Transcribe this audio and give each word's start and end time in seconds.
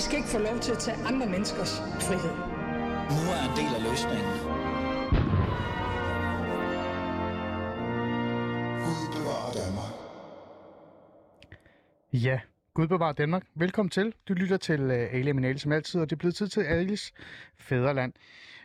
I 0.00 0.02
skal 0.02 0.16
ikke 0.16 0.28
få 0.28 0.38
lov 0.38 0.58
til 0.58 0.72
at 0.72 0.78
tage 0.78 0.96
andre 0.96 1.26
menneskers 1.26 1.78
frihed. 1.78 2.34
Nu 3.16 3.22
er 3.34 3.40
en 3.48 3.54
del 3.60 3.74
af 3.78 3.82
løsningen. 3.88 4.32
Gud 8.84 9.06
bevarer 9.16 9.52
Danmark. 9.52 9.92
Ja, 12.12 12.40
Gud 12.74 12.88
bevarer 12.88 13.12
Danmark. 13.12 13.42
Velkommen 13.54 13.90
til. 13.90 14.14
Du 14.28 14.34
lytter 14.34 14.56
til 14.56 14.80
uh, 14.84 14.90
Ali 14.90 15.32
Minale 15.32 15.58
som 15.58 15.72
altid, 15.72 16.00
og 16.00 16.10
det 16.10 16.16
er 16.16 16.18
blevet 16.18 16.34
tid 16.34 16.48
til 16.48 16.60
Alis 16.60 17.12
Fæderland. 17.58 18.12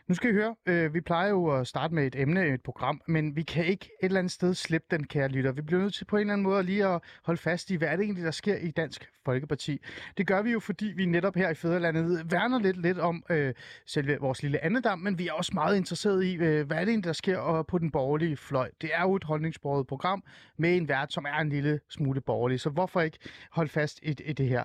Nu 0.07 0.15
skal 0.15 0.29
I 0.29 0.33
høre, 0.33 0.55
øh, 0.65 0.93
vi 0.93 1.01
plejer 1.01 1.29
jo 1.29 1.59
at 1.59 1.67
starte 1.67 1.93
med 1.93 2.07
et 2.07 2.15
emne 2.15 2.47
et 2.47 2.61
program, 2.61 3.01
men 3.07 3.35
vi 3.35 3.43
kan 3.43 3.65
ikke 3.65 3.89
et 4.01 4.05
eller 4.05 4.19
andet 4.19 4.31
sted 4.31 4.53
slippe 4.53 4.87
den, 4.91 5.07
kære 5.07 5.27
lytter. 5.27 5.51
Vi 5.51 5.61
bliver 5.61 5.81
nødt 5.81 5.93
til 5.93 6.05
på 6.05 6.15
en 6.15 6.21
eller 6.21 6.33
anden 6.33 6.43
måde 6.43 6.63
lige 6.63 6.87
at 6.87 7.01
holde 7.23 7.41
fast 7.41 7.69
i, 7.69 7.75
hvad 7.75 7.87
er 7.87 7.95
det 7.95 8.03
egentlig, 8.03 8.23
der 8.23 8.31
sker 8.31 8.55
i 8.55 8.71
Dansk 8.71 9.09
Folkeparti. 9.25 9.81
Det 10.17 10.27
gør 10.27 10.41
vi 10.41 10.51
jo, 10.51 10.59
fordi 10.59 10.85
vi 10.85 11.05
netop 11.05 11.35
her 11.35 11.49
i 11.49 11.53
Fæderlandet 11.53 12.31
værner 12.31 12.59
lidt, 12.59 12.77
lidt 12.77 12.99
om 12.99 13.23
øh, 13.29 13.53
selve 13.85 14.17
vores 14.19 14.43
lille 14.43 14.63
andedam, 14.63 14.99
men 14.99 15.19
vi 15.19 15.27
er 15.27 15.33
også 15.33 15.51
meget 15.53 15.77
interesseret 15.77 16.23
i, 16.23 16.35
øh, 16.35 16.67
hvad 16.67 16.77
er 16.77 16.81
det 16.81 16.89
egentlig, 16.89 17.07
der 17.07 17.13
sker 17.13 17.65
på 17.67 17.77
den 17.77 17.91
borgerlige 17.91 18.37
fløj. 18.37 18.69
Det 18.81 18.89
er 18.93 19.01
jo 19.01 19.15
et 19.15 19.23
holdningsbordet 19.23 19.87
program 19.87 20.23
med 20.57 20.77
en 20.77 20.87
vært, 20.87 21.13
som 21.13 21.25
er 21.25 21.41
en 21.41 21.49
lille 21.49 21.79
smule 21.89 22.21
borgerlig, 22.21 22.59
så 22.59 22.69
hvorfor 22.69 23.01
ikke 23.01 23.19
holde 23.51 23.69
fast 23.69 23.99
i, 24.03 24.09
i 24.25 24.33
det 24.33 24.47
her? 24.47 24.63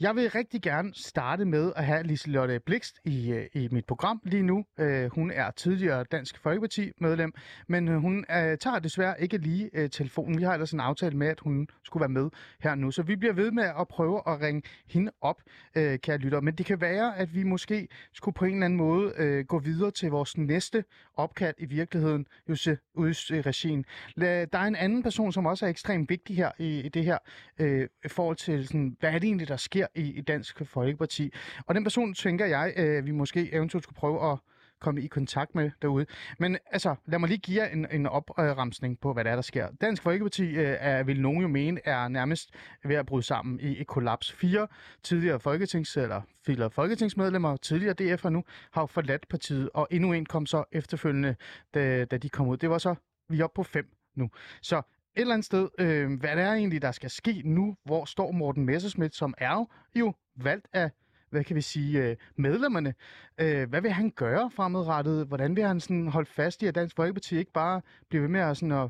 Jeg 0.00 0.16
vil 0.16 0.30
rigtig 0.30 0.62
gerne 0.62 0.92
starte 0.94 1.44
med 1.44 1.72
at 1.76 1.84
have 1.84 2.02
Liselotte 2.02 2.60
Blikst 2.60 3.00
i, 3.04 3.32
øh, 3.32 3.46
i 3.54 3.68
mit 3.70 3.84
program 3.86 4.20
lige 4.24 4.42
nu. 4.42 4.64
Øh, 4.80 5.10
hun 5.10 5.30
er 5.30 5.50
tidligere 5.50 6.04
Dansk 6.04 6.38
Folkeparti-medlem, 6.38 7.32
men 7.68 7.88
øh, 7.88 7.96
hun 7.96 8.18
øh, 8.18 8.58
tager 8.58 8.78
desværre 8.78 9.22
ikke 9.22 9.38
lige 9.38 9.70
øh, 9.72 9.90
telefonen. 9.90 10.38
Vi 10.38 10.42
har 10.42 10.52
ellers 10.52 10.72
en 10.72 10.80
aftale 10.80 11.16
med, 11.16 11.26
at 11.26 11.40
hun 11.40 11.68
skulle 11.84 12.00
være 12.00 12.08
med 12.08 12.30
her 12.60 12.74
nu, 12.74 12.90
så 12.90 13.02
vi 13.02 13.16
bliver 13.16 13.32
ved 13.32 13.50
med 13.50 13.64
at 13.64 13.88
prøve 13.88 14.22
at 14.26 14.40
ringe 14.40 14.62
hende 14.88 15.12
op, 15.20 15.42
øh, 15.74 15.98
kære 15.98 16.18
lytter. 16.18 16.40
Men 16.40 16.54
det 16.54 16.66
kan 16.66 16.80
være, 16.80 17.18
at 17.18 17.34
vi 17.34 17.42
måske 17.42 17.88
skulle 18.12 18.34
på 18.34 18.44
en 18.44 18.52
eller 18.52 18.64
anden 18.64 18.76
måde 18.76 19.12
øh, 19.16 19.44
gå 19.44 19.58
videre 19.58 19.90
til 19.90 20.10
vores 20.10 20.38
næste 20.38 20.84
opkald 21.16 21.54
i 21.58 21.64
virkeligheden, 21.64 22.26
Jose 22.48 22.78
Uds 22.94 23.30
øh, 23.30 23.38
regien. 23.38 23.84
Der 24.18 24.46
er 24.52 24.64
en 24.64 24.76
anden 24.76 25.02
person, 25.02 25.32
som 25.32 25.46
også 25.46 25.66
er 25.66 25.70
ekstremt 25.70 26.10
vigtig 26.10 26.36
her 26.36 26.50
i, 26.58 26.80
i 26.80 26.88
det 26.88 27.04
her 27.04 27.18
øh, 27.58 27.88
forhold 28.08 28.36
til, 28.36 28.66
sådan, 28.66 28.96
hvad 29.00 29.10
er 29.10 29.18
det 29.18 29.26
egentlig, 29.26 29.48
der 29.48 29.56
sker 29.56 29.86
i, 29.94 30.12
i 30.12 30.20
Dansk 30.20 30.62
Folkeparti. 30.64 31.32
Og 31.66 31.74
den 31.74 31.84
person, 31.84 32.14
tænker 32.14 32.46
jeg, 32.46 32.72
øh, 32.76 33.06
vi 33.06 33.10
måske 33.10 33.54
eventuelt 33.54 33.84
skulle 33.84 33.96
prøve 33.96 34.32
at 34.32 34.38
komme 34.80 35.02
i 35.02 35.06
kontakt 35.06 35.54
med 35.54 35.70
derude. 35.82 36.06
Men 36.38 36.58
altså, 36.70 36.94
lad 37.06 37.18
mig 37.18 37.28
lige 37.28 37.38
give 37.38 37.62
jer 37.62 37.68
en, 37.68 37.86
en 37.90 38.06
opremsning 38.06 39.00
på, 39.00 39.12
hvad 39.12 39.24
der 39.24 39.30
er, 39.30 39.34
der 39.34 39.42
sker. 39.42 39.68
Dansk 39.80 40.02
Folkeparti 40.02 40.44
øh, 40.44 40.76
er, 40.80 41.02
vil 41.02 41.20
nogen 41.20 41.42
jo 41.42 41.48
mene, 41.48 41.80
er 41.84 42.08
nærmest 42.08 42.50
ved 42.84 42.96
at 42.96 43.06
bryde 43.06 43.22
sammen 43.22 43.60
i 43.60 43.80
et 43.80 43.86
kollaps. 43.86 44.32
Fire 44.32 44.66
tidligere 45.02 45.40
folketings, 45.40 45.96
eller 45.96 46.22
fire 46.46 46.70
folketingsmedlemmer, 46.70 47.56
tidligere 47.56 47.94
DF'er 48.00 48.28
nu, 48.28 48.44
har 48.72 48.82
jo 48.82 48.86
forladt 48.86 49.28
partiet, 49.28 49.70
og 49.74 49.88
endnu 49.90 50.12
en 50.12 50.26
kom 50.26 50.46
så 50.46 50.64
efterfølgende, 50.72 51.36
da, 51.74 52.04
da 52.04 52.16
de 52.16 52.28
kom 52.28 52.48
ud. 52.48 52.56
Det 52.56 52.70
var 52.70 52.78
så, 52.78 52.94
vi 53.28 53.40
er 53.40 53.44
oppe 53.44 53.56
på 53.56 53.62
fem 53.62 53.86
nu. 54.16 54.30
Så 54.62 54.76
et 55.16 55.20
eller 55.20 55.34
andet 55.34 55.44
sted, 55.44 55.68
øh, 55.78 56.20
hvad 56.20 56.36
det 56.36 56.44
er 56.44 56.52
egentlig, 56.52 56.82
der 56.82 56.92
skal 56.92 57.10
ske 57.10 57.42
nu, 57.44 57.76
hvor 57.84 58.04
står 58.04 58.32
Morten 58.32 58.64
Messerschmidt, 58.64 59.14
som 59.14 59.34
er 59.38 59.64
jo 59.94 60.12
valgt 60.36 60.68
af 60.72 60.90
hvad 61.30 61.44
kan 61.44 61.56
vi 61.56 61.60
sige, 61.60 62.02
øh, 62.02 62.16
medlemmerne. 62.36 62.94
Øh, 63.40 63.68
hvad 63.68 63.80
vil 63.80 63.90
han 63.90 64.10
gøre 64.10 64.50
fremadrettet? 64.50 65.26
Hvordan 65.26 65.56
vil 65.56 65.64
han 65.64 65.80
sådan 65.80 66.08
holde 66.08 66.30
fast 66.30 66.62
i, 66.62 66.66
at 66.66 66.74
Dansk 66.74 66.96
Folkeparti 66.96 67.38
ikke 67.38 67.52
bare 67.52 67.80
bliver 68.08 68.22
ved 68.22 68.28
med 68.28 68.40
at, 68.40 68.56
sådan 68.56 68.72
at 68.72 68.88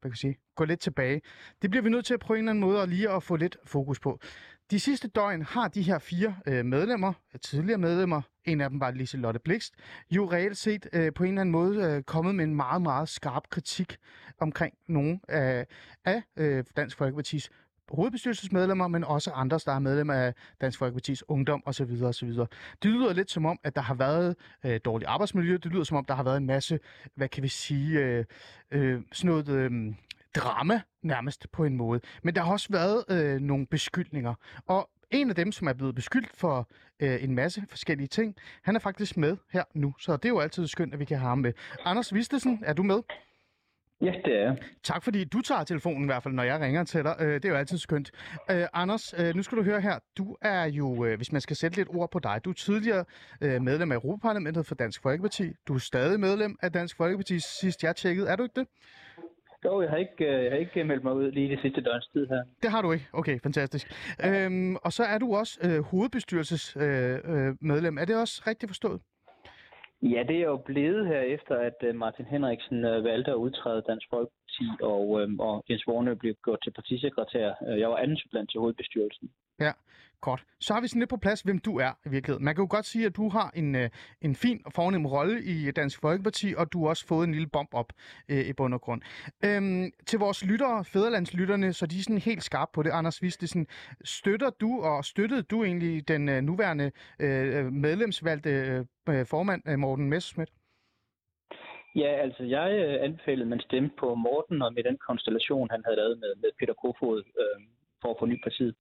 hvad 0.00 0.10
kan 0.10 0.12
vi 0.12 0.16
sige, 0.16 0.36
gå 0.56 0.64
lidt 0.64 0.80
tilbage? 0.80 1.20
Det 1.62 1.70
bliver 1.70 1.82
vi 1.82 1.90
nødt 1.90 2.06
til 2.06 2.14
at 2.14 2.20
prøve 2.20 2.38
en 2.38 2.44
eller 2.44 2.52
anden 2.52 2.64
måde 2.64 2.82
at 2.82 2.88
lige 2.88 3.10
at 3.10 3.22
få 3.22 3.36
lidt 3.36 3.56
fokus 3.64 4.00
på. 4.00 4.20
De 4.70 4.80
sidste 4.80 5.08
døgn 5.08 5.42
har 5.42 5.68
de 5.68 5.82
her 5.82 5.98
fire 5.98 6.36
øh, 6.46 6.64
medlemmer, 6.64 7.12
tidligere 7.42 7.78
medlemmer, 7.78 8.22
en 8.44 8.60
af 8.60 8.70
dem 8.70 8.80
var 8.80 8.90
Lise 8.90 9.16
Lotte 9.16 9.40
Blikst, 9.40 9.74
jo 10.10 10.32
reelt 10.32 10.56
set 10.56 10.86
øh, 10.92 11.12
på 11.12 11.24
en 11.24 11.28
eller 11.28 11.40
anden 11.40 11.52
måde 11.52 11.84
øh, 11.84 12.02
kommet 12.02 12.34
med 12.34 12.44
en 12.44 12.54
meget, 12.54 12.82
meget 12.82 13.08
skarp 13.08 13.42
kritik 13.50 13.96
omkring 14.38 14.74
nogle 14.88 15.20
af, 15.28 15.66
af 16.04 16.22
øh, 16.36 16.64
Dansk 16.76 16.96
Folkepartis 16.96 17.50
hovedbestyrelsesmedlemmer, 17.90 18.88
men 18.88 19.04
også 19.04 19.30
andre, 19.30 19.60
der 19.66 19.72
er 19.72 19.78
medlemmer 19.78 20.14
af 20.14 20.34
Dansk 20.60 20.82
Folkeparti's 20.82 21.20
Ungdom 21.28 21.62
osv. 21.66 22.02
osv. 22.02 22.28
Det 22.82 22.90
lyder 22.90 23.12
lidt 23.12 23.30
som 23.30 23.46
om, 23.46 23.58
at 23.64 23.76
der 23.76 23.82
har 23.82 23.94
været 23.94 24.36
øh, 24.64 24.80
dårligt 24.84 25.08
arbejdsmiljø. 25.08 25.56
Det 25.56 25.72
lyder 25.72 25.84
som 25.84 25.96
om, 25.96 26.04
der 26.04 26.14
har 26.14 26.22
været 26.22 26.36
en 26.36 26.46
masse, 26.46 26.78
hvad 27.14 27.28
kan 27.28 27.42
vi 27.42 27.48
sige, 27.48 27.98
øh, 27.98 28.24
øh, 28.70 29.02
sådan 29.12 29.30
noget 29.30 29.48
øh, 29.48 29.94
drama 30.34 30.80
nærmest 31.02 31.52
på 31.52 31.64
en 31.64 31.76
måde. 31.76 32.00
Men 32.22 32.34
der 32.34 32.42
har 32.42 32.52
også 32.52 32.68
været 32.70 33.04
øh, 33.10 33.40
nogle 33.40 33.66
beskyldninger. 33.66 34.34
Og 34.66 34.90
en 35.10 35.30
af 35.30 35.36
dem, 35.36 35.52
som 35.52 35.68
er 35.68 35.72
blevet 35.72 35.94
beskyldt 35.94 36.30
for 36.36 36.68
øh, 37.00 37.24
en 37.24 37.34
masse 37.34 37.62
forskellige 37.68 38.08
ting, 38.08 38.34
han 38.62 38.76
er 38.76 38.80
faktisk 38.80 39.16
med 39.16 39.36
her 39.50 39.64
nu. 39.74 39.94
Så 39.98 40.16
det 40.16 40.24
er 40.24 40.28
jo 40.28 40.40
altid 40.40 40.66
skønt, 40.66 40.94
at 40.94 41.00
vi 41.00 41.04
kan 41.04 41.18
have 41.18 41.28
ham 41.28 41.38
med. 41.38 41.52
Anders 41.84 42.14
Vistesen, 42.14 42.62
er 42.66 42.72
du 42.72 42.82
med? 42.82 43.02
Ja, 44.04 44.14
det 44.24 44.42
er 44.42 44.56
Tak 44.82 45.02
fordi 45.02 45.24
du 45.24 45.40
tager 45.40 45.64
telefonen 45.64 46.02
i 46.02 46.06
hvert 46.06 46.22
fald, 46.22 46.34
når 46.34 46.42
jeg 46.42 46.60
ringer 46.60 46.84
til 46.84 47.04
dig. 47.04 47.16
Øh, 47.20 47.34
det 47.34 47.44
er 47.44 47.48
jo 47.48 47.54
altid 47.54 47.78
skønt. 47.78 48.10
Øh, 48.50 48.66
Anders, 48.72 49.14
øh, 49.18 49.34
nu 49.34 49.42
skal 49.42 49.58
du 49.58 49.62
høre 49.62 49.80
her. 49.80 49.98
Du 50.18 50.36
er 50.42 50.64
jo, 50.64 51.04
øh, 51.04 51.16
hvis 51.16 51.32
man 51.32 51.40
skal 51.40 51.56
sætte 51.56 51.76
lidt 51.76 51.88
ord 51.88 52.10
på 52.10 52.18
dig, 52.18 52.40
du 52.44 52.50
er 52.50 52.54
tidligere 52.54 53.04
medlem 53.40 53.92
af 53.92 53.96
Europaparlamentet 53.96 54.66
for 54.66 54.74
Dansk 54.74 55.02
Folkeparti. 55.02 55.52
Du 55.68 55.74
er 55.74 55.78
stadig 55.78 56.20
medlem 56.20 56.58
af 56.62 56.72
Dansk 56.72 56.96
Folkeparti, 56.96 57.38
sidst 57.38 57.82
jeg 57.82 57.96
tjekkede. 57.96 58.28
Er 58.28 58.36
du 58.36 58.42
ikke 58.42 58.60
det? 58.60 58.66
Jo, 59.64 59.82
jeg 59.82 59.90
har 59.90 59.96
ikke, 59.96 60.42
jeg 60.44 60.50
har 60.50 60.58
ikke 60.58 60.84
meldt 60.84 61.04
mig 61.04 61.14
ud 61.14 61.32
lige 61.32 61.48
det 61.48 61.58
sidste 61.62 61.80
døgns 61.80 62.08
tid 62.12 62.26
her. 62.26 62.42
Det 62.62 62.70
har 62.70 62.82
du 62.82 62.92
ikke? 62.92 63.08
Okay, 63.12 63.40
fantastisk. 63.40 63.86
Øhm, 64.26 64.76
og 64.76 64.92
så 64.92 65.04
er 65.04 65.18
du 65.18 65.36
også 65.36 65.58
øh, 65.62 65.84
hovedbestyrelsesmedlem. 65.84 67.94
Øh, 67.94 67.98
øh, 67.98 68.02
er 68.02 68.04
det 68.04 68.16
også 68.16 68.42
rigtigt 68.46 68.70
forstået? 68.70 69.00
Ja, 70.02 70.22
det 70.28 70.36
er 70.36 70.46
jo 70.46 70.56
blevet 70.56 71.06
her 71.06 71.20
efter, 71.20 71.56
at 71.56 71.76
øh, 71.82 71.94
Martin 71.94 72.24
Henriksen 72.24 72.84
øh, 72.84 73.04
valgte 73.04 73.30
at 73.30 73.34
udtræde 73.34 73.82
Dansk 73.88 74.06
Folkeparti, 74.10 74.66
og, 74.82 75.20
øh, 75.20 75.28
og 75.38 75.64
Jens 75.70 75.86
Vorne 75.86 76.16
blev 76.16 76.34
gjort 76.44 76.58
til 76.62 76.70
partisekretær. 76.70 77.54
Øh, 77.68 77.80
jeg 77.80 77.90
var 77.90 77.96
anden 77.96 78.16
supplant 78.16 78.50
til 78.50 78.60
hovedbestyrelsen. 78.60 79.30
Ja, 79.60 79.72
godt. 80.20 80.44
Så 80.60 80.74
har 80.74 80.80
vi 80.80 80.88
sådan 80.88 81.00
lidt 81.00 81.10
på 81.10 81.16
plads, 81.16 81.40
hvem 81.40 81.58
du 81.58 81.78
er 81.78 81.92
i 82.06 82.08
virkeligheden. 82.08 82.44
Man 82.44 82.54
kan 82.54 82.62
jo 82.62 82.68
godt 82.70 82.86
sige, 82.86 83.06
at 83.06 83.16
du 83.16 83.28
har 83.28 83.50
en, 83.54 83.74
øh, 83.74 83.90
en 84.22 84.34
fin 84.34 84.62
og 84.66 84.72
fornem 84.72 85.06
rolle 85.06 85.44
i 85.44 85.70
Dansk 85.70 86.00
Folkeparti, 86.00 86.54
og 86.56 86.72
du 86.72 86.82
har 86.82 86.88
også 86.88 87.06
fået 87.06 87.24
en 87.26 87.32
lille 87.32 87.48
bomb 87.48 87.74
op 87.74 87.92
øh, 88.30 88.48
i 88.50 88.52
bund 88.52 88.74
og 88.74 88.80
grund. 88.80 89.02
Øhm, 89.44 89.90
til 90.06 90.18
vores 90.18 90.44
lyttere, 90.44 90.84
fæderlandslytterne, 90.84 91.72
så 91.72 91.86
de 91.86 91.98
er 91.98 92.02
sådan 92.02 92.18
helt 92.18 92.42
skarpe 92.42 92.70
på 92.74 92.82
det. 92.82 92.90
Anders 92.90 93.22
Vistesen, 93.22 93.66
støtter 94.04 94.50
du, 94.50 94.82
og 94.82 95.04
støttede 95.04 95.42
du 95.42 95.64
egentlig 95.64 96.08
den 96.08 96.28
øh, 96.28 96.42
nuværende 96.42 96.90
øh, 97.20 97.72
medlemsvalgte 97.72 98.50
øh, 99.08 99.26
formand, 99.26 99.62
øh, 99.68 99.78
Morten 99.78 100.08
Messerschmidt? 100.08 100.50
Ja, 101.96 102.10
altså 102.24 102.42
jeg 102.44 102.68
øh, 102.72 103.04
anbefalede, 103.04 103.42
at 103.42 103.48
man 103.48 103.60
stemte 103.60 103.94
på 103.98 104.14
Morten, 104.14 104.62
og 104.62 104.72
med 104.74 104.82
den 104.84 104.98
konstellation, 105.08 105.70
han 105.70 105.82
havde 105.84 105.96
lavet 105.96 106.18
med, 106.18 106.32
med 106.42 106.50
Peter 106.58 106.74
Kofod 106.74 107.18
øh, 107.42 107.58
for 108.02 108.10
at 108.10 108.16
få 108.20 108.26
ny 108.26 108.42
partiet. 108.42 108.74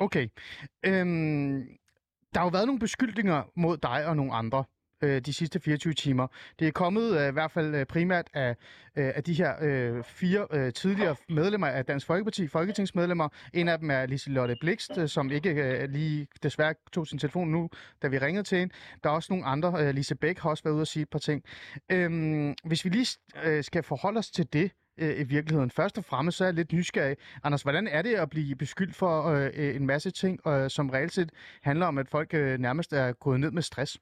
Okay. 0.00 0.28
Øhm, 0.86 1.66
der 2.34 2.40
har 2.40 2.46
jo 2.46 2.50
været 2.50 2.66
nogle 2.66 2.80
beskyldninger 2.80 3.42
mod 3.56 3.76
dig 3.76 4.06
og 4.06 4.16
nogle 4.16 4.32
andre 4.34 4.64
øh, 5.02 5.20
de 5.20 5.32
sidste 5.32 5.60
24 5.60 5.92
timer. 5.92 6.26
Det 6.58 6.68
er 6.68 6.72
kommet 6.72 7.20
øh, 7.20 7.28
i 7.28 7.32
hvert 7.32 7.50
fald 7.50 7.74
øh, 7.74 7.86
primært 7.86 8.30
af, 8.34 8.56
øh, 8.96 9.12
af 9.14 9.24
de 9.24 9.34
her 9.34 9.54
øh, 9.60 10.04
fire 10.04 10.46
øh, 10.52 10.72
tidligere 10.72 11.16
medlemmer 11.28 11.66
af 11.66 11.84
Dansk 11.84 12.06
Folkeparti, 12.06 12.46
folketingsmedlemmer. 12.46 13.28
En 13.54 13.68
af 13.68 13.78
dem 13.78 13.90
er 13.90 14.06
Liselotte 14.06 14.56
Blikst, 14.60 14.98
øh, 14.98 15.08
som 15.08 15.30
ikke 15.30 15.50
øh, 15.50 15.88
lige 15.88 16.26
desværre 16.42 16.74
tog 16.92 17.06
sin 17.06 17.18
telefon 17.18 17.48
nu, 17.48 17.70
da 18.02 18.08
vi 18.08 18.18
ringede 18.18 18.44
til 18.44 18.58
hende. 18.58 18.74
Der 19.04 19.10
er 19.10 19.14
også 19.14 19.32
nogle 19.32 19.46
andre. 19.46 19.86
Øh, 19.86 19.94
Lise 19.94 20.14
Bæk 20.14 20.38
har 20.38 20.50
også 20.50 20.64
været 20.64 20.74
ude 20.74 20.82
og 20.82 20.86
sige 20.86 21.02
et 21.02 21.10
par 21.10 21.18
ting. 21.18 21.42
Øhm, 21.90 22.54
hvis 22.64 22.84
vi 22.84 22.90
lige 22.90 23.18
øh, 23.44 23.64
skal 23.64 23.82
forholde 23.82 24.18
os 24.18 24.30
til 24.30 24.52
det, 24.52 24.70
øh, 24.98 25.20
i 25.20 25.24
virkeligheden. 25.24 25.70
Først 25.70 25.98
og 25.98 26.04
fremmest 26.04 26.38
så 26.38 26.44
er 26.44 26.48
jeg 26.48 26.54
lidt 26.54 26.72
nysgerrig. 26.72 27.16
Anders, 27.44 27.62
hvordan 27.62 27.86
er 27.86 28.02
det 28.02 28.14
at 28.14 28.30
blive 28.30 28.56
beskyldt 28.56 28.96
for 28.96 29.14
øh, 29.32 29.50
øh 29.56 29.76
en 29.76 29.86
masse 29.86 30.10
ting, 30.10 30.48
øh, 30.48 30.70
som 30.70 30.90
reelt 30.90 31.12
set 31.12 31.30
handler 31.62 31.86
om, 31.86 31.98
at 31.98 32.08
folk 32.08 32.34
øh, 32.34 32.58
nærmest 32.58 32.92
er 32.92 33.12
gået 33.12 33.40
ned 33.40 33.50
med 33.50 33.62
stress? 33.62 33.98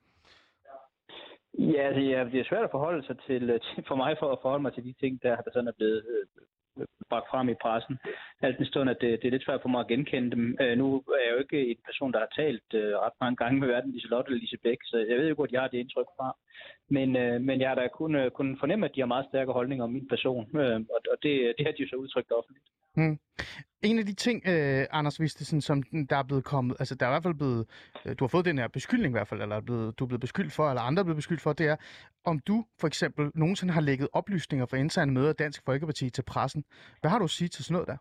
Ja, 1.58 1.86
det 1.98 2.06
er, 2.16 2.24
det 2.24 2.40
er 2.40 2.44
svært 2.44 2.64
at 2.64 2.70
forholde 2.70 3.06
sig 3.06 3.16
til, 3.26 3.50
øh, 3.50 3.60
til 3.60 3.84
for 3.88 3.94
mig 3.94 4.16
for 4.18 4.32
at 4.32 4.38
forholde 4.42 4.62
mig 4.62 4.74
til 4.74 4.84
de 4.84 4.94
ting, 5.00 5.22
der, 5.22 5.36
der 5.36 5.50
sådan 5.52 5.68
er 5.68 5.72
blevet 5.78 6.04
øh, 6.12 6.26
bragt 7.10 7.30
frem 7.30 7.48
i 7.48 7.60
pressen. 7.62 7.98
Alt 8.42 8.58
den 8.58 8.66
stund, 8.66 8.90
at 8.90 9.00
det, 9.00 9.10
det 9.20 9.26
er 9.26 9.30
lidt 9.30 9.44
svært 9.44 9.62
for 9.62 9.68
mig 9.68 9.80
at 9.80 9.90
genkende 9.92 10.30
dem. 10.36 10.44
Øh, 10.60 10.78
nu 10.78 10.86
er 10.96 11.22
jeg 11.24 11.32
jo 11.34 11.38
ikke 11.44 11.70
en 11.70 11.82
person, 11.88 12.12
der 12.12 12.18
har 12.18 12.32
talt 12.36 12.68
øh, 12.74 12.92
ret 13.04 13.16
mange 13.20 13.36
gange 13.36 13.60
med 13.60 13.68
hverken 13.68 13.92
Liselotte 13.92 14.28
eller 14.28 14.40
Lise 14.40 14.58
Bæk, 14.64 14.78
så 14.84 14.96
jeg 15.08 15.18
ved 15.18 15.28
jo 15.28 15.34
godt, 15.36 15.52
jeg 15.52 15.60
har 15.60 15.68
det 15.68 15.78
indtryk 15.78 16.10
fra. 16.16 16.36
Men, 16.96 17.16
øh, 17.16 17.40
men 17.40 17.60
jeg 17.60 17.68
har 17.68 17.74
da 17.74 17.88
kun, 17.88 18.14
øh, 18.14 18.30
kun 18.30 18.56
fornemme, 18.60 18.86
at 18.86 18.94
de 18.94 19.00
har 19.00 19.06
meget 19.14 19.26
stærke 19.30 19.52
holdninger 19.52 19.84
om 19.84 19.92
min 19.92 20.08
person, 20.08 20.44
øh, 20.60 20.76
og, 20.94 21.00
og 21.12 21.16
det, 21.22 21.54
det 21.56 21.66
har 21.66 21.72
de 21.72 21.82
jo 21.82 21.88
så 21.88 21.96
udtrykt 21.96 22.32
offentligt. 22.38 22.66
Hmm. 22.96 23.18
En 23.82 23.98
af 23.98 24.06
de 24.06 24.14
ting, 24.14 24.42
øh, 24.46 24.86
Anders 24.90 25.20
Vistesen, 25.20 25.60
som 25.60 25.82
der 26.10 26.16
er 26.16 26.22
blevet 26.22 26.44
kommet, 26.44 26.76
altså 26.78 26.94
der 26.94 27.06
er 27.06 27.10
i 27.10 27.12
hvert 27.12 27.22
fald 27.22 27.34
blevet, 27.34 27.66
øh, 28.06 28.14
du 28.18 28.24
har 28.24 28.28
fået 28.28 28.44
den 28.44 28.58
her 28.58 28.68
beskyldning 28.68 29.12
i 29.12 29.16
hvert 29.16 29.28
fald, 29.28 29.42
eller 29.42 29.56
er 29.56 29.60
blevet, 29.60 29.98
du 29.98 30.04
er 30.04 30.08
blevet 30.08 30.20
beskyldt 30.20 30.52
for, 30.52 30.68
eller 30.68 30.82
andre 30.82 31.00
er 31.00 31.04
blevet 31.04 31.16
beskyldt 31.16 31.40
for, 31.40 31.52
det 31.52 31.66
er, 31.66 31.76
om 32.24 32.38
du 32.38 32.64
for 32.80 32.86
eksempel 32.86 33.30
nogensinde 33.34 33.72
har 33.72 33.80
lægget 33.80 34.08
oplysninger 34.12 34.66
for 34.66 34.76
interne 34.76 35.12
møder 35.12 35.28
af 35.28 35.36
Dansk 35.36 35.64
Folkeparti 35.64 36.10
til 36.10 36.22
pressen. 36.22 36.64
Hvad 37.00 37.10
har 37.10 37.18
du 37.18 37.24
at 37.24 37.30
sige 37.30 37.48
til 37.48 37.64
sådan 37.64 37.72
noget 37.74 37.88
der? 37.88 37.96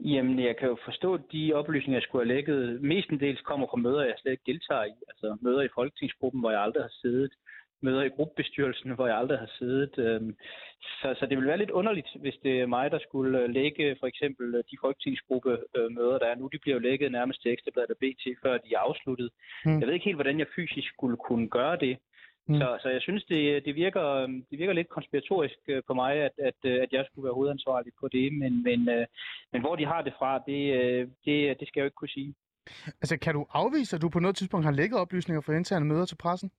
Jamen, 0.00 0.38
jeg 0.44 0.56
kan 0.58 0.68
jo 0.68 0.76
forstå, 0.84 1.14
at 1.14 1.20
de 1.32 1.52
oplysninger, 1.54 1.96
jeg 1.96 2.02
skulle 2.02 2.26
have 2.26 2.34
lækket, 2.36 2.82
mestendels 2.82 3.40
kommer 3.40 3.66
fra 3.70 3.76
møder, 3.76 4.04
jeg 4.04 4.14
slet 4.18 4.32
ikke 4.32 4.52
deltager 4.52 4.84
i. 4.84 4.94
Altså 5.08 5.36
møder 5.40 5.62
i 5.62 5.74
folketingsgruppen, 5.74 6.40
hvor 6.40 6.50
jeg 6.50 6.62
aldrig 6.62 6.82
har 6.82 6.94
siddet. 7.02 7.32
Møder 7.86 8.02
i 8.02 8.14
gruppebestyrelsen, 8.16 8.90
hvor 8.94 9.06
jeg 9.06 9.18
aldrig 9.18 9.38
har 9.38 9.52
siddet. 9.58 9.94
Øhm, 9.98 10.32
så, 11.00 11.08
så 11.18 11.26
det 11.26 11.38
vil 11.38 11.46
være 11.46 11.62
lidt 11.62 11.76
underligt, 11.80 12.10
hvis 12.22 12.38
det 12.42 12.60
er 12.60 12.66
mig, 12.76 12.90
der 12.90 13.00
skulle 13.06 13.40
øh, 13.42 13.48
lægge 13.58 13.96
for 14.00 14.06
eksempel 14.06 14.46
øh, 14.54 14.64
de 14.70 14.76
folketingsgruppemøder, 14.84 16.18
der 16.18 16.28
er 16.28 16.36
nu. 16.38 16.46
De 16.52 16.58
bliver 16.62 16.76
jo 16.76 16.86
lækket 16.88 17.12
nærmest 17.12 17.42
til 17.42 17.52
Ekstrabladet 17.52 17.90
og 17.90 18.00
BT, 18.02 18.22
før 18.42 18.52
de 18.64 18.74
er 18.74 18.78
afsluttet. 18.88 19.28
Hmm. 19.64 19.78
Jeg 19.78 19.86
ved 19.86 19.94
ikke 19.94 20.08
helt, 20.10 20.20
hvordan 20.20 20.38
jeg 20.38 20.54
fysisk 20.56 20.88
skulle 20.94 21.16
kunne 21.28 21.48
gøre 21.48 21.76
det. 21.76 21.96
Mm. 22.48 22.58
Så, 22.60 22.78
så 22.82 22.88
jeg 22.88 23.02
synes, 23.02 23.24
det, 23.24 23.64
det, 23.64 23.74
virker, 23.74 24.26
det 24.50 24.58
virker 24.58 24.72
lidt 24.72 24.88
konspiratorisk 24.88 25.58
øh, 25.68 25.82
på 25.86 25.94
mig, 25.94 26.12
at, 26.26 26.34
at, 26.38 26.60
øh, 26.64 26.82
at 26.84 26.90
jeg 26.92 27.04
skulle 27.06 27.24
være 27.24 27.34
hovedansvarlig 27.34 27.92
på 28.00 28.08
det. 28.08 28.32
Men, 28.32 28.62
men, 28.62 28.88
øh, 28.88 29.06
men 29.52 29.60
hvor 29.60 29.76
de 29.76 29.86
har 29.86 30.02
det 30.02 30.12
fra, 30.18 30.38
det, 30.48 30.62
øh, 30.80 31.08
det, 31.24 31.60
det 31.60 31.68
skal 31.68 31.80
jeg 31.80 31.84
jo 31.84 31.90
ikke 31.90 32.00
kunne 32.02 32.16
sige. 32.18 32.34
Altså, 33.02 33.18
kan 33.18 33.34
du 33.34 33.46
afvise, 33.52 33.96
at 33.96 34.02
du 34.02 34.08
på 34.08 34.20
noget 34.20 34.36
tidspunkt 34.36 34.64
har 34.66 34.72
lækket 34.72 34.98
oplysninger 34.98 35.40
fra 35.40 35.52
interne 35.52 35.84
møder 35.84 36.04
til 36.04 36.16
pressen? 36.16 36.50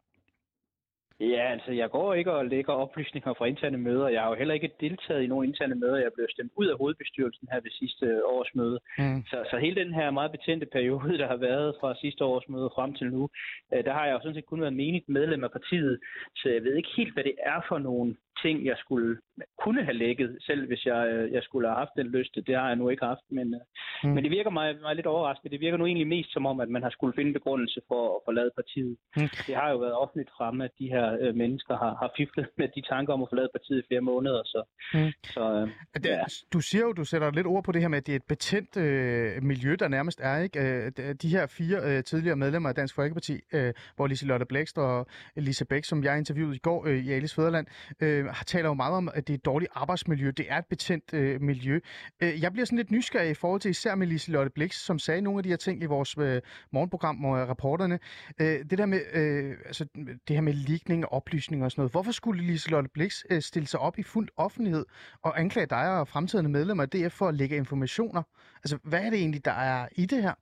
Ja, 1.20 1.52
altså 1.52 1.72
jeg 1.72 1.90
går 1.90 2.14
ikke 2.14 2.34
og 2.34 2.46
lægger 2.46 2.74
oplysninger 2.74 3.34
fra 3.34 3.46
interne 3.46 3.78
møder. 3.78 4.08
Jeg 4.08 4.22
har 4.22 4.30
jo 4.30 4.36
heller 4.36 4.54
ikke 4.54 4.72
deltaget 4.80 5.24
i 5.24 5.28
nogen 5.28 5.48
interne 5.50 5.76
møder. 5.76 5.98
Jeg 5.98 6.12
blev 6.16 6.28
stemt 6.30 6.52
ud 6.56 6.68
af 6.68 6.78
hovedbestyrelsen 6.78 7.48
her 7.52 7.60
ved 7.60 7.72
sidste 7.72 8.26
års 8.26 8.56
møde. 8.56 8.80
Mm. 8.98 9.24
Så, 9.30 9.38
så 9.52 9.58
hele 9.58 9.82
den 9.84 9.94
her 9.94 10.12
meget 10.12 10.32
betændte 10.32 10.66
periode, 10.66 11.18
der 11.18 11.28
har 11.28 11.36
været 11.36 11.76
fra 11.80 11.96
sidste 11.96 12.26
års 12.26 12.50
møde 12.50 12.70
frem 12.76 12.94
til 12.94 13.08
nu, 13.08 13.30
øh, 13.74 13.84
der 13.84 13.94
har 13.94 14.06
jeg 14.06 14.14
jo 14.14 14.20
sådan 14.20 14.36
set 14.36 14.46
kun 14.46 14.62
været 14.62 14.74
menigt 14.74 15.10
medlem 15.10 15.44
af 15.44 15.52
partiet. 15.52 16.00
Så 16.36 16.50
jeg 16.50 16.64
ved 16.64 16.76
ikke 16.76 16.90
helt, 16.98 17.14
hvad 17.14 17.24
det 17.24 17.36
er 17.44 17.60
for 17.68 17.78
nogle 17.78 18.16
ting, 18.44 18.66
jeg 18.66 18.76
skulle 18.78 19.18
kunne 19.64 19.84
have 19.84 19.94
lægget, 20.06 20.38
selv 20.48 20.68
hvis 20.68 20.86
jeg, 20.86 21.08
øh, 21.14 21.32
jeg 21.34 21.44
skulle 21.44 21.68
have 21.68 21.78
haft 21.78 21.90
den 21.98 22.08
lyst. 22.08 22.36
Det 22.48 22.56
har 22.56 22.68
jeg 22.68 22.76
nu 22.76 22.90
ikke 22.90 23.06
haft, 23.06 23.26
men, 23.32 23.48
øh, 23.54 23.62
Mm. 24.04 24.10
men 24.10 24.24
det 24.24 24.32
virker 24.32 24.50
mig, 24.50 24.76
mig 24.82 24.96
lidt 24.96 25.06
overraskende. 25.06 25.52
Det 25.52 25.60
virker 25.62 25.78
nu 25.78 25.86
egentlig 25.86 26.08
mest 26.08 26.34
som 26.34 26.46
om, 26.46 26.60
at 26.60 26.70
man 26.70 26.84
har 26.84 26.90
skulle 26.90 27.14
finde 27.16 27.34
begrundelse 27.34 27.82
for 27.88 28.02
at 28.16 28.22
forlade 28.26 28.52
partiet. 28.56 28.98
Mm. 29.18 29.30
Det 29.48 29.56
har 29.56 29.70
jo 29.72 29.78
været 29.78 29.94
offentligt 30.04 30.30
fremme, 30.38 30.64
at 30.64 30.72
de 30.80 30.88
her 30.88 31.18
øh, 31.22 31.36
mennesker 31.36 31.78
har, 31.78 31.94
har 32.02 32.12
fiflet 32.18 32.48
med 32.60 32.68
de 32.76 32.82
tanker 32.90 33.14
om 33.14 33.22
at 33.22 33.28
forlade 33.32 33.50
partiet 33.56 33.80
i 33.84 33.88
flere 33.90 34.02
måneder. 34.02 34.42
Så, 34.46 34.64
Mm. 34.94 35.12
så 35.24 35.44
øh, 35.54 35.68
Det, 36.04 36.06
Ja. 36.06 36.24
Du 36.54 36.60
siger 36.60 36.82
jo, 36.84 36.92
du 36.94 37.04
sætter 37.06 37.32
lidt 37.32 37.48
ord 37.48 37.64
på 37.64 37.72
det 37.72 37.82
her 37.82 37.88
med, 37.88 37.98
at 37.98 38.08
det 38.08 38.12
er 38.12 38.16
et 38.16 38.30
betændt 38.30 38.78
øh, 38.78 39.44
miljø, 39.44 39.76
der 39.80 39.88
nærmest 39.88 40.20
er, 40.24 40.38
ikke? 40.38 40.60
Øh, 40.60 40.92
de- 40.98 41.14
de 41.14 41.30
her 41.30 41.48
fire 41.48 41.78
øh, 41.98 42.04
tidligere 42.04 42.36
medlemmer 42.36 42.70
af 42.70 42.76
Dansk 42.76 42.96
Folkeparti, 42.96 43.36
øh, 43.54 43.74
hvor 43.96 44.08
Liselotte 44.08 44.46
Blækst 44.46 44.78
og 44.78 45.08
Lise 45.36 45.66
Bæk, 45.66 45.84
som 45.84 46.04
jeg 46.04 46.18
interviewede 46.18 46.56
i 46.56 46.60
går 46.60 46.88
øh, 46.88 46.98
i 47.06 47.12
Alice 47.12 47.36
Fæderland, 47.36 47.68
øh, 48.04 48.26
øh, 48.28 48.44
taler 48.46 48.70
jo 48.70 48.74
meget 48.74 48.94
om, 48.94 49.10
at 49.14 49.28
det 49.28 49.34
er 49.34 49.38
et 49.38 49.46
dårligt 49.46 49.72
arbejdsmiljø. 49.76 50.32
Det 50.32 50.46
er 50.50 50.58
et 50.58 50.66
betændt 50.66 51.14
øh, 51.14 51.42
miljø. 51.42 51.80
Øh, 52.24 52.42
jeg 52.42 52.52
bliver 52.52 52.66
sådan 52.66 52.78
lidt 52.78 52.92
nysgerrig 52.92 53.30
i 53.30 53.34
forhold 53.34 53.62
til 53.62 53.72
især 53.72 53.96
med 53.96 54.08
Liselotte 54.08 54.52
Blix, 54.52 54.76
som 54.76 55.00
sagde 55.00 55.22
nogle 55.22 55.40
af 55.40 55.44
de 55.44 55.50
her 55.50 55.58
ting 55.58 55.84
i 55.84 55.86
vores 55.86 56.16
øh, 56.18 56.42
morgenprogram, 56.72 57.26
og 57.26 57.40
øh, 57.40 57.50
rapporterne. 57.50 58.00
Øh, 58.42 58.66
det 58.70 58.78
der 58.78 58.86
med, 58.86 59.02
øh, 59.14 59.56
altså, 59.66 59.86
det 60.28 60.36
her 60.36 60.42
med 60.42 60.54
ligning 60.54 61.06
og 61.06 61.14
oplysning 61.14 61.64
og 61.64 61.72
sådan 61.72 61.82
noget. 61.82 61.92
Hvorfor 61.92 62.12
skulle 62.12 62.44
Liselotte 62.44 62.90
Blix 62.94 63.24
øh, 63.30 63.42
stille 63.42 63.68
sig 63.68 63.80
op 63.80 64.00
i 64.00 64.04
fuld 64.04 64.30
offentlighed 64.38 64.86
og 65.22 65.40
anklage 65.40 65.68
dig 65.68 66.00
og 66.00 66.08
fremtidige 66.08 66.50
medlemmer 66.50 66.84
af 66.84 66.90
DF 66.90 67.14
for 67.14 67.28
at 67.28 67.36
lægge 67.36 67.56
informationer. 67.56 68.24
Altså, 68.64 68.78
hvad 68.84 69.02
er 69.02 69.10
det 69.10 69.20
egentlig, 69.20 69.46
der 69.46 69.52
er 69.52 69.88
i 69.92 70.06
det 70.06 70.24
her? 70.24 70.34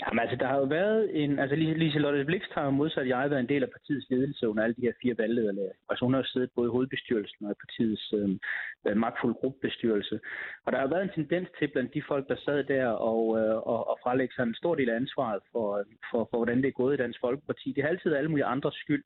Jamen 0.00 0.18
altså, 0.18 0.36
der 0.36 0.46
har 0.46 0.58
jo 0.58 0.64
været 0.64 1.22
en... 1.22 1.38
Altså, 1.38 1.56
Lise, 1.56 1.98
Lotte 1.98 2.24
Blikst 2.24 2.52
har 2.52 2.64
jo 2.64 2.70
modsat 2.70 3.08
jeg 3.08 3.30
været 3.30 3.40
en 3.40 3.48
del 3.48 3.62
af 3.62 3.70
partiets 3.70 4.10
ledelse 4.10 4.48
under 4.48 4.62
alle 4.64 4.76
de 4.76 4.86
her 4.86 4.92
fire 5.02 5.18
valglederlag. 5.18 5.70
Altså, 5.90 6.04
hun 6.04 6.14
har 6.14 6.20
jo 6.20 6.26
siddet 6.26 6.50
både 6.56 6.68
i 6.68 6.74
hovedbestyrelsen 6.74 7.46
og 7.46 7.52
i 7.52 7.60
partiets 7.64 8.12
øhm, 8.12 8.38
øh, 8.86 8.96
magtfulde 8.96 9.34
gruppebestyrelse. 9.34 10.20
Og 10.64 10.72
der 10.72 10.78
har 10.78 10.84
jo 10.86 10.94
været 10.94 11.02
en 11.02 11.16
tendens 11.18 11.48
til 11.58 11.68
blandt 11.68 11.94
de 11.94 12.02
folk, 12.08 12.28
der 12.28 12.36
sad 12.44 12.64
der 12.64 12.86
og, 12.86 13.22
øh, 13.40 13.56
og, 13.56 13.80
og 13.90 13.98
frelægge 14.02 14.34
sig 14.34 14.42
en 14.42 14.54
stor 14.54 14.74
del 14.74 14.90
af 14.90 14.96
ansvaret 14.96 15.42
for, 15.52 15.66
øhm, 15.78 15.96
for, 16.10 16.28
for, 16.30 16.36
hvordan 16.38 16.58
det 16.62 16.68
er 16.68 16.80
gået 16.82 16.94
i 16.94 17.02
Dansk 17.02 17.20
Folkeparti. 17.20 17.72
Det 17.72 17.82
har 17.82 17.90
altid 17.90 18.10
været 18.10 18.18
alle 18.18 18.30
mulige 18.30 18.52
andres 18.54 18.74
skyld. 18.74 19.04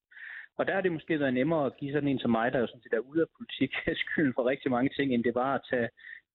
Og 0.58 0.66
der 0.66 0.74
har 0.74 0.80
det 0.80 0.92
måske 0.92 1.20
været 1.20 1.34
nemmere 1.34 1.66
at 1.66 1.76
give 1.76 1.92
sådan 1.92 2.08
en 2.08 2.18
som 2.18 2.30
mig, 2.30 2.52
der 2.52 2.58
jo 2.58 2.66
sådan 2.66 2.82
set 2.82 2.92
er 2.92 3.08
ude 3.10 3.20
af 3.22 3.32
politik, 3.38 3.72
skylden 4.02 4.34
for 4.34 4.44
rigtig 4.52 4.70
mange 4.70 4.90
ting, 4.96 5.14
end 5.14 5.24
det 5.24 5.34
var 5.34 5.54
at 5.54 5.66
tage, 5.70 5.88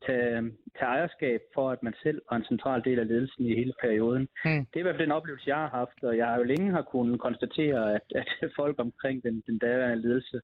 tage, 0.05 0.51
tage 0.77 0.91
ejerskab 0.95 1.41
for, 1.53 1.69
at 1.71 1.83
man 1.83 1.93
selv 2.03 2.21
var 2.29 2.37
en 2.37 2.45
central 2.51 2.81
del 2.85 2.99
af 2.99 3.07
ledelsen 3.07 3.45
i 3.45 3.55
hele 3.55 3.73
perioden. 3.81 4.27
Hmm. 4.43 4.65
Det 4.65 4.75
er 4.75 4.79
i 4.79 4.87
hvert 4.87 4.95
fald 4.95 5.07
den 5.07 5.19
oplevelse, 5.19 5.49
jeg 5.49 5.57
har 5.57 5.69
haft, 5.69 6.03
og 6.03 6.17
jeg 6.17 6.27
har 6.27 6.37
jo 6.37 6.43
længe 6.43 6.71
har 6.71 6.81
kunnet 6.81 7.19
konstatere, 7.19 7.95
at, 7.95 8.05
at 8.15 8.29
folk 8.59 8.75
omkring 8.79 9.23
den, 9.23 9.43
den 9.47 9.57
daværende 9.57 10.01
ledelse 10.01 10.41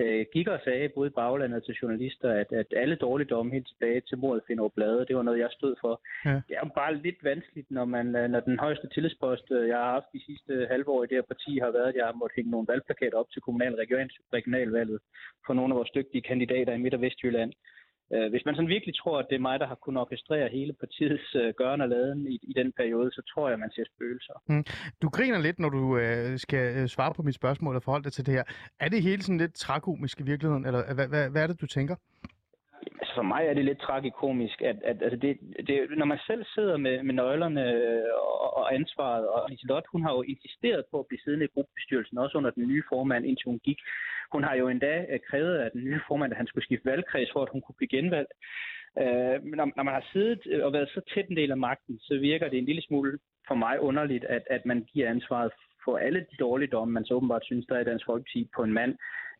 øh, 0.00 0.24
gik 0.34 0.48
og 0.48 0.60
sagde, 0.64 0.88
både 0.88 1.08
i 1.08 1.16
baglandet 1.20 1.56
og 1.56 1.64
til 1.64 1.74
journalister, 1.82 2.30
at, 2.30 2.52
at 2.52 2.66
alle 2.76 2.96
dårligdomme 2.96 3.52
helt 3.52 3.68
tilbage 3.68 4.00
til 4.00 4.18
mordet 4.18 4.42
finder 4.46 4.68
blade, 4.68 5.06
det 5.08 5.16
var 5.16 5.22
noget, 5.22 5.38
jeg 5.38 5.48
stod 5.50 5.74
for. 5.80 6.00
Ja. 6.24 6.34
Det 6.48 6.54
er 6.56 6.62
jo 6.64 6.70
bare 6.74 6.94
lidt 6.94 7.24
vanskeligt, 7.24 7.70
når, 7.70 7.84
man, 7.84 8.16
øh, 8.16 8.30
når 8.30 8.40
den 8.40 8.58
højeste 8.58 8.88
tillidspost, 8.88 9.46
øh, 9.50 9.68
jeg 9.68 9.76
har 9.76 9.92
haft 9.92 10.12
de 10.12 10.24
sidste 10.26 10.66
halve 10.70 10.88
år 10.88 11.04
i 11.04 11.06
det 11.06 11.16
her 11.16 11.30
parti, 11.32 11.58
har 11.58 11.70
været, 11.70 11.88
at 11.88 11.96
jeg 11.96 12.06
har 12.06 12.12
måttet 12.20 12.36
hænge 12.36 12.50
nogle 12.50 12.68
valgplakater 12.68 13.18
op 13.18 13.30
til 13.30 13.42
kommunal 13.42 13.74
region, 13.74 14.10
regionalvalget 14.32 14.98
for 15.46 15.54
nogle 15.54 15.74
af 15.74 15.78
vores 15.78 15.90
dygtige 15.90 16.22
kandidater 16.30 16.72
i 16.72 16.78
Midt- 16.78 16.94
og 16.94 17.00
Vestjylland. 17.00 17.52
Øh, 18.14 18.30
Hvis 18.30 18.44
man 18.46 18.54
sådan 18.54 18.68
virkelig 18.68 18.94
tror, 18.96 19.18
at 19.18 19.26
det 19.30 19.36
er 19.36 19.46
mig, 19.48 19.60
der 19.60 19.66
har 19.66 19.74
kunnet 19.74 20.00
orkestrere 20.00 20.48
hele 20.48 20.72
partiets 20.72 21.34
øh, 21.34 21.54
gøren 21.56 21.80
og 21.80 21.88
laden 21.88 22.26
i, 22.26 22.38
i 22.42 22.52
den 22.52 22.72
periode, 22.72 23.10
så 23.12 23.22
tror 23.34 23.48
jeg, 23.48 23.58
man 23.58 23.70
ser 23.74 23.84
spøgelser. 23.94 24.36
Mm. 24.46 24.64
Du 25.02 25.08
griner 25.08 25.38
lidt, 25.38 25.58
når 25.58 25.68
du 25.68 25.98
øh, 25.98 26.38
skal 26.38 26.76
øh, 26.76 26.88
svare 26.88 27.14
på 27.14 27.22
mit 27.22 27.34
spørgsmål 27.34 27.76
og 27.76 27.82
forholde 27.82 28.04
dig 28.04 28.12
til 28.12 28.26
det 28.26 28.34
her. 28.34 28.44
Er 28.80 28.88
det 28.88 29.02
hele 29.02 29.22
sådan 29.22 29.38
lidt 29.38 29.54
trakomisk 29.54 30.20
i 30.20 30.22
virkeligheden, 30.22 30.66
eller 30.66 30.94
hvad, 30.94 31.08
hvad, 31.08 31.30
hvad 31.30 31.42
er 31.42 31.46
det, 31.46 31.60
du 31.60 31.66
tænker? 31.66 31.96
Altså 33.00 33.14
for 33.14 33.22
mig 33.22 33.42
er 33.46 33.54
det 33.54 33.64
lidt 33.64 33.80
tragikomisk, 33.80 34.62
at, 34.62 34.76
at 34.84 35.02
altså 35.02 35.16
det, 35.16 35.38
det, 35.66 35.76
når 35.96 36.06
man 36.06 36.18
selv 36.26 36.44
sidder 36.54 36.76
med, 36.76 37.02
med 37.02 37.14
nøglerne 37.14 37.64
øh, 37.72 38.12
og, 38.42 38.56
og 38.56 38.74
ansvaret, 38.74 39.28
og 39.28 39.50
Liselotte, 39.50 39.88
hun 39.92 40.02
har 40.02 40.12
jo 40.12 40.22
insisteret 40.22 40.84
på 40.90 40.98
at 40.98 41.06
blive 41.06 41.20
siddende 41.24 41.44
i 41.44 41.52
gruppebestyrelsen, 41.54 42.18
også 42.18 42.38
under 42.38 42.50
den 42.50 42.68
nye 42.68 42.82
formand, 42.88 43.26
indtil 43.26 43.50
hun 43.50 43.60
gik. 43.64 43.78
Hun 44.32 44.42
har 44.44 44.54
jo 44.54 44.68
endda 44.68 45.04
øh, 45.10 45.20
krævet 45.28 45.56
af 45.56 45.70
den 45.70 45.84
nye 45.84 46.00
formand, 46.08 46.32
at 46.32 46.36
han 46.36 46.46
skulle 46.46 46.64
skifte 46.64 46.90
valgkreds, 46.90 47.30
for 47.32 47.42
at 47.42 47.52
hun 47.52 47.60
kunne 47.60 47.78
blive 47.78 47.94
genvalgt. 47.96 48.32
Øh, 49.02 49.36
men 49.48 49.56
når, 49.60 49.66
når 49.76 49.82
man 49.82 49.94
har 49.94 50.06
siddet 50.12 50.40
øh, 50.46 50.64
og 50.66 50.72
været 50.72 50.88
så 50.88 51.00
tæt 51.14 51.28
en 51.28 51.36
del 51.36 51.50
af 51.50 51.56
magten, 51.68 51.98
så 51.98 52.18
virker 52.18 52.48
det 52.48 52.58
en 52.58 52.70
lille 52.70 52.82
smule 52.82 53.18
for 53.48 53.54
mig 53.54 53.80
underligt, 53.80 54.24
at, 54.24 54.42
at 54.50 54.66
man 54.66 54.86
giver 54.92 55.10
ansvaret 55.10 55.52
for 55.84 55.96
alle 55.96 56.20
de 56.30 56.36
dårligdomme, 56.40 56.94
man 56.94 57.04
så 57.04 57.14
åbenbart 57.14 57.44
synes, 57.44 57.66
der 57.66 57.74
er 57.74 57.80
i 57.80 57.84
Dansk 57.84 58.06
Folkeparti 58.06 58.48
på 58.56 58.62
en 58.62 58.72
mand, 58.72 58.94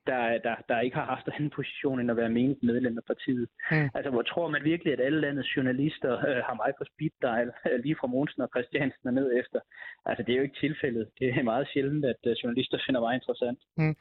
der, 0.06 0.38
der, 0.46 0.54
der 0.68 0.80
ikke 0.80 0.96
har 0.96 1.04
haft 1.04 1.28
anden 1.34 1.50
position 1.50 2.00
end 2.00 2.10
at 2.10 2.16
være 2.16 2.28
menigt 2.28 2.62
medlem 2.62 2.98
af 2.98 3.04
partiet. 3.04 3.48
Mm. 3.70 3.88
Altså, 3.94 4.10
hvor 4.10 4.22
tror 4.22 4.48
man 4.48 4.64
virkelig, 4.64 4.92
at 4.92 5.00
alle 5.00 5.20
landets 5.20 5.56
journalister 5.56 6.12
øh, 6.28 6.40
har 6.46 6.54
mig 6.62 6.70
på 6.78 6.84
speed 6.90 7.14
dial, 7.22 7.50
øh, 7.70 7.80
lige 7.84 7.96
fra 8.00 8.06
Monsen 8.06 8.42
og 8.42 8.48
Christiansen 8.54 9.06
og 9.08 9.14
ned 9.14 9.28
efter? 9.40 9.60
Altså, 10.06 10.22
det 10.22 10.32
er 10.32 10.36
jo 10.36 10.42
ikke 10.42 10.60
tilfældet. 10.60 11.08
Det 11.18 11.28
er 11.28 11.42
meget 11.42 11.68
sjældent, 11.72 12.04
at 12.04 12.20
øh, 12.26 12.32
journalister 12.42 12.78
finder 12.86 13.00
mig 13.00 13.14
interessant. 13.14 13.58
Øh, 13.80 13.94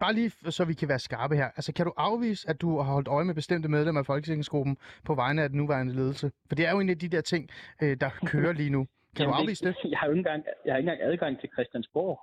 Bare 0.00 0.12
lige 0.12 0.30
så 0.30 0.64
vi 0.64 0.74
kan 0.74 0.88
være 0.88 0.98
skarpe 0.98 1.34
her. 1.36 1.48
Altså, 1.58 1.72
kan 1.72 1.86
du 1.86 1.92
afvise, 1.96 2.48
at 2.50 2.60
du 2.60 2.68
har 2.80 2.92
holdt 2.92 3.08
øje 3.08 3.24
med 3.24 3.34
bestemte 3.34 3.68
medlemmer 3.68 4.00
af 4.00 4.06
Folketingsgruppen 4.06 4.76
på 5.04 5.14
vegne 5.14 5.42
af 5.42 5.48
den 5.48 5.58
nuværende 5.58 5.94
ledelse? 5.94 6.30
For 6.48 6.54
det 6.54 6.66
er 6.66 6.72
jo 6.72 6.80
en 6.80 6.90
af 6.90 6.98
de 6.98 7.08
der 7.08 7.20
ting, 7.20 7.50
øh, 7.82 7.96
der 8.00 8.10
kører 8.26 8.52
lige 8.52 8.70
nu. 8.70 8.86
Kan 9.16 9.26
du 9.26 9.30
Jamen, 9.30 9.42
afvise 9.42 9.64
det? 9.64 9.74
Jeg 9.84 9.98
har 9.98 10.06
ikke 10.06 10.18
engang, 10.18 10.44
jeg 10.64 10.72
har 10.72 10.78
ikke 10.78 10.90
engang 10.90 11.12
adgang 11.12 11.40
til 11.40 11.48
Christiansborg. 11.54 12.20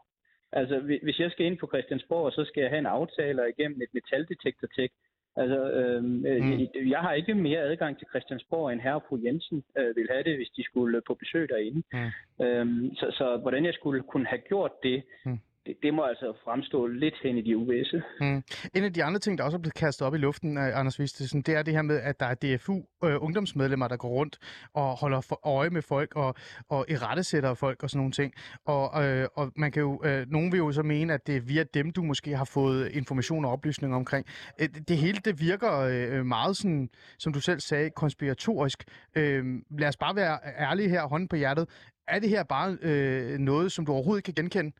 Altså, 0.53 0.79
hvi- 0.79 1.03
hvis 1.03 1.19
jeg 1.19 1.31
skal 1.31 1.45
ind 1.45 1.57
på 1.57 1.67
Christiansborg, 1.67 2.31
så 2.33 2.45
skal 2.45 2.61
jeg 2.61 2.69
have 2.69 2.79
en 2.79 2.85
aftale 2.85 3.41
igennem 3.57 3.81
et 3.81 3.93
metaldetektortjek. 3.93 4.91
Altså, 5.35 5.71
øhm, 5.71 6.05
Mm. 6.05 6.23
mm. 6.23 6.89
jeg 6.89 6.99
har 6.99 7.13
ikke 7.13 7.33
mere 7.35 7.59
adgang 7.59 7.97
til 7.97 8.07
Christiansborg, 8.11 8.71
end 8.73 8.81
herre 8.81 8.95
og 8.95 9.03
fru 9.09 9.17
Jensen 9.25 9.63
øh, 9.77 9.95
vil 9.95 10.07
have 10.11 10.23
det, 10.23 10.35
hvis 10.35 10.49
de 10.57 10.63
skulle 10.63 10.97
øh, 10.97 11.03
på 11.07 11.13
besøg 11.13 11.49
derinde. 11.49 11.83
Mm. 11.93 12.45
Øhm, 12.45 12.95
så, 12.95 13.11
så 13.11 13.37
hvordan 13.37 13.65
jeg 13.65 13.73
skulle 13.73 14.03
kunne 14.03 14.25
have 14.27 14.41
gjort 14.47 14.71
det, 14.83 15.03
Mm 15.25 15.39
det, 15.65 15.75
det 15.83 15.93
må 15.93 16.03
altså 16.03 16.33
fremstå 16.43 16.87
lidt 16.87 17.13
hen 17.23 17.37
i 17.37 17.41
de 17.41 17.57
uvisse. 17.57 18.03
Mm. 18.21 18.43
En 18.75 18.83
af 18.83 18.93
de 18.93 19.03
andre 19.03 19.19
ting, 19.19 19.37
der 19.37 19.43
også 19.43 19.57
er 19.57 19.61
blevet 19.61 19.73
kastet 19.73 20.07
op 20.07 20.15
i 20.15 20.17
luften 20.17 20.57
øh, 20.57 20.79
Anders 20.79 20.99
Vistesen, 20.99 21.41
det 21.41 21.55
er 21.55 21.63
det 21.63 21.73
her 21.73 21.81
med, 21.81 21.99
at 21.99 22.19
der 22.19 22.25
er 22.25 22.33
DFU-ungdomsmedlemmer, 22.33 23.85
øh, 23.85 23.89
der 23.89 23.97
går 23.97 24.09
rundt 24.09 24.37
og 24.73 24.97
holder 24.97 25.21
for 25.21 25.47
øje 25.47 25.69
med 25.69 25.81
folk 25.81 26.15
og, 26.15 26.35
og 26.69 26.85
irettesætter 26.89 27.53
folk 27.53 27.83
og 27.83 27.89
sådan 27.89 27.97
nogle 27.99 28.11
ting. 28.11 28.33
Og, 28.65 29.03
øh, 29.05 29.27
og 29.35 29.51
man 29.55 29.71
kan 29.71 29.81
jo, 29.81 30.01
øh, 30.05 30.25
nogen 30.29 30.51
vil 30.51 30.57
jo 30.57 30.71
så 30.71 30.83
mene, 30.83 31.13
at 31.13 31.27
det 31.27 31.35
er 31.35 31.41
via 31.41 31.63
dem, 31.73 31.91
du 31.91 32.03
måske 32.03 32.35
har 32.37 32.45
fået 32.45 32.91
information 32.91 33.45
og 33.45 33.51
oplysninger 33.51 33.97
omkring. 33.97 34.25
Øh, 34.61 34.67
det- 34.69 34.87
det 34.89 34.97
hele, 34.97 35.17
det 35.25 35.39
virker 35.41 35.71
øh, 35.79 36.25
meget 36.25 36.57
sådan, 36.57 36.89
som 37.19 37.33
du 37.33 37.39
selv 37.41 37.59
sagde, 37.59 37.89
konspiratorisk. 37.89 38.83
Øh, 39.15 39.45
lad 39.79 39.87
os 39.87 39.97
bare 39.97 40.15
være 40.15 40.39
ærlige 40.59 40.89
her, 40.89 41.03
hånden 41.07 41.27
på 41.27 41.35
hjertet. 41.35 41.69
Er 42.07 42.19
det 42.19 42.29
her 42.29 42.43
bare 42.43 42.77
øh, 42.81 43.37
noget, 43.37 43.71
som 43.71 43.85
du 43.85 43.91
overhovedet 43.91 44.19
ikke 44.19 44.35
kan 44.35 44.43
genkende? 44.43 44.71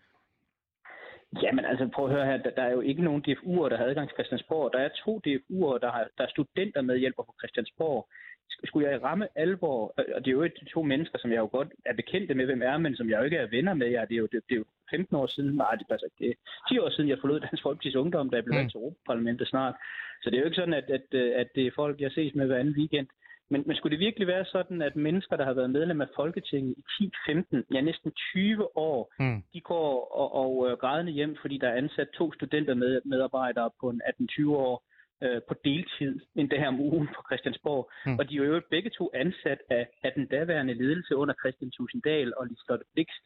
Jamen 1.44 1.66
altså, 1.66 1.88
prøv 1.96 2.06
at 2.06 2.12
høre 2.12 2.26
her, 2.26 2.38
der, 2.38 2.50
der 2.50 2.62
er 2.64 2.72
jo 2.72 2.82
ikke 2.82 3.04
nogen 3.04 3.24
DFU'er, 3.28 3.70
der 3.70 3.78
har 3.78 3.86
adgang 3.86 4.08
til 4.10 4.16
Christiansborg. 4.16 4.74
Der 4.74 4.80
er 4.80 4.90
to 5.06 5.22
DFU'er, 5.28 5.78
der, 5.84 5.92
har, 5.92 6.08
der 6.18 6.24
er 6.24 6.30
studenter 6.30 6.82
med 6.82 6.98
hjælper 6.98 7.24
på 7.24 7.36
Christiansborg. 7.42 8.10
Sk- 8.52 8.66
Skulle 8.66 8.88
jeg 8.88 8.96
i 8.96 9.00
ramme 9.04 9.28
alvor, 9.36 9.94
og 10.16 10.26
det 10.26 10.28
er 10.28 10.32
jo 10.32 10.44
de 10.44 10.66
to 10.74 10.82
mennesker, 10.84 11.18
som 11.20 11.32
jeg 11.32 11.38
jo 11.38 11.50
godt 11.52 11.68
er 11.86 11.94
bekendte 11.94 12.34
med, 12.34 12.46
hvem 12.46 12.62
er, 12.62 12.78
men 12.78 12.96
som 12.96 13.10
jeg 13.10 13.20
jo 13.20 13.24
ikke 13.24 13.38
er 13.38 13.48
venner 13.48 13.74
med. 13.74 13.90
Ja, 13.90 14.02
det, 14.10 14.16
er 14.16 14.18
jo, 14.18 14.28
det, 14.32 14.42
det 14.50 14.56
er 14.56 14.60
jo 14.60 14.66
15 14.90 15.16
år 15.16 15.28
siden, 15.28 15.56
nej, 15.56 15.72
det 15.76 15.86
ikke. 15.90 16.16
Det 16.20 16.30
er 16.30 16.74
10 16.74 16.80
år 16.80 16.90
siden, 16.90 17.10
jeg 17.10 17.18
forlod 17.22 17.40
Dansk 17.40 17.64
Folkeparti's 17.66 17.98
Ungdom, 17.98 18.30
da 18.30 18.36
jeg 18.36 18.44
blev 18.44 18.54
Mm. 18.54 18.58
valgt 18.58 18.72
til 18.72 18.78
Europaparlamentet 18.80 19.48
snart. 19.48 19.76
Så 20.22 20.30
det 20.30 20.36
er 20.36 20.40
jo 20.42 20.46
ikke 20.46 20.56
sådan, 20.62 20.74
at, 20.74 20.90
at, 20.98 21.14
at 21.42 21.48
det 21.56 21.68
er 21.68 21.72
folk, 21.76 22.02
jeg 22.02 22.12
ses 22.12 22.36
med 22.36 22.46
hver 22.48 22.58
anden 22.60 22.76
weekend. 22.78 23.08
Men, 23.52 23.64
men 23.68 23.76
skulle 23.76 23.92
det 23.98 24.06
virkelig 24.08 24.28
være 24.28 24.46
sådan, 24.46 24.82
at 24.82 24.96
mennesker, 24.96 25.36
der 25.36 25.46
har 25.46 25.54
været 25.54 25.70
medlem 25.70 26.02
af 26.02 26.08
Folketinget 26.16 26.76
i 26.78 26.84
10, 27.04 27.12
15, 27.26 27.64
ja 27.74 27.82
næsten 27.82 28.12
20 28.12 28.78
år, 28.78 29.14
Mm. 29.20 29.44
de 29.54 29.62
går 29.62 29.92
og, 30.22 30.28
og 30.44 30.72
øh, 30.72 30.78
grædende 30.78 31.12
hjem, 31.12 31.38
fordi 31.42 31.58
der 31.58 31.68
er 31.70 31.78
ansat 31.78 32.10
to 32.18 32.34
studenter 32.34 32.74
med, 32.74 33.02
medarbejdere 33.06 33.70
på 33.80 33.90
en 33.90 34.02
18-20 34.06 34.50
år 34.50 34.84
øh, 35.24 35.42
på 35.48 35.54
deltid 35.66 36.20
endda 36.36 36.56
her 36.60 36.68
om 36.68 36.80
ugen 36.80 37.08
på 37.16 37.22
Christiansborg. 37.28 37.92
Mm. 38.06 38.20
Og 38.20 38.30
de 38.30 38.36
er 38.36 38.44
jo 38.44 38.62
begge 38.70 38.90
to 38.90 39.12
ansat 39.14 39.60
af, 39.70 39.88
af 40.04 40.12
den 40.16 40.26
daværende 40.28 40.74
ledelse 40.74 41.16
under 41.16 41.36
Christian 41.42 41.72
Tusinddal 41.72 42.34
og 42.38 42.48
Liselotte 42.48 42.86
Blikst. 42.94 43.26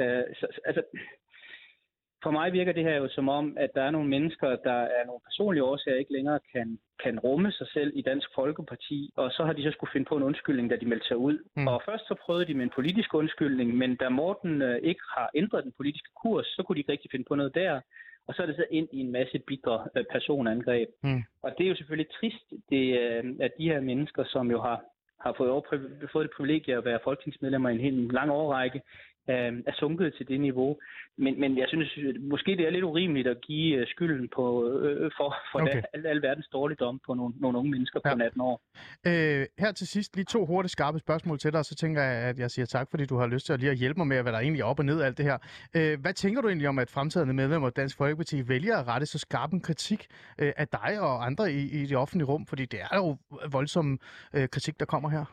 Øh, 0.00 0.24
så, 0.40 0.46
altså, 0.64 0.82
for 2.22 2.30
mig 2.30 2.52
virker 2.52 2.72
det 2.72 2.84
her 2.84 2.96
jo 2.96 3.08
som 3.08 3.28
om, 3.28 3.56
at 3.56 3.70
der 3.74 3.82
er 3.82 3.90
nogle 3.90 4.08
mennesker, 4.08 4.48
der 4.48 4.80
er 4.98 5.06
nogle 5.06 5.20
personlige 5.24 5.64
årsager 5.64 5.96
ikke 5.98 6.12
længere 6.12 6.40
kan, 6.52 6.78
kan 7.02 7.18
rumme 7.18 7.52
sig 7.52 7.66
selv 7.72 7.92
i 7.94 8.02
Dansk 8.02 8.28
Folkeparti, 8.34 9.12
og 9.16 9.30
så 9.30 9.44
har 9.44 9.52
de 9.52 9.62
så 9.62 9.70
skulle 9.70 9.90
finde 9.92 10.06
på 10.08 10.16
en 10.16 10.22
undskyldning, 10.22 10.70
da 10.70 10.76
de 10.76 10.86
meldte 10.86 11.06
sig 11.06 11.16
ud. 11.16 11.38
Mm. 11.56 11.62
Mm. 11.62 11.68
Og 11.68 11.82
først 11.86 12.04
så 12.08 12.14
prøvede 12.24 12.46
de 12.46 12.54
med 12.54 12.64
en 12.64 12.76
politisk 12.78 13.14
undskyldning, 13.14 13.76
men 13.76 13.96
da 13.96 14.08
Morten 14.08 14.62
øh, 14.62 14.78
ikke 14.82 15.00
har 15.16 15.30
ændret 15.34 15.64
den 15.64 15.72
politiske 15.76 16.08
kurs, 16.22 16.46
så 16.46 16.62
kunne 16.62 16.74
de 16.74 16.80
ikke 16.80 16.92
rigtig 16.92 17.10
finde 17.10 17.24
på 17.28 17.34
noget 17.34 17.54
der. 17.54 17.80
Og 18.26 18.34
så 18.34 18.42
er 18.42 18.46
det 18.46 18.56
så 18.56 18.66
ind 18.70 18.88
i 18.92 19.00
en 19.00 19.12
masse 19.12 19.38
bitre 19.38 19.88
øh, 19.96 20.04
personangreb. 20.12 20.88
Mm. 21.02 21.22
Og 21.42 21.54
det 21.58 21.64
er 21.64 21.68
jo 21.68 21.76
selvfølgelig 21.76 22.10
trist, 22.20 22.46
det, 22.70 23.00
øh, 23.00 23.24
at 23.40 23.52
de 23.58 23.68
her 23.68 23.80
mennesker, 23.80 24.24
som 24.24 24.50
jo 24.50 24.60
har, 24.60 24.80
har 25.20 25.34
fået, 25.36 25.50
over, 25.50 25.62
fået 26.12 26.28
det 26.28 26.36
privilegie 26.36 26.76
at 26.76 26.84
være 26.84 27.04
folketingsmedlemmer 27.04 27.68
i 27.68 27.74
en 27.74 27.80
helt 27.80 28.12
lang 28.12 28.30
årrække, 28.30 28.80
øh, 29.30 29.52
er 29.66 29.72
sunket 29.74 30.14
til 30.16 30.28
det 30.28 30.40
niveau. 30.40 30.78
Men, 31.18 31.40
men 31.40 31.58
jeg 31.58 31.64
synes, 31.68 31.98
måske 32.20 32.50
det 32.56 32.66
er 32.66 32.70
lidt 32.70 32.84
urimeligt 32.84 33.28
at 33.28 33.40
give 33.40 33.76
øh, 33.76 33.86
skylden 33.86 34.28
på, 34.34 34.68
øh, 34.68 35.10
for, 35.16 35.36
for 35.52 35.60
Okay. 35.60 35.82
al, 35.94 36.06
al 36.06 36.22
verdens 36.22 36.48
dårligdom 36.52 37.00
på 37.06 37.14
nogle, 37.14 37.34
nogle 37.40 37.58
unge 37.58 37.70
mennesker 37.70 38.00
på 38.00 38.08
Ja. 38.08 38.24
18 38.24 38.40
år. 38.40 38.60
Øh, 39.06 39.46
her 39.58 39.72
til 39.72 39.86
sidst 39.86 40.16
lige 40.16 40.24
to 40.24 40.46
hurtigt 40.46 40.72
skarpe 40.72 40.98
spørgsmål 40.98 41.38
til 41.38 41.52
dig, 41.52 41.58
og 41.58 41.64
så 41.64 41.74
tænker 41.74 42.02
jeg, 42.02 42.22
at 42.22 42.38
jeg 42.38 42.50
siger 42.50 42.66
tak, 42.66 42.90
fordi 42.90 43.06
du 43.06 43.16
har 43.16 43.26
lyst 43.26 43.46
til 43.46 43.52
at 43.52 43.60
lige 43.60 43.70
at 43.70 43.76
hjælpe 43.76 44.00
mig 44.00 44.06
med, 44.06 44.22
hvad 44.22 44.32
der 44.32 44.38
egentlig 44.38 44.60
er 44.60 44.64
op 44.64 44.78
og 44.78 44.84
ned 44.84 45.00
af 45.00 45.06
alt 45.06 45.18
det 45.18 45.24
her. 45.24 45.38
Øh, 45.76 46.00
hvad 46.00 46.12
tænker 46.12 46.40
du 46.42 46.48
egentlig 46.48 46.68
om, 46.68 46.78
at 46.78 46.90
fremtidende 46.90 47.34
medlemmer 47.34 47.66
af 47.68 47.72
Dansk 47.72 47.96
Folkeparti 47.96 48.48
vælger 48.48 48.76
at 48.76 48.86
rette 48.88 49.06
så 49.06 49.18
skarp 49.18 49.52
en 49.52 49.60
kritik 49.60 50.06
øh, 50.38 50.52
af 50.56 50.68
dig 50.68 51.00
og 51.00 51.26
andre 51.26 51.52
i, 51.52 51.60
i 51.82 51.86
det 51.86 51.96
offentlige 51.96 52.26
rum? 52.26 52.46
Fordi 52.46 52.64
det 52.64 52.80
er 52.90 52.96
jo 52.96 53.16
voldsom 53.52 54.00
øh, 54.34 54.48
kritik, 54.48 54.80
der 54.80 54.86
kommer 54.86 55.08
her. 55.10 55.24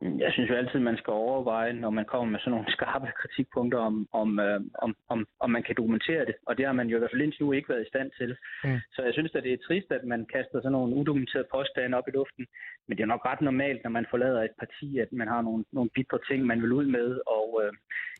Jeg 0.00 0.32
synes 0.32 0.50
jo 0.50 0.54
altid, 0.54 0.78
man 0.78 0.96
skal 0.96 1.12
overveje, 1.12 1.72
når 1.72 1.90
man 1.90 2.04
kommer 2.04 2.30
med 2.30 2.40
sådan 2.40 2.50
nogle 2.50 2.72
skarpe 2.76 3.08
kritikpunkter, 3.20 3.78
om, 3.78 4.08
om, 4.12 4.38
øh, 4.38 4.60
om, 4.84 4.96
om, 5.08 5.26
om 5.40 5.50
man 5.50 5.62
kan 5.62 5.74
dokumentere 5.76 6.24
det. 6.24 6.34
Og 6.46 6.58
det 6.58 6.66
har 6.66 6.72
man 6.72 6.88
jo 6.88 6.96
i 6.96 6.98
hvert 6.98 7.10
fald 7.12 7.22
indtil 7.22 7.42
nu 7.44 7.52
ikke 7.52 7.68
været 7.68 7.86
i 7.86 7.92
stand 7.92 8.10
til. 8.18 8.36
Mm. 8.64 8.78
Så 8.94 9.02
jeg 9.02 9.12
synes 9.12 9.34
at 9.34 9.42
det 9.42 9.52
er 9.52 9.66
trist, 9.66 9.90
at 9.90 10.04
man 10.04 10.26
kaster 10.34 10.58
sådan 10.58 10.72
nogle 10.72 10.96
udokumenterede 10.96 11.48
påstande 11.54 11.98
op 11.98 12.08
i 12.08 12.16
luften. 12.18 12.46
Men 12.86 12.96
det 12.96 13.02
er 13.02 13.12
nok 13.14 13.24
ret 13.24 13.40
normalt, 13.40 13.80
når 13.84 13.90
man 13.90 14.06
forlader 14.10 14.42
et 14.42 14.56
parti, 14.58 14.98
at 14.98 15.12
man 15.12 15.28
har 15.28 15.42
nogle, 15.42 15.64
nogle 15.72 15.90
bitre 15.94 16.18
ting, 16.28 16.46
man 16.46 16.62
vil 16.62 16.72
ud 16.72 16.86
med. 16.86 17.08
Og 17.36 17.48
øh, 17.62 17.72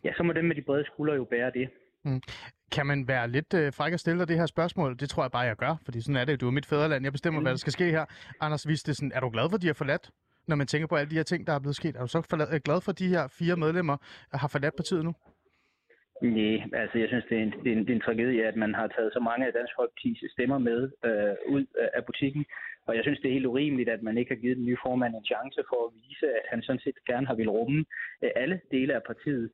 ja, 0.05 0.11
så 0.17 0.23
må 0.23 0.33
dem 0.33 0.45
med 0.45 0.57
de 0.57 0.63
brede 0.63 0.85
skuldre 0.87 1.15
jo 1.15 1.25
bære 1.25 1.51
det. 1.59 1.69
Kan 2.73 2.87
man 2.87 3.09
være 3.09 3.29
lidt 3.29 3.55
øh, 3.55 3.73
fræk 3.73 3.93
og 3.93 4.01
stille 4.01 4.19
dig 4.21 4.29
det 4.29 4.39
her 4.39 4.47
spørgsmål? 4.47 4.97
Det 4.99 5.09
tror 5.11 5.23
jeg 5.23 5.31
bare, 5.31 5.47
jeg 5.53 5.57
gør, 5.57 5.75
fordi 5.85 6.01
sådan 6.01 6.17
er 6.17 6.25
det. 6.25 6.41
Du 6.41 6.47
er 6.47 6.51
mit 6.51 6.67
fædreland. 6.67 7.05
Jeg 7.05 7.13
bestemmer, 7.13 7.41
hvad 7.41 7.51
der 7.51 7.59
skal 7.59 7.73
ske 7.73 7.85
her. 7.85 8.05
Anders 8.41 8.69
Vistesen, 8.69 9.13
er 9.15 9.21
du 9.21 9.31
glad 9.31 9.51
for, 9.51 9.57
at 9.57 9.63
de 9.63 9.67
har 9.67 9.75
forladt? 9.75 10.11
Når 10.49 10.57
man 10.57 10.67
tænker 10.67 10.87
på 10.89 10.97
alle 10.97 11.11
de 11.11 11.21
her 11.21 11.29
ting, 11.31 11.47
der 11.47 11.53
er 11.53 11.59
blevet 11.65 11.77
sket, 11.77 11.97
er 11.97 12.01
du 12.01 12.07
så 12.09 12.27
forlad, 12.31 12.47
er 12.49 12.55
øh, 12.55 12.61
glad 12.69 12.81
for, 12.85 12.91
at 12.93 12.99
de 12.99 13.09
her 13.15 13.25
fire 13.39 13.57
medlemmer 13.57 13.97
har 14.43 14.49
forladt 14.55 14.77
partiet 14.77 15.05
nu? 15.05 15.13
Nej, 16.23 16.57
altså 16.83 16.97
jeg 17.03 17.09
synes, 17.09 17.25
det 17.31 17.39
er, 17.39 17.43
en, 17.43 17.53
det, 17.65 17.69
er 17.73 17.77
en, 17.77 17.85
det 17.87 17.91
er 17.91 17.99
en 18.01 18.07
tragedie, 18.09 18.47
at 18.51 18.57
man 18.65 18.75
har 18.75 18.87
taget 18.87 19.13
så 19.13 19.21
mange 19.29 19.47
af 19.47 19.53
Dansk 19.53 19.73
Folkeparti's 19.79 20.33
stemmer 20.35 20.59
med 20.59 20.81
øh, 21.09 21.35
ud 21.55 21.65
af- 21.83 21.91
af 21.99 22.03
butikken. 22.07 22.45
Og 22.87 22.93
jeg 22.97 23.03
synes, 23.05 23.21
det 23.21 23.29
er 23.29 23.33
helt 23.39 23.47
urimeligt, 23.55 23.89
at 23.89 24.03
man 24.03 24.19
ikke 24.19 24.35
har 24.35 24.41
givet 24.43 24.57
den 24.57 24.67
nye 24.67 24.83
formand 24.87 25.15
en 25.15 25.25
chance 25.33 25.61
for 25.71 25.81
at 25.87 25.95
vise, 26.03 26.27
at 26.39 26.45
han 26.53 26.63
sådan 26.63 26.81
set 26.85 26.99
gerne 27.11 27.27
har 27.27 27.35
vil 27.35 27.51
rumme 27.51 27.85
øh, 28.25 28.31
alle 28.37 28.61
dele 28.71 28.95
af 28.95 29.03
partiet. 29.11 29.51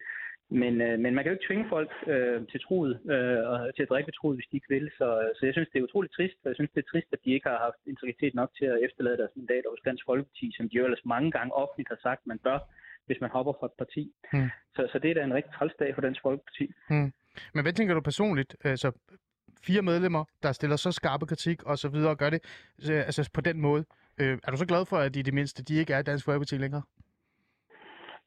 Men, 0.63 0.75
øh, 0.87 0.97
men 1.03 1.11
man 1.15 1.21
kan 1.23 1.31
jo 1.31 1.37
ikke 1.37 1.49
tvinge 1.49 1.69
folk 1.75 1.91
øh, 2.15 2.39
til 2.51 2.61
troet, 2.67 2.93
øh, 3.15 3.41
og 3.51 3.75
til 3.77 3.83
at 3.83 3.91
drikke 3.93 4.09
ved 4.09 4.17
troet, 4.19 4.37
hvis 4.37 4.49
de 4.51 4.57
ikke 4.57 4.73
vil. 4.77 4.87
Så, 4.99 5.07
så 5.37 5.43
jeg 5.47 5.55
synes, 5.55 5.69
det 5.73 5.79
er 5.79 5.89
utroligt 5.89 6.15
trist, 6.17 6.39
og 6.45 6.49
jeg 6.51 6.57
synes, 6.57 6.71
det 6.75 6.81
er 6.83 6.91
trist, 6.93 7.11
at 7.13 7.23
de 7.25 7.35
ikke 7.37 7.49
har 7.53 7.61
haft 7.67 7.81
integritet 7.93 8.35
nok 8.41 8.51
til 8.59 8.67
at 8.75 8.79
efterlade 8.87 9.17
deres 9.21 9.37
mandater 9.41 9.69
hos 9.71 9.85
Dansk 9.89 10.05
Folkeparti, 10.11 10.47
som 10.57 10.65
de 10.69 10.77
jo 10.77 10.85
ellers 10.85 11.05
mange 11.15 11.31
gange 11.37 11.51
offentligt 11.63 11.89
har 11.95 12.01
sagt, 12.07 12.21
man 12.33 12.39
bør, 12.47 12.59
hvis 13.07 13.21
man 13.21 13.31
hopper 13.37 13.53
fra 13.59 13.67
et 13.71 13.77
parti. 13.83 14.03
Hmm. 14.33 14.51
Så, 14.75 14.83
så 14.93 14.97
det 15.03 15.09
er 15.11 15.15
da 15.15 15.23
en 15.25 15.35
rigtig 15.39 15.53
træls 15.59 15.75
dag 15.83 15.91
for 15.95 16.03
Dansk 16.07 16.21
Folkeparti. 16.27 16.67
Men 17.55 17.63
hvad 17.65 17.73
tænker 17.73 17.95
du 17.95 18.01
personligt? 18.01 18.57
Altså, 18.65 18.89
fire 19.67 19.83
medlemmer, 19.83 20.25
der 20.43 20.53
stiller 20.53 20.77
så 20.77 20.93
skarpe 20.93 21.27
kritik 21.27 21.63
og 21.63 21.79
så 21.79 21.89
videre, 21.89 22.11
og 22.11 22.19
gør 22.19 22.31
det 22.31 22.41
øh, 22.91 23.01
altså, 23.09 23.31
på 23.35 23.41
den 23.41 23.61
måde. 23.61 23.85
Øh, 24.21 24.39
er 24.45 24.51
du 24.51 24.57
så 24.57 24.67
glad 24.67 24.87
for, 24.87 24.97
at 24.97 25.15
de 25.15 25.19
i 25.19 25.23
det 25.23 25.35
mindste, 25.35 25.63
de 25.63 25.75
ikke 25.75 25.93
er 25.93 26.03
Dansk 26.03 26.25
Folkeparti 26.25 26.57
længere? 26.57 26.83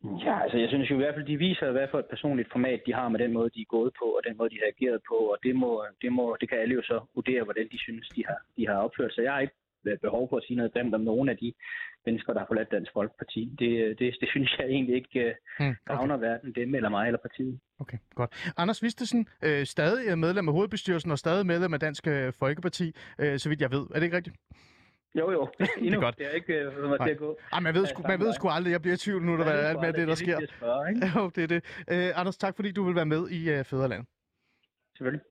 Ja, 0.04 0.44
altså 0.44 0.58
jeg 0.58 0.70
synes 0.70 0.89
jo 0.89 0.96
i 0.96 0.98
hvert 0.98 1.16
fald, 1.16 1.25
de 1.25 1.38
viser, 1.38 1.72
hvad 1.72 1.88
for 1.92 2.00
et 2.00 2.06
personligt 2.06 2.51
format 2.51 2.82
de 2.86 2.94
har 2.94 3.10
med 3.10 3.20
den 3.20 3.34
måde, 3.34 3.50
de 3.56 3.62
er 3.62 3.75
gået 3.77 3.92
på, 4.00 4.06
og 4.06 4.22
den 4.27 4.38
måde, 4.38 4.50
de 4.50 4.60
har 4.62 4.72
ageret 4.75 5.01
på, 5.12 5.16
og 5.16 5.38
det, 5.44 5.56
må, 5.56 5.86
det, 6.01 6.12
må, 6.12 6.38
det 6.42 6.50
kan 6.50 6.58
alle 6.60 6.75
jo 6.75 6.82
så 6.84 6.98
vurdere, 7.16 7.44
hvordan 7.44 7.68
de 7.72 7.80
synes, 7.80 8.10
de 8.16 8.24
har, 8.27 8.39
de 8.58 8.68
har 8.68 8.75
opført 8.75 9.13
sig. 9.13 9.24
Jeg 9.24 9.34
har 9.34 9.39
ikke 9.39 9.56
behov 10.01 10.30
for 10.30 10.38
at 10.38 10.44
sige 10.44 10.58
noget 10.58 10.74
grimt 10.74 10.96
om 10.96 11.01
nogen 11.01 11.30
af 11.30 11.38
de 11.38 11.54
mennesker, 12.06 12.34
der 12.34 12.39
har 12.39 12.48
forladt 12.48 12.72
Dansk 12.72 12.92
Folkeparti. 12.94 13.42
Det, 13.60 14.00
det, 14.00 14.16
det 14.22 14.30
synes 14.30 14.56
jeg 14.60 14.68
egentlig 14.68 14.96
ikke 14.96 15.20
øh, 15.20 15.34
Hmm, 15.60 15.68
okay. 15.68 15.96
gavner 15.96 16.18
hverken 16.18 16.51
dem 16.56 16.75
eller 16.75 16.89
mig 16.89 17.08
eller 17.08 17.20
partiet. 17.20 17.60
okay, 17.80 17.98
godt. 18.16 18.54
Anders 18.58 18.84
Vistesen, 18.84 19.27
øh, 19.44 19.66
stadig 19.66 20.20
medlem 20.20 20.48
af 20.48 20.54
hovedbestyrelsen 20.54 21.12
og 21.12 21.18
stadig 21.18 21.46
medlem 21.46 21.74
af 21.74 21.80
Dansk 21.80 22.08
øh, 22.08 22.34
Folkeparti, 22.39 22.96
øh, 23.20 23.38
så 23.39 23.50
vidt 23.50 23.62
jeg 23.62 23.72
ved. 23.72 23.82
Er 23.92 23.94
det 24.00 24.04
ikke 24.04 24.18
rigtigt? 24.18 24.36
Jo, 25.16 25.32
jo. 25.32 25.48
Endnu. 25.78 26.00
godt. 26.00 26.18
Det 26.18 26.26
er 26.26 26.32
ikke 26.32 26.54
øh, 26.54 26.90
mig 26.90 27.00
til 27.00 27.10
at 27.10 27.18
gå. 27.18 27.38
Ej, 27.54 27.60
man 27.60 27.74
ved, 27.74 27.86
samme 27.86 28.08
man 28.08 28.20
ved 28.20 28.34
sgu 28.34 28.48
aldrig. 28.50 28.72
Jeg 28.72 28.82
bliver 28.82 28.96
i 28.96 28.98
tvivl 28.98 29.24
nu, 29.24 29.38
der 29.38 29.46
Ja, 29.46 29.52
er 29.52 29.56
det 29.56 29.64
er 29.66 29.70
alt 29.70 29.80
med 29.80 29.94
det, 29.94 30.08
der 30.08 30.12
er 30.12 30.16
sker. 30.16 30.40
det 31.36 31.44
er 31.44 31.48
det. 31.48 31.64
Øh, 31.92 32.20
Anders, 32.20 32.38
tak 32.38 32.56
fordi 32.56 32.72
du 32.72 32.84
vil 32.84 32.96
være 32.96 33.06
med 33.06 33.30
i 33.30 33.50
øh, 33.50 33.64
Fæderland. 33.66 34.06
Selvfølgelig. 34.98 35.22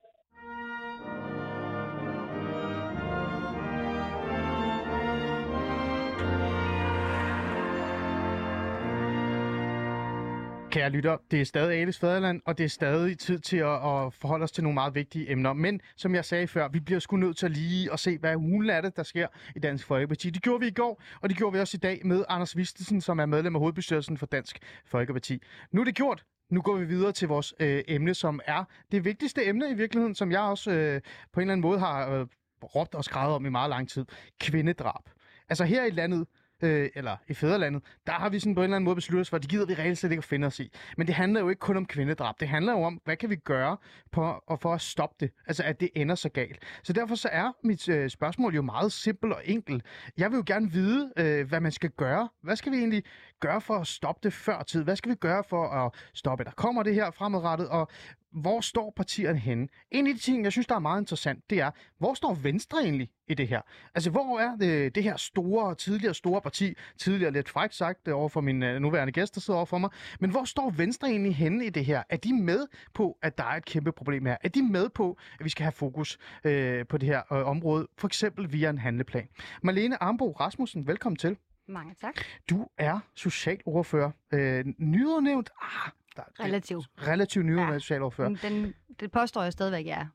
Kære 10.76 10.90
lytter, 10.90 11.16
det 11.30 11.40
er 11.40 11.44
stadig 11.44 11.80
Alice 11.80 12.00
Faderland, 12.00 12.42
og 12.44 12.58
det 12.58 12.64
er 12.64 12.68
stadig 12.68 13.18
tid 13.18 13.38
til 13.38 13.56
at, 13.56 13.74
at 13.74 14.12
forholde 14.12 14.42
os 14.42 14.52
til 14.52 14.64
nogle 14.64 14.74
meget 14.74 14.94
vigtige 14.94 15.30
emner. 15.30 15.52
Men 15.52 15.80
som 15.96 16.14
jeg 16.14 16.24
sagde 16.24 16.46
før, 16.46 16.68
vi 16.68 16.80
bliver 16.80 17.00
sgu 17.00 17.16
nødt 17.16 17.36
til 17.36 17.50
lige 17.50 17.92
at 17.92 18.00
se, 18.00 18.18
hvad 18.18 18.34
hulen 18.34 18.70
er 18.70 18.80
det, 18.80 18.96
der 18.96 19.02
sker 19.02 19.28
i 19.56 19.58
Dansk 19.58 19.86
Folkeparti. 19.86 20.30
Det 20.30 20.42
gjorde 20.42 20.60
vi 20.60 20.66
i 20.66 20.70
går, 20.70 21.02
og 21.20 21.28
det 21.28 21.36
gjorde 21.36 21.52
vi 21.52 21.60
også 21.60 21.76
i 21.76 21.78
dag 21.78 22.00
med 22.04 22.24
Anders 22.28 22.56
Vistesen, 22.56 23.00
som 23.00 23.18
er 23.18 23.26
medlem 23.26 23.56
af 23.56 23.60
hovedbestyrelsen 23.60 24.18
for 24.18 24.26
Dansk 24.26 24.58
Folkeparti. 24.86 25.42
Nu 25.72 25.80
er 25.80 25.84
det 25.84 25.94
gjort. 25.94 26.24
Nu 26.50 26.62
går 26.62 26.76
vi 26.76 26.84
videre 26.84 27.12
til 27.12 27.28
vores 27.28 27.54
øh, 27.60 27.82
emne, 27.88 28.14
som 28.14 28.40
er 28.44 28.64
det 28.92 29.04
vigtigste 29.04 29.46
emne 29.46 29.70
i 29.70 29.74
virkeligheden, 29.74 30.14
som 30.14 30.32
jeg 30.32 30.40
også 30.40 30.70
øh, 30.70 31.00
på 31.32 31.40
en 31.40 31.42
eller 31.42 31.52
anden 31.52 31.62
måde 31.68 31.78
har 31.78 32.10
øh, 32.10 32.26
råbt 32.62 32.94
og 32.94 33.04
skrevet 33.04 33.34
om 33.34 33.46
i 33.46 33.48
meget 33.48 33.70
lang 33.70 33.88
tid. 33.88 34.04
Kvindedrab. 34.40 35.02
Altså 35.48 35.64
her 35.64 35.84
i 35.84 35.90
landet, 35.90 36.26
øh, 36.62 36.90
eller 36.94 37.16
i 37.28 37.34
fædrelandet, 37.34 37.82
der 38.06 38.12
har 38.12 38.28
vi 38.28 38.38
sådan 38.38 38.54
på 38.54 38.60
en 38.60 38.64
eller 38.64 38.76
anden 38.76 38.84
måde 38.84 38.94
besluttet 38.94 39.20
os 39.20 39.30
for, 39.30 39.36
at 39.36 39.42
det 39.42 39.50
gider 39.50 39.66
vi 39.66 39.74
reelt 39.74 39.98
set 39.98 40.10
ikke 40.10 40.20
at 40.20 40.24
finde 40.24 40.46
os 40.46 40.60
i. 40.60 40.72
Men 40.96 41.06
det 41.06 41.14
handler 41.14 41.40
jo 41.40 41.48
ikke 41.48 41.60
kun 41.60 41.76
om 41.76 41.86
kvindedrab. 41.86 42.40
Det 42.40 42.48
handler 42.48 42.72
jo 42.72 42.82
om, 42.82 43.00
hvad 43.04 43.16
kan 43.16 43.30
vi 43.30 43.36
gøre 43.36 43.76
på, 44.12 44.42
og 44.46 44.60
for 44.60 44.74
at 44.74 44.80
stoppe 44.80 45.16
det? 45.20 45.30
Altså, 45.46 45.62
at 45.62 45.80
det 45.80 45.90
ender 45.94 46.14
så 46.14 46.28
galt. 46.28 46.58
Så 46.82 46.92
derfor 46.92 47.14
så 47.14 47.28
er 47.32 47.52
mit 47.64 47.88
øh, 47.88 48.10
spørgsmål 48.10 48.54
jo 48.54 48.62
meget 48.62 48.92
simpelt 48.92 49.32
og 49.32 49.42
enkelt. 49.44 49.84
Jeg 50.18 50.30
vil 50.30 50.36
jo 50.36 50.44
gerne 50.46 50.72
vide, 50.72 51.12
øh, 51.16 51.48
hvad 51.48 51.60
man 51.60 51.72
skal 51.72 51.90
gøre. 51.90 52.28
Hvad 52.42 52.56
skal 52.56 52.72
vi 52.72 52.76
egentlig 52.78 53.02
gøre 53.40 53.60
for 53.60 53.74
at 53.74 53.86
stoppe 53.86 54.20
det 54.22 54.32
før 54.32 54.62
tid? 54.62 54.84
Hvad 54.84 54.96
skal 54.96 55.10
vi 55.10 55.16
gøre 55.16 55.44
for 55.48 55.68
at 55.68 55.94
stoppe, 56.14 56.44
der 56.44 56.50
kommer 56.50 56.82
det 56.82 56.94
her 56.94 57.10
fremadrettet? 57.10 57.68
Og 57.68 57.88
hvor 58.36 58.60
står 58.60 58.92
partierne 58.96 59.38
henne? 59.38 59.68
En 59.90 60.06
af 60.06 60.14
de 60.14 60.20
ting, 60.20 60.44
jeg 60.44 60.52
synes, 60.52 60.66
der 60.66 60.74
er 60.74 60.78
meget 60.78 61.00
interessant, 61.00 61.50
det 61.50 61.60
er, 61.60 61.70
hvor 61.98 62.14
står 62.14 62.34
Venstre 62.34 62.78
egentlig 62.78 63.10
i 63.28 63.34
det 63.34 63.48
her? 63.48 63.60
Altså, 63.94 64.10
hvor 64.10 64.38
er 64.38 64.56
det, 64.56 64.94
det 64.94 65.02
her 65.02 65.16
store, 65.16 65.74
tidligere 65.74 66.14
store 66.14 66.40
parti, 66.40 66.74
tidligere 66.98 67.32
lidt 67.32 67.48
frækt 67.48 67.74
sagt 67.74 68.08
øh, 68.08 68.16
over 68.16 68.28
for 68.28 68.40
min 68.40 68.62
øh, 68.62 68.80
nuværende 68.80 69.12
gæst, 69.12 69.34
der 69.34 69.40
sidder 69.40 69.58
over 69.58 69.66
for 69.66 69.78
mig, 69.78 69.90
men 70.20 70.30
hvor 70.30 70.44
står 70.44 70.70
Venstre 70.70 71.08
egentlig 71.08 71.36
henne 71.36 71.66
i 71.66 71.70
det 71.70 71.84
her? 71.84 72.02
Er 72.10 72.16
de 72.16 72.34
med 72.34 72.66
på, 72.94 73.18
at 73.22 73.38
der 73.38 73.44
er 73.44 73.56
et 73.56 73.64
kæmpe 73.64 73.92
problem 73.92 74.26
her? 74.26 74.36
Er 74.44 74.48
de 74.48 74.62
med 74.62 74.88
på, 74.88 75.18
at 75.38 75.44
vi 75.44 75.50
skal 75.50 75.62
have 75.64 75.72
fokus 75.72 76.18
øh, 76.44 76.86
på 76.86 76.98
det 76.98 77.08
her 77.08 77.32
øh, 77.32 77.46
område, 77.46 77.86
for 77.98 78.06
eksempel 78.06 78.52
via 78.52 78.70
en 78.70 78.78
handleplan? 78.78 79.28
Marlene 79.62 80.02
Armbo 80.02 80.32
Rasmussen, 80.32 80.86
velkommen 80.86 81.16
til. 81.16 81.36
Mange 81.68 81.94
tak. 82.00 82.14
Du 82.50 82.68
er 82.78 82.98
socialordfører. 83.14 84.10
Øh, 84.32 84.64
nyudnævnt? 84.78 85.50
Ah, 85.62 85.90
der, 86.16 86.22
det- 86.22 86.40
Relativt. 86.40 86.86
Relativt 87.06 87.46
nyudnævnt 87.46 87.72
Ja. 87.72 87.78
socialordfører. 87.78 88.28
Den, 88.28 88.74
det 89.00 89.10
påstår 89.12 89.42
jeg 89.42 89.52
stadigvæk, 89.52 89.86
jeg 89.86 90.00
er. 90.00 90.06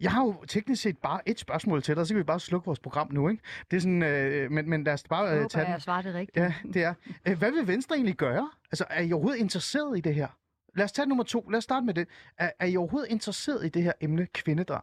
Jeg 0.00 0.12
har 0.12 0.24
jo 0.24 0.44
teknisk 0.48 0.82
set 0.82 0.98
bare 0.98 1.28
et 1.28 1.38
spørgsmål 1.38 1.82
til 1.82 1.96
dig, 1.96 2.06
så 2.06 2.14
kan 2.14 2.18
vi 2.18 2.22
bare 2.24 2.40
slukke 2.40 2.64
vores 2.66 2.78
program 2.78 3.12
nu, 3.12 3.28
ikke? 3.28 3.42
Det 3.70 3.76
er 3.76 3.80
sådan, 3.80 4.02
øh, 4.02 4.50
men, 4.50 4.70
men 4.70 4.84
lad 4.84 4.92
os 4.92 5.02
bare 5.08 5.24
Jeg 5.24 5.32
øh, 5.32 5.38
håber, 5.38 5.48
tage 5.48 5.64
den. 5.64 5.72
jeg 5.72 5.82
svarer 5.82 6.02
det 6.02 6.14
rigtigt. 6.14 6.36
Ja, 6.44 6.54
det 6.72 6.84
er. 6.84 6.94
Øh, 7.28 7.38
Hvad 7.38 7.50
vil 7.52 7.66
Venstre 7.66 7.96
egentlig 7.96 8.16
gøre? 8.16 8.50
Altså, 8.72 8.84
er 8.90 9.02
I 9.02 9.12
overhovedet 9.12 9.40
interesseret 9.40 9.98
i 9.98 10.00
det 10.00 10.14
her? 10.14 10.28
Lad 10.76 10.84
os 10.84 10.92
tage 10.92 11.06
nummer 11.08 11.24
to. 11.24 11.40
Lad 11.40 11.58
os 11.58 11.64
starte 11.64 11.86
med 11.86 11.94
det. 11.94 12.08
Er, 12.38 12.50
er 12.60 12.66
I 12.66 12.76
overhovedet 12.76 13.10
interesseret 13.10 13.66
i 13.66 13.68
det 13.68 13.82
her 13.82 13.92
emne 14.00 14.26
kvindedrab? 14.26 14.82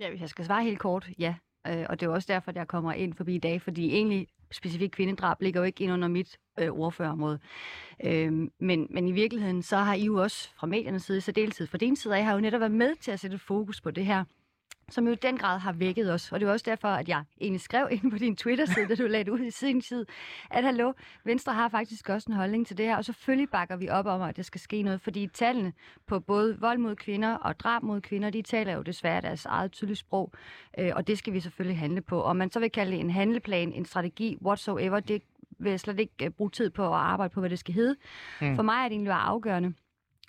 Ja, 0.00 0.10
hvis 0.10 0.20
jeg 0.20 0.28
skal 0.28 0.44
svare 0.44 0.64
helt 0.64 0.78
kort, 0.78 1.08
ja. 1.18 1.34
Øh, 1.66 1.86
og 1.88 2.00
det 2.00 2.06
er 2.06 2.10
også 2.10 2.32
derfor, 2.32 2.50
at 2.50 2.56
jeg 2.56 2.68
kommer 2.68 2.92
ind 2.92 3.14
forbi 3.14 3.34
i 3.34 3.38
dag, 3.38 3.62
fordi 3.62 3.94
egentlig 3.94 4.28
specifikt 4.52 4.92
kvindedrab 4.92 5.42
ligger 5.42 5.60
jo 5.60 5.64
ikke 5.64 5.84
ind 5.84 5.92
under 5.92 6.08
mit 6.08 6.38
øh, 6.58 6.70
ordførerområde. 6.70 7.38
Øh, 8.04 8.32
men, 8.58 8.86
men 8.90 9.08
i 9.08 9.12
virkeligheden, 9.12 9.62
så 9.62 9.76
har 9.76 9.94
I 9.94 10.04
jo 10.04 10.22
også 10.22 10.50
fra 10.56 10.66
mediernes 10.66 11.02
side, 11.02 11.20
så 11.20 11.32
deltid 11.32 11.66
fra 11.66 11.78
din 11.78 11.96
side, 11.96 12.16
af, 12.16 12.24
har 12.24 12.34
jo 12.34 12.40
netop 12.40 12.60
været 12.60 12.72
med 12.72 12.94
til 13.00 13.10
at 13.10 13.20
sætte 13.20 13.38
fokus 13.38 13.80
på 13.80 13.90
det 13.90 14.06
her 14.06 14.24
som 14.88 15.06
jo 15.06 15.12
i 15.12 15.16
den 15.16 15.38
grad 15.38 15.58
har 15.58 15.72
vækket 15.72 16.12
os. 16.12 16.32
Og 16.32 16.40
det 16.40 16.46
var 16.46 16.52
også 16.52 16.64
derfor, 16.68 16.88
at 16.88 17.08
jeg 17.08 17.22
egentlig 17.40 17.60
skrev 17.60 17.88
ind 17.90 18.10
på 18.10 18.18
din 18.18 18.36
Twitter-side, 18.36 18.88
da 18.88 18.94
du 18.94 19.06
lagde 19.06 19.32
ud 19.32 19.40
i 19.40 19.50
sin 19.50 19.80
tid, 19.80 20.06
at 20.50 20.64
hallo, 20.64 20.92
Venstre 21.24 21.52
har 21.52 21.68
faktisk 21.68 22.08
også 22.08 22.26
en 22.30 22.36
holdning 22.36 22.66
til 22.66 22.78
det 22.78 22.86
her, 22.86 22.96
og 22.96 23.04
selvfølgelig 23.04 23.50
bakker 23.50 23.76
vi 23.76 23.88
op 23.88 24.06
om, 24.06 24.22
at 24.22 24.36
der 24.36 24.42
skal 24.42 24.60
ske 24.60 24.82
noget, 24.82 25.00
fordi 25.00 25.26
tallene 25.26 25.72
på 26.06 26.20
både 26.20 26.58
vold 26.60 26.78
mod 26.78 26.96
kvinder 26.96 27.34
og 27.34 27.60
drab 27.60 27.82
mod 27.82 28.00
kvinder, 28.00 28.30
de 28.30 28.42
taler 28.42 28.72
jo 28.72 28.82
desværre 28.82 29.20
deres 29.20 29.46
eget 29.46 29.72
tydelige 29.72 29.96
sprog, 29.96 30.32
øh, 30.78 30.90
og 30.94 31.06
det 31.06 31.18
skal 31.18 31.32
vi 31.32 31.40
selvfølgelig 31.40 31.78
handle 31.78 32.00
på. 32.00 32.20
Og 32.20 32.36
man 32.36 32.50
så 32.50 32.60
vil 32.60 32.70
kalde 32.70 32.92
det 32.92 33.00
en 33.00 33.10
handleplan, 33.10 33.72
en 33.72 33.84
strategi, 33.84 34.38
whatsoever, 34.42 35.00
det 35.00 35.22
vil 35.58 35.70
jeg 35.70 35.80
slet 35.80 36.00
ikke 36.00 36.24
øh, 36.24 36.30
bruge 36.30 36.50
tid 36.50 36.70
på 36.70 36.86
at 36.86 37.00
arbejde 37.00 37.32
på, 37.34 37.40
hvad 37.40 37.50
det 37.50 37.58
skal 37.58 37.74
hedde. 37.74 37.96
Mm. 38.40 38.56
For 38.56 38.62
mig 38.62 38.78
er 38.78 38.82
det 38.82 38.92
egentlig 38.92 39.12
afgørende, 39.12 39.74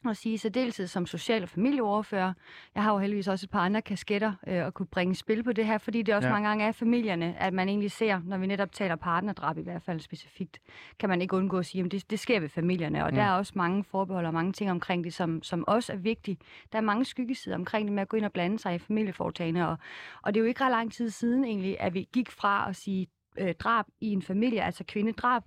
at 0.09 0.17
sige, 0.17 0.38
så 0.38 0.50
dels 0.50 0.91
som 0.91 1.05
social- 1.05 1.43
og 1.43 1.50
familieoverfører. 1.50 2.33
Jeg 2.75 2.83
har 2.83 2.93
jo 2.93 3.00
heldigvis 3.00 3.27
også 3.27 3.45
et 3.45 3.50
par 3.50 3.59
andre 3.59 3.81
kasketter 3.81 4.33
øh, 4.47 4.67
at 4.67 4.74
kunne 4.74 4.85
bringe 4.85 5.15
spil 5.15 5.43
på 5.43 5.53
det 5.53 5.65
her, 5.65 5.77
fordi 5.77 6.01
det 6.01 6.15
også 6.15 6.27
ja. 6.27 6.33
mange 6.33 6.47
gange 6.47 6.65
er 6.65 6.71
familierne, 6.71 7.35
at 7.39 7.53
man 7.53 7.69
egentlig 7.69 7.91
ser, 7.91 8.21
når 8.25 8.38
vi 8.38 8.47
netop 8.47 8.71
taler 8.71 8.95
partnerdrab 8.95 9.57
i 9.57 9.62
hvert 9.62 9.81
fald 9.81 10.00
specifikt, 10.00 10.59
kan 11.00 11.09
man 11.09 11.21
ikke 11.21 11.35
undgå 11.35 11.57
at 11.57 11.65
sige, 11.65 11.83
at 11.83 11.91
det, 11.91 12.09
det 12.09 12.19
sker 12.19 12.39
ved 12.39 12.50
familierne, 12.50 13.03
og 13.03 13.09
mm. 13.09 13.15
der 13.15 13.24
er 13.24 13.31
også 13.31 13.53
mange 13.55 13.83
forbehold 13.83 14.25
og 14.25 14.33
mange 14.33 14.53
ting 14.53 14.71
omkring 14.71 15.03
det, 15.03 15.13
som, 15.13 15.43
som 15.43 15.63
også 15.67 15.93
er 15.93 15.97
vigtige. 15.97 16.38
Der 16.71 16.77
er 16.77 16.81
mange 16.81 17.05
skyggesider 17.05 17.55
omkring 17.55 17.88
det 17.88 17.93
med 17.93 18.01
at 18.01 18.09
gå 18.09 18.17
ind 18.17 18.25
og 18.25 18.31
blande 18.31 18.59
sig 18.59 18.75
i 18.75 18.77
familieforetagene, 18.77 19.67
og, 19.67 19.77
og 20.21 20.33
det 20.33 20.39
er 20.39 20.43
jo 20.43 20.47
ikke 20.47 20.63
ret 20.63 20.71
lang 20.71 20.93
tid 20.93 21.09
siden 21.09 21.45
egentlig, 21.45 21.79
at 21.79 21.93
vi 21.93 22.07
gik 22.13 22.31
fra 22.31 22.69
at 22.69 22.75
sige 22.75 23.07
øh, 23.38 23.53
drab 23.59 23.85
i 24.01 24.12
en 24.12 24.21
familie, 24.21 24.63
altså 24.63 24.83
kvindedrab, 24.83 25.43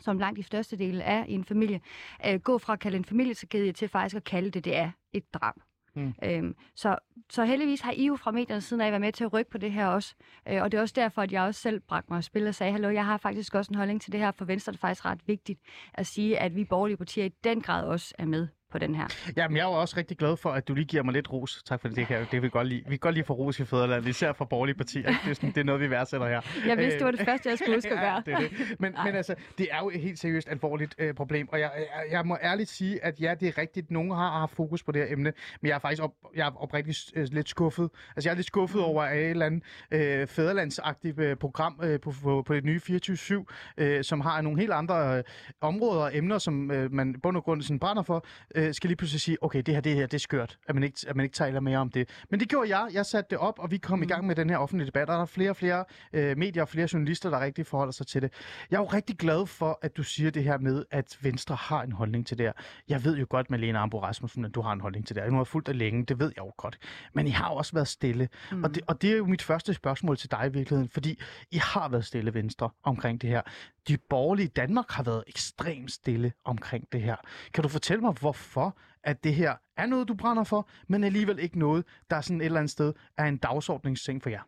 som 0.00 0.18
langt 0.18 0.36
de 0.36 0.42
største 0.42 0.78
dele 0.78 1.02
er 1.02 1.24
i 1.24 1.32
en 1.32 1.44
familie, 1.44 1.80
øh, 2.26 2.40
gå 2.40 2.58
fra 2.58 2.72
at 2.72 2.80
kalde 2.80 2.96
en 2.96 3.04
familietragedie 3.04 3.72
til 3.72 3.88
faktisk 3.88 4.16
at 4.16 4.24
kalde 4.24 4.50
det, 4.50 4.64
det 4.64 4.76
er 4.76 4.90
et 5.12 5.34
drab. 5.34 5.54
Mm. 5.94 6.14
Øhm, 6.24 6.54
så, 6.74 6.96
så 7.30 7.44
heldigvis 7.44 7.80
har 7.80 7.92
I 7.92 8.06
jo 8.06 8.16
fra 8.16 8.30
mediernes 8.30 8.64
siden 8.64 8.80
af 8.80 8.92
været 8.92 9.00
med 9.00 9.12
til 9.12 9.24
at 9.24 9.32
rykke 9.32 9.50
på 9.50 9.58
det 9.58 9.72
her 9.72 9.86
også. 9.86 10.14
Øh, 10.48 10.62
og 10.62 10.72
det 10.72 10.78
er 10.78 10.82
også 10.82 10.94
derfor, 10.96 11.22
at 11.22 11.32
jeg 11.32 11.42
også 11.42 11.60
selv 11.60 11.80
bragte 11.80 12.12
mig 12.12 12.18
at 12.18 12.24
spille 12.24 12.48
og 12.48 12.54
sagde, 12.54 12.72
hallo, 12.72 12.88
jeg 12.88 13.04
har 13.04 13.16
faktisk 13.16 13.54
også 13.54 13.70
en 13.70 13.74
holdning 13.74 14.00
til 14.00 14.12
det 14.12 14.20
her. 14.20 14.32
For 14.32 14.44
Venstre 14.44 14.70
er 14.70 14.72
det 14.72 14.80
faktisk 14.80 15.04
ret 15.04 15.20
vigtigt 15.26 15.60
at 15.94 16.06
sige, 16.06 16.38
at 16.38 16.56
vi 16.56 16.64
borgerlige 16.64 16.96
partier 16.96 17.24
i 17.24 17.32
den 17.44 17.60
grad 17.60 17.84
også 17.86 18.14
er 18.18 18.24
med 18.24 18.48
på 18.70 18.78
den 18.78 18.94
her. 18.94 19.06
Jamen, 19.36 19.56
jeg 19.56 19.62
er 19.62 19.68
jo 19.68 19.72
også 19.72 19.96
rigtig 19.96 20.16
glad 20.16 20.36
for, 20.36 20.50
at 20.50 20.68
du 20.68 20.74
lige 20.74 20.84
giver 20.84 21.02
mig 21.02 21.14
lidt 21.14 21.32
ros. 21.32 21.62
Tak 21.66 21.80
for 21.80 21.88
det. 21.88 21.96
Det, 21.96 22.06
kan, 22.06 22.26
det 22.30 22.42
vil 22.42 22.50
godt 22.50 22.66
lide. 22.68 22.82
Vi 22.86 22.90
kan 22.90 22.98
godt 22.98 23.14
lide 23.14 23.26
for 23.26 23.34
ros 23.34 23.60
i 23.60 23.64
Fæderland, 23.64 24.06
især 24.06 24.32
for 24.32 24.44
borgerlige 24.44 24.76
partier. 24.76 25.08
Det 25.08 25.30
er, 25.30 25.34
sådan, 25.34 25.50
det 25.50 25.58
er 25.58 25.64
noget, 25.64 25.80
vi 25.80 25.90
værdsætter 25.90 26.28
her. 26.28 26.40
Jeg 26.66 26.78
vidste, 26.78 26.98
det 26.98 27.04
var 27.04 27.10
det 27.10 27.20
første, 27.20 27.48
jeg 27.48 27.58
skulle 27.58 27.76
huske 27.76 27.90
at 27.90 28.00
gøre. 28.06 28.14
ja, 28.14 28.20
det 28.26 28.34
er 28.34 28.38
det. 28.38 28.80
Men, 28.80 28.94
men 29.04 29.14
altså, 29.14 29.34
det 29.58 29.68
er 29.70 29.78
jo 29.78 29.90
et 29.90 30.00
helt 30.00 30.18
seriøst 30.18 30.48
alvorligt 30.48 30.94
øh, 30.98 31.14
problem. 31.14 31.48
Og 31.48 31.60
jeg, 31.60 31.70
jeg, 31.76 32.12
jeg, 32.12 32.26
må 32.26 32.38
ærligt 32.42 32.68
sige, 32.68 33.04
at 33.04 33.20
ja, 33.20 33.34
det 33.40 33.48
er 33.48 33.58
rigtigt. 33.58 33.90
Nogen 33.90 34.10
har 34.10 34.38
haft 34.38 34.56
fokus 34.56 34.82
på 34.82 34.92
det 34.92 35.02
her 35.02 35.12
emne. 35.12 35.32
Men 35.60 35.68
jeg 35.68 35.74
er 35.74 35.78
faktisk 35.78 36.02
op, 36.02 36.12
jeg 36.36 36.46
er 36.46 36.62
oprigtigt 36.62 36.98
øh, 37.16 37.28
lidt 37.32 37.48
skuffet. 37.48 37.90
Altså, 38.16 38.28
jeg 38.28 38.32
er 38.32 38.36
lidt 38.36 38.46
skuffet 38.46 38.78
mm. 38.78 38.84
over, 38.84 39.02
at 39.02 39.18
et 39.18 39.30
eller 39.30 39.46
andet 39.46 39.62
øh, 39.90 40.26
fæderlandsagtigt 40.26 41.18
øh, 41.18 41.36
program 41.36 41.80
øh, 41.82 42.00
på, 42.00 42.14
på, 42.22 42.42
på 42.42 42.54
det 42.54 42.64
nye 42.64 42.80
24-7, 42.84 43.44
øh, 43.78 44.04
som 44.04 44.20
har 44.20 44.40
nogle 44.40 44.60
helt 44.60 44.72
andre 44.72 45.16
øh, 45.16 45.24
områder 45.60 46.02
og 46.02 46.16
emner, 46.16 46.38
som 46.38 46.70
øh, 46.70 46.92
man 46.92 47.20
bund 47.22 47.36
og 47.36 47.44
grund 47.44 47.62
sådan 47.62 47.78
brænder 47.78 48.02
for, 48.02 48.26
øh, 48.54 48.59
skal 48.72 48.88
lige 48.88 48.96
pludselig 48.96 49.20
sige, 49.20 49.42
okay, 49.42 49.62
det 49.66 49.74
her, 49.74 49.80
det 49.80 49.94
her, 49.94 50.06
det 50.06 50.14
er 50.14 50.18
skørt, 50.18 50.58
at 50.68 50.74
man, 50.74 50.84
ikke, 50.84 50.98
at 51.08 51.16
man 51.16 51.24
ikke 51.24 51.34
taler 51.34 51.60
mere 51.60 51.78
om 51.78 51.90
det. 51.90 52.08
Men 52.30 52.40
det 52.40 52.48
gjorde 52.48 52.76
jeg. 52.76 52.88
Jeg 52.92 53.06
satte 53.06 53.30
det 53.30 53.38
op, 53.38 53.58
og 53.58 53.70
vi 53.70 53.78
kom 53.78 53.98
mm. 53.98 54.02
i 54.02 54.06
gang 54.06 54.26
med 54.26 54.34
den 54.36 54.50
her 54.50 54.56
offentlige 54.56 54.86
debat, 54.86 55.10
og 55.10 55.14
der 55.14 55.22
er 55.22 55.26
flere 55.26 55.50
og 55.50 55.56
flere 55.56 55.84
øh, 56.12 56.38
medier 56.38 56.62
og 56.62 56.68
flere 56.68 56.88
journalister, 56.92 57.30
der 57.30 57.40
rigtig 57.40 57.66
forholder 57.66 57.92
sig 57.92 58.06
til 58.06 58.22
det. 58.22 58.32
Jeg 58.70 58.76
er 58.76 58.80
jo 58.80 58.86
rigtig 58.86 59.16
glad 59.16 59.46
for, 59.46 59.78
at 59.82 59.96
du 59.96 60.02
siger 60.02 60.30
det 60.30 60.44
her 60.44 60.58
med, 60.58 60.84
at 60.90 61.18
Venstre 61.20 61.54
har 61.54 61.82
en 61.82 61.92
holdning 61.92 62.26
til 62.26 62.38
det 62.38 62.46
her. 62.46 62.52
Jeg 62.88 63.04
ved 63.04 63.16
jo 63.16 63.26
godt, 63.28 63.50
Malene 63.50 63.78
Ambo 63.78 64.02
Rasmussen, 64.02 64.44
at 64.44 64.54
du 64.54 64.60
har 64.60 64.72
en 64.72 64.80
holdning 64.80 65.06
til 65.06 65.16
det 65.16 65.22
her. 65.22 65.30
Nu 65.30 65.36
har 65.36 65.44
fulgt 65.44 65.66
det 65.66 65.76
længe, 65.76 66.04
det 66.04 66.18
ved 66.18 66.32
jeg 66.36 66.44
jo 66.44 66.52
godt. 66.56 66.78
Men 67.14 67.26
I 67.26 67.30
har 67.30 67.48
også 67.48 67.72
været 67.72 67.88
stille. 67.88 68.28
Mm. 68.52 68.64
Og, 68.64 68.74
det, 68.74 68.82
og 68.86 69.02
det 69.02 69.12
er 69.12 69.16
jo 69.16 69.26
mit 69.26 69.42
første 69.42 69.74
spørgsmål 69.74 70.16
til 70.16 70.30
dig 70.30 70.46
i 70.46 70.52
virkeligheden, 70.52 70.88
fordi 70.88 71.20
I 71.50 71.56
har 71.56 71.88
været 71.88 72.04
stille, 72.04 72.34
Venstre, 72.34 72.70
omkring 72.82 73.22
det 73.22 73.30
her. 73.30 73.42
De 73.90 73.98
borgerlige 73.98 74.46
i 74.46 74.48
Danmark 74.48 74.90
har 74.90 75.02
været 75.02 75.24
ekstremt 75.26 75.92
stille 75.92 76.32
omkring 76.44 76.92
det 76.92 77.02
her. 77.02 77.16
Kan 77.54 77.62
du 77.62 77.68
fortælle 77.68 78.00
mig, 78.00 78.12
hvorfor 78.12 78.78
at 79.02 79.24
det 79.24 79.34
her 79.34 79.56
er 79.76 79.86
noget, 79.86 80.08
du 80.08 80.14
brænder 80.14 80.44
for, 80.44 80.68
men 80.88 81.04
alligevel 81.04 81.38
ikke 81.38 81.58
noget, 81.58 81.84
der 82.10 82.20
sådan 82.20 82.40
et 82.40 82.44
eller 82.44 82.60
andet 82.60 82.70
sted 82.70 82.92
er 83.18 83.24
en 83.24 83.36
dagsordningsseng 83.36 84.22
for 84.22 84.30
jer? 84.30 84.42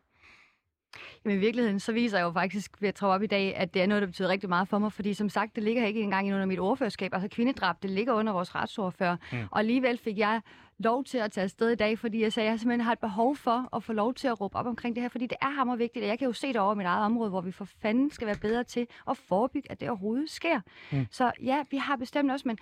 Jamen 1.25 1.37
i 1.37 1.39
virkeligheden, 1.39 1.79
så 1.79 1.91
viser 1.91 2.17
jeg 2.17 2.25
jo 2.25 2.31
faktisk 2.31 2.81
ved 2.81 2.89
at 2.89 2.95
træde 2.95 3.13
op 3.13 3.23
i 3.23 3.27
dag, 3.27 3.55
at 3.55 3.73
det 3.73 3.81
er 3.81 3.87
noget, 3.87 4.01
der 4.01 4.07
betyder 4.07 4.29
rigtig 4.29 4.49
meget 4.49 4.67
for 4.67 4.79
mig, 4.79 4.91
fordi 4.93 5.13
som 5.13 5.29
sagt, 5.29 5.55
det 5.55 5.63
ligger 5.63 5.85
ikke 5.85 6.01
engang 6.01 6.33
under 6.33 6.45
mit 6.45 6.59
ordførerskab. 6.59 7.13
Altså 7.13 7.27
kvindedrab, 7.27 7.75
det 7.81 7.89
ligger 7.89 8.13
under 8.13 8.33
vores 8.33 8.55
retsordfører. 8.55 9.17
Mm. 9.31 9.37
Og 9.51 9.59
alligevel 9.59 9.97
fik 9.97 10.17
jeg 10.17 10.41
lov 10.79 11.03
til 11.03 11.17
at 11.17 11.31
tage 11.31 11.43
afsted 11.43 11.69
i 11.69 11.75
dag, 11.75 11.99
fordi 11.99 12.21
jeg 12.21 12.33
sagde, 12.33 12.47
at 12.47 12.51
jeg 12.51 12.59
simpelthen 12.59 12.85
har 12.85 12.91
et 12.91 12.99
behov 12.99 13.35
for 13.35 13.75
at 13.75 13.83
få 13.83 13.93
lov 13.93 14.13
til 14.13 14.27
at 14.27 14.41
råbe 14.41 14.55
op 14.55 14.65
omkring 14.65 14.95
det 14.95 15.01
her, 15.01 15.09
fordi 15.09 15.27
det 15.27 15.37
er 15.41 15.49
hammer 15.49 15.75
vigtigt, 15.75 16.03
og 16.03 16.09
jeg 16.09 16.19
kan 16.19 16.25
jo 16.25 16.33
se 16.33 16.47
det 16.47 16.57
over 16.57 16.73
mit 16.75 16.85
eget 16.85 17.05
område, 17.05 17.29
hvor 17.29 17.41
vi 17.41 17.51
for 17.51 17.65
fanden 17.81 18.11
skal 18.11 18.27
være 18.27 18.37
bedre 18.41 18.63
til 18.63 18.87
at 19.09 19.17
forebygge, 19.17 19.71
at 19.71 19.79
det 19.79 19.89
overhovedet 19.89 20.29
sker. 20.29 20.59
Mm. 20.91 21.07
Så 21.11 21.31
ja, 21.43 21.63
vi 21.71 21.77
har 21.77 21.95
bestemt 21.95 22.31
også, 22.31 22.47
men 22.47 22.57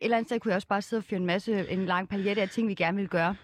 eller 0.00 0.16
andet 0.16 0.28
sted 0.28 0.40
kunne 0.40 0.50
jeg 0.50 0.56
også 0.56 0.68
bare 0.68 0.82
sidde 0.82 1.00
og 1.00 1.04
fyre 1.04 1.20
en 1.20 1.26
masse, 1.26 1.70
en 1.70 1.86
lang 1.86 2.08
palette 2.08 2.42
af 2.42 2.48
ting, 2.48 2.68
vi 2.68 2.74
gerne 2.74 2.96
vil 2.96 3.08
gøre. 3.08 3.36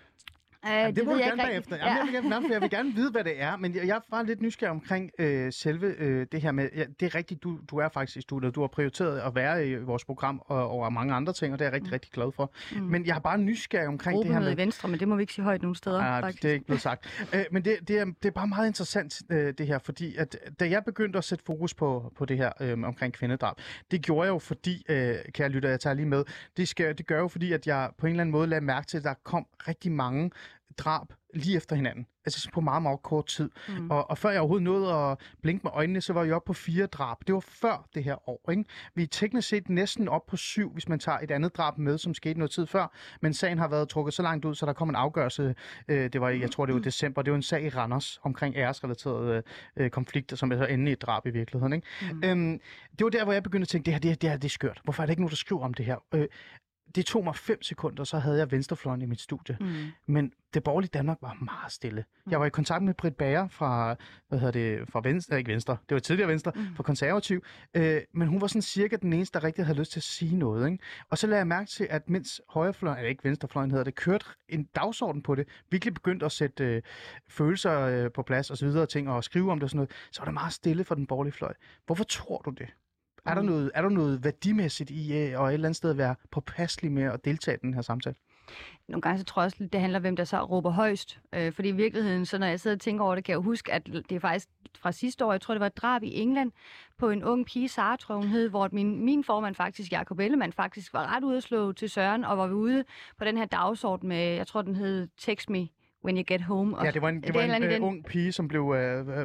Uh, 0.66 0.70
ja, 0.70 0.87
det, 0.87 0.96
det 0.96 1.05
må 1.05 1.12
du 1.12 1.18
gerne 1.18 1.42
bagefter. 1.42 1.77
Ja. 1.77 1.96
Jamen, 1.96 2.14
jeg, 2.14 2.22
vil 2.22 2.31
gerne, 2.31 2.53
jeg 2.53 2.61
vil 2.61 2.70
gerne 2.70 2.94
vide, 2.94 3.11
hvad 3.11 3.25
det 3.25 3.42
er, 3.42 3.57
men 3.57 3.75
jeg, 3.75 3.87
jeg 3.87 3.96
er 3.96 4.01
bare 4.11 4.27
lidt 4.27 4.42
nysgerrig 4.42 4.70
omkring 4.70 5.11
øh, 5.18 5.53
selve 5.53 5.87
øh, 5.98 6.27
det 6.33 6.42
her 6.42 6.53
med, 6.53 6.68
ja, 6.77 6.85
det 7.01 7.07
er 7.07 7.14
rigtigt, 7.14 7.42
du, 7.42 7.59
du 7.70 7.77
er 7.77 7.88
faktisk 7.88 8.16
i 8.16 8.20
studiet, 8.20 8.55
du 8.55 8.61
har 8.61 8.68
prioriteret 8.68 9.20
at 9.20 9.35
være 9.35 9.66
i 9.68 9.77
vores 9.77 10.05
program 10.05 10.42
og, 10.46 10.81
og 10.81 10.92
mange 10.92 11.14
andre 11.14 11.33
ting, 11.33 11.53
og 11.53 11.59
det 11.59 11.64
er 11.64 11.68
jeg 11.68 11.75
rigtig, 11.75 11.90
mm. 11.90 11.92
rigtig 11.92 12.12
glad 12.12 12.33
for. 12.33 12.53
Mm. 12.72 12.81
Men 12.81 13.07
jeg 13.07 13.14
har 13.14 13.20
bare 13.20 13.38
nysgerrig 13.38 13.88
omkring 13.88 14.14
Gruppe 14.14 14.29
det 14.29 14.37
her 14.37 14.42
med... 14.42 14.57
Venstre, 14.57 14.88
men 14.88 15.01
det 15.01 15.09
må 15.09 15.16
vi 15.16 15.22
ikke 15.22 15.33
sige 15.33 15.44
højt 15.44 15.62
nogen 15.62 15.75
steder. 15.75 16.05
Ja, 16.05 16.20
faktisk. 16.20 16.42
det 16.42 16.48
er 16.48 16.53
ikke 16.55 16.66
blevet 16.66 16.83
sagt. 16.83 17.29
øh, 17.35 17.44
men 17.51 17.64
det, 17.64 17.88
det, 17.88 17.98
er, 17.98 18.05
det 18.05 18.25
er 18.25 18.31
bare 18.31 18.48
meget 18.48 18.66
interessant, 18.66 19.22
øh, 19.31 19.55
det 19.59 19.66
her, 19.66 19.79
fordi 19.79 20.16
at, 20.16 20.37
da 20.61 20.70
jeg 20.70 20.85
begyndte 20.85 21.18
at 21.18 21.25
sætte 21.25 21.44
fokus 21.44 21.75
på, 21.75 22.12
på 22.16 22.25
det 22.25 22.37
her 22.37 22.53
øh, 22.61 22.83
omkring 22.83 23.12
kvindedrab, 23.12 23.57
det 23.90 24.03
gjorde 24.03 24.27
jeg 24.27 24.33
jo 24.33 24.38
fordi, 24.38 24.85
øh, 24.88 25.14
kære 25.35 25.48
lytter, 25.48 25.68
jeg 25.68 25.81
tager 25.81 25.94
lige 25.94 26.07
med, 26.07 26.25
det, 26.57 26.68
skal, 26.68 26.98
det 26.98 27.07
gør 27.07 27.18
jo 27.18 27.29
fordi, 27.29 27.53
at 27.53 27.66
jeg 27.66 27.90
på 27.98 28.07
en 28.07 28.11
eller 28.11 28.20
anden 28.20 28.33
måde 28.33 28.46
lagde 28.46 28.64
mærke 28.64 28.87
til, 28.87 28.98
at 28.98 29.05
der 29.05 29.14
kom 29.25 29.46
rigtig 29.68 29.92
mange 29.92 30.31
drab 30.78 31.06
lige 31.35 31.56
efter 31.56 31.76
hinanden. 31.76 32.06
Altså 32.24 32.50
på 32.52 32.61
meget, 32.61 32.82
meget 32.82 33.02
kort 33.02 33.26
tid. 33.26 33.50
Mm. 33.68 33.90
Og, 33.90 34.11
og 34.11 34.18
før 34.18 34.30
jeg 34.30 34.40
overhovedet 34.40 34.64
nåede 34.64 34.94
at 34.94 35.18
blinke 35.42 35.62
med 35.62 35.70
øjnene, 35.74 36.00
så 36.00 36.12
var 36.12 36.24
jeg 36.24 36.35
oppe 36.35 36.46
på 36.46 36.52
fire 36.52 36.87
drab. 36.87 37.16
Det 37.26 37.35
var 37.35 37.40
før 37.40 37.88
det 37.94 38.04
her 38.04 38.28
år. 38.28 38.50
Ikke? 38.50 38.64
Vi 38.94 39.02
er 39.02 39.06
teknisk 39.06 39.48
set 39.48 39.68
næsten 39.68 40.08
op 40.08 40.26
på 40.26 40.37
syv, 40.37 40.72
hvis 40.72 40.88
man 40.88 40.98
tager 40.98 41.18
et 41.18 41.30
andet 41.30 41.56
drab 41.56 41.78
med, 41.78 41.98
som 41.98 42.14
skete 42.14 42.38
noget 42.38 42.50
tid 42.50 42.66
før. 42.66 42.96
Men 43.22 43.35
sagen 43.35 43.58
har 43.58 43.68
været 43.68 43.88
trukket 43.88 44.14
så 44.14 44.22
langt 44.22 44.44
ud, 44.44 44.54
så 44.54 44.66
der 44.66 44.72
kom 44.72 44.88
en 44.88 44.94
afgørelse. 44.94 45.54
Øh, 45.88 46.12
det 46.12 46.20
var, 46.20 46.28
jeg 46.28 46.50
tror, 46.50 46.66
det 46.66 46.74
var 46.74 46.80
i 46.80 46.85
december. 46.85 47.22
Det 47.22 47.30
var 47.30 47.37
en 47.37 47.42
sag 47.42 47.64
i 47.64 47.68
Randers 47.68 48.20
omkring 48.22 48.56
æresrelaterede 48.56 49.42
øh, 49.76 49.90
konflikter, 49.90 50.37
som 50.37 50.52
er 50.52 50.66
endelig 50.66 50.92
et 50.92 51.02
drab 51.02 51.26
i 51.26 51.30
virkeligheden. 51.30 51.72
Ikke? 51.72 51.87
Mm. 52.12 52.22
Øhm, 52.24 52.61
det 52.98 53.04
var 53.04 53.11
der, 53.11 53.24
hvor 53.24 53.32
jeg 53.32 53.42
begyndte 53.42 53.64
at 53.64 53.68
tænke, 53.68 53.87
det 53.87 53.92
her, 53.94 54.00
det 54.00 54.11
her, 54.11 54.16
det 54.16 54.30
her 54.30 54.37
det 54.37 54.44
er 54.44 54.48
skørt. 54.50 54.80
Hvorfor 54.85 55.02
er 55.02 55.06
der 55.06 55.11
ikke 55.11 55.22
nogen, 55.22 55.30
der 55.30 55.37
skriver 55.37 55.62
om 55.62 55.74
det 55.74 55.87
her? 55.87 55.96
Øh, 56.14 56.28
det 56.94 57.07
tog 57.07 57.24
mig 57.24 57.37
fem 57.37 57.62
sekunder, 57.62 58.05
så 58.05 58.18
havde 58.18 58.38
jeg 58.38 58.52
venstrefløjen 58.52 59.02
i 59.02 59.07
mit 59.07 59.20
studie. 59.20 59.57
Mm. 59.61 59.66
Men 60.07 60.33
det 60.55 60.62
borgerlige 60.62 60.90
Danmark 60.94 61.18
var 61.20 61.37
meget 61.40 61.72
stille. 61.72 62.05
Mm. 62.26 62.31
Jeg 62.31 62.40
var 62.40 62.46
i 62.46 62.50
kontakt 62.50 62.85
med 62.85 62.94
Britt 62.94 63.16
Bager 63.16 63.48
fra, 63.48 63.96
hvad 64.28 64.38
hedder 64.38 64.52
det, 64.52 64.88
fra 64.88 65.00
Venstre, 65.05 65.38
ikke 65.38 65.52
Venstre, 65.52 65.76
det 65.88 65.94
var 65.94 66.00
tidligere 66.00 66.28
Venstre, 66.28 66.52
mm. 66.55 66.74
fra 66.76 66.83
Konservativ, 66.83 67.44
øh, 67.74 68.00
men 68.14 68.28
hun 68.28 68.40
var 68.40 68.46
sådan 68.46 68.62
cirka 68.62 68.96
den 68.96 69.12
eneste, 69.12 69.38
der 69.38 69.44
rigtig 69.44 69.64
havde 69.66 69.78
lyst 69.78 69.92
til 69.92 69.98
at 69.98 70.05
sige 70.05 70.37
noget. 70.37 70.70
Ikke? 70.70 70.85
Og 71.11 71.18
så 71.18 71.26
lagde 71.26 71.38
jeg 71.38 71.46
mærke 71.46 71.70
til, 71.70 71.87
at 71.90 72.11
mens 72.11 72.40
højrefløjen, 72.48 72.98
eller 72.98 73.11
ikke 73.11 73.24
venstrefløjen 73.24 73.70
hedder 73.70 73.85
det, 73.85 73.94
kørte 73.94 74.26
en 74.48 74.64
dagsorden 74.64 75.22
på 75.22 75.35
det, 75.35 75.48
virkelig 75.70 75.94
begyndte 75.94 76.26
at 76.26 76.33
sætte 76.33 76.64
øh, 76.64 76.83
følelser 77.28 77.81
øh, 77.81 78.12
på 78.12 78.22
plads 78.22 78.50
og 78.50 78.57
så 78.57 78.66
videre 78.66 78.87
ting, 78.87 79.09
og 79.09 79.24
skrive 79.24 79.52
om 79.52 79.59
det 79.59 79.64
og 79.64 79.70
sådan 79.70 79.76
noget, 79.76 79.90
så 80.11 80.20
var 80.20 80.24
det 80.24 80.35
meget 80.35 80.52
stille 80.52 80.85
for 80.85 80.94
den 80.94 81.07
borgerlige 81.07 81.33
fløj. 81.33 81.55
Hvorfor 81.87 82.05
tror 82.05 82.42
du 82.44 82.50
det? 82.50 82.66
Er 83.26 83.35
der, 83.35 83.42
mm. 83.42 83.48
noget, 83.48 83.70
er 83.74 83.82
der 83.82 83.88
noget 83.88 84.24
værdimæssigt 84.24 84.90
i 84.90 85.18
øh, 85.18 85.40
og 85.40 85.48
et 85.48 85.54
eller 85.54 85.68
andet 85.68 85.76
sted 85.76 85.90
at 85.90 85.98
være 85.98 86.14
påpasselig 86.30 86.92
med 86.92 87.02
at 87.02 87.24
deltage 87.24 87.56
i 87.56 87.58
den 87.62 87.74
her 87.74 87.82
samtale? 87.82 88.16
Nogle 88.88 89.02
gange 89.02 89.18
så 89.18 89.24
tror 89.24 89.42
jeg 89.42 89.46
også, 89.46 89.68
det 89.72 89.80
handler 89.80 89.98
om, 89.98 90.02
hvem 90.02 90.16
der 90.16 90.24
så 90.24 90.44
råber 90.44 90.70
højst. 90.70 91.20
Øh, 91.35 91.52
fordi 91.52 91.68
i 91.68 91.72
virkeligheden, 91.72 92.26
så 92.26 92.38
når 92.38 92.46
jeg 92.46 92.61
sidder 92.61 92.76
og 92.76 92.80
tænker 92.80 93.04
over 93.04 93.14
det, 93.14 93.24
kan 93.24 93.32
jeg 93.32 93.40
huske, 93.40 93.72
at 93.72 93.87
det 93.87 94.12
er 94.12 94.20
faktisk 94.20 94.48
fra 94.78 94.92
sidste 94.92 95.24
år, 95.24 95.32
jeg 95.32 95.40
tror 95.40 95.54
det 95.54 95.61
var 95.61 95.66
et 95.66 95.76
drab 95.76 96.02
i 96.02 96.20
England, 96.20 96.52
på 96.98 97.11
en 97.11 97.24
ung 97.24 97.46
pige, 97.46 97.68
Sara 97.68 97.96
tror 97.96 98.16
hun 98.16 98.28
hed, 98.28 98.48
hvor 98.48 98.68
min, 98.72 99.04
min 99.04 99.24
formand 99.24 99.54
faktisk, 99.54 99.92
Jakob 99.92 100.18
Ellemann, 100.18 100.52
faktisk 100.52 100.92
var 100.92 101.16
ret 101.16 101.24
ude 101.24 101.37
at 101.37 101.42
slå 101.42 101.72
til 101.72 101.90
Søren, 101.90 102.24
og 102.24 102.38
var 102.38 102.46
vi 102.46 102.54
ude 102.54 102.85
på 103.18 103.24
den 103.24 103.37
her 103.37 103.44
dagsorden 103.44 104.08
med, 104.08 104.35
jeg 104.35 104.46
tror 104.46 104.62
den 104.62 104.76
hed 104.76 105.08
Text 105.18 105.50
Me, 105.50 105.68
When 106.04 106.16
You 106.16 106.24
Get 106.26 106.42
Home. 106.42 106.78
Og 106.78 106.84
ja, 106.84 106.90
det 106.90 107.02
var 107.02 107.08
en, 107.08 107.22
det, 107.22 107.34
var 107.34 107.40
en, 107.40 107.62
en 107.62 107.82
uh, 107.82 107.88
ung 107.88 108.04
pige, 108.04 108.32
som 108.32 108.48
blev, 108.48 108.62
uh, 108.62 108.76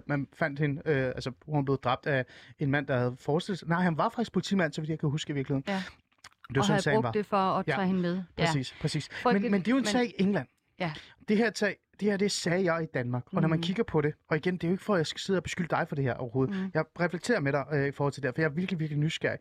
man 0.05 0.27
fandt 0.33 0.59
hende, 0.59 0.81
uh, 0.85 0.91
altså 0.91 1.31
hun 1.45 1.65
blev 1.65 1.77
dræbt 1.77 2.07
af 2.07 2.25
en 2.59 2.71
mand, 2.71 2.87
der 2.87 2.97
havde 2.97 3.15
forestillet 3.19 3.63
nej, 3.67 3.81
han 3.81 3.97
var 3.97 4.09
faktisk 4.09 4.31
politimand, 4.33 4.73
så 4.73 4.81
vidt 4.81 4.89
jeg 4.89 4.99
kan 4.99 5.09
huske 5.09 5.31
i 5.31 5.33
virkeligheden. 5.33 5.63
Ja. 5.67 5.73
Det 5.73 6.55
var 6.55 6.61
og 6.61 6.65
sådan, 6.65 6.81
havde 6.85 6.95
brugt 6.95 7.03
var. 7.03 7.11
det 7.11 7.25
for 7.25 7.37
at 7.37 7.65
tage 7.65 7.79
ja, 7.81 7.87
hende 7.87 8.01
med. 8.01 8.23
Præcis, 8.37 8.71
ja. 8.71 8.81
præcis. 8.81 9.09
Men, 9.25 9.41
men 9.41 9.53
det 9.53 9.67
er 9.67 9.71
jo 9.71 9.77
en 9.77 9.85
sag 9.85 10.05
i 10.05 10.13
England. 10.17 10.47
Ja. 10.79 10.93
Det 11.27 11.37
her, 11.37 11.49
tag, 11.49 11.75
det 11.99 12.09
her, 12.09 12.17
det 12.17 12.31
sagde 12.31 12.73
jeg 12.73 12.83
i 12.83 12.85
Danmark. 12.93 13.23
Og 13.33 13.41
når 13.41 13.47
man 13.49 13.57
Mhm. 13.57 13.63
kigger 13.63 13.83
på 13.83 14.01
det, 14.01 14.13
og 14.29 14.37
igen, 14.37 14.53
det 14.53 14.63
er 14.63 14.67
jo 14.67 14.73
ikke 14.73 14.83
for, 14.83 14.93
at 14.93 14.97
jeg 14.97 15.07
skal 15.07 15.19
sidde 15.19 15.39
og 15.39 15.43
beskylde 15.43 15.69
dig 15.69 15.85
for 15.87 15.95
det 15.95 16.03
her 16.03 16.13
overhovedet. 16.13 16.55
Mhm. 16.55 16.71
Jeg 16.73 16.83
reflekterer 16.99 17.39
med 17.39 17.51
dig 17.51 17.65
øh, 17.73 17.87
i 17.87 17.91
forhold 17.91 18.13
til 18.13 18.23
det 18.23 18.27
her, 18.27 18.33
for 18.33 18.41
jeg 18.41 18.49
er 18.49 18.53
virkelig, 18.53 18.79
virkelig 18.79 18.99
nysgerrig. 18.99 19.39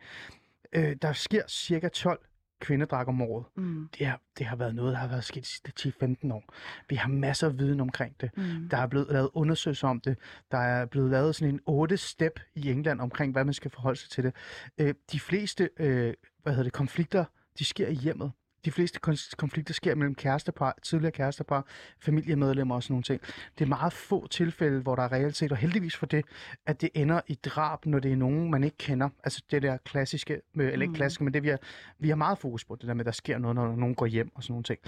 Øh, 0.72 0.96
der 1.02 1.12
sker 1.12 1.42
cirka 1.48 1.88
12 1.88 2.20
kvindedrag 2.60 3.08
om 3.08 3.22
året. 3.22 3.44
Mm. 3.56 3.88
Det, 3.98 4.06
er, 4.06 4.16
det 4.38 4.46
har 4.46 4.56
været 4.56 4.74
noget, 4.74 4.92
der 4.92 4.98
har 4.98 5.08
været 5.08 5.24
sket 5.24 5.42
de 5.42 5.48
sidste 5.48 5.92
10-15 6.28 6.32
år. 6.32 6.54
Vi 6.88 6.96
har 6.96 7.08
masser 7.08 7.46
af 7.46 7.58
viden 7.58 7.80
omkring 7.80 8.20
det. 8.20 8.30
Mm. 8.36 8.68
Der 8.68 8.76
er 8.76 8.86
blevet 8.86 9.06
lavet 9.10 9.30
undersøgelser 9.34 9.88
om 9.88 10.00
det. 10.00 10.18
Der 10.50 10.58
er 10.58 10.86
blevet 10.86 11.10
lavet 11.10 11.34
sådan 11.34 11.60
en 11.66 11.90
8-step 11.92 12.40
i 12.54 12.70
England 12.70 13.00
omkring, 13.00 13.32
hvad 13.32 13.44
man 13.44 13.54
skal 13.54 13.70
forholde 13.70 13.98
sig 13.98 14.10
til 14.10 14.24
det. 14.24 14.34
Øh, 14.78 14.94
de 15.12 15.20
fleste 15.20 15.70
øh, 15.78 16.14
hvad 16.42 16.52
hedder 16.52 16.64
det, 16.64 16.72
konflikter, 16.72 17.24
de 17.58 17.64
sker 17.64 17.88
i 17.88 17.94
hjemmet. 17.94 18.32
De 18.66 18.72
fleste 18.72 19.00
kon- 19.06 19.30
konflikter 19.36 19.74
sker 19.74 19.94
mellem 19.94 20.14
kærestepar, 20.14 20.74
tidligere 20.82 21.12
kærestepar, 21.12 21.66
familiemedlemmer 22.00 22.74
og 22.74 22.82
sådan 22.82 22.92
nogle 22.92 23.02
ting. 23.02 23.20
Det 23.58 23.64
er 23.64 23.68
meget 23.68 23.92
få 23.92 24.26
tilfælde, 24.26 24.80
hvor 24.80 24.96
der 24.96 25.02
er 25.02 25.12
reelt 25.12 25.36
set, 25.36 25.52
og 25.52 25.58
heldigvis 25.58 25.96
for 25.96 26.06
det, 26.06 26.24
at 26.66 26.80
det 26.80 26.90
ender 26.94 27.20
i 27.26 27.34
drab, 27.34 27.86
når 27.86 27.98
det 27.98 28.12
er 28.12 28.16
nogen, 28.16 28.50
man 28.50 28.64
ikke 28.64 28.76
kender. 28.76 29.08
Altså 29.24 29.42
det 29.50 29.62
der 29.62 29.76
klassiske, 29.76 30.34
øh, 30.34 30.66
eller 30.72 30.72
ikke 30.82 30.86
Mm. 30.86 30.94
klassiske, 30.94 31.24
men 31.24 31.34
det 31.34 31.42
vi 31.42 31.48
har, 31.48 31.58
vi 31.98 32.08
har 32.08 32.16
meget 32.16 32.38
fokus 32.38 32.64
på, 32.64 32.76
det 32.80 32.88
der 32.88 32.94
med, 32.94 33.00
at 33.00 33.06
der 33.06 33.12
sker 33.12 33.38
noget, 33.38 33.54
når 33.54 33.76
nogen 33.76 33.94
går 33.94 34.06
hjem 34.06 34.30
og 34.34 34.42
sådan 34.42 34.52
nogle 34.52 34.64
ting. 34.64 34.78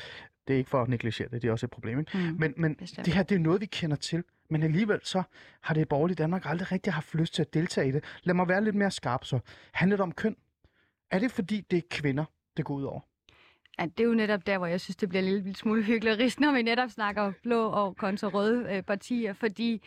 Det 0.49 0.55
er 0.55 0.59
ikke 0.59 0.71
for 0.71 0.83
at 0.83 0.88
negligere 0.88 1.29
det, 1.29 1.43
det 1.43 1.49
er 1.49 1.53
også 1.53 1.67
et 1.67 1.71
problem. 1.71 1.99
Ikke? 1.99 2.19
Mm. 2.19 2.37
Men, 2.38 2.55
men 2.57 2.75
Bestemt. 2.75 3.07
det 3.07 3.14
her, 3.14 3.23
det 3.23 3.35
er 3.35 3.38
noget, 3.38 3.61
vi 3.61 3.67
kender 3.67 3.97
til. 3.97 4.25
Men 4.51 4.62
alligevel 4.62 5.01
så 5.03 5.23
har 5.62 5.75
det 5.75 5.88
borgerlige 5.88 6.17
Danmark 6.17 6.43
aldrig 6.47 6.73
rigtig 6.73 6.93
haft 6.93 7.14
lyst 7.14 7.35
til 7.35 7.43
at 7.43 7.55
deltage 7.55 7.88
i 7.88 7.93
det. 7.93 8.05
Lad 8.23 8.35
mig 8.35 8.49
være 8.49 8.64
lidt 8.64 8.77
mere 8.77 8.91
skarp 8.91 9.25
så. 9.25 9.38
Handler 9.73 9.97
det 9.97 10.03
om 10.03 10.12
køn? 10.12 10.37
Er 11.11 11.19
det 11.19 11.31
fordi, 11.31 11.61
det 11.71 11.77
er 11.77 11.83
kvinder, 11.91 12.25
det 12.57 12.64
går 12.64 12.75
ud 12.75 12.83
over? 12.85 13.01
Ja, 13.79 13.87
det 13.87 14.01
er 14.01 14.09
jo 14.09 14.14
netop 14.14 14.47
der, 14.47 14.59
hvor 14.59 14.67
jeg 14.67 14.81
synes, 14.81 14.97
det 14.97 15.09
bliver 15.09 15.23
en 15.23 15.29
lille 15.29 15.55
smule 15.55 15.83
hyggeligt, 15.83 16.41
når 16.41 16.53
vi 16.53 16.62
netop 16.62 16.91
snakker 16.91 17.33
blå 17.43 17.69
og 17.69 17.97
kontra 17.97 18.29
røde 18.29 18.67
øh, 18.75 18.83
partier, 18.83 19.33
fordi 19.33 19.83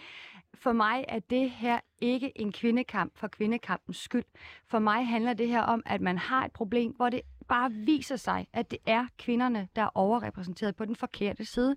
for 0.53 0.71
mig 0.71 1.05
er 1.07 1.19
det 1.19 1.49
her 1.49 1.79
ikke 2.01 2.41
en 2.41 2.51
kvindekamp 2.51 3.17
for 3.17 3.27
kvindekampens 3.27 3.97
skyld. 3.97 4.23
For 4.67 4.79
mig 4.79 5.07
handler 5.07 5.33
det 5.33 5.47
her 5.47 5.61
om, 5.61 5.83
at 5.85 6.01
man 6.01 6.17
har 6.17 6.45
et 6.45 6.51
problem, 6.51 6.91
hvor 6.91 7.09
det 7.09 7.21
bare 7.47 7.71
viser 7.71 8.15
sig, 8.15 8.47
at 8.53 8.71
det 8.71 8.79
er 8.85 9.07
kvinderne, 9.17 9.67
der 9.75 9.81
er 9.81 9.89
overrepræsenteret 9.95 10.75
på 10.75 10.85
den 10.85 10.95
forkerte 10.95 11.45
side. 11.45 11.75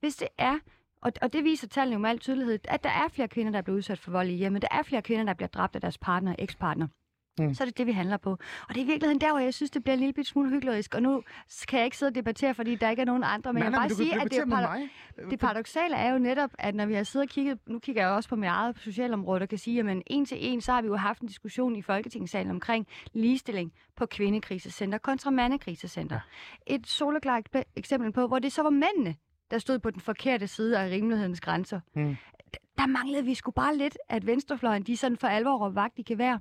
Hvis 0.00 0.16
det 0.16 0.28
er 0.38 0.58
og, 1.02 1.12
og 1.22 1.32
det 1.32 1.44
viser 1.44 1.68
tallene 1.68 1.94
jo 1.94 1.98
med 1.98 2.10
al 2.10 2.18
tydelighed, 2.18 2.58
at 2.64 2.84
der 2.84 2.90
er 2.90 3.08
flere 3.08 3.28
kvinder, 3.28 3.52
der 3.52 3.62
bliver 3.62 3.76
udsat 3.76 3.98
for 3.98 4.10
vold 4.10 4.28
i 4.28 4.34
hjemmet. 4.34 4.62
Der 4.62 4.68
er 4.70 4.82
flere 4.82 5.02
kvinder, 5.02 5.24
der 5.24 5.34
bliver 5.34 5.48
dræbt 5.48 5.74
af 5.74 5.80
deres 5.80 5.98
partner 5.98 6.30
og 6.32 6.36
ekspartner. 6.38 6.86
Mm. 7.38 7.54
Så 7.54 7.64
er 7.64 7.66
det 7.66 7.78
det, 7.78 7.86
vi 7.86 7.92
handler 7.92 8.16
på. 8.16 8.30
Og 8.30 8.68
det 8.68 8.76
er 8.76 8.84
i 8.84 8.86
virkeligheden 8.86 9.20
der, 9.20 9.30
hvor 9.30 9.38
jeg 9.38 9.54
synes, 9.54 9.70
det 9.70 9.82
bliver 9.82 9.94
en 9.94 10.00
lille 10.00 10.24
smule 10.24 10.50
hyggelig. 10.50 10.84
Og 10.94 11.02
nu 11.02 11.22
kan 11.68 11.78
jeg 11.78 11.84
ikke 11.84 11.96
sidde 11.96 12.10
og 12.10 12.14
debattere, 12.14 12.54
fordi 12.54 12.74
der 12.74 12.90
ikke 12.90 13.02
er 13.02 13.06
nogen 13.06 13.24
andre. 13.24 13.52
Men 13.52 13.60
Nej, 13.62 13.64
jeg 13.64 13.72
vil 13.72 13.76
bare 13.78 13.90
sige, 13.90 14.14
at 14.20 14.30
det 14.30 14.38
er 14.38 14.44
parado- 14.46 15.30
det 15.30 15.38
paradoxale 15.38 15.96
er 15.96 16.12
jo 16.12 16.18
netop, 16.18 16.50
at 16.58 16.74
når 16.74 16.86
vi 16.86 16.94
har 16.94 17.02
siddet 17.02 17.28
og 17.28 17.32
kigget, 17.32 17.58
nu 17.66 17.78
kigger 17.78 18.02
jeg 18.02 18.10
også 18.10 18.28
på 18.28 18.36
mit 18.36 18.48
eget 18.48 18.78
socialområde, 18.78 19.42
og 19.42 19.48
kan 19.48 19.58
sige, 19.58 19.80
at 19.90 20.02
en 20.06 20.26
til 20.26 20.38
en, 20.40 20.60
så 20.60 20.72
har 20.72 20.82
vi 20.82 20.86
jo 20.88 20.96
haft 20.96 21.20
en 21.20 21.28
diskussion 21.28 21.76
i 21.76 21.82
Folketingssalen 21.82 22.50
omkring 22.50 22.86
ligestilling 23.12 23.72
på 23.96 24.06
kvindekrisecenter 24.06 24.98
kontra 24.98 25.30
mandekrisecenter. 25.30 26.20
Ja. 26.68 26.74
Et 26.74 26.86
soleklart 26.86 27.48
eksempel 27.76 28.12
på, 28.12 28.26
hvor 28.26 28.38
det 28.38 28.52
så 28.52 28.62
var 28.62 28.70
mændene, 28.70 29.14
der 29.50 29.58
stod 29.58 29.78
på 29.78 29.90
den 29.90 30.00
forkerte 30.00 30.46
side 30.46 30.78
af 30.78 30.90
rimelighedens 30.90 31.40
grænser. 31.40 31.80
Mm. 31.94 32.16
Der 32.78 32.86
manglede 32.86 33.24
vi 33.24 33.34
sgu 33.34 33.50
bare 33.50 33.76
lidt, 33.76 33.98
at 34.08 34.26
venstrefløjen, 34.26 34.82
de 34.82 34.96
sådan 34.96 35.16
for 35.16 35.26
alvor 35.28 35.52
råber 35.54 35.68
vagt 35.74 35.98
i 35.98 36.02
gevær. 36.02 36.38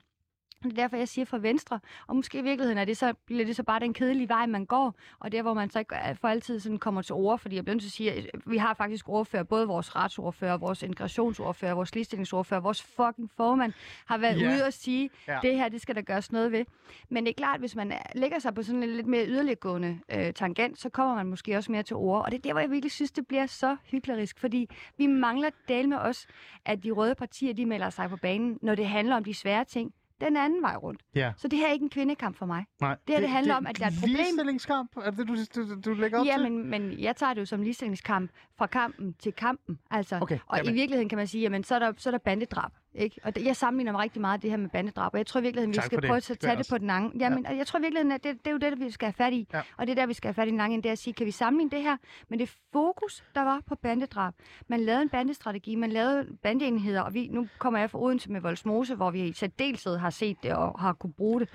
Det 0.63 0.71
er 0.71 0.75
derfor, 0.75 0.97
jeg 0.97 1.07
siger 1.07 1.25
fra 1.25 1.37
venstre. 1.37 1.79
Og 2.07 2.15
måske 2.15 2.37
i 2.39 2.41
virkeligheden 2.41 2.77
er 2.77 2.85
det 2.85 2.97
så, 2.97 3.13
bliver 3.25 3.45
det 3.45 3.55
så 3.55 3.63
bare 3.63 3.79
den 3.79 3.93
kedelige 3.93 4.29
vej, 4.29 4.45
man 4.45 4.65
går. 4.65 4.95
Og 5.19 5.31
der, 5.31 5.41
hvor 5.41 5.53
man 5.53 5.69
så 5.69 5.79
ikke 5.79 5.95
øh, 6.09 6.15
for 6.15 6.27
altid 6.27 6.59
sådan 6.59 6.77
kommer 6.77 7.01
til 7.01 7.15
ord. 7.15 7.39
Fordi 7.39 7.55
jeg 7.55 7.63
bliver 7.63 7.75
nødt 7.75 7.81
til 7.83 7.87
at 7.89 7.91
sige, 7.93 8.11
at 8.11 8.25
vi 8.45 8.57
har 8.57 8.73
faktisk 8.73 9.09
ordfører, 9.09 9.43
både 9.43 9.67
vores 9.67 9.95
retsordfører, 9.95 10.57
vores 10.57 10.83
integrationsordfører, 10.83 11.73
vores 11.73 11.93
ligestillingsordfører, 11.95 12.59
vores 12.61 12.81
fucking 12.81 13.29
formand 13.37 13.73
har 14.05 14.17
været 14.17 14.41
Ja. 14.41 14.47
ude 14.47 14.63
og 14.65 14.73
sige, 14.73 15.09
ja. 15.27 15.39
det 15.41 15.55
her, 15.55 15.69
det 15.69 15.81
skal 15.81 15.95
der 15.95 16.01
gøres 16.01 16.31
noget 16.31 16.51
ved. 16.51 16.65
Men 17.09 17.23
det 17.23 17.29
er 17.29 17.33
klart, 17.33 17.59
hvis 17.59 17.75
man 17.75 17.91
er- 17.91 18.01
lægger 18.15 18.39
sig 18.39 18.53
på 18.55 18.63
sådan 18.63 18.83
en 18.83 18.89
lidt 18.95 19.07
mere 19.07 19.25
yderliggående 19.27 19.99
øh, 20.09 20.33
tangent, 20.33 20.79
så 20.79 20.89
kommer 20.89 21.15
man 21.15 21.25
måske 21.25 21.57
også 21.57 21.71
mere 21.71 21.83
til 21.83 21.95
ord. 21.95 22.25
Og 22.25 22.31
det 22.31 22.37
er 22.37 22.41
der, 22.41 22.51
hvor 22.53 22.59
jeg 22.61 22.71
virkelig 22.71 22.91
synes, 22.91 23.11
det 23.11 23.27
bliver 23.27 23.45
så 23.45 23.77
hyklerisk. 23.85 24.39
Fordi 24.39 24.69
vi 24.97 25.07
mangler 25.07 25.49
del 25.67 25.89
med 25.89 25.97
os, 25.97 26.27
at 26.65 26.83
de 26.83 26.91
røde 26.91 27.15
partier, 27.15 27.53
de 27.53 27.65
melder 27.65 27.89
sig 27.89 28.09
på 28.09 28.17
banen, 28.17 28.59
når 28.61 28.75
det 28.75 28.87
handler 28.87 29.15
om 29.15 29.23
de 29.23 29.33
svære 29.33 29.65
ting 29.65 29.93
den 30.21 30.37
anden 30.37 30.61
vej 30.61 30.75
rundt. 30.75 31.01
Ja. 31.15 31.31
Så 31.37 31.47
det 31.47 31.59
her 31.59 31.67
er 31.67 31.71
ikke 31.71 31.83
en 31.83 31.89
kvindekamp 31.89 32.35
for 32.37 32.45
mig. 32.45 32.65
Nej. 32.81 32.97
Det 33.07 33.15
her, 33.15 33.19
det 33.21 33.29
handler 33.29 33.55
om, 33.55 33.67
at 33.67 33.79
der 33.79 33.85
er 33.85 33.89
et 33.89 33.93
problem. 33.99 34.15
Ligestillingskamp? 34.15 34.97
Er 34.97 35.11
det, 35.11 35.27
du, 35.27 35.35
du, 35.55 35.79
du 35.85 35.93
lægger 35.93 36.19
op 36.19 36.25
Ja, 36.25 36.33
til? 36.37 36.51
men, 36.51 36.69
men 36.69 36.99
jeg 36.99 37.15
tager 37.15 37.33
det 37.33 37.41
jo 37.41 37.45
som 37.45 37.61
ligestillingskamp 37.61 38.31
fra 38.57 38.67
kampen 38.67 39.13
til 39.19 39.33
kampen. 39.33 39.79
Altså, 39.91 40.19
Okay, 40.21 40.39
og 40.47 40.57
jamen. 40.57 40.69
i 40.71 40.73
virkeligheden 40.73 41.09
kan 41.09 41.17
man 41.17 41.27
sige, 41.27 41.41
jamen, 41.41 41.63
så 41.63 41.75
er 41.75 41.79
der, 41.79 41.93
så 41.97 42.09
er 42.09 42.11
der 42.11 42.17
bandedrab. 42.17 42.71
Ikke? 42.95 43.19
Og 43.23 43.35
det, 43.35 43.45
jeg 43.45 43.55
sammenligner 43.55 43.91
mig 43.91 44.01
rigtig 44.01 44.21
meget 44.21 44.41
det 44.41 44.49
her 44.49 44.57
med 44.57 44.69
bandedrab, 44.69 45.13
og 45.13 45.17
jeg 45.17 45.25
tror 45.27 45.39
i 45.39 45.43
virkeligheden, 45.43 45.69
vi 45.71 45.75
Tak 45.75 45.85
skal 45.85 45.97
det. 46.01 46.07
prøve 46.07 46.17
at 46.17 46.27
Det 46.27 46.39
tage 46.39 46.51
det 46.51 46.59
også- 46.59 46.71
på 46.71 46.77
den 46.77 46.89
anden. 46.89 47.19
Jamen, 47.19 47.45
ja. 47.49 47.55
jeg 47.55 47.67
tror 47.67 47.79
i 47.79 47.81
virkeligheden, 47.81 48.11
at 48.11 48.23
det, 48.23 48.37
det 48.37 48.47
er 48.47 48.51
jo 48.51 48.57
det, 48.57 48.79
vi 48.79 48.91
skal 48.91 49.05
have 49.05 49.13
fat 49.13 49.33
i. 49.33 49.47
Ja. 49.53 49.61
Og 49.77 49.87
det 49.87 49.91
er 49.91 49.95
der, 49.95 50.05
vi 50.05 50.13
skal 50.13 50.27
have 50.27 50.33
fat 50.33 50.47
i 50.47 50.49
den 50.49 50.57
lange 50.57 50.73
ende, 50.73 50.83
det 50.83 50.89
er 50.89 50.93
at 50.93 50.97
sige, 50.99 51.13
kan 51.13 51.25
vi 51.25 51.31
sammenligne 51.31 51.71
det 51.71 51.81
her 51.81 51.97
med 52.29 52.37
det 52.37 52.55
fokus, 52.73 53.23
der 53.35 53.41
var 53.41 53.61
på 53.67 53.75
bandedrab? 53.75 54.33
Man 54.67 54.79
lavede 54.79 55.01
en 55.01 55.09
bandestrategi, 55.09 55.75
man 55.75 55.91
lavede 55.91 56.27
bandeenheder, 56.43 57.01
og 57.01 57.13
vi, 57.13 57.27
nu 57.27 57.47
kommer 57.57 57.79
jeg 57.79 57.89
fra 57.89 57.99
Odense 58.01 58.31
med 58.31 58.41
Voldsmose, 58.41 58.95
hvor 58.95 59.11
vi 59.11 59.23
i 59.23 59.33
særdeleshed 59.33 59.97
har 59.97 60.09
set 60.09 60.37
det 60.43 60.53
og 60.53 60.79
har 60.79 60.93
kunne 60.93 61.13
bruge 61.13 61.39
det. 61.39 61.49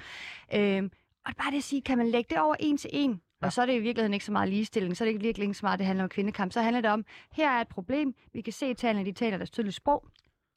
Øhm, 0.54 0.90
og 1.26 1.32
bare 1.38 1.50
det 1.50 1.56
at 1.56 1.62
sige, 1.64 1.82
kan 1.82 1.98
man 1.98 2.06
lægge 2.08 2.28
det 2.34 2.38
over 2.42 2.54
en 2.60 2.76
til 2.78 2.90
en? 2.92 3.20
Og 3.42 3.52
så 3.52 3.62
er 3.62 3.66
det 3.66 3.72
i 3.74 3.78
virkeligheden 3.78 4.14
ikke 4.14 4.24
så 4.24 4.32
meget 4.32 4.48
ligestilling, 4.48 4.96
så 4.96 5.04
er 5.04 5.06
det 5.06 5.10
ikke 5.12 5.22
virkelig 5.24 5.44
ikke 5.46 5.54
så 5.58 5.66
meget, 5.66 5.78
det 5.78 5.86
handler 5.86 6.02
om 6.04 6.08
kvindekamp. 6.08 6.52
Så 6.52 6.62
handler 6.62 6.80
det 6.80 6.90
om, 6.90 7.04
her 7.32 7.50
er 7.50 7.60
et 7.60 7.68
problem, 7.68 8.14
vi 8.32 8.40
kan 8.40 8.52
se, 8.52 8.66
at 8.66 8.76
tallene 8.76 9.06
de 9.06 9.12
taler 9.12 9.36
deres 9.36 9.50
tydelige 9.50 9.72
sprog. 9.72 10.04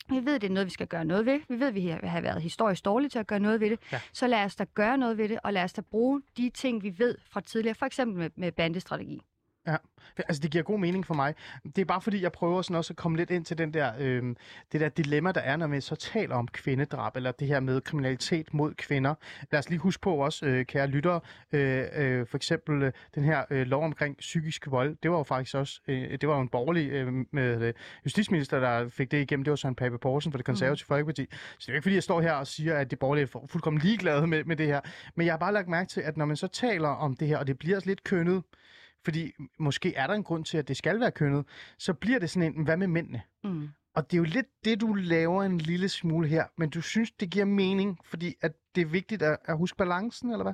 Vi 0.10 0.26
ved, 0.26 0.39
det 0.39 0.50
er 0.50 0.54
noget, 0.54 0.65
vi 0.65 0.72
skal 0.72 0.88
gøre 0.88 1.06
noget 1.06 1.26
ved. 1.26 1.39
Vi 1.50 1.60
ved, 1.60 1.72
vi 1.72 1.88
har 1.88 2.08
har 2.08 2.22
været 2.22 2.41
historisk 2.41 2.86
dårlige 2.86 3.10
til 3.10 3.20
at 3.20 3.28
gøre 3.28 3.39
noget 3.39 3.60
ved 3.60 3.70
det. 3.70 3.80
Ja. 3.91 4.02
Så 4.13 4.28
lad 4.28 4.43
os 4.43 4.56
da 4.56 4.65
gøre 4.74 4.98
noget 4.98 5.17
ved 5.17 5.30
det, 5.30 5.39
og 5.43 5.54
lad 5.54 5.63
os 5.63 5.74
da 5.74 5.82
bruge 5.82 6.22
de 6.38 6.50
ting, 6.50 6.84
vi 6.84 7.00
ved 7.00 7.15
fra 7.30 7.41
tidligere, 7.41 7.76
for 7.76 7.86
eksempel 7.86 8.17
med, 8.17 8.30
med 8.36 8.52
bandestrategi. 8.52 9.22
Ja, 9.67 9.75
altså 10.17 10.41
det 10.41 10.51
giver 10.51 10.63
god 10.63 10.80
mening 10.80 11.06
for 11.06 11.13
mig. 11.13 11.36
Det 11.63 11.77
er 11.77 11.86
bare 11.86 12.01
fordi, 12.01 12.21
jeg 12.21 12.32
prøver 12.32 12.62
sådan 12.62 12.75
også 12.75 12.93
at 12.93 12.97
komme 12.97 13.17
lidt 13.17 13.32
ind 13.32 13.45
til 13.45 13.58
den 13.58 13.73
der, 13.73 13.91
øh, 13.99 14.23
det 14.71 14.82
der 14.82 14.89
dilemma, 14.89 15.32
der 15.32 15.41
er, 15.41 15.56
når 15.56 15.67
vi 15.67 15.82
så 15.82 15.95
taler 15.95 16.36
om 16.36 16.47
kvindedrab, 16.47 17.15
eller 17.15 17.32
det 17.32 17.47
her 17.47 17.60
med 17.60 17.82
kriminalitet 17.82 18.53
mod 18.53 18.73
kvinder. 18.73 19.15
Lad 19.51 19.60
os 19.60 19.69
lige 19.69 19.80
huske 19.80 20.01
på 20.01 20.15
også, 20.15 20.45
øh, 20.45 20.65
kære 20.65 20.88
lyttere, 20.88 21.19
øh, 21.51 21.84
øh, 21.95 22.27
for 22.27 22.38
eksempel 22.38 22.84
øh, 22.84 22.91
den 23.15 23.23
her 23.23 23.43
øh, 23.49 23.67
lov 23.67 23.84
omkring 23.84 24.17
psykisk 24.17 24.71
vold, 24.71 24.97
det 25.03 25.12
var 25.12 25.17
jo 25.17 25.23
faktisk 25.23 25.56
også, 25.56 25.82
øh, 25.88 26.12
det 26.12 26.30
var 26.30 26.36
jo 26.36 26.41
en 26.41 26.49
borgerlig 26.49 26.91
øh, 26.91 27.13
med 27.32 27.62
øh, 27.62 27.73
justitsminister, 28.06 28.60
der 28.60 28.89
fik 28.89 29.12
det 29.12 29.21
igennem, 29.21 29.43
det 29.43 29.51
var 29.51 29.56
Søren 29.56 29.75
Pape 29.75 29.97
Poulsen 29.97 30.32
for 30.32 30.38
det 30.38 30.45
konservative 30.45 30.86
mm. 30.86 30.88
Folkeparti. 30.88 31.27
Så 31.32 31.56
det 31.60 31.69
er 31.69 31.73
jo 31.73 31.75
ikke 31.75 31.84
fordi, 31.84 31.95
jeg 31.95 32.03
står 32.03 32.21
her 32.21 32.34
og 32.34 32.47
siger, 32.47 32.77
at 32.77 32.91
det 32.91 32.99
borgerlige 32.99 33.23
er 33.36 33.47
fuldkommen 33.47 33.82
ligeglade 33.82 34.27
med, 34.27 34.43
med 34.43 34.56
det 34.56 34.65
her. 34.67 34.82
Men 35.15 35.25
jeg 35.25 35.34
har 35.34 35.38
bare 35.38 35.53
lagt 35.53 35.67
mærke 35.67 35.89
til, 35.89 36.01
at 36.01 36.17
når 36.17 36.25
man 36.25 36.36
så 36.36 36.47
taler 36.47 36.89
om 36.89 37.15
det 37.15 37.27
her, 37.27 37.38
og 37.38 37.47
det 37.47 37.60
bliver 37.60 37.80
lidt 37.86 38.03
kønnet, 38.03 38.43
fordi 39.08 39.32
måske 39.58 39.96
er 39.96 40.08
der 40.08 40.13
en 40.13 40.24
grund 40.24 40.46
til, 40.46 40.58
at 40.58 40.67
det 40.67 40.78
skal 40.78 41.00
være 41.00 41.12
kønnet, 41.12 41.46
så 41.78 41.93
bliver 41.93 42.20
det 42.20 42.30
sådan 42.30 42.54
en, 42.56 42.63
hvad 42.63 42.78
med 42.78 42.88
mændene? 42.88 43.22
Mm. 43.43 43.70
Og 43.96 44.12
det 44.12 44.13
er 44.13 44.17
jo 44.17 44.24
lidt 44.24 44.46
det, 44.65 44.82
du 44.82 44.93
laver 44.93 45.43
en 45.43 45.58
lille 45.58 45.89
smule 45.89 46.28
her, 46.28 46.46
men 46.58 46.70
du 46.70 46.82
synes, 46.82 47.12
det 47.12 47.30
giver 47.30 47.46
mening, 47.46 48.00
fordi 48.04 48.36
at 48.41 48.52
det 48.76 48.82
er 48.82 48.86
vigtigt 48.86 49.22
at, 49.22 49.38
at 49.46 49.58
huske 49.58 49.78
balancen, 49.78 50.32
eller 50.32 50.43
hvad? 50.43 50.54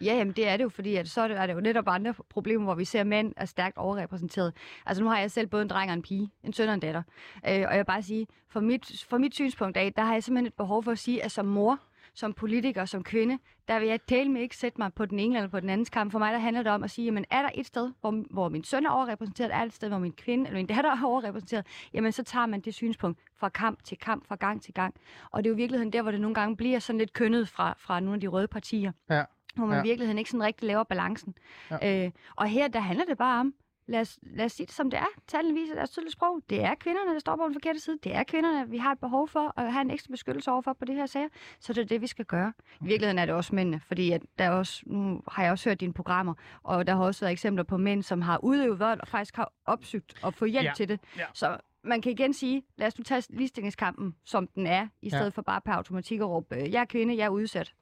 Ja, 0.00 0.14
jamen 0.14 0.32
det 0.32 0.48
er 0.48 0.56
det 0.56 0.64
jo, 0.64 0.68
fordi 0.68 0.96
at 0.96 1.08
så 1.08 1.20
er 1.20 1.46
det, 1.46 1.54
jo 1.54 1.60
netop 1.60 1.88
andre 1.88 2.14
problemer, 2.28 2.64
hvor 2.64 2.74
vi 2.74 2.84
ser, 2.84 3.00
at 3.00 3.06
mænd 3.06 3.32
er 3.36 3.44
stærkt 3.44 3.76
overrepræsenteret. 3.76 4.52
Altså 4.86 5.02
nu 5.02 5.08
har 5.08 5.18
jeg 5.18 5.30
selv 5.30 5.46
både 5.46 5.62
en 5.62 5.68
dreng 5.68 5.90
og 5.90 5.94
en 5.94 6.02
pige, 6.02 6.30
en 6.44 6.52
søn 6.52 6.68
og 6.68 6.74
en 6.74 6.80
datter. 6.80 7.02
Øh, 7.36 7.42
og 7.44 7.52
jeg 7.52 7.78
vil 7.78 7.84
bare 7.84 8.02
sige, 8.02 8.26
for 8.48 8.60
mit, 8.60 9.04
for 9.08 9.18
mit 9.18 9.34
synspunkt 9.34 9.76
af, 9.76 9.92
der 9.92 10.02
har 10.02 10.12
jeg 10.12 10.22
simpelthen 10.22 10.46
et 10.46 10.54
behov 10.54 10.82
for 10.82 10.92
at 10.92 10.98
sige, 10.98 11.24
at 11.24 11.32
som 11.32 11.46
mor, 11.46 11.80
som 12.16 12.32
politiker, 12.32 12.84
som 12.84 13.04
kvinde, 13.04 13.38
der 13.68 13.78
vil 13.78 13.88
jeg 13.88 14.00
tale 14.08 14.30
med 14.30 14.40
ikke 14.40 14.56
sætte 14.56 14.80
mig 14.80 14.94
på 14.94 15.06
den 15.06 15.18
ene 15.18 15.36
eller 15.36 15.48
på 15.48 15.60
den 15.60 15.70
andens 15.70 15.90
kamp. 15.90 16.12
For 16.12 16.18
mig 16.18 16.32
der 16.32 16.38
handler 16.38 16.62
det 16.62 16.72
om 16.72 16.84
at 16.84 16.90
sige, 16.90 17.04
jamen 17.04 17.24
er 17.30 17.42
der 17.42 17.50
et 17.54 17.66
sted, 17.66 17.92
hvor, 18.00 18.24
hvor 18.30 18.48
min 18.48 18.64
søn 18.64 18.86
er 18.86 18.90
overrepræsenteret, 18.90 19.54
er 19.54 19.58
der 19.58 19.64
et 19.64 19.72
sted, 19.72 19.88
hvor 19.88 19.98
min 19.98 20.12
kvinde 20.12 20.46
eller 20.46 20.58
min 20.58 20.66
datter 20.66 20.90
er 20.90 21.04
overrepræsenteret, 21.04 21.66
jamen 21.94 22.12
så 22.12 22.22
tager 22.22 22.46
man 22.46 22.60
det 22.60 22.74
synspunkt 22.74 23.18
fra 23.36 23.48
kamp 23.48 23.84
til 23.84 23.98
kamp, 23.98 24.26
fra 24.28 24.36
gang 24.36 24.62
til 24.62 24.74
gang. 24.74 24.94
Og 25.30 25.44
det 25.44 25.48
er 25.48 25.50
jo 25.50 25.54
i 25.54 25.56
virkeligheden 25.56 25.92
der, 25.92 26.02
hvor 26.02 26.10
det 26.10 26.20
nogle 26.20 26.34
gange 26.34 26.56
bliver 26.56 26.78
sådan 26.78 26.98
lidt 26.98 27.12
kønnet 27.12 27.48
fra, 27.48 27.74
fra 27.78 28.00
nogle 28.00 28.14
af 28.14 28.20
de 28.20 28.26
røde 28.26 28.48
partier 28.48 28.92
Ja. 29.10 29.24
hvor 29.56 29.66
man 29.66 29.76
ja. 29.76 29.82
i 29.82 29.86
virkeligheden 29.86 30.18
ikke 30.18 30.30
sådan 30.30 30.44
rigtig 30.44 30.66
laver 30.66 30.84
balancen. 30.84 31.34
Ja. 31.70 32.04
Øh, 32.04 32.10
og 32.36 32.46
her, 32.46 32.68
der 32.68 32.80
handler 32.80 33.04
det 33.04 33.18
bare 33.18 33.40
om, 33.40 33.54
lad 33.88 34.00
os, 34.00 34.18
lad 34.22 34.44
os 34.44 34.52
sige 34.52 34.66
det 34.66 34.74
som 34.74 34.90
det 34.90 34.98
er. 34.98 35.06
Tallene 35.26 35.60
viser 35.60 35.74
deres 35.74 35.90
tydelige 35.90 36.12
sprog. 36.12 36.40
Det 36.50 36.64
er 36.64 36.74
kvinderne, 36.74 37.12
der 37.14 37.18
står 37.18 37.36
på 37.36 37.44
den 37.44 37.52
forkerte 37.54 37.80
side. 37.80 37.98
Det 38.04 38.14
er 38.14 38.22
kvinderne, 38.24 38.70
vi 38.70 38.78
har 38.78 38.92
et 38.92 38.98
behov 39.00 39.28
for 39.28 39.60
at 39.60 39.72
have 39.72 39.80
en 39.82 39.90
ekstra 39.90 40.10
beskyttelse 40.10 40.50
overfor 40.50 40.72
på 40.72 40.84
det 40.84 40.94
her 40.94 41.06
sager. 41.06 41.28
Så 41.60 41.72
det 41.72 41.80
er 41.82 41.86
det, 41.86 42.00
vi 42.00 42.06
skal 42.06 42.24
gøre. 42.24 42.52
I 42.80 42.84
virkeligheden 42.84 43.18
er 43.18 43.26
det 43.26 43.34
også 43.34 43.54
mændene, 43.54 43.80
fordi 43.80 44.12
at 44.12 44.22
der 44.38 44.44
er 44.44 44.50
også, 44.50 44.82
nu 44.86 45.22
har 45.28 45.42
jeg 45.42 45.52
også 45.52 45.68
hørt 45.70 45.80
dine 45.80 45.92
programmer, 45.92 46.34
og 46.62 46.86
der 46.86 46.94
har 46.96 47.04
også 47.04 47.20
været 47.20 47.32
eksempler 47.32 47.64
på 47.64 47.76
mænd, 47.76 48.02
som 48.02 48.22
har 48.22 48.38
udøvet 48.44 48.78
vold 48.80 49.00
og 49.00 49.08
faktisk 49.08 49.36
har 49.36 49.52
opsøgt 49.66 50.14
og 50.24 50.34
få 50.34 50.44
hjælp 50.44 50.64
Ja. 50.66 50.72
til 50.76 50.88
det. 50.88 51.00
Ja. 51.18 51.24
Så 51.34 51.56
man 51.84 52.02
kan 52.02 52.12
igen 52.12 52.32
sige, 52.32 52.62
lad 52.76 52.86
os 52.86 52.98
nu 52.98 53.02
tage 53.04 53.22
ligestillingskampen, 53.30 54.14
som 54.24 54.46
den 54.46 54.66
er, 54.66 54.88
i 55.02 55.10
stedet 55.10 55.24
Ja. 55.24 55.28
for 55.28 55.42
bare 55.42 55.60
per 55.60 55.72
automatik 55.72 56.20
at 56.20 56.26
råbe, 56.28 56.54
jeg 56.54 56.80
er 56.80 56.84
kvinde, 56.84 57.16
jeg 57.16 57.24
er 57.24 57.28
udsat. 57.28 57.74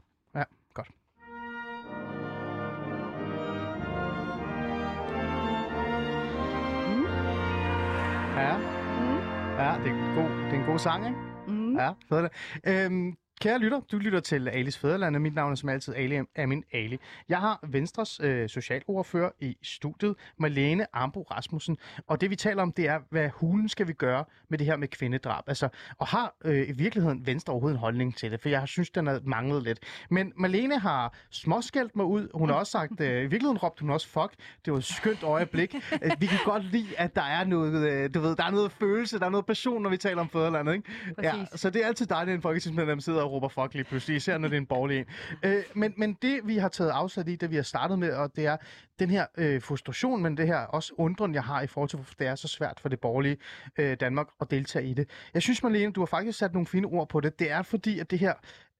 Ja, 8.36 8.56
Mm. 8.56 9.18
ja 9.58 9.74
det, 9.84 9.90
er 9.90 9.94
en 9.94 10.14
god, 10.16 10.30
det 10.44 10.52
er 10.54 10.60
en 10.60 10.64
god 10.66 10.78
sang, 10.78 11.06
ikke? 11.06 11.18
Mm. 11.46 11.76
Ja, 11.76 11.90
federe. 12.08 12.28
Øhm, 12.66 13.14
kære 13.44 13.58
lytter, 13.58 13.80
du 13.92 13.98
lytter 13.98 14.20
til 14.20 14.48
Alis 14.48 14.78
Fæderland, 14.78 15.16
og 15.16 15.22
mit 15.22 15.34
navn 15.34 15.52
er 15.52 15.56
som 15.56 15.68
altid 15.68 15.94
Ali 15.94 16.20
Amin 16.36 16.64
Ali. 16.72 16.98
Jeg 17.28 17.38
har 17.38 17.60
Venstres 17.62 18.20
øh, 18.22 18.48
socialordfører 18.48 19.30
i 19.40 19.56
studiet, 19.62 20.14
Marlene 20.38 20.86
Ambo 20.96 21.22
Rasmussen, 21.22 21.76
og 22.06 22.20
det 22.20 22.30
vi 22.30 22.36
taler 22.36 22.62
om, 22.62 22.72
det 22.72 22.88
er, 22.88 23.00
hvad 23.10 23.28
hulen 23.28 23.68
skal 23.68 23.88
vi 23.88 23.92
gøre 23.92 24.24
med 24.48 24.58
det 24.58 24.66
her 24.66 24.76
med 24.76 24.88
kvindedrab. 24.88 25.44
Altså, 25.46 25.68
og 25.98 26.06
har 26.06 26.34
øh, 26.44 26.68
i 26.68 26.72
virkeligheden 26.72 27.26
Venstre 27.26 27.52
overhovedet 27.52 27.76
en 27.76 27.80
holdning 27.80 28.16
til 28.16 28.30
det, 28.30 28.40
for 28.40 28.48
jeg 28.48 28.68
synes, 28.68 28.90
den 28.90 29.06
har 29.06 29.20
manglet 29.24 29.62
lidt. 29.62 29.78
Men 30.10 30.32
Marlene 30.36 30.78
har 30.78 31.14
småskældt 31.30 31.96
mig 31.96 32.06
ud. 32.06 32.28
Hun 32.34 32.48
har 32.48 32.56
også 32.56 32.70
sagt, 32.70 33.00
øh, 33.00 33.08
i 33.08 33.12
virkeligheden 33.20 33.58
råbte 33.58 33.80
hun 33.80 33.90
også 33.90 34.08
fuck. 34.08 34.32
Det 34.64 34.72
var 34.72 34.78
et 34.78 34.84
skønt 34.84 35.22
øjeblik. 35.22 35.74
Øh, 36.02 36.12
vi 36.18 36.26
kan 36.26 36.38
godt 36.44 36.64
lide, 36.64 36.98
at 36.98 37.16
der 37.16 37.22
er 37.22 37.44
noget, 37.44 37.92
øh, 37.92 38.14
du 38.14 38.20
ved, 38.20 38.36
der 38.36 38.44
er 38.44 38.50
noget 38.50 38.72
følelse, 38.72 39.18
der 39.18 39.26
er 39.26 39.30
noget 39.30 39.46
passion, 39.46 39.82
når 39.82 39.90
vi 39.90 39.96
taler 39.96 40.20
om 40.20 40.28
fædrelandet, 40.28 40.74
ikke? 40.74 40.90
Ja, 41.22 41.32
Præcis. 41.36 41.60
så 41.60 41.70
det 41.70 41.82
er 41.82 41.86
altid 41.86 42.06
dejligt, 42.06 42.32
at 42.32 42.36
en 42.36 42.42
folketingsmedlem 42.42 43.00
sidder 43.00 43.22
og 43.22 43.33
råber 43.34 43.48
fuck 43.48 43.74
lige 43.74 43.84
pludselig, 43.84 44.16
især 44.16 44.38
når 44.38 44.48
det 44.48 44.56
er 44.56 44.60
en 44.60 44.66
borgerlig 44.66 44.98
en. 44.98 45.06
Øh, 45.42 45.62
men, 45.74 45.94
men 45.96 46.18
det, 46.22 46.40
vi 46.44 46.56
har 46.56 46.68
taget 46.68 46.90
afsat 46.90 47.28
i, 47.28 47.36
det 47.36 47.50
vi 47.50 47.56
har 47.56 47.62
startet 47.62 47.98
med, 47.98 48.12
og 48.12 48.36
det 48.36 48.46
er 48.46 48.56
den 48.98 49.10
her 49.10 49.26
øh, 49.36 49.62
frustration, 49.62 50.22
men 50.22 50.36
det 50.36 50.46
her 50.46 50.56
også 50.56 50.92
undren, 50.96 51.34
jeg 51.34 51.42
har 51.42 51.62
i 51.62 51.66
forhold 51.66 51.88
til, 51.88 51.96
hvorfor 51.96 52.14
det 52.18 52.26
er 52.26 52.34
så 52.34 52.48
svært 52.48 52.80
for 52.80 52.88
det 52.88 53.00
borgerlige 53.00 53.36
øh, 53.78 53.96
Danmark 54.00 54.28
at 54.40 54.50
deltage 54.50 54.86
i 54.86 54.94
det. 54.94 55.08
Jeg 55.34 55.42
synes, 55.42 55.62
Marlene, 55.62 55.92
du 55.92 56.00
har 56.00 56.06
faktisk 56.06 56.38
sat 56.38 56.52
nogle 56.52 56.66
fine 56.66 56.86
ord 56.86 57.08
på 57.08 57.20
det. 57.20 57.38
Det 57.38 57.50
er 57.50 57.62
fordi, 57.62 57.98
at 57.98 58.10
det 58.10 58.18
her 58.18 58.34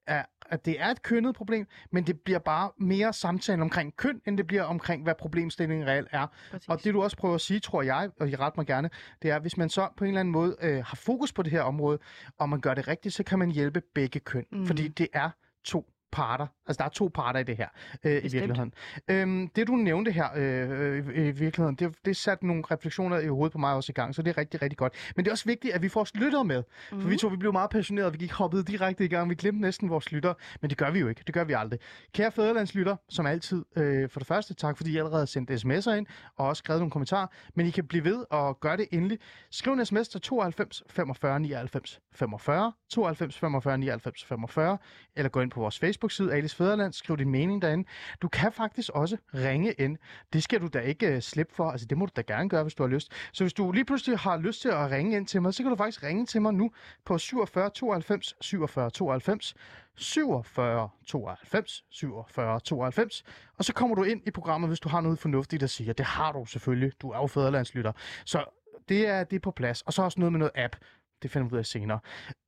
er, 0.07 0.25
at 0.47 0.65
det 0.65 0.81
er 0.81 0.87
et 0.87 1.03
kønnet 1.03 1.35
problem, 1.35 1.67
men 1.93 2.07
det 2.07 2.21
bliver 2.21 2.39
bare 2.39 2.71
mere 2.79 3.13
samtale 3.13 3.63
omkring 3.63 3.97
køn, 3.97 4.21
end 4.27 4.39
det 4.39 4.47
bliver 4.47 4.63
omkring, 4.63 5.03
hvad 5.03 5.15
problemstillingen 5.15 5.89
reelt 5.89 6.09
er. 6.11 6.27
Præcis. 6.51 6.69
Og 6.69 6.85
det 6.85 6.95
du 6.95 7.03
også 7.03 7.17
prøver 7.17 7.35
at 7.35 7.41
sige, 7.41 7.61
tror 7.61 7.83
jeg, 7.83 8.11
og 8.21 8.29
I 8.29 8.37
ret 8.37 8.57
mig 8.57 8.67
gerne, 8.67 8.91
det 9.23 9.31
er, 9.31 9.37
at 9.37 9.43
hvis 9.43 9.57
man 9.57 9.69
så 9.69 9.89
på 9.97 10.05
en 10.05 10.09
eller 10.09 10.21
anden 10.21 10.33
måde 10.33 10.57
øh, 10.63 10.85
har 10.85 10.97
fokus 10.97 11.33
på 11.33 11.43
det 11.43 11.53
her 11.53 11.63
område, 11.63 11.99
og 12.39 12.49
man 12.49 12.61
gør 12.61 12.75
det 12.75 12.89
rigtigt, 12.89 13.15
så 13.15 13.23
kan 13.23 13.39
man 13.39 13.51
hjælpe 13.51 13.83
begge 13.95 14.21
køn. 14.21 14.45
Mm. 14.53 14.67
Fordi 14.67 14.89
det 14.89 15.09
er 15.13 15.31
to 15.65 15.94
parter. 16.15 16.47
Altså, 16.67 16.79
der 16.79 16.85
er 16.85 16.89
to 16.89 17.11
parter 17.15 17.41
i 17.41 17.43
det 17.43 17.57
her, 17.57 17.69
øh, 18.05 18.25
i 18.25 18.29
virkeligheden. 18.29 18.75
Øhm, 19.09 19.49
det, 19.49 19.67
du 19.67 19.73
nævnte 19.73 20.11
her 20.11 20.29
øh, 20.37 20.71
øh, 20.71 21.27
i 21.27 21.31
virkeligheden, 21.31 21.75
det, 21.75 21.95
det 22.05 22.17
satte 22.17 22.47
nogle 22.47 22.63
refleksioner 22.71 23.19
i 23.19 23.27
hovedet 23.27 23.53
på 23.53 23.59
mig 23.59 23.75
også 23.75 23.93
i 23.93 23.95
gang, 23.95 24.15
så 24.15 24.23
det 24.23 24.31
er 24.31 24.39
rigtig, 24.39 24.63
rigtig 24.63 24.79
godt. 24.79 24.93
Men 25.17 25.25
det 25.25 25.31
er 25.31 25.33
også 25.33 25.45
vigtigt, 25.45 25.75
at 25.75 25.83
vi 25.83 25.89
får 25.89 26.07
lyttere 26.15 26.45
med. 26.45 26.63
Mm. 26.93 27.01
For 27.01 27.09
vi 27.09 27.17
to, 27.17 27.29
vi 27.29 27.37
blev 27.37 27.53
meget 27.53 27.71
passionerede, 27.71 28.13
vi 28.13 28.19
gik 28.19 28.33
hoppet 28.33 28.69
direkte 28.69 29.05
i 29.05 29.09
gang, 29.09 29.31
vi 29.31 29.35
glemte 29.35 29.61
næsten 29.61 29.91
vores 29.91 30.13
lytter, 30.13 30.35
men 30.61 30.71
det 30.71 30.79
gør 30.79 30.91
vi 30.91 30.99
jo 30.99 31.09
ikke, 31.09 31.23
det 31.27 31.35
gør 31.35 31.45
vi 31.45 31.53
aldrig. 31.53 31.79
Kære 32.13 32.33
Fæderlandslytter, 32.33 32.97
som 33.09 33.27
altid, 33.27 33.65
øh, 33.77 34.09
for 34.11 34.21
det 34.21 34.27
første, 34.27 34.55
tak 34.55 34.77
fordi 34.77 34.93
I 34.93 34.97
allerede 34.97 35.19
har 35.19 35.27
sendt 35.27 35.51
sms'er 35.51 35.91
ind, 35.91 36.07
og 36.37 36.47
også 36.49 36.61
skrevet 36.61 36.81
nogle 36.81 36.91
kommentarer, 36.91 37.27
men 37.55 37.67
I 37.67 37.71
kan 37.71 37.87
blive 37.87 38.05
ved 38.05 38.25
og 38.31 38.61
gøre 38.61 38.77
det 38.77 38.87
endelig. 38.93 39.19
Skriv 39.51 39.73
en 39.73 39.87
sms 39.87 40.09
til 40.09 40.21
92 40.21 40.83
45 40.91 41.41
99 41.41 42.01
45, 42.13 42.73
92 42.91 43.39
45 43.39 43.79
99 43.79 44.25
45, 44.25 44.79
eller 45.17 45.29
gå 45.29 45.41
ind 45.41 45.51
på 45.51 45.61
vores 45.61 45.75
Facebook-side, 46.05 46.33
Alice 46.33 46.57
Fæderland, 46.57 46.93
skriv 46.93 47.17
din 47.17 47.31
mening 47.31 47.63
derinde. 47.63 47.89
Du 48.23 48.29
kan 48.29 48.53
faktisk 48.53 48.91
også 48.95 49.17
ringe 49.35 49.73
ind. 49.73 49.97
Det 50.33 50.43
skal 50.43 50.61
du 50.61 50.67
da 50.67 50.79
ikke 50.79 51.15
uh, 51.17 51.21
slippe 51.21 51.55
for. 51.55 51.71
Altså, 51.71 51.87
det 51.87 51.99
må 51.99 52.07
du 52.07 52.13
da 52.17 52.23
gerne 52.23 52.49
gøre, 52.49 52.63
hvis 52.63 52.75
du 52.75 52.83
har 52.83 52.91
lyst. 52.91 53.13
Så 53.33 53.45
hvis 53.45 53.53
du 53.53 53.73
lige 53.73 53.85
pludselig 53.85 54.19
har 54.19 54.37
lyst 54.37 54.63
til 54.63 54.69
at 54.69 54.91
ringe 54.91 55.17
ind 55.17 55.27
til 55.27 55.43
mig, 55.43 55.55
så 55.55 55.63
kan 55.63 55.71
du 55.71 55.77
faktisk 55.77 56.03
ringe 56.03 56.27
til 56.27 56.43
mig 56.43 56.55
nu 56.55 56.71
på 57.05 57.19
47 57.19 57.71
92 57.71 58.35
47 58.41 58.91
92 58.91 59.55
47 59.97 60.89
92 61.07 61.85
47 61.91 62.61
92. 62.61 63.25
Og 63.59 63.65
så 63.65 63.73
kommer 63.73 63.97
du 63.97 64.03
ind 64.03 64.23
i 64.27 64.31
programmet, 64.31 64.71
hvis 64.71 64.81
du 64.81 64.89
har 64.89 65.01
noget 65.01 65.19
fornuftigt 65.19 65.63
at 65.63 65.71
sige. 65.71 65.91
Og 65.91 65.99
det 65.99 66.07
har 66.07 66.33
du 66.33 66.45
selvfølgelig. 66.45 66.93
Du 67.03 67.11
er 67.11 67.19
jo 67.19 67.27
fæderlandslytter. 67.27 67.93
Så 68.25 68.45
det 68.89 69.09
er, 69.09 69.25
det 69.25 69.37
er 69.37 69.41
på 69.41 69.51
plads. 69.51 69.83
Og 69.83 69.93
så 69.93 70.03
også 70.03 70.21
noget 70.21 70.33
med 70.33 70.39
noget 70.39 70.53
app. 70.55 70.77
Det 71.23 71.31
finder 71.31 71.49
vi 71.49 71.55
ud 71.55 71.59
af 71.59 71.67
senere. 71.67 71.99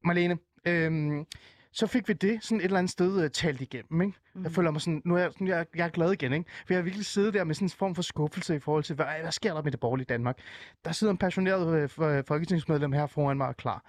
Marlene, 0.04 0.38
øhm, 0.66 1.26
så 1.76 1.86
fik 1.86 2.08
vi 2.08 2.12
det 2.12 2.44
sådan 2.44 2.60
et 2.60 2.64
eller 2.64 2.78
andet 2.78 2.92
sted 2.92 3.24
uh, 3.24 3.30
talt 3.30 3.60
igennem, 3.60 4.00
ikke? 4.00 4.18
Mm. 4.34 4.42
Jeg 4.42 4.52
føler 4.52 4.70
mig 4.70 4.80
sådan, 4.80 5.02
nu 5.04 5.14
er 5.14 5.18
jeg, 5.18 5.32
sådan, 5.32 5.46
jeg, 5.46 5.66
jeg 5.74 5.84
er 5.84 5.88
glad 5.88 6.12
igen, 6.12 6.32
ikke? 6.32 6.50
For 6.66 6.74
jeg 6.74 6.78
har 6.78 6.82
virkelig 6.82 7.06
siddet 7.06 7.34
der 7.34 7.44
med 7.44 7.54
sådan 7.54 7.66
en 7.66 7.70
form 7.70 7.94
for 7.94 8.02
skuffelse 8.02 8.56
i 8.56 8.58
forhold 8.58 8.84
til, 8.84 8.94
hvad, 8.96 9.06
hvad 9.22 9.32
sker 9.32 9.54
der 9.54 9.62
med 9.62 9.72
det 9.72 9.80
borgerlige 9.80 10.06
Danmark? 10.06 10.38
Der 10.84 10.92
sidder 10.92 11.10
en 11.10 11.18
passioneret 11.18 11.98
uh, 11.98 12.24
folketingsmedlem 12.28 12.92
her 12.92 13.06
foran 13.06 13.36
mig 13.36 13.48
og 13.48 13.56
klar. 13.56 13.84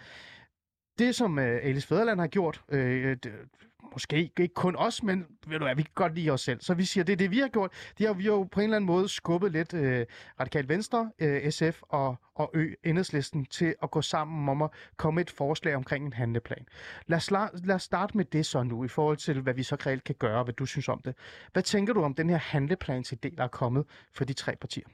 Det, 0.99 1.15
som 1.15 1.37
uh, 1.37 1.43
Alice 1.43 1.87
Fæderland 1.87 2.19
har 2.19 2.27
gjort, 2.27 2.61
uh, 2.71 2.77
det, 2.77 3.31
måske 3.93 4.17
ikke 4.17 4.47
kun 4.47 4.75
os, 4.75 5.03
men 5.03 5.25
ved 5.47 5.59
du 5.59 5.65
hvad, 5.65 5.75
vi 5.75 5.81
kan 5.81 5.91
godt 5.95 6.15
lide 6.15 6.29
os 6.29 6.41
selv. 6.41 6.61
Så 6.61 6.73
vi 6.73 6.85
siger, 6.85 7.03
det 7.03 7.13
er 7.13 7.17
det, 7.17 7.31
vi 7.31 7.39
har 7.39 7.47
gjort. 7.47 7.71
De 7.97 8.05
har, 8.05 8.13
vi 8.13 8.23
jo 8.23 8.43
på 8.43 8.59
en 8.59 8.63
eller 8.63 8.75
anden 8.75 8.85
måde 8.85 9.09
skubbet 9.09 9.51
lidt 9.51 9.73
øh, 9.73 10.05
Radikal 10.39 10.69
Venstre, 10.69 11.11
øh, 11.19 11.51
SF 11.51 11.81
og, 11.81 12.15
og 12.35 12.51
Ø, 12.53 12.73
enhedslisten, 12.83 13.45
til 13.45 13.75
at 13.83 13.91
gå 13.91 14.01
sammen 14.01 14.49
om 14.49 14.61
at 14.61 14.69
komme 14.97 15.15
med 15.15 15.23
et 15.25 15.31
forslag 15.31 15.75
omkring 15.75 16.05
en 16.05 16.13
handleplan. 16.13 16.65
Lad 17.07 17.17
os, 17.17 17.31
lad 17.31 17.75
os 17.75 17.83
starte 17.83 18.17
med 18.17 18.25
det 18.25 18.45
så 18.45 18.63
nu, 18.63 18.83
i 18.83 18.87
forhold 18.87 19.17
til, 19.17 19.41
hvad 19.41 19.53
vi 19.53 19.63
så 19.63 19.75
reelt 19.75 20.03
kan 20.03 20.15
gøre, 20.19 20.37
og 20.37 20.43
hvad 20.43 20.53
du 20.53 20.65
synes 20.65 20.89
om 20.89 21.01
det. 21.05 21.15
Hvad 21.53 21.63
tænker 21.63 21.93
du 21.93 22.03
om 22.03 22.13
den 22.13 22.29
her 22.29 22.39
handleplansidé, 22.39 23.35
der 23.37 23.43
er 23.43 23.47
kommet 23.47 23.85
for 24.13 24.25
de 24.25 24.33
tre 24.33 24.55
partier? 24.55 24.87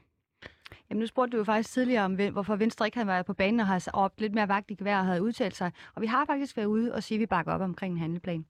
Jamen, 0.90 1.00
nu 1.00 1.06
spurgte 1.06 1.32
du 1.32 1.36
jo 1.36 1.44
faktisk 1.44 1.72
tidligere 1.72 2.04
om, 2.04 2.14
hvorfor 2.14 2.56
Venstre 2.56 2.86
ikke 2.86 2.96
havde 2.96 3.08
været 3.08 3.26
på 3.26 3.34
banen 3.34 3.60
og 3.60 3.66
har 3.66 3.90
op 3.92 4.20
lidt 4.20 4.34
mere 4.34 4.48
vagt 4.48 4.70
i 4.70 4.74
gevær 4.74 4.98
og 4.98 5.04
havde 5.04 5.22
udtalt 5.22 5.56
sig. 5.56 5.72
Og 5.94 6.02
vi 6.02 6.06
har 6.06 6.24
faktisk 6.24 6.56
været 6.56 6.66
ude 6.66 6.94
og 6.94 7.02
sige, 7.02 7.16
at 7.16 7.20
vi 7.20 7.26
bakker 7.26 7.52
op 7.52 7.60
omkring 7.60 7.92
en 7.92 7.98
handleplan. 8.00 8.44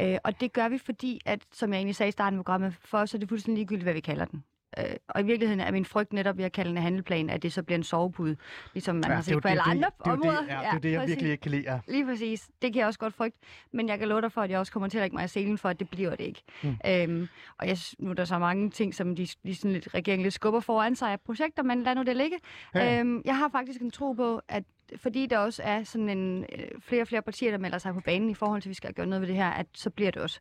Øh, 0.00 0.18
og 0.24 0.40
det 0.40 0.52
gør 0.52 0.68
vi, 0.68 0.78
fordi, 0.78 1.20
at, 1.24 1.40
som 1.52 1.72
jeg 1.72 1.78
egentlig 1.78 1.96
sagde 1.96 2.08
i 2.08 2.12
starten 2.12 2.38
af 2.38 2.44
programmet, 2.44 2.74
for 2.74 2.98
os 2.98 3.14
er 3.14 3.18
det 3.18 3.28
fuldstændig 3.28 3.58
ligegyldigt, 3.58 3.84
hvad 3.84 3.94
vi 3.94 4.00
kalder 4.00 4.24
den. 4.24 4.44
Øh, 4.78 4.84
og 5.08 5.20
i 5.20 5.24
virkeligheden 5.24 5.60
er 5.60 5.70
min 5.70 5.84
frygt 5.84 6.12
netop 6.12 6.36
ved 6.36 6.44
at 6.44 6.52
kalde 6.52 6.70
en 6.70 6.76
handleplan, 6.76 7.30
at 7.30 7.42
det 7.42 7.52
så 7.52 7.62
bliver 7.62 7.78
en 7.78 7.84
sovepude, 7.84 8.36
ligesom 8.74 8.96
man 8.96 9.04
ja, 9.06 9.14
har 9.14 9.22
set 9.22 9.42
på 9.42 9.48
alle 9.48 9.62
andre 9.62 9.90
det, 10.04 10.12
områder. 10.12 10.40
Det, 10.40 10.48
ja, 10.48 10.58
det 10.58 10.76
er 10.76 10.78
det, 10.78 10.90
jeg 10.90 11.00
præcis. 11.00 11.10
virkelig 11.10 11.30
ikke 11.30 11.42
kan 11.42 11.50
lide. 11.50 11.62
Ja. 11.72 11.78
Lige 11.88 12.06
præcis. 12.06 12.48
Det 12.62 12.72
kan 12.72 12.80
jeg 12.80 12.86
også 12.86 12.98
godt 12.98 13.14
frygte. 13.14 13.38
Men 13.72 13.88
jeg 13.88 13.98
kan 13.98 14.08
love 14.08 14.20
dig 14.20 14.32
for, 14.32 14.40
at 14.40 14.50
jeg 14.50 14.58
også 14.58 14.72
kommer 14.72 14.88
til 14.88 14.98
at 14.98 15.02
lægge 15.02 15.16
mig 15.16 15.24
i 15.24 15.28
selen 15.28 15.58
for, 15.58 15.68
at 15.68 15.80
det 15.80 15.90
bliver 15.90 16.10
det 16.10 16.24
ikke. 16.24 16.42
Mm. 16.62 16.76
Øhm, 16.86 17.28
og 17.58 17.68
jeg, 17.68 17.78
nu 17.98 18.10
er 18.10 18.14
der 18.14 18.24
så 18.24 18.38
mange 18.38 18.70
ting, 18.70 18.94
som 18.94 19.16
de, 19.16 19.26
de 19.46 19.54
sådan 19.54 19.72
lidt, 19.72 19.94
regeringen 19.94 20.22
lidt 20.22 20.34
skubber 20.34 20.60
foran 20.60 20.96
sig 20.96 21.12
af 21.12 21.20
projekter, 21.20 21.62
men 21.62 21.82
lad 21.82 21.94
nu 21.94 22.02
det 22.02 22.16
ligge. 22.16 22.36
Ja. 22.74 23.00
Øhm, 23.00 23.22
jeg 23.24 23.38
har 23.38 23.48
faktisk 23.48 23.80
en 23.80 23.90
tro 23.90 24.12
på, 24.12 24.40
at 24.48 24.64
fordi 24.96 25.26
der 25.26 25.38
også 25.38 25.62
er 25.64 25.84
sådan 25.84 26.08
en, 26.08 26.42
øh, 26.58 26.68
flere 26.80 27.02
og 27.02 27.08
flere 27.08 27.22
partier, 27.22 27.50
der 27.50 27.58
melder 27.58 27.78
sig 27.78 27.94
på 27.94 28.00
banen 28.00 28.30
i 28.30 28.34
forhold 28.34 28.62
til, 28.62 28.68
at 28.68 28.70
vi 28.70 28.74
skal 28.74 28.94
gøre 28.94 29.06
noget 29.06 29.20
ved 29.20 29.28
det 29.28 29.36
her, 29.36 29.50
at 29.50 29.66
så 29.74 29.90
bliver 29.90 30.10
det 30.10 30.22
også. 30.22 30.40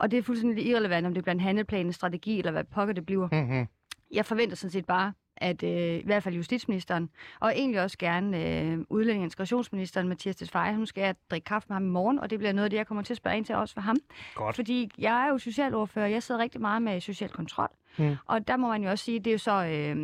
Og 0.00 0.10
det 0.10 0.18
er 0.18 0.22
fuldstændig 0.22 0.66
irrelevant, 0.66 1.06
om 1.06 1.14
det 1.14 1.24
bliver 1.24 1.34
en 1.34 1.40
handleplan, 1.40 1.86
en 1.86 1.92
strategi, 1.92 2.38
eller 2.38 2.52
hvad 2.52 2.64
pokker 2.64 2.94
det 2.94 3.06
bliver. 3.06 3.28
Mm-hmm. 3.32 3.66
Jeg 4.10 4.26
forventer 4.26 4.56
sådan 4.56 4.70
set 4.70 4.86
bare, 4.86 5.12
at 5.36 5.62
øh, 5.62 5.94
i 5.94 6.02
hvert 6.04 6.22
fald 6.22 6.34
justitsministeren, 6.34 7.10
og 7.40 7.52
egentlig 7.56 7.82
også 7.82 7.98
gerne 7.98 8.46
øh, 8.46 8.78
udlænding- 8.90 9.20
og 9.20 9.24
integrationsministeren, 9.24 10.08
Mathias 10.08 10.36
Tesfaye, 10.36 10.76
nu 10.76 10.86
skal 10.86 11.02
jeg 11.02 11.14
drikke 11.30 11.44
kaffe 11.44 11.66
med 11.68 11.74
ham 11.74 11.84
i 11.84 11.88
morgen, 11.88 12.18
og 12.18 12.30
det 12.30 12.38
bliver 12.38 12.52
noget 12.52 12.64
af 12.64 12.70
det, 12.70 12.76
jeg 12.76 12.86
kommer 12.86 13.02
til 13.02 13.12
at 13.12 13.16
spørge 13.16 13.36
ind 13.36 13.44
til 13.44 13.54
også 13.54 13.74
for 13.74 13.80
ham. 13.80 13.96
Godt. 14.34 14.56
Fordi 14.56 14.90
jeg 14.98 15.26
er 15.26 15.28
jo 15.28 15.38
socialordfører, 15.38 16.06
jeg 16.06 16.22
sidder 16.22 16.40
rigtig 16.40 16.60
meget 16.60 16.82
med 16.82 17.00
social 17.00 17.30
kontrol. 17.30 17.70
Mm. 17.98 18.16
Og 18.26 18.48
der 18.48 18.56
må 18.56 18.68
man 18.68 18.82
jo 18.84 18.90
også 18.90 19.04
sige, 19.04 19.18
det 19.18 19.26
er 19.26 19.32
jo 19.32 19.38
så, 19.38 19.52
øh, 19.52 19.96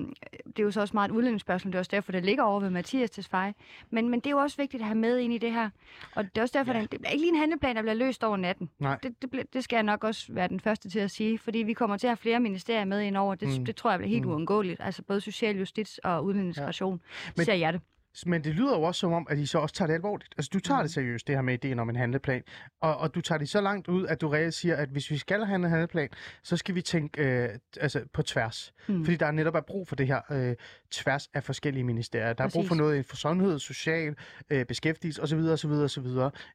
det 0.46 0.58
er 0.58 0.62
jo 0.62 0.70
så 0.70 0.80
også 0.80 0.94
meget 0.96 1.08
et 1.08 1.14
udlændingsspørgsmål, 1.14 1.72
det 1.72 1.76
er 1.76 1.80
også 1.80 1.90
derfor, 1.92 2.12
det 2.12 2.24
ligger 2.24 2.42
over 2.44 2.60
ved 2.60 2.70
Mathias 2.70 3.10
Tesfaye. 3.10 3.54
Men, 3.90 4.08
men 4.08 4.20
det 4.20 4.26
er 4.26 4.30
jo 4.30 4.38
også 4.38 4.56
vigtigt 4.56 4.80
at 4.80 4.86
have 4.86 4.98
med 4.98 5.18
ind 5.18 5.32
i 5.32 5.38
det 5.38 5.52
her. 5.52 5.70
Og 6.14 6.24
det 6.24 6.38
er 6.38 6.42
også 6.42 6.58
derfor, 6.58 6.72
Ja. 6.72 6.78
ja. 6.78 6.82
det 6.90 7.00
bliver 7.00 7.10
ikke 7.10 7.22
lige 7.22 7.32
en 7.32 7.38
handleplan, 7.38 7.76
der 7.76 7.82
bliver 7.82 7.94
løst 7.94 8.24
over 8.24 8.36
natten. 8.36 8.70
Nej. 8.78 8.98
Det, 9.02 9.14
det, 9.22 9.52
det 9.52 9.64
skal 9.64 9.76
jeg 9.76 9.82
nok 9.82 10.04
også 10.04 10.32
være 10.32 10.48
den 10.48 10.60
første 10.60 10.90
til 10.90 10.98
at 10.98 11.10
sige, 11.10 11.38
fordi 11.38 11.58
vi 11.58 11.72
kommer 11.72 11.96
til 11.96 12.06
at 12.06 12.10
have 12.10 12.16
flere 12.16 12.40
ministerier 12.40 12.84
med 12.84 13.00
ind 13.00 13.16
over. 13.16 13.34
Det, 13.34 13.58
Mm. 13.58 13.64
det 13.64 13.76
tror 13.76 13.90
jeg 13.90 13.98
bliver 13.98 14.10
helt 14.10 14.24
Mm. 14.24 14.30
uundgåeligt. 14.30 14.80
Altså 14.80 15.02
både 15.02 15.20
social 15.20 15.56
justits 15.58 15.98
og 15.98 16.24
udenlandsintegration. 16.24 17.00
Ja. 17.26 17.30
Men- 17.36 17.44
Ser 17.44 17.54
jeg 17.54 17.72
det. 17.72 17.80
Men 18.26 18.44
det 18.44 18.54
lyder 18.54 18.76
jo 18.76 18.82
også 18.82 18.98
som 18.98 19.12
om, 19.12 19.26
at 19.30 19.38
I 19.38 19.46
så 19.46 19.58
også 19.58 19.74
tager 19.74 19.86
det 19.86 19.94
alvorligt. 19.94 20.34
Altså, 20.38 20.50
du 20.52 20.60
tager 20.60 20.80
mm. 20.80 20.84
det 20.84 20.92
seriøst, 20.92 21.26
det 21.26 21.34
her 21.34 21.42
med 21.42 21.54
ideen 21.54 21.78
om 21.78 21.90
en 21.90 21.96
handleplan. 21.96 22.42
Og, 22.80 22.96
og 22.96 23.14
du 23.14 23.20
tager 23.20 23.38
det 23.38 23.48
så 23.48 23.60
langt 23.60 23.88
ud, 23.88 24.06
at 24.06 24.20
du 24.20 24.28
reelt 24.28 24.54
siger, 24.54 24.76
at 24.76 24.88
hvis 24.88 25.10
vi 25.10 25.18
skal 25.18 25.44
have 25.44 25.56
en 25.56 25.64
handleplan, 25.64 26.08
så 26.42 26.56
skal 26.56 26.74
vi 26.74 26.82
tænke 26.82 27.22
øh, 27.22 27.48
altså 27.80 28.04
på 28.12 28.22
tværs. 28.22 28.74
Mm. 28.88 29.04
Fordi 29.04 29.16
der 29.16 29.30
netop 29.30 29.54
er 29.54 29.60
brug 29.60 29.88
for 29.88 29.96
det 29.96 30.06
her 30.06 30.20
øh, 30.30 30.54
tværs 30.90 31.28
af 31.34 31.44
forskellige 31.44 31.84
ministerier. 31.84 32.32
Der 32.32 32.44
er 32.44 32.48
brug 32.48 32.64
for 32.64 32.68
Præcis. 32.68 32.78
noget 32.78 33.06
for 33.06 33.16
sundhed, 33.16 33.58
social, 33.58 34.16
øh, 34.50 34.64
beskæftigelse 34.64 35.22
osv. 35.22 35.38
osv. 35.38 35.70
osv. 35.70 36.06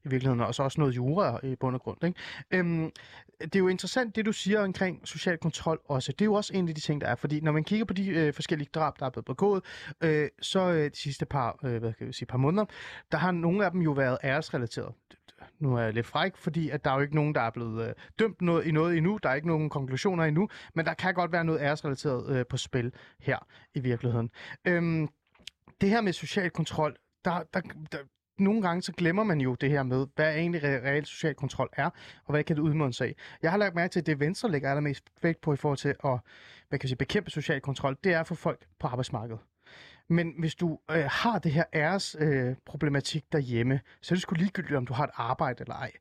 i 0.05 0.09
virkeligheden. 0.09 0.41
Og 0.41 0.55
så 0.55 0.63
også 0.63 0.81
noget 0.81 0.95
jura 0.95 1.39
i 1.43 1.55
bund 1.55 1.75
og 1.75 1.81
grund. 1.81 2.03
Ikke? 2.03 2.19
Øhm, 2.51 2.91
det 3.41 3.55
er 3.55 3.59
jo 3.59 3.67
interessant, 3.67 4.15
det 4.15 4.25
du 4.25 4.31
siger 4.31 4.63
omkring 4.63 5.07
social 5.07 5.37
kontrol 5.37 5.79
også. 5.85 6.11
Det 6.11 6.21
er 6.21 6.25
jo 6.25 6.33
også 6.33 6.53
en 6.53 6.69
af 6.69 6.75
de 6.75 6.81
ting, 6.81 7.01
der 7.01 7.07
er. 7.07 7.15
Fordi 7.15 7.39
når 7.41 7.51
man 7.51 7.63
kigger 7.63 7.85
på 7.85 7.93
de 7.93 8.07
øh, 8.07 8.33
forskellige 8.33 8.69
drab, 8.73 8.99
der 8.99 9.05
er 9.05 9.09
blevet 9.09 9.25
begået, 9.25 9.63
øh, 10.01 10.29
så 10.41 10.59
øh, 10.59 10.91
de 10.91 10.97
sidste 10.97 11.25
par, 11.25 11.50
øh, 11.63 11.77
hvad 11.77 11.93
kan 11.93 12.07
vi 12.07 12.13
sige, 12.13 12.25
par 12.25 12.37
måneder, 12.37 12.65
der 13.11 13.17
har 13.17 13.31
nogle 13.31 13.65
af 13.65 13.71
dem 13.71 13.81
jo 13.81 13.91
været 13.91 14.17
æresrelateret. 14.23 14.93
Nu 15.59 15.75
er 15.75 15.81
jeg 15.81 15.93
lidt 15.93 16.05
fræk, 16.05 16.35
fordi 16.35 16.69
at 16.69 16.85
der 16.85 16.91
er 16.91 16.95
jo 16.95 17.01
ikke 17.01 17.15
nogen, 17.15 17.35
der 17.35 17.41
er 17.41 17.49
blevet 17.49 17.87
øh, 17.87 17.93
dømt 18.19 18.41
noget, 18.41 18.65
i 18.65 18.71
noget 18.71 18.97
endnu. 18.97 19.19
Der 19.23 19.29
er 19.29 19.33
ikke 19.33 19.47
nogen 19.47 19.69
konklusioner 19.69 20.23
endnu, 20.23 20.49
men 20.73 20.85
der 20.85 20.93
kan 20.93 21.13
godt 21.13 21.31
være 21.31 21.43
noget 21.43 21.61
æresrelateret 21.61 22.37
øh, 22.37 22.45
på 22.49 22.57
spil 22.57 22.93
her 23.19 23.37
i 23.73 23.79
virkeligheden. 23.79 24.29
Øhm, 24.65 25.07
det 25.81 25.89
her 25.89 26.01
med 26.01 26.13
social 26.13 26.49
kontrol, 26.49 26.95
der, 27.25 27.43
der, 27.53 27.61
der, 27.91 27.97
nogle 28.39 28.61
gange 28.61 28.81
så 28.81 28.91
glemmer 28.91 29.23
man 29.23 29.41
jo 29.41 29.55
det 29.55 29.69
her 29.69 29.83
med, 29.83 30.07
hvad 30.15 30.35
egentlig 30.35 30.61
re- 30.63 30.87
reelt 30.87 31.07
social 31.07 31.35
kontrol 31.35 31.69
er, 31.73 31.85
og 32.25 32.31
hvad 32.31 32.43
kan 32.43 32.55
det 32.55 32.61
udmåne 32.61 32.93
sig 32.93 33.07
af. 33.07 33.15
Jeg 33.41 33.51
har 33.51 33.57
lagt 33.57 33.75
mærke 33.75 33.91
til, 33.91 33.99
at 33.99 34.05
det 34.05 34.19
Venstre 34.19 34.51
lægger 34.51 34.69
allermest 34.69 35.03
vægt 35.21 35.41
på 35.41 35.53
i 35.53 35.55
forhold 35.55 35.77
til 35.77 35.87
at 35.89 36.19
hvad 36.69 36.79
kan 36.79 36.83
jeg 36.83 36.89
sige, 36.89 36.97
bekæmpe 36.97 37.31
social 37.31 37.61
kontrol, 37.61 37.97
det 38.03 38.13
er 38.13 38.19
at 38.19 38.27
få 38.27 38.35
folk 38.35 38.65
på 38.79 38.87
arbejdsmarkedet. 38.87 39.39
Men 40.11 40.33
hvis 40.39 40.55
du 40.55 40.79
øh, 40.91 41.05
har 41.09 41.39
det 41.39 41.51
her 41.51 41.63
æresproblematik 41.73 42.49
øh, 42.49 42.55
problematik 42.65 43.31
derhjemme, 43.31 43.79
så 44.01 44.13
er 44.13 44.15
det 44.15 44.21
sgu 44.21 44.35
ligegyldigt, 44.35 44.77
om 44.77 44.85
du 44.85 44.93
har 44.93 45.03
et 45.03 45.09
arbejde 45.13 45.61
eller 45.61 45.75
ej. 45.75 45.91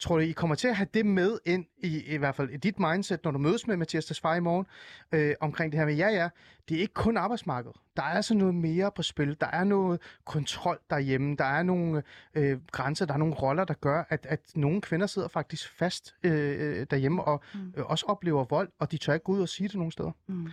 Tror 0.00 0.16
du, 0.16 0.22
I 0.22 0.32
kommer 0.32 0.56
til 0.56 0.68
at 0.68 0.76
have 0.76 0.88
det 0.94 1.06
med 1.06 1.38
ind 1.46 1.66
i, 1.78 2.02
i 2.02 2.16
hvert 2.16 2.34
fald 2.34 2.50
i 2.50 2.56
dit 2.56 2.78
mindset, 2.78 3.24
når 3.24 3.30
du 3.30 3.38
mødes 3.38 3.66
med 3.66 3.76
Mathias 3.76 4.04
Tesfaye 4.04 4.36
i 4.36 4.40
morgen, 4.40 4.66
øh, 5.12 5.34
omkring 5.40 5.72
det 5.72 5.78
her 5.78 5.86
med, 5.86 5.94
ja 5.94 6.08
ja, 6.08 6.28
det 6.68 6.76
er 6.76 6.80
ikke 6.80 6.94
kun 6.94 7.16
arbejdsmarkedet. 7.16 7.76
Der 8.00 8.06
er 8.06 8.10
altså 8.10 8.34
noget 8.34 8.54
mere 8.54 8.90
på 8.96 9.02
spil. 9.02 9.36
Der 9.40 9.46
er 9.46 9.64
noget 9.64 10.00
kontrol 10.24 10.78
derhjemme. 10.90 11.36
Der 11.36 11.44
er 11.44 11.62
nogle 11.62 12.02
øh, 12.34 12.58
grænser, 12.72 13.06
der 13.06 13.14
er 13.14 13.18
nogle 13.18 13.34
roller, 13.34 13.64
der 13.64 13.74
gør, 13.74 14.04
at, 14.08 14.26
at 14.26 14.40
nogle 14.54 14.80
kvinder 14.80 15.06
sidder 15.06 15.28
faktisk 15.28 15.70
fast 15.78 16.14
øh, 16.22 16.86
derhjemme 16.90 17.24
og 17.24 17.42
mm. 17.54 17.74
øh, 17.76 17.86
også 17.86 18.06
oplever 18.06 18.44
vold, 18.44 18.68
og 18.78 18.92
de 18.92 18.96
tør 18.98 19.12
ikke 19.12 19.24
gå 19.24 19.32
ud 19.32 19.40
og 19.40 19.48
sige 19.48 19.68
det 19.68 19.76
nogen 19.76 19.90
steder. 19.90 20.10
Mm. 20.26 20.46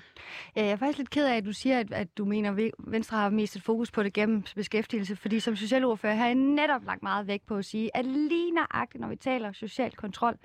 Ja, 0.55 0.63
jeg 0.63 0.71
er 0.71 0.75
faktisk 0.75 0.97
lidt 0.97 1.09
ked 1.09 1.25
af, 1.25 1.35
at 1.35 1.45
du 1.45 1.53
siger, 1.53 1.79
at, 1.79 1.93
at 1.93 2.17
du 2.17 2.25
mener, 2.25 2.51
at 2.51 2.71
Venstre 2.79 3.17
har 3.17 3.29
mest 3.29 3.55
et 3.55 3.63
fokus 3.63 3.91
på 3.91 4.03
det 4.03 4.13
gennem 4.13 4.43
beskæftigelse, 4.55 5.15
fordi 5.15 5.39
som 5.39 5.55
socialordfører 5.55 6.15
har 6.15 6.25
jeg 6.25 6.35
netop 6.35 6.83
lagt 6.83 7.03
meget 7.03 7.27
vægt 7.27 7.45
på 7.45 7.55
at 7.55 7.65
sige, 7.65 7.97
at 7.97 8.05
lige 8.05 8.51
nøjagtigt, 8.51 9.01
når 9.01 9.07
vi 9.07 9.15
taler 9.15 9.51
social 9.51 9.91
kontrol, 9.91 10.37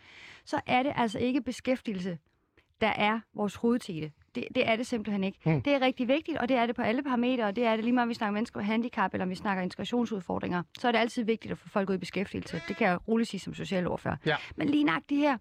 så 0.45 0.61
er 0.67 0.83
det 0.83 0.93
altså 0.97 1.19
ikke 1.19 1.41
beskæftigelse, 1.41 2.19
der 2.81 2.93
er 2.97 3.21
vores 3.35 3.55
hovedtele. 3.55 4.13
Det, 4.35 4.45
det 4.55 4.69
er 4.69 4.77
det 4.77 4.87
simpelthen 4.87 5.25
ikke. 5.25 5.39
Mm. 5.45 5.63
Det 5.63 5.75
er 5.75 5.81
rigtig 5.81 6.09
vigtigt, 6.09 6.39
og 6.39 6.49
det 6.49 6.57
er 6.57 6.67
det 6.67 6.77
på 6.77 6.83
alle 6.83 7.03
parametre, 7.03 7.45
og 7.45 7.57
det 7.57 7.65
er 7.65 7.77
det 7.77 7.85
lige 7.85 7.95
meget, 7.95 8.05
om 8.05 8.09
vi 8.09 8.15
snakker 8.15 8.33
mennesker 8.33 8.61
med 8.61 8.67
handicap, 8.67 9.15
eller 9.15 9.25
om 9.25 9.31
vi 9.31 9.35
snakker 9.35 9.63
integrationsudfordringer, 9.63 10.63
så 10.79 10.89
er 10.89 10.93
det 10.93 10.99
altid 10.99 11.25
vigtigt 11.25 11.53
at 11.53 11.59
få 11.59 11.69
folk 11.69 11.91
ud 11.91 11.95
i 11.95 11.99
beskæftigelse. 11.99 12.63
Det 12.69 12.77
kan 12.77 12.87
jeg 12.89 13.09
roligt 13.09 13.31
sige 13.31 13.41
som 13.41 13.55
socialordfører. 13.55 14.17
Ja. 14.27 14.37
Men 14.57 14.69
lige 14.69 14.85
nøjagtigt 14.85 15.21
her, 15.21 15.39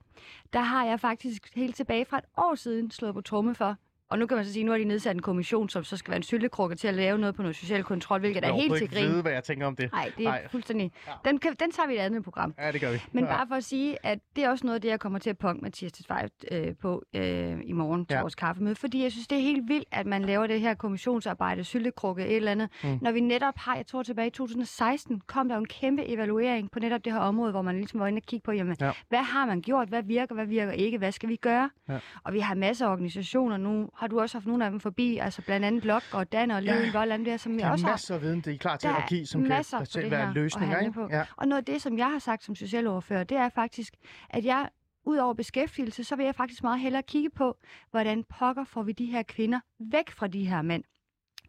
der 0.54 0.60
har 0.60 0.86
jeg 0.86 1.00
faktisk 1.00 1.56
helt 1.56 1.76
tilbage 1.76 2.06
fra 2.06 2.18
et 2.18 2.26
år 2.38 2.56
siden 2.56 2.92
slået 2.92 3.14
på 3.14 3.22
tromme 3.22 3.56
for, 3.56 3.78
og 4.12 4.20
nu 4.20 4.26
kan 4.26 4.38
man 4.38 4.46
så 4.46 4.54
sige, 4.54 4.62
at 4.62 4.66
nu 4.66 4.72
har 4.72 4.78
de 4.80 4.84
nedsat 4.84 5.16
en 5.16 5.22
kommission, 5.22 5.70
som 5.70 5.84
så 5.84 5.98
skal 5.98 6.12
være 6.12 6.18
en 6.18 6.24
syltekrukke 6.24 6.76
til 6.76 6.88
at 6.88 6.94
lave 6.94 7.18
noget 7.18 7.36
på 7.36 7.42
noget 7.42 7.56
social 7.56 7.84
kontrol, 7.84 8.20
hvilket 8.20 8.46
er 8.46 8.54
helt 8.54 8.78
til 8.78 8.90
grin. 8.90 9.04
Jeg 9.04 9.12
ved, 9.12 9.22
hvad 9.22 9.32
jeg 9.32 9.44
tænker 9.44 9.68
om 9.68 9.76
det. 9.76 9.92
Nej, 9.92 10.12
det 10.18 10.28
er 10.28 10.32
Ej. 10.32 10.48
fuldstændig... 10.52 10.92
Ja. 11.08 11.12
Den, 11.26 11.38
kan, 11.40 11.56
den 11.60 11.72
tager 11.72 11.88
vi 11.88 11.94
i 11.94 11.98
et 11.98 12.02
andet 12.02 12.24
program. 12.24 12.54
Ja, 12.60 12.72
det 12.72 12.82
gør 12.82 12.92
vi. 12.92 13.02
Men 13.12 13.24
ja. 13.24 13.36
bare 13.36 13.48
for 13.48 13.56
at 13.56 13.64
sige, 13.64 14.06
at 14.06 14.20
det 14.36 14.44
er 14.44 14.50
også 14.50 14.66
noget 14.66 14.76
af 14.76 14.82
det, 14.82 14.90
jeg 14.90 15.00
kommer 15.00 15.20
til 15.20 15.30
at 15.30 15.38
punke 15.38 15.62
Mathias 15.62 15.92
Tesfaye 15.92 16.30
øh, 16.52 16.76
på 16.82 17.04
øh, 17.16 17.58
i 17.64 17.72
morgen 17.72 18.06
til 18.06 18.16
ja. 18.16 18.22
vores 18.22 18.36
kaffemøde, 18.36 18.76
fordi 18.76 19.04
jeg 19.04 19.12
synes, 19.12 19.28
det 19.28 19.38
er 19.38 19.42
helt 19.42 19.70
vildt, 19.70 19.88
at 19.92 20.06
man 20.06 20.22
laver 20.22 20.48
det 20.48 20.62
her 20.62 20.74
kommissionsarbejde, 20.74 21.64
syltekrukke, 21.64 22.26
et 22.26 22.36
eller 22.36 22.52
andet, 22.52 22.70
mm. 22.84 23.00
når 23.02 23.12
vi 23.12 23.20
netop 23.20 23.54
har, 23.58 23.76
jeg 23.76 23.88
tror 23.88 24.04
tilbage 24.04 24.28
i 24.28 24.32
2016, 24.32 25.22
kom 25.28 25.50
der 25.50 25.58
en 25.58 25.68
kæmpe 25.68 26.06
evaluering 26.06 26.72
på 26.72 26.80
netop 26.80 27.06
det 27.06 27.14
her 27.14 27.20
område, 27.20 27.52
hvor 27.52 27.62
man 27.62 27.76
ligesom 27.76 28.00
var 28.00 28.08
inde 28.08 28.20
og 28.20 28.24
kigge 28.24 28.44
på, 28.44 28.52
jamen, 28.52 28.78
ja. 28.82 28.92
hvad 29.10 29.24
har 29.24 29.46
man 29.46 29.62
gjort, 29.62 29.88
hvad 29.88 30.04
virker, 30.04 30.36
hvad 30.36 30.46
virker 30.46 30.72
ikke, 30.72 30.98
hvad 30.98 31.12
skal 31.12 31.30
vi 31.30 31.36
gøre? 31.36 31.70
Ja. 31.90 32.00
Og 32.24 32.34
vi 32.34 32.40
har 32.40 32.56
masser 32.56 32.88
af 32.88 32.92
organisationer 32.92 33.58
nu, 33.58 33.90
har 34.02 34.08
du 34.08 34.20
også 34.20 34.38
haft 34.38 34.46
nogle 34.46 34.66
af 34.66 34.72
dem 34.72 34.80
forbi, 34.80 35.18
altså 35.18 35.42
blandt 35.42 35.66
andet 35.66 35.82
Blok 35.82 36.04
og 36.14 36.32
Dan 36.32 36.52
og 36.52 36.64
Leven 36.64 36.86
ja. 36.86 36.92
Vold, 36.92 37.26
der, 37.26 37.38
som 37.38 37.58
vi 37.58 37.62
også 37.62 37.86
har. 37.86 37.94
masser 37.94 38.16
af 38.16 38.22
viden, 38.22 38.42
det 38.42 38.54
er 38.54 38.58
klar 38.58 38.78
til 38.78 38.88
at 38.88 39.04
give, 39.10 39.26
som 39.26 39.44
kan 39.44 39.64
selv 39.64 40.12
være 40.12 40.34
løsninger. 40.34 40.80
Ikke? 40.80 40.92
På. 40.92 41.08
Ja. 41.12 41.26
Og 41.36 41.48
noget 41.48 41.62
af 41.62 41.66
det, 41.66 41.82
som 41.82 41.98
jeg 41.98 42.12
har 42.12 42.20
sagt 42.20 42.44
som 42.44 42.56
socialoverfører, 42.56 43.24
det 43.24 43.38
er 43.38 43.50
faktisk, 43.50 43.94
at 44.30 44.46
jeg 44.46 44.70
Udover 45.06 45.34
beskæftigelse, 45.34 46.04
så 46.04 46.16
vil 46.16 46.26
jeg 46.26 46.36
faktisk 46.36 46.64
meget 46.64 46.80
hellere 46.80 47.04
kigge 47.04 47.30
på, 47.30 47.58
hvordan 47.92 48.24
pokker 48.24 48.64
får 48.64 48.84
vi 48.84 48.92
de 48.92 49.06
her 49.06 49.24
kvinder 49.24 49.60
væk 49.80 50.12
fra 50.12 50.28
de 50.28 50.46
her 50.46 50.62
mænd. 50.62 50.84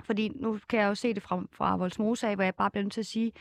Fordi 0.04 0.28
nu 0.28 0.58
kan 0.68 0.80
jeg 0.80 0.86
jo 0.86 0.94
se 0.94 1.14
det 1.14 1.22
fra, 1.22 1.42
fra 1.52 1.76
Voldsmose 1.76 2.28
af, 2.28 2.34
hvor 2.34 2.44
jeg 2.44 2.54
bare 2.54 2.70
bliver 2.70 2.84
nødt 2.84 2.92
til 2.92 3.00
at 3.00 3.06
sige, 3.06 3.32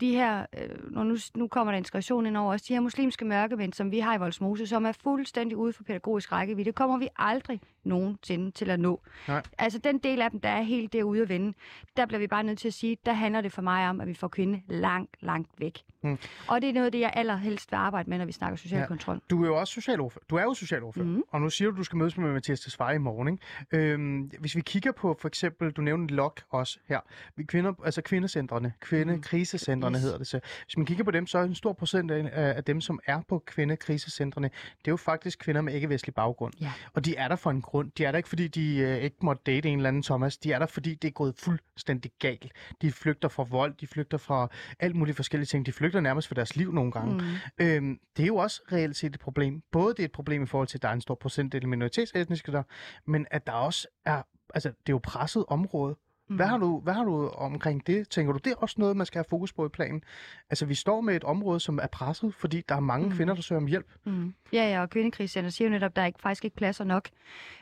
de 0.00 0.12
her, 0.12 0.46
øh, 0.58 0.92
når 0.92 1.04
nu, 1.04 1.16
nu 1.34 1.48
kommer 1.48 1.72
der 1.72 1.78
integration 1.78 2.26
ind 2.26 2.36
over 2.36 2.54
os, 2.54 2.62
de 2.62 2.74
her 2.74 2.80
muslimske 2.80 3.24
mørkemænd, 3.24 3.72
som 3.72 3.90
vi 3.90 3.98
har 3.98 4.14
i 4.14 4.18
Voldsmose, 4.18 4.66
som 4.66 4.86
er 4.86 4.92
fuldstændig 4.92 5.56
ude 5.56 5.72
for 5.72 5.84
pædagogisk 5.84 6.32
rækkevidde, 6.32 6.68
det 6.68 6.74
kommer 6.74 6.98
vi 6.98 7.08
aldrig 7.16 7.60
nogensinde 7.84 8.50
til 8.50 8.70
at 8.70 8.80
nå. 8.80 9.00
Nej. 9.28 9.42
Altså 9.58 9.78
den 9.78 9.98
del 9.98 10.22
af 10.22 10.30
dem, 10.30 10.40
der 10.40 10.48
er 10.48 10.62
helt 10.62 10.92
derude 10.92 11.22
at 11.22 11.28
vende, 11.28 11.54
der 11.96 12.06
bliver 12.06 12.18
vi 12.18 12.26
bare 12.26 12.44
nødt 12.44 12.58
til 12.58 12.68
at 12.68 12.74
sige, 12.74 12.96
der 13.06 13.12
handler 13.12 13.40
det 13.40 13.52
for 13.52 13.62
mig 13.62 13.88
om, 13.88 14.00
at 14.00 14.08
vi 14.08 14.14
får 14.14 14.28
kvinde 14.28 14.62
langt, 14.68 15.16
langt 15.20 15.50
væk. 15.58 15.78
Mm. 16.02 16.18
Og 16.48 16.62
det 16.62 16.68
er 16.68 16.72
noget 16.72 16.86
af 16.86 16.92
det, 16.92 17.00
jeg 17.00 17.12
allerhelst 17.14 17.72
vil 17.72 17.76
arbejde 17.76 18.10
med, 18.10 18.18
når 18.18 18.24
vi 18.24 18.32
snakker 18.32 18.56
social 18.56 18.80
ja. 18.80 18.86
kontrol. 18.86 19.20
Du 19.30 19.42
er 19.42 19.46
jo 19.46 19.56
også 19.56 19.72
socialordfører. 19.72 20.24
Du 20.30 20.36
er 20.36 20.42
jo 20.42 20.54
socialordfører. 20.54 21.06
Mm. 21.06 21.22
Og 21.30 21.40
nu 21.40 21.50
siger 21.50 21.70
du, 21.70 21.74
at 21.74 21.78
du 21.78 21.84
skal 21.84 21.96
mødes 21.96 22.18
med 22.18 22.32
Mathias 22.32 22.60
Tesfaye 22.60 22.94
i 22.94 22.98
morgen. 22.98 23.28
Ikke? 23.72 23.92
Øhm, 23.92 24.30
hvis 24.40 24.56
vi 24.56 24.60
kigger 24.60 24.92
på 24.92 25.16
for 25.20 25.28
eksempel, 25.28 25.70
du 25.70 25.82
nævnte 25.82 26.14
LOK 26.14 26.42
også 26.50 26.78
her. 26.88 27.00
Vi 27.36 27.44
kvinder, 27.44 27.72
altså 27.84 28.02
kvindecentrene, 28.02 28.72
kvindekrisecentrene 28.80 29.75
mm. 29.80 29.94
yes. 29.94 30.02
hedder 30.02 30.18
det 30.18 30.26
så. 30.26 30.40
Hvis 30.64 30.76
man 30.76 30.86
kigger 30.86 31.04
på 31.04 31.10
dem, 31.10 31.26
så 31.26 31.38
er 31.38 31.42
en 31.42 31.54
stor 31.54 31.72
procent 31.72 32.10
af, 32.10 32.54
af 32.56 32.64
dem, 32.64 32.80
som 32.80 33.00
er 33.06 33.20
på 33.28 33.42
kvindekrisecentrene, 33.46 34.48
det 34.78 34.88
er 34.88 34.92
jo 34.92 34.96
faktisk 34.96 35.38
kvinder 35.38 35.60
med 35.60 35.74
ikke-vestlig 35.74 36.14
baggrund. 36.14 36.52
Ja. 36.60 36.72
Og 36.94 37.04
de 37.04 37.16
er 37.16 37.28
der 37.28 37.36
for 37.36 37.50
en 37.50 37.62
grund. 37.62 37.90
De 37.98 38.04
er 38.04 38.10
der 38.10 38.16
ikke, 38.16 38.28
fordi 38.28 38.48
de 38.48 38.76
øh, 38.76 38.96
ikke 38.96 39.16
måtte 39.22 39.42
date 39.46 39.68
en 39.68 39.78
eller 39.78 39.88
anden 39.88 40.02
Thomas. 40.02 40.38
De 40.38 40.52
er 40.52 40.58
der, 40.58 40.66
fordi 40.66 40.94
det 40.94 41.08
er 41.08 41.12
gået 41.12 41.34
fuldstændig 41.38 42.10
galt. 42.18 42.52
De 42.82 42.92
flygter 42.92 43.28
fra 43.28 43.42
vold, 43.50 43.74
de 43.80 43.86
flygter 43.86 44.18
fra 44.18 44.48
alt 44.80 44.96
muligt 44.96 45.16
forskellige 45.16 45.46
ting. 45.46 45.66
De 45.66 45.72
flygter 45.72 46.00
nærmest 46.00 46.28
for 46.28 46.34
deres 46.34 46.56
liv 46.56 46.72
nogle 46.72 46.92
gange. 46.92 47.14
Mm. 47.14 47.66
Øhm, 47.66 47.98
det 48.16 48.22
er 48.22 48.26
jo 48.26 48.36
også 48.36 48.62
reelt 48.72 48.96
set 48.96 49.14
et 49.14 49.20
problem. 49.20 49.62
Både 49.72 49.94
det 49.94 50.00
er 50.00 50.04
et 50.04 50.12
problem 50.12 50.42
i 50.42 50.46
forhold 50.46 50.68
til, 50.68 50.78
at 50.78 50.82
der 50.82 50.88
er 50.88 50.92
en 50.92 51.00
stor 51.00 51.14
procentdel 51.14 51.68
minoritetsetniske 51.68 52.52
der, 52.52 52.62
men 53.06 53.26
at 53.30 53.46
der 53.46 53.52
også 53.52 53.88
er, 54.04 54.22
altså 54.54 54.68
det 54.68 54.88
er 54.88 54.92
jo 54.92 55.00
presset 55.02 55.44
område. 55.48 55.96
Mm. 56.28 56.36
Hvad, 56.36 56.46
har 56.46 56.58
du, 56.58 56.80
hvad 56.80 56.94
har 56.94 57.04
du 57.04 57.28
omkring 57.28 57.86
det? 57.86 58.08
Tænker 58.08 58.32
du, 58.32 58.38
det 58.44 58.50
er 58.50 58.56
også 58.56 58.74
noget, 58.78 58.96
man 58.96 59.06
skal 59.06 59.18
have 59.18 59.24
fokus 59.30 59.52
på 59.52 59.66
i 59.66 59.68
planen? 59.68 60.02
Altså, 60.50 60.66
vi 60.66 60.74
står 60.74 61.00
med 61.00 61.16
et 61.16 61.24
område, 61.24 61.60
som 61.60 61.78
er 61.82 61.86
presset, 61.86 62.34
fordi 62.34 62.62
der 62.68 62.74
er 62.74 62.80
mange 62.80 63.08
mm. 63.08 63.12
kvinder, 63.12 63.34
der 63.34 63.42
søger 63.42 63.60
om 63.60 63.66
hjælp. 63.66 63.86
Mm. 64.04 64.34
Ja, 64.52 64.70
ja, 64.70 64.80
og 64.80 64.90
kvindekrigscenter 64.90 65.50
siger 65.50 65.68
jo 65.68 65.72
netop, 65.72 65.90
at 65.90 65.96
der 65.96 66.02
er 66.02 66.06
ikke, 66.06 66.20
faktisk 66.20 66.44
ikke 66.44 66.56
pladser 66.56 66.84
nok. 66.84 67.08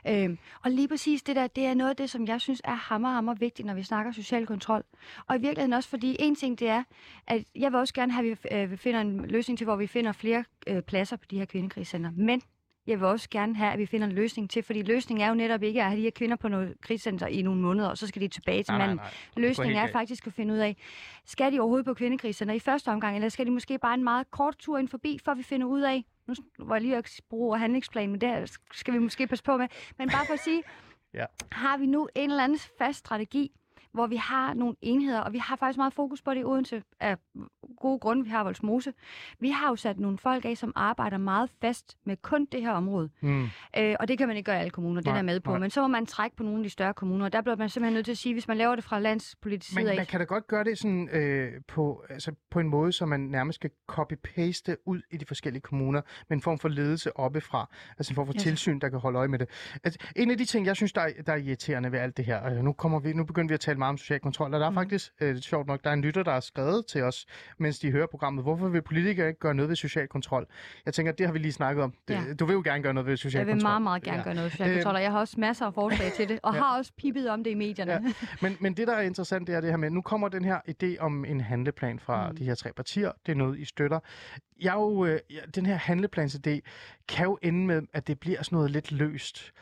Øhm, 0.08 0.38
og 0.64 0.70
lige 0.70 0.88
præcis 0.88 1.22
det 1.22 1.36
der, 1.36 1.46
det 1.46 1.66
er 1.66 1.74
noget 1.74 1.90
af 1.90 1.96
det, 1.96 2.10
som 2.10 2.26
jeg 2.26 2.40
synes 2.40 2.62
er 2.64 2.74
hammer, 2.74 3.10
hammer 3.10 3.34
vigtigt, 3.34 3.66
når 3.66 3.74
vi 3.74 3.82
snakker 3.82 4.12
social 4.12 4.46
kontrol. 4.46 4.84
Og 5.26 5.36
i 5.36 5.38
virkeligheden 5.38 5.72
også, 5.72 5.88
fordi 5.88 6.16
en 6.18 6.36
ting 6.36 6.58
det 6.58 6.68
er, 6.68 6.82
at 7.26 7.44
jeg 7.56 7.72
vil 7.72 7.80
også 7.80 7.94
gerne 7.94 8.12
have, 8.12 8.30
at 8.30 8.38
vi, 8.44 8.56
øh, 8.56 8.70
vi 8.70 8.76
finder 8.76 9.00
en 9.00 9.26
løsning 9.26 9.58
til, 9.58 9.64
hvor 9.64 9.76
vi 9.76 9.86
finder 9.86 10.12
flere 10.12 10.44
øh, 10.66 10.82
pladser 10.82 11.16
på 11.16 11.24
de 11.30 11.38
her 11.38 11.44
kvindekrigscenter. 11.44 12.10
Men 12.16 12.42
jeg 12.86 13.00
vil 13.00 13.08
også 13.08 13.28
gerne 13.30 13.56
have, 13.56 13.72
at 13.72 13.78
vi 13.78 13.86
finder 13.86 14.06
en 14.06 14.12
løsning 14.12 14.50
til, 14.50 14.62
fordi 14.62 14.82
løsningen 14.82 15.24
er 15.24 15.28
jo 15.28 15.34
netop 15.34 15.62
ikke 15.62 15.82
at 15.82 15.86
have 15.88 15.98
de 15.98 16.02
her 16.02 16.10
kvinder 16.10 16.36
på 16.36 16.48
noget 16.48 16.74
krigscenter 16.80 17.26
i 17.26 17.42
nogle 17.42 17.60
måneder, 17.60 17.88
og 17.88 17.98
så 17.98 18.06
skal 18.06 18.22
de 18.22 18.28
tilbage 18.28 18.62
til 18.62 18.74
manden. 18.74 18.98
Løsningen 19.36 19.76
er 19.76 19.92
faktisk 19.92 20.26
at 20.26 20.32
finde 20.32 20.54
ud 20.54 20.58
af, 20.58 20.76
skal 21.24 21.52
de 21.52 21.60
overhovedet 21.60 21.86
på 21.86 21.94
kvindekrigscenter 21.94 22.54
i 22.54 22.58
første 22.58 22.88
omgang, 22.88 23.16
eller 23.16 23.28
skal 23.28 23.46
de 23.46 23.50
måske 23.50 23.78
bare 23.78 23.94
en 23.94 24.04
meget 24.04 24.30
kort 24.30 24.56
tur 24.58 24.78
ind 24.78 24.88
forbi, 24.88 25.18
for 25.24 25.34
vi 25.34 25.42
finder 25.42 25.66
ud 25.66 25.80
af, 25.80 26.04
nu 26.26 26.34
var 26.58 26.74
jeg 26.74 26.82
lige 26.82 26.96
at 26.96 27.20
bruge 27.30 27.58
handlingsplan, 27.58 28.10
men 28.10 28.20
det 28.20 28.56
skal 28.72 28.94
vi 28.94 28.98
måske 28.98 29.26
passe 29.26 29.44
på 29.44 29.56
med, 29.56 29.68
men 29.98 30.08
bare 30.08 30.26
for 30.26 30.34
at 30.34 30.40
sige, 30.40 30.62
ja. 31.14 31.24
har 31.52 31.78
vi 31.78 31.86
nu 31.86 32.08
en 32.14 32.30
eller 32.30 32.44
anden 32.44 32.58
fast 32.78 32.98
strategi, 32.98 33.52
hvor 33.94 34.06
vi 34.06 34.16
har 34.16 34.54
nogle 34.54 34.76
enheder, 34.82 35.20
og 35.20 35.32
vi 35.32 35.38
har 35.38 35.56
faktisk 35.56 35.76
meget 35.76 35.92
fokus 35.92 36.22
på 36.22 36.34
det 36.34 36.40
i 36.40 36.44
Odense 36.44 36.82
af 37.00 37.16
gode 37.80 37.98
grunde. 37.98 38.24
Vi 38.24 38.30
har 38.30 38.44
Voldsmose. 38.44 38.92
Vi 39.40 39.50
har 39.50 39.68
jo 39.68 39.76
sat 39.76 39.98
nogle 39.98 40.18
folk 40.18 40.44
af, 40.44 40.56
som 40.56 40.72
arbejder 40.76 41.18
meget 41.18 41.50
fast 41.60 41.96
med 42.04 42.16
kun 42.16 42.44
det 42.52 42.62
her 42.62 42.72
område. 42.72 43.10
Mm. 43.20 43.44
Øh, 43.78 43.96
og 44.00 44.08
det 44.08 44.18
kan 44.18 44.28
man 44.28 44.36
ikke 44.36 44.46
gøre 44.46 44.56
i 44.56 44.60
alle 44.60 44.70
kommuner, 44.70 45.00
det 45.00 45.12
er 45.12 45.22
med 45.22 45.40
på. 45.40 45.50
Nej. 45.50 45.58
Men 45.58 45.70
så 45.70 45.80
må 45.80 45.88
man 45.88 46.06
trække 46.06 46.36
på 46.36 46.42
nogle 46.42 46.58
af 46.58 46.64
de 46.64 46.70
større 46.70 46.94
kommuner, 46.94 47.24
og 47.24 47.32
der 47.32 47.40
bliver 47.40 47.56
man 47.56 47.68
simpelthen 47.68 47.94
nødt 47.94 48.04
til 48.04 48.12
at 48.12 48.18
sige, 48.18 48.32
hvis 48.32 48.48
man 48.48 48.56
laver 48.56 48.74
det 48.74 48.84
fra 48.84 48.98
landspolitisk 48.98 49.70
side 49.70 49.90
af... 49.90 49.96
Man 49.96 50.06
kan 50.06 50.20
da 50.20 50.24
godt 50.24 50.46
gøre 50.46 50.64
det 50.64 50.78
sådan, 50.78 51.08
øh, 51.12 51.52
på, 51.68 52.04
altså 52.10 52.32
på 52.50 52.60
en 52.60 52.68
måde, 52.68 52.92
så 52.92 53.06
man 53.06 53.20
nærmest 53.20 53.56
skal 53.56 53.70
copy-paste 53.92 54.76
ud 54.86 55.00
i 55.10 55.16
de 55.16 55.26
forskellige 55.26 55.62
kommuner, 55.62 56.00
med 56.28 56.36
en 56.36 56.42
form 56.42 56.58
for 56.58 56.68
ledelse 56.68 57.16
oppefra. 57.16 57.70
Altså 57.98 58.12
en 58.12 58.14
form 58.14 58.26
for 58.26 58.34
yes. 58.34 58.42
tilsyn, 58.42 58.78
der 58.78 58.88
kan 58.88 58.98
holde 58.98 59.18
øje 59.18 59.28
med 59.28 59.38
det. 59.38 59.48
Altså, 59.84 59.98
en 60.16 60.30
af 60.30 60.38
de 60.38 60.44
ting, 60.44 60.66
jeg 60.66 60.76
synes, 60.76 60.92
der 60.92 61.00
er, 61.00 61.22
der 61.26 61.32
er 61.32 61.36
irriterende 61.36 61.92
ved 61.92 61.98
alt 61.98 62.16
det 62.16 62.24
her, 62.24 62.46
øh, 62.46 62.56
nu, 62.56 62.72
kommer 62.72 63.00
vi, 63.00 63.12
nu 63.12 63.24
begynder 63.24 63.48
vi 63.48 63.54
at 63.54 63.60
tale 63.60 63.78
meget 63.84 63.92
om 63.92 63.98
social 63.98 64.20
kontrol, 64.20 64.54
og 64.54 64.60
der 64.60 64.66
er 64.66 64.70
mm. 64.70 64.76
faktisk, 64.76 65.12
øh, 65.20 65.36
sjovt 65.38 65.66
nok, 65.66 65.84
der 65.84 65.90
er 65.90 65.94
en 65.94 66.00
lytter, 66.00 66.22
der 66.22 66.32
har 66.32 66.40
skrevet 66.40 66.86
til 66.86 67.02
os, 67.02 67.26
mens 67.58 67.78
de 67.78 67.90
hører 67.90 68.06
programmet, 68.06 68.44
hvorfor 68.44 68.68
vil 68.68 68.82
politikere 68.82 69.28
ikke 69.28 69.40
gøre 69.40 69.54
noget 69.54 69.68
ved 69.68 69.76
social 69.76 70.08
kontrol? 70.08 70.46
Jeg 70.86 70.94
tænker, 70.94 71.12
det 71.12 71.26
har 71.26 71.32
vi 71.32 71.38
lige 71.38 71.52
snakket 71.52 71.84
om. 71.84 71.94
Det, 72.08 72.14
ja. 72.14 72.34
Du 72.34 72.44
vil 72.46 72.54
jo 72.54 72.62
gerne 72.64 72.82
gøre 72.82 72.94
noget 72.94 73.06
ved 73.06 73.16
social 73.16 73.40
kontrol. 73.40 73.48
Jeg 73.48 73.56
vil 73.56 73.62
kontrol. 73.62 73.70
meget, 73.70 73.82
meget 73.82 74.02
gerne 74.02 74.18
ja. 74.18 74.24
gøre 74.24 74.34
noget 74.34 74.44
ved 74.44 74.50
social 74.50 74.74
kontrol, 74.74 74.94
og 74.94 75.02
jeg 75.02 75.12
har 75.12 75.18
også 75.18 75.40
masser 75.40 75.66
af 75.66 75.74
forslag 75.74 76.12
til 76.16 76.28
det, 76.28 76.40
og 76.42 76.54
ja. 76.54 76.60
har 76.60 76.78
også 76.78 76.92
pippet 76.98 77.30
om 77.30 77.44
det 77.44 77.50
i 77.50 77.54
medierne. 77.54 77.92
Ja. 77.92 78.00
Men, 78.42 78.56
men 78.60 78.76
det, 78.76 78.88
der 78.88 78.94
er 78.94 79.02
interessant, 79.02 79.46
det 79.46 79.54
er 79.54 79.60
det 79.60 79.70
her 79.70 79.76
med, 79.76 79.90
nu 79.90 80.02
kommer 80.02 80.28
den 80.28 80.44
her 80.44 80.60
idé 80.68 80.98
om 81.00 81.24
en 81.24 81.40
handleplan 81.40 81.98
fra 81.98 82.30
mm. 82.30 82.36
de 82.36 82.44
her 82.44 82.54
tre 82.54 82.72
partier. 82.72 83.12
Det 83.26 83.32
er 83.32 83.36
noget, 83.36 83.58
I 83.58 83.64
støtter. 83.64 84.00
Jeg 84.60 84.74
jo, 84.74 85.04
øh, 85.04 85.18
den 85.54 85.66
her 85.66 85.78
handleplansidé 85.78 86.60
kan 87.08 87.24
jo 87.24 87.38
ende 87.42 87.66
med, 87.66 87.82
at 87.92 88.06
det 88.06 88.20
bliver 88.20 88.42
sådan 88.42 88.56
noget 88.56 88.70
lidt 88.70 88.92
løst 88.92 89.52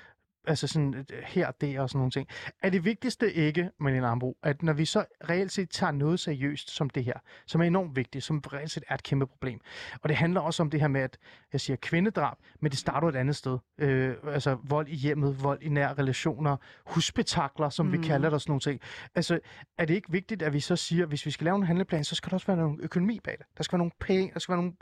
altså 0.47 0.67
sådan 0.67 0.95
øh, 0.95 1.05
her, 1.27 1.51
det 1.51 1.81
og 1.81 1.91
sådan 1.91 1.99
nogle 1.99 2.11
ting. 2.11 2.29
Er 2.63 2.71
det 2.71 2.85
vigtigste 2.85 3.33
ikke, 3.33 3.71
Malene 3.81 4.07
Ambo, 4.07 4.37
at 4.43 4.63
når 4.63 4.73
vi 4.73 4.85
så 4.85 5.05
reelt 5.31 5.53
set 5.53 5.71
tager 5.71 5.91
noget 5.91 6.21
seriøst 6.21 6.71
som 6.71 6.91
det 6.91 7.05
her, 7.05 7.15
som 7.47 7.61
er 7.61 7.65
enormt 7.65 7.97
vigtigt, 7.97 8.25
som 8.25 8.39
reelt 8.53 8.71
set 8.71 8.85
er 8.89 8.95
et 8.95 9.03
kæmpe 9.03 9.27
problem, 9.27 9.61
og 10.03 10.09
det 10.09 10.17
handler 10.17 10.41
også 10.41 10.63
om 10.63 10.71
det 10.71 10.81
her 10.81 10.89
med, 10.89 11.01
at 11.01 11.19
jeg 11.53 11.61
siger 11.61 11.77
kvindedrab, 11.77 12.37
men 12.61 12.71
det 12.71 12.79
starter 12.79 13.09
et 13.09 13.17
andet 13.17 13.37
sted. 13.37 13.59
Øh, 13.79 14.15
altså 14.27 14.59
vold 14.65 14.89
i 14.89 14.95
hjemmet, 14.95 15.43
vold 15.43 15.63
i 15.63 15.69
nære 15.69 15.95
relationer, 15.95 16.57
husbetakler, 16.87 17.69
som 17.69 17.87
mm. 17.87 17.93
vi 17.93 17.99
kalder 17.99 18.29
det, 18.29 18.35
og 18.35 18.41
sådan 18.41 18.51
nogle 18.51 18.61
ting. 18.61 18.81
Altså, 19.15 19.41
er 19.79 19.85
det 19.85 19.95
ikke 19.95 20.13
vigtigt, 20.13 20.43
at 20.43 20.53
vi 20.53 20.61
så 20.61 20.77
siger, 20.77 21.03
at 21.03 21.09
hvis 21.09 21.27
vi 21.27 21.31
skal 21.31 21.45
lave 21.45 21.57
en 21.57 21.63
handleplan, 21.63 22.05
så 22.05 22.15
skal 22.15 22.31
der 22.31 22.35
også 22.35 22.47
være 22.47 22.57
noget 22.57 22.81
økonomi 22.81 23.21
bag 23.25 23.37
det. 23.39 23.47
Der 23.57 23.63
skal 23.63 23.73
være 23.73 23.79
nogle 23.79 23.93
penge, 24.01 24.31
der 24.35 24.41
skal 24.41 24.53
være 24.53 24.63
nogle 24.63 24.75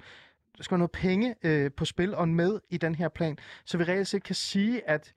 der 0.57 0.65
skal 0.65 0.75
være 0.75 0.79
noget 0.79 0.91
penge 0.91 1.35
øh, 1.43 1.71
på 1.77 1.85
spil 1.85 2.15
og 2.15 2.29
med 2.29 2.61
i 2.71 2.77
den 2.77 2.95
her 2.95 3.09
plan, 3.09 3.39
så 3.65 3.79
vi 3.79 3.85
reelt 3.85 4.09
set 4.09 4.23
kan 4.23 4.35
sige, 4.35 4.89
at 4.89 5.13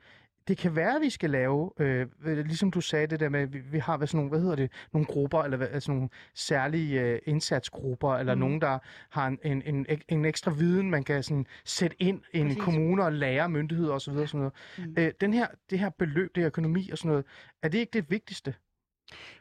det 0.47 0.57
kan 0.57 0.75
være, 0.75 0.95
at 0.95 1.01
vi 1.01 1.09
skal 1.09 1.29
lave, 1.29 1.71
øh, 1.79 2.07
øh, 2.25 2.37
ligesom 2.37 2.71
du 2.71 2.81
sagde 2.81 3.07
det 3.07 3.19
der 3.19 3.29
med, 3.29 3.47
vi, 3.47 3.59
vi 3.59 3.79
har 3.79 3.97
hvad, 3.97 4.07
sådan 4.07 4.17
nogle, 4.17 4.29
hvad 4.29 4.39
hedder 4.39 4.55
det, 4.55 4.71
nogle 4.93 5.05
grupper, 5.05 5.41
eller 5.43 5.57
hvad, 5.57 5.67
altså 5.67 5.91
nogle 5.91 6.09
særlige 6.33 7.01
øh, 7.01 7.19
indsatsgrupper, 7.25 8.13
eller 8.15 8.35
Mm. 8.35 8.39
nogen, 8.39 8.61
der 8.61 8.79
har 9.09 9.27
en, 9.27 9.39
en, 9.43 9.63
en, 9.65 9.85
en 10.09 10.25
ekstra 10.25 10.51
viden, 10.51 10.89
man 10.89 11.03
kan 11.03 11.23
sådan 11.23 11.45
sætte 11.65 11.95
ind 11.99 12.21
i 12.33 12.39
en 12.39 12.55
kommune 12.55 13.03
og 13.03 13.13
lære 13.13 13.49
myndigheder 13.49 13.93
osv. 13.93 14.13
Sådan 14.13 14.27
noget. 14.33 14.53
Mm. 14.77 14.95
Øh, 14.97 15.11
den 15.21 15.33
her, 15.33 15.47
det 15.69 15.79
her 15.79 15.89
beløb, 15.89 16.35
det 16.35 16.41
her 16.41 16.47
økonomi 16.47 16.89
og 16.91 16.97
sådan 16.97 17.09
noget, 17.09 17.25
er 17.63 17.67
det 17.67 17.77
ikke 17.77 17.93
det 17.93 18.11
vigtigste? 18.11 18.53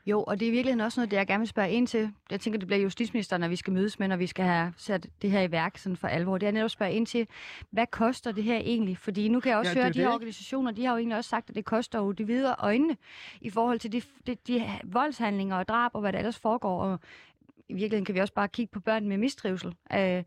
Jo, 0.07 0.23
og 0.23 0.41
det 0.41 0.47
er 0.47 0.51
i 0.51 0.53
virkeligheden 0.53 0.81
også 0.81 1.01
noget, 1.01 1.11
det 1.11 1.17
jeg 1.17 1.27
gerne 1.27 1.41
vil 1.41 1.49
spørge 1.49 1.71
ind 1.71 1.87
til. 1.87 2.13
Jeg 2.31 2.41
tænker, 2.41 2.59
det 2.59 2.67
bliver 2.67 2.81
justitsministeren, 2.81 3.41
når 3.41 3.49
vi 3.49 3.57
skal 3.57 3.73
mødes 3.73 3.99
med, 3.99 4.09
når 4.09 4.17
vi 4.17 4.27
skal 4.27 4.45
have 4.45 4.73
sat 4.77 5.07
det 5.23 5.31
her 5.31 5.41
i 5.41 5.51
værk 5.53 5.79
sådan 5.79 5.97
for 5.97 6.09
alvor. 6.09 6.39
Det 6.39 6.49
er 6.49 6.53
netop 6.53 6.71
spørge 6.71 6.93
ind 6.93 7.07
til, 7.07 7.27
hvad 7.71 7.87
koster 7.87 8.33
det 8.33 8.45
her 8.45 8.57
egentlig? 8.57 8.99
Fordi 8.99 9.29
nu 9.29 9.41
kan 9.41 9.51
jeg 9.51 9.59
også 9.59 9.71
Ja, 9.71 9.75
høre, 9.75 9.87
at 9.87 9.95
de 9.95 9.99
her 9.99 10.07
ikke? 10.07 10.15
organisationer, 10.15 10.71
de 10.71 10.85
har 10.85 10.93
jo 10.93 10.99
egentlig 10.99 11.17
også 11.19 11.31
sagt, 11.31 11.49
at 11.49 11.55
det 11.55 11.65
koster 11.65 11.99
jo 11.99 12.13
de 12.13 12.27
videre 12.27 12.55
øjnene 12.59 12.97
i 13.41 13.51
forhold 13.51 13.79
til 13.79 13.93
de, 13.93 14.03
de, 14.27 14.35
de 14.47 14.63
voldshandlinger 14.85 15.57
og 15.57 15.69
drab 15.69 15.91
og 15.95 16.01
hvad 16.01 16.13
der 16.13 16.19
ellers 16.19 16.39
foregår. 16.39 16.83
Og 16.83 17.01
i 17.69 17.73
virkeligheden 17.73 18.05
kan 18.05 18.15
vi 18.15 18.21
også 18.21 18.35
bare 18.35 18.49
kigge 18.49 18.71
på 18.73 18.81
børn 18.81 19.09
med 19.09 19.17
mistrivsel. 19.17 19.75
Øh, 19.95 20.23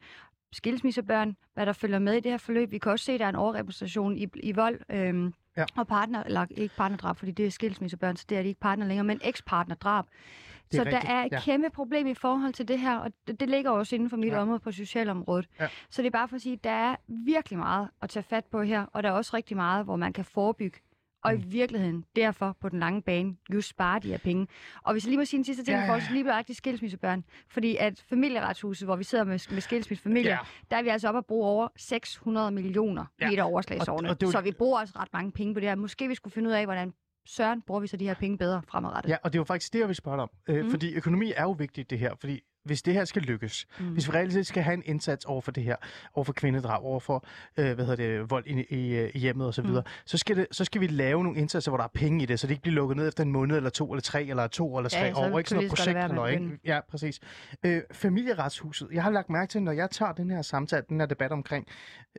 skilsmissebørn, 0.51 1.35
hvad 1.53 1.65
der 1.65 1.73
følger 1.73 1.99
med 1.99 2.13
i 2.13 2.19
det 2.19 2.31
her 2.31 2.37
forløb. 2.37 2.71
Vi 2.71 2.77
kan 2.77 2.91
også 2.91 3.05
se, 3.05 3.11
at 3.11 3.19
der 3.19 3.25
er 3.25 3.29
en 3.29 3.35
overrepræsentation 3.35 4.17
i, 4.17 4.27
i 4.35 4.51
vold 4.51 4.79
øhm, 4.91 5.33
Ja. 5.57 5.65
og 5.75 5.87
partner, 5.87 6.23
eller 6.23 6.45
ikke 6.51 6.75
partnerdrab, 6.75 7.17
fordi 7.17 7.31
det 7.31 7.45
er 7.45 7.51
skilsmissebørn, 7.51 8.15
så 8.15 8.25
det 8.29 8.37
er 8.37 8.41
de 8.41 8.47
ikke 8.47 8.59
partner 8.59 8.85
længere, 8.85 9.03
men 9.03 9.21
ekspartnerdrab. 9.23 10.05
Er 10.05 10.77
Så 10.77 10.83
rigtigt, 10.83 11.01
der 11.01 11.09
er 11.09 11.23
et 11.25 11.31
ja. 11.31 11.39
kæmpe 11.39 11.69
problem 11.69 12.07
i 12.07 12.13
forhold 12.13 12.53
til 12.53 12.67
det 12.67 12.79
her, 12.79 12.97
og 12.97 13.11
det, 13.27 13.39
det 13.39 13.49
ligger 13.49 13.71
også 13.71 13.95
inden 13.95 14.09
for 14.09 14.17
mit 14.17 14.33
ja. 14.33 14.41
område 14.41 14.59
på 14.59 14.71
socialområdet. 14.71 15.47
Ja. 15.59 15.67
Så 15.89 16.01
det 16.01 16.07
er 16.07 16.11
bare 16.11 16.27
for 16.27 16.35
at 16.35 16.41
sige, 16.41 16.53
at 16.53 16.63
der 16.63 16.69
er 16.69 16.95
virkelig 17.07 17.59
meget 17.59 17.89
at 18.01 18.09
tage 18.09 18.23
fat 18.23 18.45
på 18.45 18.61
her, 18.61 18.85
og 18.93 19.03
der 19.03 19.09
er 19.09 19.13
også 19.13 19.31
rigtig 19.33 19.57
meget, 19.57 19.85
hvor 19.85 19.95
man 19.95 20.13
kan 20.13 20.25
forebygge. 20.25 20.79
Og 21.25 21.33
Mm. 21.33 21.39
i 21.39 21.43
virkeligheden, 21.47 22.05
derfor 22.15 22.57
på 22.61 22.69
den 22.69 22.79
lange 22.79 23.01
bane, 23.01 23.35
just 23.53 23.69
spare 23.69 23.99
de 23.99 24.07
her 24.07 24.17
penge. 24.17 24.47
Og 24.83 24.91
hvis 24.93 25.03
jeg 25.05 25.09
lige 25.09 25.17
må 25.17 25.25
sige 25.25 25.37
en 25.37 25.43
sidste 25.43 25.63
ting 25.63 25.77
Ja, 25.77 25.93
ja, 25.93 25.97
i 25.97 26.01
lige 26.11 26.23
nøjagtigt 26.23 26.57
skilsmissebørn. 26.57 27.23
Fordi 27.49 27.75
at 27.75 28.03
familieretshuset, 28.09 28.87
hvor 28.87 28.95
vi 28.95 29.03
sidder 29.03 29.23
med, 29.23 29.39
med 29.51 29.61
skilsmissefamilier, 29.61 30.31
Ja. 30.31 30.37
der 30.71 30.77
er 30.77 30.81
vi 30.83 30.89
altså 30.89 31.07
oppe 31.07 31.17
at 31.17 31.25
bruge 31.25 31.47
over 31.47 31.67
600 31.75 32.51
millioner 32.51 33.05
Ja. 33.21 33.29
i 33.29 33.33
et 33.33 33.39
overslagsårene. 33.39 34.07
Og- 34.07 34.11
og 34.11 34.21
det 34.21 34.27
jo- 34.27 34.31
Så 34.31 34.41
vi 34.41 34.51
bruger 34.51 34.79
altså 34.79 34.99
ret 34.99 35.13
mange 35.13 35.31
penge 35.31 35.53
på 35.53 35.59
det 35.59 35.69
her. 35.69 35.75
Måske 35.75 36.07
vi 36.07 36.15
skulle 36.15 36.33
finde 36.33 36.49
ud 36.49 36.53
af, 36.53 36.65
hvordan 36.65 36.93
søren 37.27 37.61
bruger 37.61 37.81
vi 37.81 37.87
så 37.87 37.97
de 37.97 38.05
her 38.07 38.13
penge 38.13 38.37
bedre 38.37 38.61
fremadrettet. 38.67 39.09
Ja, 39.11 39.17
og 39.23 39.33
det 39.33 39.37
er 39.37 39.39
jo 39.39 39.43
faktisk 39.43 39.73
det, 39.73 39.79
jeg 39.79 39.87
vil 39.87 39.95
spørge 39.95 40.17
dig 40.17 40.23
om. 40.23 40.29
Øh, 40.49 40.63
Mm. 40.65 40.69
Fordi 40.71 40.93
økonomi 40.93 41.33
er 41.35 41.43
jo 41.43 41.51
vigtigt, 41.51 41.89
det 41.89 41.99
her. 41.99 42.15
Fordi 42.19 42.41
hvis 42.65 42.81
det 42.81 42.93
her 42.93 43.05
skal 43.05 43.21
lykkes, 43.21 43.67
Mm. 43.79 43.85
hvis 43.85 44.07
vi 44.07 44.13
reelt 44.17 44.33
set 44.33 44.47
skal 44.47 44.63
have 44.63 44.73
en 44.73 44.83
indsats 44.85 45.25
over 45.25 45.41
for 45.41 45.51
det 45.51 45.63
her, 45.63 45.75
over 46.13 46.23
for 46.23 46.33
kvindedrag, 46.33 46.81
over 46.83 46.99
for 46.99 47.25
øh, 47.57 47.65
hvad 47.75 47.85
hedder 47.85 47.95
det, 47.95 48.29
vold 48.29 48.43
i, 48.47 48.65
i, 48.69 49.09
i 49.09 49.19
hjemmet 49.19 49.47
osv., 49.47 49.65
mm. 49.65 49.77
så, 50.05 50.17
skal 50.17 50.35
det, 50.37 50.47
så 50.51 50.65
skal 50.65 50.81
vi 50.81 50.87
lave 50.87 51.23
nogle 51.23 51.39
indsatser, 51.39 51.71
hvor 51.71 51.77
der 51.77 51.83
er 51.83 51.87
penge 51.93 52.23
i 52.23 52.25
det, 52.25 52.39
så 52.39 52.47
det 52.47 52.51
ikke 52.51 52.61
bliver 52.61 52.75
lukket 52.75 52.97
ned 52.97 53.07
efter 53.07 53.23
en 53.23 53.31
måned, 53.31 53.57
eller 53.57 53.69
to, 53.69 53.91
eller 53.91 54.01
tre, 54.01 54.23
eller 54.23 54.47
to, 54.47 54.77
eller 54.77 54.89
tre 54.89 54.99
Ja, 54.99 55.13
så 55.13 55.19
år. 55.19 55.37
Ikke 55.37 55.49
sådan 55.49 55.63
noget 55.63 55.69
projekt, 55.77 55.95
være 55.95 56.07
halløj, 56.07 56.29
ikke? 56.29 56.59
Ja, 56.65 56.79
præcis. 56.89 57.19
Øh, 57.65 57.81
familieretshuset. 57.91 58.87
Jeg 58.93 59.03
har 59.03 59.11
lagt 59.11 59.29
mærke 59.29 59.49
til, 59.49 59.61
når 59.61 59.71
jeg 59.71 59.89
tager 59.91 60.11
den 60.11 60.29
her 60.29 60.41
samtale, 60.41 60.83
den 60.89 60.99
her 60.99 61.07
debat 61.07 61.31
omkring, 61.31 61.67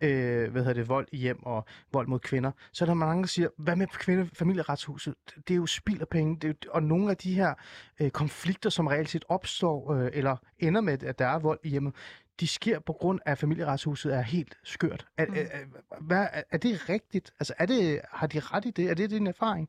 øh, 0.03 0.51
hvad 0.53 0.63
hedder 0.63 0.73
det, 0.73 0.89
vold 0.89 1.09
i 1.13 1.17
hjem 1.17 1.43
og 1.43 1.65
vold 1.93 2.07
mod 2.09 2.19
kvinder, 2.19 2.51
så 2.73 2.85
er 2.85 2.87
der 2.87 2.95
mange, 2.95 3.23
der 3.23 3.29
siger, 3.29 3.49
hvad 3.59 3.77
med 3.77 3.87
kvinde, 3.87 4.29
familieretshuset? 4.33 5.15
Det 5.49 5.51
er 5.55 5.57
jo 5.57 5.67
spild 5.67 6.01
af 6.01 6.09
penge. 6.09 6.35
Det 6.37 6.45
er 6.45 6.49
jo, 6.49 6.71
og 6.73 6.83
nogle 6.83 7.11
af 7.11 7.17
de 7.17 7.35
her 7.35 7.55
øh, 8.01 8.11
konflikter, 8.11 8.71
som 8.71 8.87
reelt 8.87 9.09
set 9.11 9.25
opstår, 9.29 9.93
øh, 9.93 10.11
eller 10.13 10.36
ender 10.59 10.81
med, 10.81 11.03
at 11.03 11.19
der 11.19 11.27
er 11.27 11.39
vold 11.39 11.59
i 11.65 11.69
hjemmet, 11.69 11.95
de 12.41 12.47
sker 12.47 12.79
på 12.79 12.93
grund 12.93 13.21
af, 13.27 13.33
at 13.33 13.39
familieretshuset 13.39 14.15
er 14.15 14.21
helt 14.23 14.59
skørt. 14.65 15.07
Er, 15.19 15.27
Mm. 15.27 15.35
er, 15.35 15.41
er, 15.41 15.59
hvad, 16.01 16.27
er, 16.33 16.43
er 16.51 16.59
det 16.59 16.89
rigtigt? 16.89 17.33
Altså, 17.41 17.55
er 17.59 17.67
det, 17.67 18.01
har 18.13 18.27
de 18.27 18.41
ret 18.41 18.65
i 18.65 18.71
det? 18.71 18.91
Er 18.91 18.95
det 18.95 19.11
din 19.11 19.27
erfaring? 19.27 19.69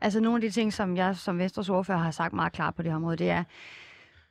Altså 0.00 0.20
nogle 0.20 0.36
af 0.36 0.40
de 0.40 0.50
ting, 0.50 0.72
som 0.72 0.96
jeg 0.96 1.16
som 1.16 1.38
Venstres 1.38 1.68
ordfører 1.68 1.98
har 1.98 2.10
sagt 2.10 2.32
meget 2.32 2.52
klart 2.52 2.74
på 2.74 2.82
det 2.82 2.90
her 2.90 2.96
område, 2.96 3.16
det 3.16 3.30
er, 3.30 3.44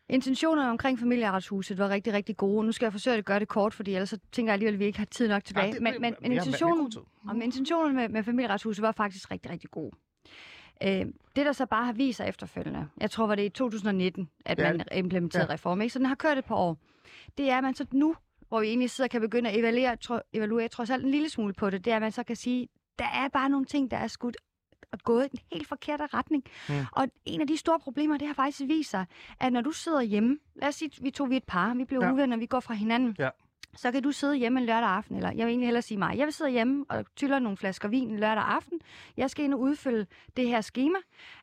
intentionerne 0.09 0.69
omkring 0.71 0.99
familieretshuset 0.99 1.78
var 1.78 1.89
rigtig, 1.89 2.13
rigtig 2.13 2.38
gode. 2.38 2.65
Nu 2.65 2.71
skal 2.71 2.86
jeg 2.86 2.91
forsøge 2.91 3.17
at 3.17 3.26
gøre 3.26 3.39
det 3.39 3.47
kort, 3.47 3.74
fordi 3.74 3.93
ellers 3.93 4.09
så 4.09 4.17
tænker 4.32 4.51
jeg 4.51 4.53
alligevel, 4.53 4.74
at 4.74 4.80
vi 4.80 4.86
ikke 4.86 4.99
har 4.99 5.05
tid 5.05 5.28
nok 5.28 5.43
tilbage. 5.43 5.65
Ja, 5.67 5.71
det- 5.74 5.82
men, 5.82 5.93
men, 6.01 6.15
men 6.21 6.32
intentionen, 6.32 6.91
og 7.30 7.36
intentionen 7.43 7.95
med, 7.95 8.09
med 8.09 8.24
familieretshuset 8.24 8.82
var 8.82 8.91
faktisk 8.91 9.32
rigtig, 9.32 9.51
rigtig 9.51 9.69
god. 9.71 9.91
Øh, 10.84 11.05
det, 11.36 11.45
der 11.45 11.51
så 11.51 11.65
bare 11.65 11.86
har 11.86 11.93
vist 11.93 12.17
sig 12.17 12.27
efterfølgende, 12.27 12.88
jeg 13.01 13.11
tror, 13.11 13.27
var 13.27 13.36
det 13.36 13.43
i 13.45 13.49
2019, 13.49 14.29
at 14.45 14.59
Ja. 14.59 14.71
man 14.73 14.86
implementerede 14.95 15.47
Ja. 15.49 15.53
reform, 15.53 15.81
ikke? 15.81 15.93
så 15.93 15.99
den 15.99 16.05
har 16.05 16.15
kørt 16.15 16.38
et 16.38 16.45
par 16.45 16.55
år. 16.55 16.77
Det 17.38 17.49
er, 17.49 17.57
at 17.57 17.63
man 17.63 17.73
så 17.75 17.86
nu, 17.91 18.15
hvor 18.47 18.59
vi 18.59 18.67
egentlig 18.67 18.89
sidder 18.89 19.07
og 19.07 19.11
kan 19.11 19.21
begynde 19.21 19.49
at 19.49 19.59
evaluere, 19.59 19.95
tro, 19.95 20.19
evaluere 20.34 20.67
trods 20.67 20.89
alt 20.89 21.03
en 21.05 21.11
lille 21.11 21.29
smule 21.29 21.53
på 21.53 21.69
det, 21.69 21.86
det 21.86 21.91
er, 21.91 21.95
at 21.95 22.01
man 22.01 22.11
så 22.11 22.23
kan 22.23 22.36
sige, 22.36 22.67
der 22.99 23.05
er 23.05 23.27
bare 23.27 23.49
nogle 23.49 23.65
ting, 23.65 23.91
der 23.91 23.97
er 23.97 24.07
skudt 24.07 24.38
og 24.91 24.99
gået 25.03 25.25
i 25.25 25.27
den 25.29 25.39
helt 25.53 25.67
forkerte 25.67 26.05
retning. 26.05 26.43
Mm. 26.69 26.75
Og 26.91 27.07
en 27.25 27.41
af 27.41 27.47
de 27.47 27.57
store 27.57 27.79
problemer, 27.79 28.17
det 28.17 28.27
har 28.27 28.34
faktisk 28.34 28.61
vist 28.67 28.89
sig, 28.89 29.05
at 29.39 29.53
når 29.53 29.61
du 29.61 29.71
sidder 29.71 30.01
hjemme, 30.01 30.38
lad 30.55 30.67
os 30.67 30.75
sige, 30.75 30.91
vi 31.01 31.11
to 31.11 31.23
vi 31.23 31.38
et 31.38 31.43
par, 31.43 31.73
vi 31.73 31.86
bliver 31.86 32.01
Ja. 32.03 32.07
ja. 32.07 32.13
uvenner, 32.13 32.38
vi 32.38 32.45
går 32.45 32.59
fra 32.59 32.73
hinanden, 32.73 33.15
Ja. 33.19 33.29
Så 33.76 33.91
kan 33.91 34.03
du 34.03 34.11
sidde 34.11 34.36
hjemme 34.36 34.59
en 34.59 34.65
lørdag 34.65 34.89
aften, 34.89 35.15
eller 35.15 35.30
jeg 35.30 35.38
vil 35.45 35.51
egentlig 35.51 35.67
hellere 35.67 35.82
sige 35.82 35.97
mig, 35.97 36.17
jeg 36.17 36.26
vil 36.26 36.34
sidde 36.34 36.51
hjemme 36.51 36.86
og 36.89 37.05
tyller 37.15 37.39
nogle 37.39 37.57
flasker 37.57 37.88
vin 37.88 38.19
lørdag 38.19 38.43
aften, 38.43 38.80
jeg 39.17 39.30
skal 39.30 39.45
ind 39.45 39.53
og 39.53 39.59
udfylde 39.59 40.05
det 40.38 40.47
her 40.47 40.61
schema, 40.61 40.97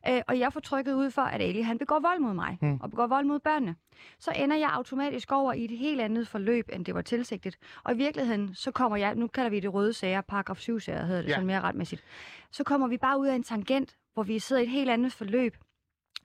øh, 0.09 0.21
og 0.27 0.39
jeg 0.39 0.53
får 0.53 0.59
trykket 0.59 0.93
ud 0.93 1.11
for, 1.11 1.21
at 1.21 1.41
Ali 1.41 1.61
han 1.61 1.77
begår 1.77 1.99
vold 1.99 2.19
mod 2.19 2.33
mig, 2.33 2.57
Mm. 2.61 2.77
og 2.81 2.89
begår 2.89 3.07
vold 3.07 3.25
mod 3.25 3.39
børnene. 3.39 3.75
Så 4.19 4.31
ender 4.35 4.55
jeg 4.55 4.69
automatisk 4.73 5.31
over 5.31 5.53
i 5.53 5.63
et 5.65 5.71
helt 5.71 6.01
andet 6.01 6.27
forløb, 6.27 6.69
end 6.73 6.85
det 6.85 6.95
var 6.95 7.01
tilsigtet. 7.01 7.55
Og 7.83 7.93
i 7.93 7.97
virkeligheden, 7.97 8.55
så 8.55 8.71
kommer 8.71 8.97
jeg, 8.97 9.15
nu 9.15 9.27
kalder 9.27 9.49
vi 9.49 9.59
det 9.59 9.73
røde 9.73 9.93
sager, 9.93 10.21
paragraf 10.21 10.57
7 10.57 10.79
sager 10.79 11.05
hedder 11.05 11.21
det 11.21 11.29
ja. 11.29 11.33
sådan 11.33 11.47
mere 11.47 11.61
retmæssigt, 11.61 12.03
så 12.51 12.63
kommer 12.63 12.87
vi 12.87 12.97
bare 12.97 13.19
ud 13.19 13.27
af 13.27 13.35
en 13.35 13.43
tangent, 13.43 13.95
hvor 14.13 14.23
vi 14.23 14.39
sidder 14.39 14.61
i 14.61 14.65
et 14.65 14.71
helt 14.71 14.89
andet 14.89 15.11
forløb. 15.13 15.55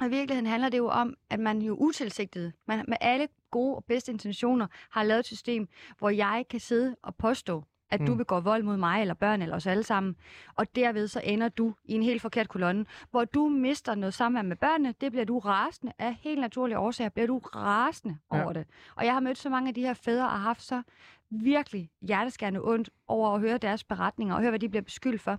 Og 0.00 0.06
i 0.06 0.08
virkeligheden 0.08 0.46
handler 0.46 0.68
det 0.68 0.78
jo 0.78 0.88
om, 0.88 1.14
at 1.30 1.40
man 1.40 1.62
jo 1.62 1.74
utilsigtet, 1.74 2.52
man 2.66 2.84
med 2.88 2.96
alle 3.00 3.28
gode 3.50 3.76
og 3.76 3.84
bedste 3.84 4.12
intentioner, 4.12 4.66
har 4.90 5.02
lavet 5.02 5.20
et 5.20 5.26
system, 5.26 5.68
hvor 5.98 6.10
jeg 6.10 6.44
kan 6.50 6.60
sidde 6.60 6.96
og 7.02 7.16
påstå, 7.16 7.64
at 7.90 8.00
mm. 8.00 8.06
du 8.06 8.14
begår 8.14 8.40
vold 8.40 8.62
mod 8.62 8.76
mig 8.76 9.00
eller 9.00 9.14
børn 9.14 9.42
eller 9.42 9.56
os 9.56 9.66
alle 9.66 9.82
sammen. 9.82 10.16
Og 10.54 10.76
derved 10.76 11.08
så 11.08 11.20
ender 11.24 11.48
du 11.48 11.74
i 11.84 11.92
en 11.92 12.02
helt 12.02 12.22
forkert 12.22 12.48
kolonne, 12.48 12.86
hvor 13.10 13.24
du 13.24 13.48
mister 13.48 13.94
noget 13.94 14.14
samvær 14.14 14.42
med 14.42 14.56
børnene. 14.56 14.94
Det 15.00 15.12
bliver 15.12 15.24
du 15.24 15.38
rasende 15.38 15.92
af 15.98 16.14
helt 16.14 16.40
naturlige 16.40 16.78
årsager. 16.78 17.08
Bliver 17.08 17.26
du 17.26 17.38
rasende 17.38 18.16
Ja. 18.32 18.42
over 18.42 18.52
det. 18.52 18.66
Og 18.96 19.04
jeg 19.04 19.12
har 19.12 19.20
mødt 19.20 19.38
så 19.38 19.50
mange 19.50 19.68
af 19.68 19.74
de 19.74 19.80
her 19.80 19.94
fædre 19.94 20.24
og 20.24 20.40
haft 20.40 20.62
så 20.62 20.82
virkelig 21.30 21.90
hjerteskærende 22.02 22.60
ondt 22.64 22.90
over 23.08 23.34
at 23.34 23.40
høre 23.40 23.58
deres 23.58 23.84
beretninger 23.84 24.34
og 24.34 24.40
høre, 24.40 24.50
hvad 24.50 24.60
de 24.60 24.68
bliver 24.68 24.82
beskyldt 24.82 25.20
for. 25.20 25.38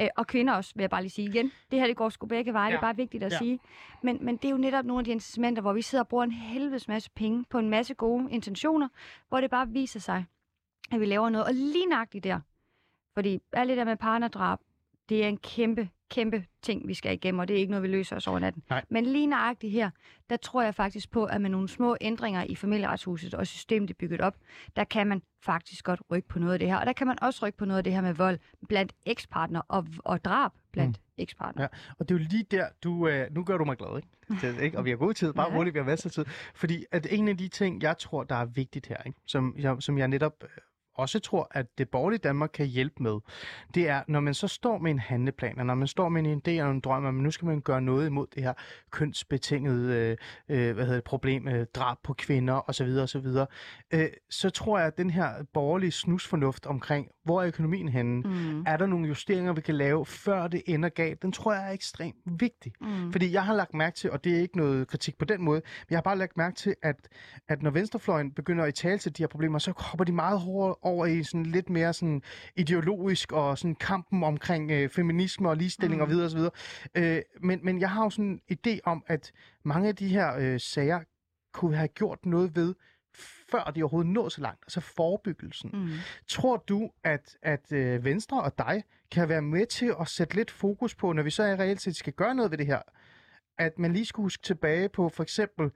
Øh, 0.00 0.08
og 0.16 0.26
kvinder 0.26 0.54
også, 0.54 0.72
vil 0.76 0.82
jeg 0.82 0.90
bare 0.90 1.02
lige 1.02 1.10
sige 1.10 1.28
igen. 1.28 1.52
Det 1.70 1.78
her, 1.78 1.86
det 1.86 1.96
går 1.96 2.08
sgu 2.08 2.26
begge 2.26 2.52
veje. 2.52 2.64
Ja. 2.64 2.70
Det 2.70 2.76
er 2.76 2.80
bare 2.80 2.96
vigtigt 2.96 3.22
at 3.24 3.32
ja. 3.32 3.38
sige. 3.38 3.58
Men, 4.02 4.18
men 4.24 4.36
det 4.36 4.44
er 4.44 4.50
jo 4.50 4.56
netop 4.56 4.84
nogle 4.84 5.00
af 5.00 5.04
de 5.04 5.10
incitamenter, 5.10 5.62
hvor 5.62 5.72
vi 5.72 5.82
sidder 5.82 6.04
og 6.04 6.08
bruger 6.08 6.24
en 6.24 6.32
helvedes 6.32 6.88
masse 6.88 7.10
penge 7.10 7.44
på 7.50 7.58
en 7.58 7.70
masse 7.70 7.94
gode 7.94 8.30
intentioner, 8.30 8.88
hvor 9.28 9.40
det 9.40 9.50
bare 9.50 9.68
viser 9.68 10.00
sig, 10.00 10.24
at 10.90 11.00
vi 11.00 11.06
laver 11.06 11.28
noget. 11.30 11.46
Og 11.46 11.54
lige 11.54 11.86
nøjagtigt 11.86 12.24
der, 12.24 12.40
fordi 13.14 13.40
alt 13.52 13.68
det 13.68 13.76
der 13.76 13.84
med 13.84 13.96
partnerdrab, 13.96 14.58
det 15.08 15.24
er 15.24 15.28
en 15.28 15.36
kæmpe, 15.36 15.88
kæmpe 16.10 16.44
ting, 16.62 16.88
vi 16.88 16.94
skal 16.94 17.12
igennem, 17.12 17.38
og 17.38 17.48
det 17.48 17.56
er 17.56 17.60
ikke 17.60 17.70
noget, 17.70 17.82
vi 17.82 17.88
løser 17.88 18.16
os 18.16 18.26
over 18.26 18.38
natten. 18.38 18.62
Nej. 18.70 18.84
Men 18.88 19.06
lige 19.06 19.26
nøjagtigt 19.26 19.72
her, 19.72 19.90
der 20.30 20.36
tror 20.36 20.62
jeg 20.62 20.74
faktisk 20.74 21.10
på, 21.10 21.24
at 21.24 21.40
med 21.40 21.50
nogle 21.50 21.68
små 21.68 21.96
ændringer 22.00 22.44
i 22.44 22.54
familieretshuset 22.54 23.34
og 23.34 23.46
systemet, 23.46 23.88
det 23.88 23.94
er 23.94 23.98
bygget 23.98 24.20
op, 24.20 24.36
der 24.76 24.84
kan 24.84 25.06
man 25.06 25.22
faktisk 25.42 25.84
godt 25.84 26.00
rykke 26.10 26.28
på 26.28 26.38
noget 26.38 26.52
af 26.52 26.58
det 26.58 26.68
her. 26.68 26.76
Og 26.76 26.86
der 26.86 26.92
kan 26.92 27.06
man 27.06 27.22
også 27.22 27.46
rykke 27.46 27.58
på 27.58 27.64
noget 27.64 27.78
af 27.78 27.84
det 27.84 27.92
her 27.92 28.00
med 28.00 28.14
vold 28.14 28.38
blandt 28.68 28.92
ekspartner 29.06 29.60
og, 29.68 29.86
og 29.98 30.24
drab 30.24 30.50
blandt 30.72 30.96
mm. 30.98 31.22
ekspartner. 31.22 31.62
Ja. 31.62 31.68
Og 31.98 32.08
det 32.08 32.14
er 32.14 32.18
jo 32.18 32.26
lige 32.30 32.44
der, 32.50 32.66
du, 32.84 33.08
øh, 33.08 33.34
nu 33.34 33.44
gør 33.44 33.58
du 33.58 33.64
mig 33.64 33.76
glad, 33.76 33.96
ikke? 33.96 34.08
Det, 34.46 34.62
ikke? 34.62 34.78
Og 34.78 34.84
vi 34.84 34.90
har 34.90 34.96
god 34.96 35.14
tid, 35.14 35.32
bare 35.32 35.52
Ja. 35.52 35.58
roligt, 35.58 35.74
vi 35.74 35.78
har 35.78 35.86
masser 35.86 36.08
af 36.08 36.12
tid. 36.12 36.24
Fordi 36.54 36.84
at 36.92 37.06
en 37.10 37.28
af 37.28 37.36
de 37.36 37.48
ting, 37.48 37.82
jeg 37.82 37.98
tror, 37.98 38.24
der 38.24 38.34
er 38.34 38.44
vigtigt 38.44 38.86
her, 38.86 39.02
ikke? 39.06 39.18
Som, 39.26 39.54
jeg, 39.58 39.76
som 39.80 39.98
jeg 39.98 40.08
netop 40.08 40.34
øh, 40.42 40.48
også 41.00 41.18
tror, 41.20 41.48
at 41.50 41.66
det 41.78 41.88
borgerlige 41.88 42.18
Danmark 42.18 42.50
kan 42.54 42.66
hjælpe 42.66 43.02
med, 43.02 43.18
det 43.74 43.88
er, 43.88 44.02
når 44.08 44.20
man 44.20 44.34
så 44.34 44.48
står 44.48 44.78
med 44.78 44.90
en 44.90 44.98
handleplan, 44.98 45.58
og 45.58 45.66
når 45.66 45.74
man 45.74 45.88
står 45.88 46.08
med 46.08 46.24
en 46.24 46.42
idé 46.48 46.62
og 46.62 46.70
en 46.70 46.80
drøm, 46.80 47.06
at 47.06 47.14
nu 47.14 47.30
skal 47.30 47.46
man 47.46 47.60
gøre 47.60 47.80
noget 47.82 48.06
imod 48.06 48.26
det 48.34 48.42
her 48.42 48.52
kønsbetingede 48.90 50.16
øh, 50.48 50.58
øh, 50.68 50.74
hvad 50.74 50.84
hedder 50.84 50.96
det, 50.96 51.04
problem, 51.04 51.48
øh, 51.48 51.66
drab 51.74 51.96
på 52.04 52.12
kvinder 52.14 52.68
osv., 52.70 52.88
osv., 53.02 53.26
øh, 53.94 54.08
så 54.30 54.50
tror 54.50 54.78
jeg, 54.78 54.86
at 54.86 54.98
den 54.98 55.10
her 55.10 55.30
borgerlige 55.54 55.90
snusfornuft 55.92 56.66
omkring, 56.66 57.08
hvor 57.24 57.40
er 57.42 57.46
økonomien 57.46 57.88
henne, 57.88 58.22
Mm. 58.30 58.64
er 58.66 58.76
der 58.76 58.86
nogle 58.86 59.08
justeringer, 59.08 59.52
vi 59.52 59.60
kan 59.60 59.74
lave, 59.74 60.06
før 60.06 60.48
det 60.48 60.62
ender 60.66 60.88
galt? 60.88 61.22
Den 61.22 61.32
tror 61.32 61.52
jeg 61.52 61.68
er 61.68 61.72
ekstremt 61.72 62.16
vigtig. 62.26 62.72
Mm. 62.80 63.12
Fordi 63.12 63.32
jeg 63.32 63.44
har 63.44 63.54
lagt 63.54 63.74
mærke 63.74 63.96
til, 63.96 64.10
og 64.10 64.24
det 64.24 64.36
er 64.36 64.40
ikke 64.40 64.56
noget 64.56 64.88
kritik 64.88 65.18
på 65.18 65.24
den 65.24 65.42
måde, 65.42 65.60
men 65.60 65.86
jeg 65.90 65.96
har 65.96 66.02
bare 66.02 66.18
lagt 66.18 66.36
mærke 66.36 66.56
til, 66.56 66.74
at, 66.82 67.08
at 67.48 67.62
når 67.62 67.70
venstrefløjen 67.70 68.32
begynder 68.32 68.64
at 68.64 68.74
tale 68.74 68.98
til 68.98 69.16
de 69.16 69.22
her 69.22 69.28
problemer, 69.28 69.58
så 69.58 69.72
hopper 69.76 70.04
de 70.04 70.12
meget 70.12 70.40
hårdere 70.40 70.74
over 70.90 71.06
i 71.06 71.22
sådan 71.22 71.46
lidt 71.46 71.70
mere 71.70 71.92
sådan 71.92 72.22
ideologisk 72.56 73.32
og 73.32 73.58
sådan 73.58 73.74
kampen 73.74 74.24
omkring 74.24 74.70
øh, 74.70 74.88
feminisme 74.88 75.48
og 75.48 75.56
ligestilling 75.56 75.96
mm. 75.96 76.02
og 76.02 76.08
videre 76.08 76.24
og 76.24 76.30
så 76.30 76.36
videre. 76.36 76.52
Øh, 76.94 77.22
men, 77.40 77.60
men 77.62 77.80
jeg 77.80 77.90
har 77.90 78.04
jo 78.04 78.10
sådan 78.10 78.40
en 78.48 78.58
idé 78.58 78.78
om, 78.84 79.04
at 79.06 79.32
mange 79.64 79.88
af 79.88 79.96
de 79.96 80.08
her 80.08 80.36
øh, 80.38 80.60
sager 80.60 81.00
kunne 81.52 81.76
have 81.76 81.88
gjort 81.88 82.26
noget 82.26 82.56
ved 82.56 82.74
før 83.50 83.72
de 83.76 83.82
overhovedet 83.82 84.12
når 84.12 84.28
så 84.28 84.40
langt, 84.40 84.64
altså 84.64 84.80
forebyggelsen. 84.80 85.70
Mm. 85.72 85.88
Tror 86.28 86.56
du, 86.56 86.90
at, 87.04 87.36
at 87.42 87.72
øh, 87.72 88.04
Venstre 88.04 88.42
og 88.42 88.58
dig 88.58 88.84
kan 89.10 89.28
være 89.28 89.42
med 89.42 89.66
til 89.66 89.94
at 90.00 90.08
sætte 90.08 90.34
lidt 90.34 90.50
fokus 90.50 90.94
på, 90.94 91.12
når 91.12 91.22
vi 91.22 91.30
så 91.30 91.42
er 91.42 91.60
reelt 91.60 91.80
set 91.80 91.96
skal 91.96 92.12
gøre 92.12 92.34
noget 92.34 92.50
ved 92.50 92.58
det 92.58 92.66
her, 92.66 92.82
at 93.58 93.78
man 93.78 93.92
lige 93.92 94.04
skulle 94.04 94.24
huske 94.24 94.42
tilbage 94.42 94.88
på 94.88 95.08
for 95.08 95.22
eksempel, 95.22 95.70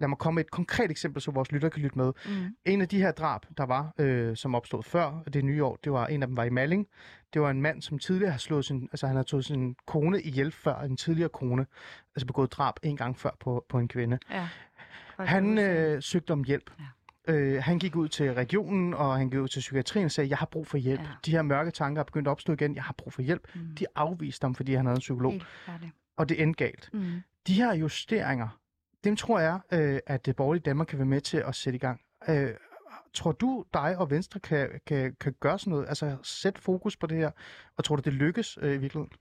lad 0.00 0.08
mig 0.08 0.18
komme 0.18 0.34
med 0.34 0.44
et 0.44 0.50
konkret 0.50 0.90
eksempel, 0.90 1.22
så 1.22 1.30
vores 1.30 1.52
lytter 1.52 1.68
kan 1.68 1.82
lytte 1.82 1.98
med. 1.98 2.12
Mm. 2.26 2.56
En 2.64 2.80
af 2.80 2.88
de 2.88 2.98
her 2.98 3.12
drab, 3.12 3.40
der 3.58 3.64
var, 3.66 3.92
øh, 3.98 4.36
som 4.36 4.54
opstod 4.54 4.82
før 4.82 5.22
det 5.32 5.44
nye 5.44 5.64
år, 5.64 5.78
det 5.84 5.92
var 5.92 6.06
en 6.06 6.22
af 6.22 6.28
dem 6.28 6.36
var 6.36 6.44
i 6.44 6.50
Malling. 6.50 6.86
Det 7.34 7.42
var 7.42 7.50
en 7.50 7.62
mand, 7.62 7.82
som 7.82 7.98
tidligere 7.98 8.30
har 8.30 8.38
slået 8.38 8.64
sin, 8.64 8.88
altså 8.92 9.06
han 9.06 9.16
har 9.16 9.22
tået 9.22 9.44
sin 9.44 9.76
kone 9.86 10.22
ihjel 10.22 10.52
før, 10.52 10.80
en 10.80 10.96
tidligere 10.96 11.28
kone, 11.28 11.66
altså 12.16 12.26
begået 12.26 12.52
drab 12.52 12.74
en 12.82 12.96
gang 12.96 13.18
før 13.18 13.30
på, 13.40 13.64
på 13.68 13.78
en 13.78 13.88
kvinde. 13.88 14.18
Ja. 14.30 14.48
Han 15.18 15.58
øh, 15.58 16.02
søgte 16.02 16.30
om 16.30 16.44
hjælp. 16.44 16.70
Ja. 16.78 16.84
Øh, 17.34 17.62
han 17.62 17.78
gik 17.78 17.96
ud 17.96 18.08
til 18.08 18.34
regionen, 18.34 18.94
og 18.94 19.16
han 19.16 19.30
gik 19.30 19.40
ud 19.40 19.48
til 19.48 19.60
psykiatrien 19.60 20.04
og 20.04 20.10
sagde, 20.10 20.30
jeg 20.30 20.38
har 20.38 20.46
brug 20.46 20.66
for 20.66 20.78
hjælp. 20.78 21.00
Ja. 21.00 21.06
De 21.26 21.30
her 21.30 21.42
mørke 21.42 21.70
tanker 21.70 22.00
er 22.00 22.04
begyndt 22.04 22.28
at 22.28 22.32
opstå 22.32 22.52
igen. 22.52 22.74
Jeg 22.74 22.82
har 22.82 22.94
brug 22.98 23.12
for 23.12 23.22
hjælp. 23.22 23.48
Mm. 23.54 23.60
De 23.78 23.86
afviste 23.94 24.44
ham, 24.44 24.54
fordi 24.54 24.74
han 24.74 24.86
havde 24.86 24.96
en 24.96 25.00
psykolog, 25.00 25.32
Helt 25.32 25.46
færdig. 25.66 25.92
og 26.16 26.28
det 26.28 26.42
endte 26.42 26.64
galt. 26.64 26.90
Mm. 26.92 27.22
De 27.46 27.54
her 27.54 27.74
justeringer, 27.74 28.48
dem 29.04 29.16
tror 29.16 29.40
jeg, 29.40 29.60
øh, 29.72 30.00
at 30.06 30.26
det 30.26 30.36
borgerlige 30.36 30.62
Danmark 30.62 30.86
kan 30.86 30.98
være 30.98 31.06
med 31.06 31.20
til 31.20 31.36
at 31.46 31.54
sætte 31.54 31.76
i 31.76 31.80
gang. 31.80 32.00
Øh, 32.28 32.50
tror 33.14 33.32
du, 33.32 33.64
dig 33.74 33.98
og 33.98 34.10
Venstre 34.10 34.40
kan, 34.40 34.68
kan, 34.86 35.16
kan 35.20 35.34
gøre 35.40 35.58
sådan 35.58 35.70
noget? 35.70 35.88
Altså 35.88 36.16
sætte 36.22 36.62
fokus 36.62 36.96
på 36.96 37.06
det 37.06 37.16
her, 37.16 37.30
og 37.76 37.84
tror 37.84 37.96
du, 37.96 38.02
det 38.04 38.12
lykkes 38.12 38.58
øh, 38.62 38.74
i 38.74 38.76
virkeligheden? 38.76 39.12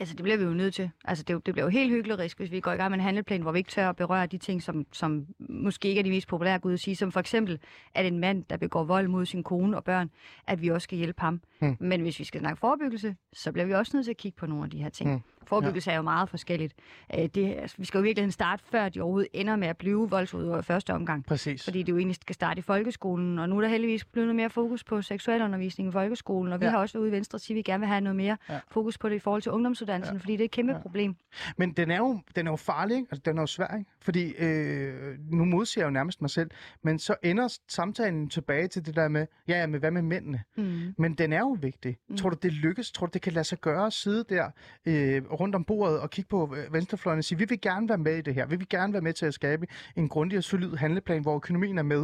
Altså, 0.00 0.14
det 0.14 0.22
bliver 0.22 0.36
vi 0.36 0.44
jo 0.44 0.50
nødt 0.50 0.74
til. 0.74 0.90
Altså, 1.04 1.24
det, 1.24 1.46
det 1.46 1.54
bliver 1.54 1.64
jo 1.64 1.70
helt 1.70 1.90
hyklerisk, 1.90 2.38
hvis 2.38 2.50
vi 2.50 2.60
går 2.60 2.72
i 2.72 2.76
gang 2.76 2.90
med 2.90 2.98
en 2.98 3.04
handelplan, 3.04 3.42
hvor 3.42 3.52
vi 3.52 3.58
ikke 3.58 3.70
tør 3.70 3.88
at 3.88 3.96
berøre 3.96 4.26
de 4.26 4.38
ting, 4.38 4.62
som, 4.62 4.86
som 4.92 5.26
måske 5.38 5.88
ikke 5.88 5.98
er 5.98 6.02
de 6.02 6.10
mest 6.10 6.28
populære, 6.28 6.58
Gud 6.58 6.72
at 6.72 6.80
sige, 6.80 6.96
som 6.96 7.12
for 7.12 7.20
eksempel, 7.20 7.60
at 7.94 8.06
en 8.06 8.18
mand, 8.18 8.44
der 8.50 8.56
begår 8.56 8.84
vold 8.84 9.08
mod 9.08 9.26
sin 9.26 9.42
kone 9.42 9.76
og 9.76 9.84
børn, 9.84 10.10
at 10.46 10.62
vi 10.62 10.68
også 10.68 10.84
skal 10.84 10.98
hjælpe 10.98 11.20
ham. 11.20 11.40
Hmm. 11.62 11.76
Men 11.80 12.00
hvis 12.00 12.18
vi 12.18 12.24
skal 12.24 12.40
snakke 12.40 12.60
forebyggelse, 12.60 13.16
så 13.32 13.52
bliver 13.52 13.66
vi 13.66 13.72
også 13.74 13.96
nødt 13.96 14.04
til 14.04 14.10
at 14.10 14.16
kigge 14.16 14.36
på 14.36 14.46
nogle 14.46 14.64
af 14.64 14.70
de 14.70 14.82
her 14.82 14.88
ting. 14.90 15.10
Hmm. 15.10 15.20
Forebyggelse 15.46 15.90
er 15.90 15.96
jo 15.96 16.02
meget 16.02 16.28
forskelligt. 16.28 16.74
Øh, 17.18 17.26
Det, 17.34 17.54
altså, 17.58 17.76
vi 17.78 17.84
skal 17.84 17.98
jo 17.98 18.02
virkelig 18.02 18.32
starte, 18.32 18.62
før 18.64 18.88
de 18.88 19.00
overhovedet 19.00 19.28
ender 19.32 19.56
med 19.56 19.68
at 19.68 19.76
blive 19.76 20.10
voldsudøvere 20.10 20.58
i 20.58 20.62
første 20.62 20.94
omgang. 20.94 21.24
Præcis. 21.26 21.64
Fordi 21.64 21.82
det 21.82 21.92
jo 21.92 21.96
egentlig 21.98 22.14
skal 22.16 22.34
starte 22.34 22.58
i 22.58 22.62
folkeskolen, 22.62 23.38
og 23.38 23.48
nu 23.48 23.56
er 23.56 23.60
der 23.60 23.68
heldigvis 23.68 24.04
blevet 24.04 24.26
noget 24.26 24.36
mere 24.36 24.50
fokus 24.50 24.84
på 24.84 25.02
seksualundervisning 25.02 25.88
i 25.88 25.92
folkeskolen, 25.92 26.52
og 26.52 26.60
vi 26.60 26.64
Ja. 26.64 26.70
har 26.70 26.78
også 26.78 26.98
ude 26.98 27.08
i 27.08 27.12
Venstre 27.12 27.38
sige, 27.38 27.54
at 27.54 27.56
vi 27.56 27.62
gerne 27.62 27.80
vil 27.80 27.88
have 27.88 28.00
noget 28.00 28.16
mere 28.16 28.36
Ja. 28.48 28.58
fokus 28.70 28.98
på 28.98 29.08
det 29.08 29.14
i 29.16 29.18
forhold 29.18 29.42
til 29.42 29.52
ungdomsuddannelsen, 29.52 30.16
ja. 30.16 30.20
fordi 30.20 30.32
det 30.32 30.40
er 30.40 30.44
et 30.44 30.50
kæmpe 30.50 30.72
Ja. 30.72 30.76
ja. 30.78 30.82
problem. 30.82 31.16
Men 31.56 31.72
den 31.72 31.90
er 31.90 31.96
jo, 31.98 32.20
den 32.36 32.46
er 32.46 32.50
jo 32.50 32.56
farlig, 32.56 32.96
ikke? 32.96 33.08
Altså, 33.10 33.22
den 33.24 33.36
er 33.38 33.42
jo 33.42 33.46
svær, 33.46 33.76
ikke? 33.78 33.90
Fordi 34.00 34.32
øh, 34.38 35.18
nu 35.30 35.44
modsiger 35.44 35.82
jeg 35.84 35.86
jo 35.86 35.92
nærmest 35.92 36.20
mig 36.20 36.30
selv, 36.30 36.50
men 36.82 36.98
så 36.98 37.14
ender 37.22 37.58
samtalen 37.68 38.28
tilbage 38.28 38.68
til 38.68 38.86
det 38.86 38.96
der 38.96 39.08
med, 39.08 39.26
ja, 39.48 39.60
ja, 39.60 39.66
men 39.66 39.80
hvad 39.80 39.90
med 39.90 40.02
mændene? 40.02 40.42
Mm. 40.56 40.94
Men 40.98 41.14
den 41.14 41.32
er 41.32 41.38
jo 41.38 41.51
vigtig. 41.60 41.90
Mm. 41.90 42.12
Mm. 42.12 42.16
Tror 42.16 42.30
du, 42.30 42.36
det 42.42 42.52
lykkes? 42.52 42.92
Tror 42.92 43.06
du, 43.06 43.10
det 43.12 43.22
kan 43.22 43.32
lade 43.32 43.44
sig 43.44 43.60
gøre 43.60 43.86
at 43.86 43.92
sidde 43.92 44.24
der 44.28 44.50
øh, 44.86 45.22
rundt 45.32 45.54
om 45.54 45.64
bordet 45.64 46.00
og 46.00 46.10
kigge 46.10 46.28
på 46.28 46.54
øh, 46.56 46.72
venstrefløjen 46.72 47.18
og 47.18 47.24
sige, 47.24 47.38
vi 47.38 47.44
vil 47.48 47.60
gerne 47.60 47.88
være 47.88 47.98
med 47.98 48.16
i 48.16 48.20
det 48.20 48.34
her. 48.34 48.46
Vi 48.46 48.56
vil 48.56 48.68
gerne 48.68 48.92
være 48.92 49.02
med 49.02 49.12
til 49.12 49.26
at 49.26 49.34
skabe 49.34 49.66
en 49.96 50.08
grundig 50.08 50.38
og 50.38 50.44
solid 50.44 50.76
handleplan, 50.76 51.22
hvor 51.22 51.36
økonomien 51.36 51.78
er 51.78 51.82
med. 51.82 52.00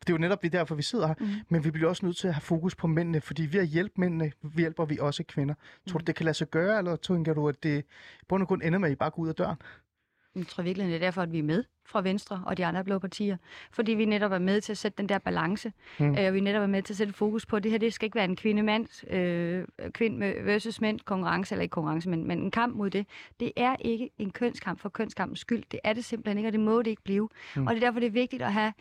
Det 0.00 0.08
er 0.08 0.12
jo 0.12 0.18
netop 0.18 0.42
det 0.42 0.54
er 0.54 0.58
derfor, 0.58 0.74
vi 0.74 0.82
sidder 0.82 1.06
her. 1.06 1.14
Mm. 1.20 1.26
Men 1.48 1.64
vi 1.64 1.70
bliver 1.70 1.88
også 1.88 2.06
nødt 2.06 2.16
til 2.16 2.28
at 2.28 2.34
have 2.34 2.40
fokus 2.40 2.74
på 2.74 2.86
mændene, 2.86 3.20
fordi 3.20 3.42
ved 3.52 3.60
at 3.60 3.66
hjælpe 3.66 3.94
mændene, 3.96 4.32
hjælper 4.56 4.84
vi 4.84 4.98
også 5.00 5.24
kvinder. 5.24 5.54
Tror 5.88 5.98
du, 5.98 6.04
det 6.04 6.14
kan 6.14 6.24
lade 6.24 6.34
sig 6.34 6.50
gøre, 6.50 6.78
eller 6.78 6.96
tænker 6.96 7.34
du, 7.34 7.48
at 7.48 7.62
det 7.62 7.84
bund 8.28 8.42
og 8.42 8.48
grund 8.48 8.62
ender 8.62 8.78
med, 8.78 8.88
at 8.88 8.92
I 8.92 8.96
bare 8.96 9.10
går 9.10 9.22
ud 9.22 9.28
af 9.28 9.34
døren? 9.34 9.56
Jeg 10.36 10.46
tror 10.46 10.62
virkelig, 10.62 10.86
det 10.86 10.94
er 10.94 10.98
derfor, 10.98 11.22
at 11.22 11.32
vi 11.32 11.38
er 11.38 11.42
med 11.42 11.64
fra 11.86 12.00
Venstre 12.02 12.42
og 12.46 12.56
de 12.56 12.66
andre 12.66 12.84
blå 12.84 12.98
partier. 12.98 13.36
Fordi 13.72 13.92
vi 13.92 14.04
netop 14.04 14.32
er 14.32 14.38
med 14.38 14.60
til 14.60 14.72
at 14.72 14.78
sætte 14.78 14.98
den 14.98 15.08
der 15.08 15.18
balance. 15.18 15.72
Mm. 15.98 16.16
Øh, 16.18 16.34
vi 16.34 16.40
netop 16.40 16.62
er 16.62 16.66
med 16.66 16.82
til 16.82 16.92
at 16.92 16.96
sætte 16.96 17.12
fokus 17.12 17.46
på, 17.46 17.56
at 17.56 17.62
det 17.62 17.70
her 17.70 17.78
det 17.78 17.92
skal 17.94 18.06
ikke 18.06 18.14
være 18.14 18.24
en 18.24 18.36
kvinde-mand, 18.36 19.10
øh, 19.10 19.64
kvinde 19.92 20.34
versus 20.44 20.80
mænd 20.80 21.00
konkurrence, 21.00 21.54
eller 21.54 21.62
ikke 21.62 21.72
konkurrence, 21.72 22.08
men, 22.08 22.26
men 22.26 22.38
en 22.38 22.50
kamp 22.50 22.76
mod 22.76 22.90
det. 22.90 23.06
Det 23.40 23.52
er 23.56 23.76
ikke 23.80 24.10
en 24.18 24.30
kønskamp 24.30 24.80
for 24.80 24.88
kønskampens 24.88 25.40
skyld. 25.40 25.62
Det 25.70 25.80
er 25.84 25.92
det 25.92 26.04
simpelthen 26.04 26.38
ikke, 26.38 26.48
og 26.48 26.52
det 26.52 26.60
må 26.60 26.78
det 26.78 26.90
ikke 26.90 27.02
blive. 27.02 27.28
Mm. 27.56 27.66
Og 27.66 27.74
det 27.74 27.82
er 27.82 27.86
derfor, 27.86 28.00
det 28.00 28.06
er 28.06 28.10
vigtigt 28.10 28.42
at 28.42 28.52
have, 28.52 28.72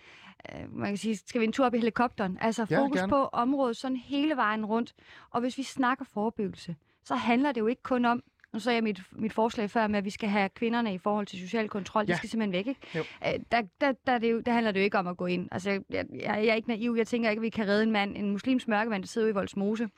øh, 0.55 0.75
man 0.77 0.87
kan 0.87 0.97
sige, 0.97 1.17
skal 1.17 1.41
vi 1.41 1.45
en 1.45 1.51
tur 1.51 1.65
op 1.65 1.73
i 1.73 1.77
helikopteren? 1.77 2.37
Altså 2.41 2.65
Ja, 2.69 2.79
fokus 2.79 2.97
gerne. 2.99 3.09
på 3.09 3.25
området 3.25 3.77
sådan 3.77 3.97
hele 3.97 4.35
vejen 4.35 4.65
rundt. 4.65 4.93
Og 5.31 5.41
hvis 5.41 5.57
vi 5.57 5.63
snakker 5.63 6.05
forebyggelse, 6.13 6.75
så 7.03 7.15
handler 7.15 7.51
det 7.51 7.61
jo 7.61 7.67
ikke 7.67 7.83
kun 7.83 8.05
om, 8.05 8.23
nu 8.53 8.59
sagde 8.59 8.75
jeg 8.75 8.83
mit, 8.83 9.01
mit 9.11 9.33
forslag 9.33 9.69
før 9.69 9.87
med, 9.87 9.97
at 9.97 10.05
vi 10.05 10.09
skal 10.09 10.29
have 10.29 10.49
kvinderne 10.49 10.93
i 10.93 10.97
forhold 10.97 11.27
til 11.27 11.39
social 11.39 11.69
kontrol. 11.69 12.03
Ja. 12.03 12.07
Det 12.07 12.17
skal 12.17 12.29
simpelthen 12.29 12.53
væk, 12.53 12.67
ikke? 12.67 12.81
Jo. 12.95 12.99
Øh, 12.99 13.39
der, 13.51 13.61
der, 13.81 13.93
der, 14.07 14.11
er 14.11 14.17
det 14.17 14.31
jo, 14.31 14.39
der 14.39 14.51
handler 14.51 14.71
det 14.71 14.79
jo 14.79 14.83
ikke 14.83 14.97
om 14.97 15.07
at 15.07 15.17
gå 15.17 15.25
ind. 15.25 15.47
Altså, 15.51 15.69
jeg, 15.69 15.83
jeg, 15.89 16.05
jeg 16.13 16.47
er 16.47 16.53
ikke 16.53 16.67
naiv. 16.67 16.95
Jeg 16.97 17.07
tænker 17.07 17.29
ikke, 17.29 17.39
at 17.39 17.43
vi 17.43 17.49
kan 17.49 17.67
redde 17.67 17.83
en 17.83 17.91
mand, 17.91 18.17
en 18.17 18.31
muslims 18.31 18.67
mørkemand, 18.67 19.03
der 19.03 19.07
sidder 19.07 19.25
ude 19.25 19.31
i 19.31 19.33
Voldsmose 19.33 19.89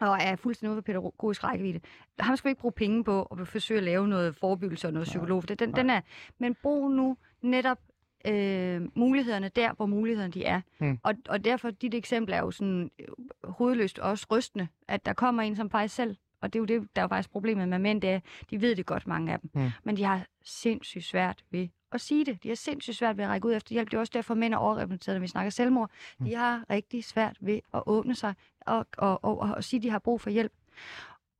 og 0.00 0.18
er 0.20 0.36
fuldstændig 0.36 0.70
ude 0.70 0.76
for 0.76 0.82
pædagogisk 0.82 1.44
rækkevidde. 1.44 1.80
Ham 2.18 2.36
skal 2.36 2.48
vi 2.48 2.50
ikke 2.50 2.60
bruge 2.60 2.72
penge 2.72 3.04
på 3.04 3.22
at 3.22 3.48
forsøge 3.48 3.78
at 3.78 3.84
lave 3.84 4.08
noget 4.08 4.36
forebyggelse 4.36 4.86
og 4.86 4.92
noget 4.92 5.08
psykolog. 5.08 5.48
den, 5.48 5.74
den 5.74 5.90
er, 5.90 6.00
men 6.38 6.56
brug 6.62 6.90
nu 6.90 7.16
netop 7.42 7.78
øh, 8.26 8.82
mulighederne 8.94 9.48
der, 9.48 9.72
hvor 9.72 9.86
mulighederne 9.86 10.32
de 10.32 10.44
er. 10.44 10.60
Mm. 10.78 10.98
Og, 11.02 11.14
og 11.28 11.44
derfor, 11.44 11.70
dit 11.70 11.94
eksempel 11.94 12.34
er 12.34 12.38
jo 12.38 12.50
sådan 12.50 12.90
øh, 12.98 13.06
hovedløst 13.44 13.98
også 13.98 14.26
rystende, 14.30 14.68
at 14.88 15.06
der 15.06 15.12
kommer 15.12 15.42
en, 15.42 15.56
som 15.56 15.70
faktisk 15.70 15.94
selv, 15.94 16.16
og 16.40 16.52
det 16.52 16.58
er 16.58 16.60
jo 16.60 16.64
det, 16.80 16.88
der 16.96 17.02
er 17.02 17.04
jo 17.04 17.08
faktisk 17.08 17.30
problemet 17.30 17.68
med 17.68 17.78
mænd, 17.78 18.00
det 18.02 18.10
er, 18.10 18.20
de 18.50 18.60
ved 18.60 18.76
det 18.76 18.86
godt, 18.86 19.06
mange 19.06 19.32
af 19.32 19.40
dem, 19.40 19.50
Mm. 19.54 19.70
men 19.84 19.96
de 19.96 20.04
har 20.04 20.26
sindssygt 20.44 21.04
svært 21.04 21.44
ved 21.50 21.68
at 21.92 22.00
sige 22.00 22.24
det. 22.24 22.42
De 22.42 22.48
har 22.48 22.54
sindssygt 22.56 22.96
svært 22.96 23.16
ved 23.16 23.24
at 23.24 23.30
række 23.30 23.48
ud 23.48 23.52
efter 23.54 23.72
hjælp. 23.74 23.90
Det 23.90 23.96
er 23.96 24.00
også 24.00 24.10
derfor, 24.14 24.34
mænd 24.34 24.54
er 24.54 24.58
overrepræsenteret, 24.58 25.16
når 25.16 25.20
vi 25.20 25.26
snakker 25.26 25.50
selvmord. 25.50 25.90
De 26.24 26.34
har 26.34 26.64
rigtig 26.70 27.04
svært 27.04 27.36
ved 27.40 27.60
at 27.74 27.82
åbne 27.86 28.14
sig 28.14 28.34
og, 28.60 28.86
og, 28.98 29.24
og, 29.24 29.40
og, 29.40 29.54
og 29.54 29.64
sige, 29.64 29.78
at 29.78 29.82
de 29.82 29.90
har 29.90 29.98
brug 29.98 30.20
for 30.20 30.30
hjælp. 30.30 30.52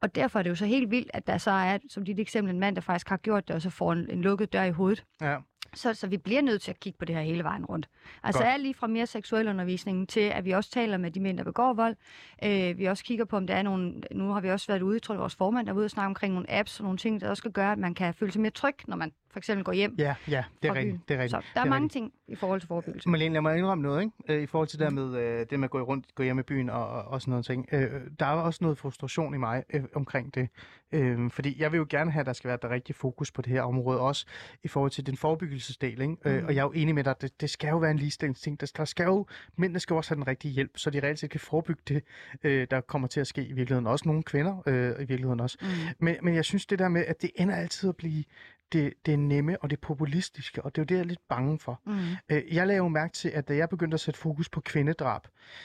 Og 0.02 0.14
derfor 0.14 0.38
er 0.38 0.42
det 0.42 0.50
jo 0.50 0.54
så 0.54 0.66
helt 0.66 0.90
vildt, 0.90 1.10
at 1.14 1.26
der 1.26 1.38
så 1.38 1.50
er, 1.50 1.78
som 1.88 2.04
dit 2.04 2.20
eksempel, 2.20 2.54
en 2.54 2.60
mand, 2.60 2.74
der 2.76 2.82
faktisk 2.82 3.08
har 3.08 3.16
gjort 3.16 3.48
det, 3.48 3.56
og 3.56 3.62
så 3.62 3.70
får 3.70 3.92
en, 3.92 4.10
en 4.10 4.22
lukket 4.22 4.52
dør 4.52 4.62
i 4.62 4.70
hovedet. 4.70 5.04
Ja. 5.20 5.36
Så, 5.74 5.94
så 5.94 6.06
vi 6.06 6.16
bliver 6.16 6.42
nødt 6.42 6.62
til 6.62 6.70
at 6.70 6.80
kigge 6.80 6.98
på 6.98 7.04
det 7.04 7.14
her 7.14 7.22
hele 7.22 7.44
vejen 7.44 7.64
rundt. 7.64 7.88
Altså 8.22 8.42
Godt. 8.42 8.52
alt 8.52 8.62
lige 8.62 8.74
fra 8.74 8.86
mere 8.86 9.06
seksuel 9.06 9.48
undervisning 9.48 10.08
til, 10.08 10.20
at 10.20 10.44
vi 10.44 10.50
også 10.50 10.70
taler 10.70 10.96
med 10.96 11.10
de 11.10 11.20
mænd, 11.20 11.38
der 11.38 11.44
begår 11.44 11.72
vold. 11.72 11.96
Øh, 12.44 12.78
vi 12.78 12.84
også 12.84 13.04
kigger 13.04 13.24
på, 13.24 13.36
om 13.36 13.46
der 13.46 13.54
er 13.54 13.62
nogle... 13.62 14.02
Nu 14.12 14.32
har 14.32 14.40
vi 14.40 14.50
også 14.50 14.66
været 14.66 14.82
ude, 14.82 14.94
jeg 14.94 15.02
tror 15.02 15.14
var 15.14 15.20
vores 15.20 15.34
formand, 15.34 15.66
der 15.66 15.72
var 15.72 15.78
ude 15.78 15.86
og 15.86 15.90
snakke 15.90 16.06
omkring 16.06 16.34
nogle 16.34 16.50
apps 16.50 16.80
og 16.80 16.84
nogle 16.84 16.98
ting, 16.98 17.20
der 17.20 17.30
også 17.30 17.40
skal 17.40 17.52
gøre, 17.52 17.72
at 17.72 17.78
man 17.78 17.94
kan 17.94 18.14
føle 18.14 18.32
sig 18.32 18.40
mere 18.40 18.50
tryg, 18.50 18.74
når 18.86 18.96
man 18.96 19.12
for 19.30 19.38
eksempel 19.38 19.64
går 19.64 19.72
hjem 19.72 19.94
Ja, 19.98 20.14
ja, 20.28 20.44
det 20.62 20.68
er 20.68 20.74
rigtigt. 20.74 21.08
Det 21.08 21.14
er 21.14 21.18
rigtigt. 21.22 21.30
Så 21.44 21.50
der 21.54 21.60
er 21.60 21.64
det 21.64 21.70
mange 21.70 21.84
rigtigt. 21.84 21.92
ting 21.92 22.12
i 22.28 22.34
forhold 22.34 22.60
til 22.60 22.68
forebyggelse. 22.68 23.08
Malene, 23.08 23.32
lad 23.32 23.40
mig 23.40 23.58
indrømme 23.58 23.82
noget, 23.82 24.00
ikke? 24.02 24.12
Øh, 24.28 24.42
I 24.42 24.46
forhold 24.46 24.68
til 24.68 24.78
det 24.78 24.84
der 24.84 24.90
med 24.90 25.16
øh, 25.20 25.46
det 25.50 25.60
med 25.60 25.64
at 25.66 25.70
gå 25.70 25.80
rundt, 25.82 26.14
gå 26.14 26.22
hjem 26.22 26.38
i 26.38 26.42
byen 26.42 26.70
og, 26.70 26.88
og, 26.88 27.02
og 27.04 27.20
sådan 27.20 27.30
noget 27.30 27.46
ting. 27.46 27.66
Øh, 27.72 27.90
der 28.20 28.26
er 28.26 28.30
også 28.30 28.58
noget 28.62 28.78
frustration 28.78 29.34
i 29.34 29.38
mig 29.38 29.64
øh, 29.70 29.84
omkring 29.94 30.34
det. 30.34 30.48
Øh, 30.92 31.30
fordi 31.30 31.56
jeg 31.62 31.72
vil 31.72 31.78
jo 31.78 31.86
gerne 31.90 32.10
have, 32.10 32.20
at 32.20 32.26
der 32.26 32.32
skal 32.32 32.48
være 32.48 32.58
der 32.62 32.70
rigtig 32.70 32.94
fokus 32.94 33.30
på 33.32 33.42
det 33.42 33.52
her 33.52 33.62
område, 33.62 34.00
også 34.00 34.26
i 34.62 34.68
forhold 34.68 34.90
til 34.90 35.06
den 35.06 35.16
forebyggelsesdel. 35.16 36.00
Ikke? 36.00 36.16
Øh, 36.24 36.38
Mm. 36.40 36.46
og 36.46 36.54
jeg 36.54 36.60
er 36.60 36.64
jo 36.64 36.72
enig 36.72 36.94
med 36.94 37.04
dig, 37.04 37.14
det, 37.20 37.40
det 37.40 37.50
skal 37.50 37.68
jo 37.68 37.78
være 37.78 37.90
en 37.90 37.96
ligestillingsting. 37.98 38.60
Der, 38.60 38.72
der 38.76 38.84
skal 38.84 39.04
jo, 39.04 39.26
mændene 39.56 39.80
skal 39.80 39.94
jo 39.94 39.96
også 39.98 40.10
have 40.10 40.16
den 40.16 40.26
rigtige 40.26 40.52
hjælp, 40.54 40.70
så 40.76 40.90
de 40.90 41.00
reelt 41.00 41.18
set 41.18 41.30
kan 41.30 41.40
forebygge 41.40 41.82
det, 41.88 42.02
øh, 42.44 42.66
der 42.70 42.80
kommer 42.80 43.08
til 43.08 43.20
at 43.20 43.26
ske 43.26 43.42
i 43.44 43.52
virkeligheden. 43.52 43.86
Også 43.86 44.08
nogle 44.08 44.22
kvinder 44.22 44.62
øh, 44.66 44.90
i 44.90 44.98
virkeligheden 44.98 45.40
også. 45.40 45.58
Mm. 45.60 45.66
Men, 45.98 46.16
men 46.22 46.34
jeg 46.34 46.44
synes 46.44 46.66
det 46.66 46.78
der 46.78 46.88
med, 46.88 47.04
at 47.06 47.22
det 47.22 47.30
ender 47.36 47.54
altid 47.56 47.88
at 47.88 47.96
blive 47.96 48.24
det, 48.72 48.94
det 49.06 49.18
nemme 49.18 49.62
og 49.62 49.70
det 49.70 49.80
populistiske, 49.80 50.62
og 50.64 50.76
det 50.76 50.80
er 50.80 50.82
jo 50.82 50.86
det, 50.86 50.94
jeg 50.94 51.00
er 51.00 51.04
lidt 51.04 51.28
bange 51.28 51.58
for. 51.58 51.80
Mm. 51.86 51.98
Øh, 52.28 52.54
Jeg 52.54 52.66
lavede 52.66 52.76
jo 52.76 52.88
mærke 52.88 53.12
til, 53.12 53.28
at 53.28 53.48
da 53.48 53.56
jeg 53.56 53.68
begyndte 53.68 53.94
at 53.94 54.00
sætte 54.00 54.20
fokus 54.20 54.48
på 54.48 54.60
kvindedrab, 54.60 55.22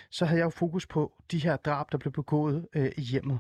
så 0.09 0.25
havde 0.25 0.39
jeg 0.39 0.45
jo 0.45 0.49
fokus 0.49 0.85
på 0.85 1.13
de 1.31 1.39
her 1.39 1.55
drab, 1.57 1.91
der 1.91 1.97
blev 1.97 2.11
begået 2.13 2.67
øh, 2.73 2.91
i 2.97 3.01
hjemmet. 3.01 3.39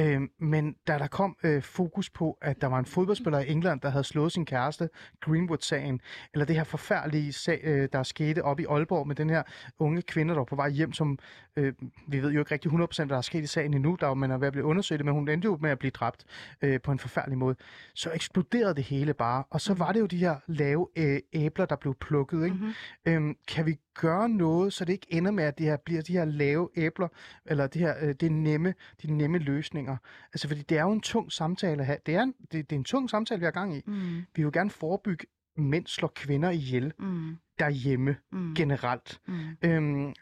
Øh, 0.00 0.20
men 0.38 0.76
da 0.86 0.98
der 0.98 1.06
kom 1.06 1.36
øh, 1.44 1.62
fokus 1.62 2.10
på, 2.10 2.38
at 2.42 2.60
der 2.60 2.66
var 2.66 2.78
en 2.78 2.86
fodboldspiller 2.86 3.38
i 3.38 3.50
England, 3.50 3.80
der 3.80 3.88
havde 3.90 4.04
slået 4.04 4.32
sin 4.32 4.46
kæreste, 4.46 4.88
Greenwood-sagen, 5.20 6.00
eller 6.32 6.44
det 6.44 6.56
her 6.56 6.64
forfærdelige 6.64 7.32
sag, 7.32 7.60
øh, 7.62 7.88
der 7.92 8.02
skete 8.02 8.44
op 8.44 8.60
i 8.60 8.64
Aalborg 8.64 9.06
med 9.06 9.16
den 9.16 9.30
her 9.30 9.42
unge 9.78 10.02
kvinde, 10.02 10.30
der 10.30 10.38
var 10.38 10.44
på 10.44 10.56
vej 10.56 10.70
hjem, 10.70 10.92
som 10.92 11.18
øh, 11.56 11.72
vi 12.08 12.22
ved 12.22 12.32
jo 12.32 12.40
ikke 12.40 12.54
rigtig 12.54 12.70
100% 12.70 12.74
hvad 12.96 13.06
der 13.06 13.16
er 13.16 13.20
sket 13.20 13.42
i 13.42 13.46
sagen 13.46 13.74
endnu, 13.74 13.96
der 14.00 14.14
man 14.14 14.30
er 14.30 14.38
ved 14.38 14.46
at 14.46 14.52
blive 14.52 14.64
undersøgt, 14.64 15.04
men 15.04 15.14
hun 15.14 15.28
endte 15.28 15.46
jo 15.46 15.58
med 15.60 15.70
at 15.70 15.78
blive 15.78 15.90
dræbt 15.90 16.24
øh, 16.62 16.80
på 16.80 16.92
en 16.92 16.98
forfærdelig 16.98 17.38
måde. 17.38 17.56
Så 17.94 18.10
eksploderede 18.14 18.74
det 18.74 18.84
hele 18.84 19.14
bare, 19.14 19.44
og 19.50 19.60
så 19.60 19.74
var 19.74 19.92
det 19.92 20.00
jo 20.00 20.06
de 20.06 20.16
her 20.16 20.36
lave 20.46 20.88
øh, 20.96 21.20
æbler, 21.32 21.66
der 21.66 21.76
blev 21.76 21.94
plukket, 21.94 22.44
ikke? 22.44 22.56
Mhm. 22.56 22.72
Øhm, 23.06 23.36
kan 23.48 23.66
vi 23.66 23.78
gøre 23.94 24.28
noget, 24.28 24.72
så 24.72 24.84
det 24.84 24.92
ikke 24.92 25.06
ender 25.10 25.30
med, 25.30 25.44
at 25.44 25.58
det 25.58 25.66
her 25.66 25.76
bliver 25.76 26.02
de 26.02 26.12
her 26.12 26.24
lave 26.24 26.68
æbler, 26.76 27.08
eller 27.46 27.66
det 27.66 27.80
her, 27.80 27.94
øh, 28.00 28.14
det 28.20 28.32
nemme, 28.32 28.74
de 29.02 29.12
nemme 29.12 29.38
løsninger? 29.38 29.83
Altså, 30.32 30.48
fordi 30.48 30.62
det 30.62 30.78
er 30.78 30.82
jo 30.82 30.92
en 30.92 31.00
tung 31.00 31.32
samtale 31.32 31.80
at 31.80 31.86
have. 31.86 31.98
Det 32.06 32.14
er 32.14 32.22
en, 32.22 32.34
det, 32.52 32.70
det 32.70 32.72
er 32.72 32.80
en 32.80 32.84
tung 32.84 33.10
samtale, 33.10 33.38
vi 33.38 33.44
har 33.44 33.50
gang 33.52 33.76
i. 33.76 33.82
Mm. 33.86 33.94
Vi 34.16 34.24
vil 34.34 34.42
jo 34.42 34.50
gerne 34.54 34.70
forebygge, 34.70 35.26
mænd 35.56 35.86
slår 35.86 36.12
kvinder 36.14 36.50
ihjel 36.50 36.92
Mm. 36.98 37.36
derhjemme 37.58 38.16
Mm. 38.32 38.54
generelt. 38.54 39.20
Mm. 39.26 39.34
Øhm, 39.62 40.08
øh, 40.08 40.14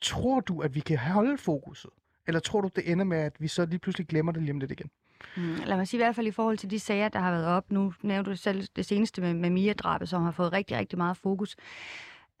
tror 0.00 0.40
du, 0.40 0.60
at 0.60 0.74
vi 0.74 0.80
kan 0.80 0.98
holde 0.98 1.38
fokuset? 1.38 1.90
Eller 2.26 2.40
tror 2.40 2.60
du, 2.60 2.70
det 2.76 2.92
ender 2.92 3.04
med, 3.04 3.18
at 3.18 3.32
vi 3.38 3.48
så 3.48 3.66
lige 3.66 3.78
pludselig 3.78 4.06
glemmer 4.06 4.32
det 4.32 4.42
lige 4.42 4.52
om 4.52 4.58
lidt 4.60 4.70
igen? 4.70 4.90
Mm, 5.36 5.54
lad 5.66 5.76
mig 5.76 5.88
sige 5.88 5.98
i 5.98 6.02
hvert 6.02 6.14
fald 6.16 6.26
i 6.26 6.30
forhold 6.30 6.58
til 6.58 6.70
de 6.70 6.78
sager, 6.80 7.08
der 7.08 7.18
har 7.18 7.30
været 7.30 7.46
op. 7.46 7.72
Nu 7.72 7.92
nævnte 8.02 8.30
du 8.30 8.36
selv 8.36 8.66
det 8.76 8.86
seneste 8.86 9.20
med, 9.20 9.34
med 9.34 9.50
Mia-drabet, 9.50 10.08
som 10.08 10.22
har 10.22 10.30
fået 10.30 10.52
rigtig, 10.52 10.76
rigtig 10.76 10.98
meget 10.98 11.16
fokus. 11.16 11.56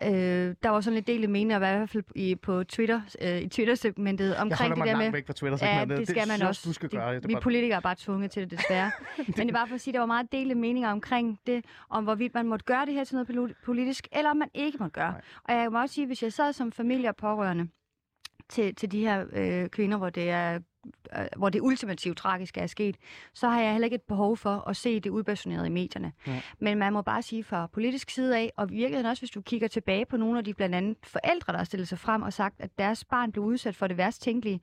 Øh, 0.02 0.54
der 0.62 0.68
var 0.68 0.80
sådan 0.80 0.94
lidt 0.94 1.06
delte 1.06 1.28
meninger, 1.28 1.56
i 1.56 1.58
hvert 1.58 1.90
fald 1.90 2.04
i, 2.14 2.34
på 2.34 2.64
Twitter, 2.64 3.00
øh, 3.22 3.38
i 3.38 3.48
Twitter-segmentet 3.48 4.36
omkring 4.36 4.76
det 4.76 4.84
der 4.84 4.96
med... 4.96 5.12
væk 5.12 5.26
fra 5.26 5.32
Twitter. 5.32 5.58
Ja, 5.66 5.84
det 5.84 6.08
skal 6.08 6.28
man 6.28 6.36
synes, 6.36 6.42
også. 6.42 6.62
Du 6.64 6.72
skal 6.72 6.88
gøre 6.88 7.14
det. 7.14 7.22
det 7.22 7.28
vi 7.28 7.32
er 7.32 7.36
bare... 7.36 7.42
politikere 7.42 7.76
er 7.76 7.80
bare 7.80 7.94
tvunget 7.98 8.30
til 8.30 8.42
det, 8.42 8.58
desværre. 8.58 8.90
Men 9.36 9.46
det 9.46 9.54
bare 9.54 9.68
for 9.68 9.74
at 9.74 9.80
sige, 9.80 9.92
at 9.92 9.94
der 9.94 10.00
var 10.00 10.06
meget 10.06 10.32
delte 10.32 10.54
meninger 10.54 10.90
omkring 10.90 11.40
det, 11.46 11.64
om 11.90 12.04
hvorvidt 12.04 12.34
man 12.34 12.46
måtte 12.46 12.64
gøre 12.64 12.86
det 12.86 12.94
her 12.94 13.04
til 13.04 13.16
noget 13.16 13.30
poli- 13.30 13.62
politisk, 13.64 14.08
eller 14.12 14.30
om 14.30 14.36
man 14.36 14.50
ikke 14.54 14.78
måtte 14.78 14.92
gøre. 14.92 15.12
Nej. 15.12 15.20
Og 15.44 15.54
jeg 15.54 15.72
må 15.72 15.80
også 15.80 15.94
sige, 15.94 16.06
hvis 16.06 16.22
jeg 16.22 16.32
sad 16.32 16.52
som 16.52 16.72
familie 16.72 17.08
og 17.08 17.16
pårørende 17.16 17.68
til, 18.48 18.74
til 18.74 18.92
de 18.92 19.00
her 19.00 19.24
øh, 19.32 19.68
kvinder, 19.68 19.98
hvor 19.98 20.10
det 20.10 20.30
er 20.30 20.58
hvor 21.36 21.48
det 21.48 21.60
ultimativt 21.60 22.18
tragiske 22.18 22.60
er 22.60 22.66
sket, 22.66 22.96
så 23.34 23.48
har 23.48 23.60
jeg 23.60 23.72
heller 23.72 23.86
ikke 23.86 23.94
et 23.94 24.02
behov 24.02 24.36
for 24.36 24.68
at 24.68 24.76
se 24.76 25.00
det 25.00 25.10
udbasuneret 25.10 25.66
i 25.66 25.68
medierne. 25.70 26.12
Ja. 26.26 26.40
Men 26.58 26.78
man 26.78 26.92
må 26.92 27.02
bare 27.02 27.22
sige 27.22 27.44
fra 27.44 27.66
politisk 27.66 28.10
side 28.10 28.36
af, 28.38 28.52
og 28.56 28.66
i 28.70 28.74
virkeligheden 28.74 29.06
også, 29.06 29.20
hvis 29.20 29.30
du 29.30 29.40
kigger 29.40 29.68
tilbage 29.68 30.06
på 30.06 30.16
nogle 30.16 30.38
af 30.38 30.44
de 30.44 30.54
blandt 30.54 30.74
andet 30.74 30.96
forældre, 31.04 31.52
der 31.52 31.58
har 31.58 31.64
stillet 31.64 31.88
sig 31.88 31.98
frem 31.98 32.22
og 32.22 32.32
sagt, 32.32 32.54
at 32.58 32.78
deres 32.78 33.04
barn 33.04 33.32
blev 33.32 33.44
udsat 33.44 33.76
for 33.76 33.86
det 33.86 33.96
værst 33.96 34.22
tænkelige, 34.22 34.60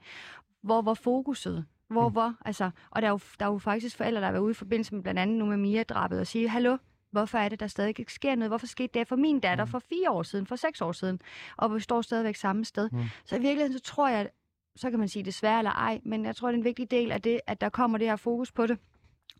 hvor 0.61 0.81
var 0.81 0.93
fokuset? 0.93 1.65
Hvor, 1.87 2.07
Mm. 2.09 2.13
hvor, 2.13 2.35
altså, 2.45 2.69
og 2.91 3.01
der 3.01 3.07
er, 3.07 3.11
jo, 3.11 3.19
der 3.39 3.45
er 3.45 3.49
jo 3.51 3.57
faktisk 3.57 3.97
forældre, 3.97 4.19
der 4.21 4.25
har 4.27 4.31
været 4.31 4.43
ude 4.43 4.51
i 4.51 4.53
forbindelse 4.53 4.95
med 4.95 5.03
blandt 5.03 5.19
andet 5.19 5.37
nu 5.37 5.45
med 5.45 5.57
Mia-drabet 5.57 6.19
og 6.19 6.27
sige, 6.27 6.49
hallo, 6.49 6.77
hvorfor 7.11 7.37
er 7.37 7.49
det, 7.49 7.59
der 7.59 7.67
stadig 7.67 7.99
ikke 7.99 8.13
sker 8.13 8.35
noget? 8.35 8.49
Hvorfor 8.49 8.67
skete 8.67 8.99
det 8.99 9.07
for 9.07 9.15
min 9.15 9.39
datter 9.39 9.65
Mm. 9.65 9.71
for 9.71 9.79
fire 9.79 10.11
år 10.11 10.23
siden, 10.23 10.45
for 10.45 10.55
seks 10.55 10.81
år 10.81 10.91
siden? 10.91 11.19
Og 11.57 11.75
vi 11.75 11.79
står 11.79 12.01
stadigvæk 12.01 12.35
samme 12.35 12.65
sted. 12.65 12.89
Mm. 12.91 12.99
Så 13.25 13.35
i 13.35 13.39
virkeligheden, 13.39 13.73
så 13.77 13.83
tror 13.83 14.07
jeg, 14.09 14.29
så 14.75 14.89
kan 14.89 14.99
man 14.99 15.07
sige 15.07 15.23
desværre 15.25 15.57
eller 15.57 15.71
ej, 15.71 15.99
men 16.03 16.25
jeg 16.25 16.35
tror, 16.35 16.47
det 16.47 16.53
er 16.53 16.57
en 16.57 16.63
vigtig 16.63 16.91
del 16.91 17.11
af 17.11 17.21
det, 17.21 17.39
at 17.47 17.61
der 17.61 17.69
kommer 17.69 17.97
det 17.97 18.07
her 18.07 18.15
fokus 18.15 18.51
på 18.51 18.67
det. 18.67 18.77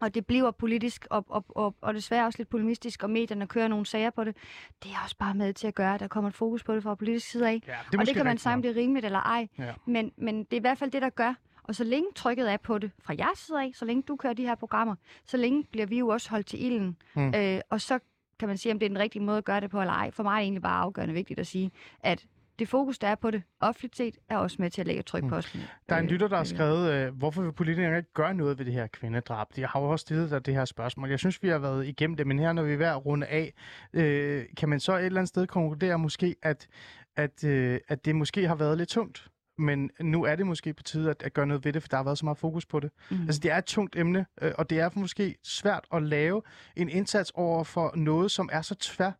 Og 0.01 0.15
det 0.15 0.25
bliver 0.25 0.51
politisk 0.51 1.07
og, 1.09 1.25
og, 1.29 1.45
og, 1.49 1.75
og 1.81 1.93
desværre 1.93 2.25
også 2.25 2.39
lidt 2.39 2.49
polemistisk, 2.49 3.03
og 3.03 3.09
medierne 3.09 3.47
kører 3.47 3.67
nogle 3.67 3.85
sager 3.85 4.09
på 4.09 4.23
det. 4.23 4.37
Det 4.83 4.91
er 4.91 5.03
også 5.03 5.17
bare 5.17 5.33
med 5.33 5.53
til 5.53 5.67
at 5.67 5.75
gøre, 5.75 5.93
at 5.93 5.99
der 5.99 6.07
kommer 6.07 6.29
et 6.29 6.35
fokus 6.35 6.63
på 6.63 6.75
det 6.75 6.83
fra 6.83 6.95
politisk 6.95 7.29
side 7.29 7.49
af. 7.49 7.61
Ja, 7.67 7.73
det 7.91 7.99
og 7.99 8.05
det 8.05 8.15
kan 8.15 8.25
man 8.25 8.37
sige, 8.37 8.53
om 8.53 8.61
det 8.61 8.71
er 8.71 8.75
rimeligt 8.75 9.05
eller 9.05 9.19
ej. 9.19 9.47
Ja. 9.59 9.73
Men, 9.85 10.11
men 10.17 10.43
det 10.43 10.53
er 10.53 10.57
i 10.57 10.59
hvert 10.59 10.77
fald 10.77 10.91
det, 10.91 11.01
der 11.01 11.09
gør. 11.09 11.33
Og 11.63 11.75
så 11.75 11.83
længe 11.83 12.09
trykket 12.15 12.51
er 12.51 12.57
på 12.57 12.77
det 12.77 12.91
fra 13.03 13.15
jeres 13.19 13.39
side 13.39 13.61
af, 13.61 13.71
så 13.73 13.85
længe 13.85 14.03
du 14.03 14.15
kører 14.15 14.33
de 14.33 14.43
her 14.43 14.55
programmer, 14.55 14.95
så 15.25 15.37
længe 15.37 15.63
bliver 15.71 15.85
vi 15.85 15.99
jo 15.99 16.07
også 16.07 16.29
holdt 16.29 16.47
til 16.47 16.65
ilden. 16.65 16.97
Mm. 17.15 17.33
Øh, 17.35 17.61
og 17.69 17.81
så 17.81 17.99
kan 18.39 18.47
man 18.47 18.57
sige, 18.57 18.73
om 18.73 18.79
det 18.79 18.85
er 18.85 18.89
den 18.89 18.99
rigtige 18.99 19.23
måde 19.23 19.37
at 19.37 19.45
gøre 19.45 19.61
det 19.61 19.69
på 19.69 19.81
eller 19.81 19.93
ej. 19.93 20.11
For 20.11 20.23
mig 20.23 20.31
er 20.31 20.35
det 20.35 20.43
egentlig 20.43 20.61
bare 20.61 20.81
afgørende 20.81 21.13
vigtigt 21.13 21.39
at 21.39 21.47
sige, 21.47 21.71
at 21.99 22.25
det 22.59 22.67
fokus, 22.69 22.99
der 22.99 23.07
er 23.07 23.15
på 23.15 23.31
det 23.31 23.43
offentligt 23.59 23.97
set, 23.97 24.15
er 24.29 24.37
også 24.37 24.55
med 24.59 24.69
til 24.69 24.81
at 24.81 24.87
lægge 24.87 25.01
tryk 25.03 25.23
Mm. 25.23 25.29
på 25.29 25.35
os. 25.35 25.57
Der 25.89 25.95
er 25.95 25.99
en 25.99 26.05
Øh, 26.05 26.11
lytter, 26.11 26.27
der 26.27 26.35
har 26.35 26.43
øh, 26.43 26.47
skrevet, 26.47 26.93
øh, 26.93 27.13
hvorfor 27.17 27.41
vil 27.41 27.51
politikerne 27.53 27.97
ikke 27.97 28.13
gøre 28.13 28.33
noget 28.33 28.57
ved 28.57 28.65
det 28.65 28.73
her 28.73 28.87
kvindedrab? 28.87 29.47
De 29.55 29.65
har 29.67 29.79
jo 29.81 29.85
også 29.89 30.01
stillet 30.03 30.31
dig 30.31 30.45
det 30.45 30.53
her 30.53 30.65
spørgsmål. 30.65 31.09
Jeg 31.09 31.19
synes, 31.19 31.43
vi 31.43 31.47
har 31.49 31.57
været 31.57 31.87
igennem 31.87 32.17
det, 32.17 32.27
men 32.27 32.39
her, 32.39 32.53
når 32.53 32.63
vi 32.63 32.73
er 32.73 32.77
ved 32.77 32.85
at 32.85 33.05
runde 33.05 33.27
af, 33.27 33.53
øh, 33.93 34.45
kan 34.57 34.69
man 34.69 34.79
så 34.79 34.97
et 34.97 35.05
eller 35.05 35.19
andet 35.19 35.29
sted 35.29 35.47
konkludere 35.47 35.99
måske, 35.99 36.35
at, 36.43 36.67
at, 37.15 37.43
øh, 37.43 37.79
at 37.87 38.05
det 38.05 38.15
måske 38.15 38.47
har 38.47 38.55
været 38.55 38.77
lidt 38.77 38.89
tungt? 38.89 39.27
Men 39.57 39.89
nu 40.01 40.23
er 40.23 40.35
det 40.35 40.47
måske 40.47 40.73
på 40.73 40.83
tide 40.83 41.09
at, 41.09 41.23
at 41.23 41.33
gøre 41.33 41.47
noget 41.47 41.65
ved 41.65 41.73
det, 41.73 41.81
for 41.81 41.89
der 41.89 41.97
har 41.97 42.03
været 42.03 42.17
så 42.17 42.25
meget 42.25 42.37
fokus 42.37 42.65
på 42.65 42.79
det. 42.79 42.91
Mm. 43.11 43.21
Altså, 43.21 43.39
det 43.43 43.51
er 43.51 43.57
et 43.57 43.65
tungt 43.65 43.95
emne, 43.95 44.25
øh, 44.41 44.51
og 44.57 44.69
det 44.69 44.79
er 44.79 44.89
måske 44.95 45.35
svært 45.43 45.85
at 45.93 46.03
lave 46.03 46.41
en 46.75 46.89
indsats 46.89 47.31
over 47.35 47.63
for 47.63 47.91
noget, 47.95 48.31
som 48.31 48.49
er 48.51 48.61
så 48.61 48.75
tvær, 48.75 49.11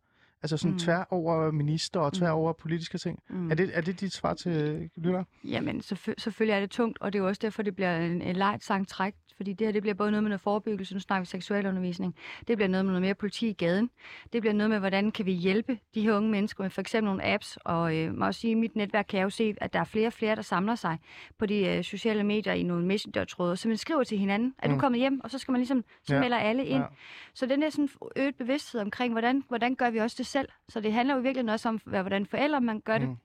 altså 0.46 0.56
sådan 0.56 0.72
Mm. 0.72 0.78
tvær 0.78 1.04
over 1.10 1.50
minister 1.50 2.00
og 2.00 2.12
tvær 2.12 2.32
Mm. 2.32 2.38
over 2.38 2.52
politiske 2.52 2.98
ting. 2.98 3.18
Mm. 3.30 3.50
Er, 3.50 3.54
det, 3.54 3.70
er 3.74 3.80
det 3.80 4.00
dit 4.00 4.12
svar 4.12 4.34
til 4.34 4.52
øh, 4.52 4.88
lytter? 4.96 5.24
Jamen, 5.44 5.80
selvfø- 5.80 6.14
selvfølgelig 6.18 6.54
er 6.54 6.60
det 6.60 6.70
tungt, 6.70 6.98
og 7.00 7.12
det 7.12 7.18
er 7.18 7.22
jo 7.22 7.28
også 7.28 7.38
derfor, 7.42 7.62
det 7.62 7.74
bliver 7.76 7.96
en, 7.98 8.22
en 8.22 8.36
light 8.36 8.64
sang 8.64 8.88
træk, 8.88 9.14
fordi 9.36 9.52
det 9.52 9.66
her 9.66 9.72
det 9.72 9.82
bliver 9.82 9.94
både 9.94 10.10
noget 10.10 10.22
med 10.22 10.28
noget 10.30 10.40
forebyggelse, 10.40 10.94
nu 10.94 11.00
snakker 11.00 11.20
vi 11.20 11.26
seksualundervisning, 11.26 12.14
det 12.48 12.56
bliver 12.56 12.68
noget 12.68 12.84
med 12.84 12.92
noget 12.92 13.02
mere 13.02 13.14
politi 13.14 13.48
i 13.48 13.52
gaden, 13.52 13.90
det 14.32 14.40
bliver 14.42 14.52
noget 14.54 14.70
med, 14.70 14.78
hvordan 14.78 15.12
kan 15.12 15.26
vi 15.26 15.32
hjælpe 15.32 15.78
de 15.94 16.02
her 16.02 16.12
unge 16.16 16.30
mennesker 16.30 16.64
med 16.64 16.70
for 16.70 16.80
eksempel 16.80 17.04
nogle 17.08 17.24
apps, 17.24 17.58
og 17.64 17.96
øh, 17.96 18.14
må 18.14 18.26
også 18.26 18.40
sige, 18.40 18.50
i 18.50 18.54
mit 18.54 18.76
netværk 18.76 19.06
kan 19.08 19.18
jeg 19.18 19.24
jo 19.24 19.30
se, 19.30 19.54
at 19.60 19.72
der 19.72 19.80
er 19.80 19.84
flere 19.84 20.06
og 20.06 20.12
flere, 20.12 20.36
der 20.36 20.42
samler 20.42 20.74
sig 20.74 20.98
på 21.38 21.46
de 21.46 21.66
øh, 21.68 21.84
sociale 21.84 22.24
medier 22.24 22.52
i 22.52 22.62
nogle 22.62 22.86
messenger-tråde, 22.86 23.56
så 23.56 23.68
man 23.68 23.76
skriver 23.76 24.04
til 24.04 24.18
hinanden, 24.18 24.54
du 24.64 24.70
Mm. 24.70 24.78
kommet 24.78 25.00
hjem, 25.00 25.20
og 25.24 25.30
så 25.30 25.38
skal 25.38 25.52
man 25.52 25.58
ligesom, 25.60 25.84
så 26.02 26.14
Ja. 26.14 26.20
melder 26.20 26.36
alle 26.38 26.66
ind. 26.66 26.82
Ja. 26.82 26.86
Så 27.34 27.46
den 27.46 27.62
er 27.62 27.70
sådan 27.70 27.88
øget 28.16 28.34
bevidsthed 28.36 28.80
omkring, 28.80 29.12
hvordan, 29.14 29.44
hvordan 29.48 29.74
gør 29.74 29.90
vi 29.90 29.98
også 29.98 30.14
det 30.18 30.26
selv. 30.36 30.48
Så 30.68 30.80
det 30.80 30.92
handler 30.92 31.14
jo 31.14 31.20
virkelig 31.20 31.52
også 31.52 31.68
om, 31.68 31.80
hvordan 31.84 32.26
forældre 32.26 32.60
man 32.60 32.80
gør 32.80 32.98
det, 32.98 33.08
Mm. 33.08 33.16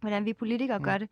hvordan 0.00 0.24
vi 0.24 0.32
politikere 0.32 0.78
Mm. 0.78 0.84
gør 0.84 0.98
det, 0.98 1.08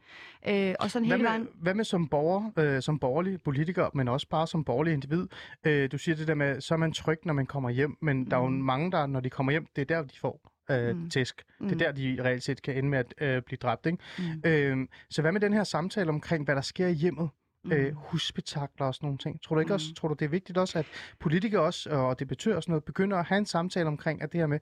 øh, 0.49 0.75
og 0.81 0.91
sådan 0.91 1.09
Hvad 1.09 1.17
hele 1.17 1.23
med, 1.23 1.31
vejen. 1.31 1.49
hvad 1.63 1.75
med 1.75 1.85
som 1.85 2.09
borger, 2.09 2.51
øh, 2.59 2.83
som 2.83 2.99
borgerlig 2.99 3.43
politiker, 3.43 3.91
men 3.95 4.09
også 4.09 4.29
bare 4.29 4.47
som 4.47 4.65
borgerlig 4.65 4.93
individ? 4.93 5.27
Øh, 5.67 5.93
du 5.93 5.99
siger 5.99 6.17
det 6.17 6.29
der 6.29 6.35
med, 6.35 6.61
så 6.61 6.75
er 6.75 6.79
man 6.79 6.93
tryg, 6.93 7.19
når 7.25 7.33
man 7.35 7.47
kommer 7.47 7.71
hjem, 7.71 7.97
men 8.03 8.17
mm. 8.19 8.27
der 8.31 8.37
er 8.37 8.41
jo 8.41 8.49
Mm. 8.49 8.55
mange, 8.55 8.91
der, 8.93 9.07
når 9.07 9.21
de 9.21 9.31
kommer 9.31 9.53
hjem, 9.53 9.67
det 9.77 9.83
er 9.83 9.87
der, 9.97 10.03
de 10.03 10.19
får 10.21 10.41
øh, 10.71 10.97
Mm. 10.97 11.03
mm. 11.03 11.11
tæsk. 11.11 11.43
Mm. 11.61 11.69
Det 11.69 11.77
Mm. 11.77 11.81
er 11.83 11.85
der, 11.85 11.93
de 12.17 12.25
reelt 12.25 12.43
set 12.43 12.63
kan 12.63 12.77
ende 12.77 12.89
med 12.89 12.99
at 12.99 13.15
øh, 13.21 13.43
blive 13.43 13.57
dræbt. 13.57 13.87
Ikke? 13.87 13.99
Mm. 14.19 14.51
Øh, 14.51 14.89
så 15.11 15.23
hvad 15.23 15.33
med 15.33 15.41
den 15.41 15.53
her 15.53 15.65
samtale 15.65 16.09
omkring, 16.09 16.45
hvad 16.45 16.55
der 16.55 16.61
sker 16.61 16.87
i 16.87 16.93
hjemmet? 16.93 17.29
Mm. 17.65 17.73
Øh, 17.73 17.93
husbetakler 17.95 18.87
og 18.87 18.95
sådan 18.95 19.07
nogle 19.07 19.19
ting. 19.19 19.43
Tror 19.43 19.55
du 19.57 19.61
ikke 19.61 19.71
Mm. 19.71 19.75
også, 19.75 19.95
tror 19.95 20.09
du 20.09 20.15
det 20.15 20.25
er 20.25 20.29
vigtigt 20.29 20.59
også, 20.59 20.79
at 20.79 20.87
politikere 21.19 21.63
også, 21.63 21.91
og 21.91 22.19
debattører 22.19 22.57
og 22.57 22.63
sådan 22.63 22.73
noget, 22.73 22.85
begynder 22.85 23.17
at 23.17 23.25
have 23.25 23.39
en 23.39 23.47
samtale 23.47 23.87
omkring, 23.89 24.23
at 24.23 24.33
det 24.33 24.41
her 24.41 24.47
med, 24.47 24.59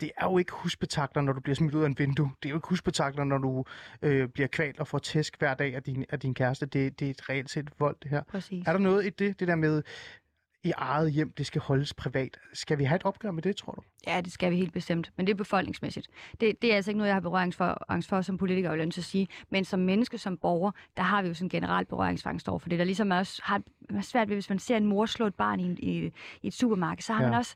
det 0.00 0.10
er 0.16 0.24
jo 0.24 0.38
ikke 0.38 0.52
husbetakler, 0.52 1.22
når 1.22 1.32
du 1.32 1.40
bliver 1.40 1.54
smidt 1.56 1.74
ud 1.74 1.82
af 1.82 1.86
en 1.86 1.98
vindue. 1.98 2.30
Det 2.42 2.48
er 2.48 2.50
jo 2.50 2.56
ikke 2.56 2.68
husbetakler, 2.68 3.24
når 3.24 3.38
du 3.38 3.64
øh, 4.02 4.28
bliver 4.28 4.46
kvalt 4.48 4.80
og 4.80 4.88
får 4.88 4.98
tæsk 4.98 5.38
hver 5.38 5.54
dag 5.54 5.74
af 5.74 5.82
din, 5.82 6.04
af 6.10 6.20
din 6.20 6.34
kæreste. 6.34 6.66
Det, 6.66 7.00
det 7.00 7.06
er 7.06 7.10
et 7.10 7.28
reelt 7.28 7.50
set 7.50 7.70
vold, 7.78 7.96
det 8.02 8.10
her. 8.10 8.22
Præcis. 8.28 8.64
Er 8.66 8.72
der 8.72 8.80
noget 8.80 9.06
i 9.06 9.10
det, 9.10 9.40
det 9.40 9.48
der 9.48 9.56
med, 9.56 9.82
i 10.64 10.72
eget 10.76 11.12
hjem, 11.12 11.32
det 11.32 11.46
skal 11.46 11.60
holdes 11.60 11.94
privat? 11.94 12.38
Skal 12.52 12.78
vi 12.78 12.84
have 12.84 12.96
et 12.96 13.02
opgør 13.04 13.30
med 13.30 13.42
det, 13.42 13.56
tror 13.56 13.72
du? 13.72 13.82
Ja, 14.06 14.20
det 14.20 14.32
skal 14.32 14.50
vi 14.50 14.56
helt 14.56 14.72
bestemt, 14.72 15.12
men 15.16 15.26
det 15.26 15.32
er 15.32 15.36
befolkningsmæssigt. 15.36 16.08
Det, 16.40 16.62
det 16.62 16.72
er 16.72 16.76
altså 16.76 16.90
ikke 16.90 16.98
noget, 16.98 17.08
jeg 17.08 17.14
har 17.14 17.20
berøringsangst 17.20 17.56
for, 17.56 17.84
angst 17.88 18.08
for 18.08 18.20
som 18.22 18.38
politiker, 18.38 18.76
nødt 18.76 18.94
til 18.94 19.00
at 19.00 19.04
sige. 19.04 19.28
Men 19.50 19.64
som 19.64 19.80
menneske, 19.80 20.18
som 20.18 20.36
borger, 20.36 20.70
der 20.96 21.02
har 21.02 21.22
vi 21.22 21.28
jo 21.28 21.34
sådan 21.34 21.46
en 21.46 21.50
generelt 21.50 21.88
berøringsangst 21.88 22.48
over 22.48 22.58
for 22.58 22.68
det. 22.68 22.78
Der 22.78 22.84
ligesom 22.84 23.10
også 23.10 23.40
har 23.44 23.62
svært 24.00 24.28
ved, 24.28 24.36
hvis 24.36 24.48
man 24.48 24.58
ser 24.58 24.76
en 24.76 24.86
mor 24.86 25.06
slå 25.06 25.26
et 25.26 25.34
barn 25.34 25.60
i, 25.60 25.64
en- 25.64 25.78
i, 25.82 26.10
i 26.42 26.46
et 26.46 26.54
supermarked, 26.54 27.02
så 27.02 27.12
har 27.12 27.22
Ja. 27.24 27.28
man 27.30 27.38
også, 27.38 27.54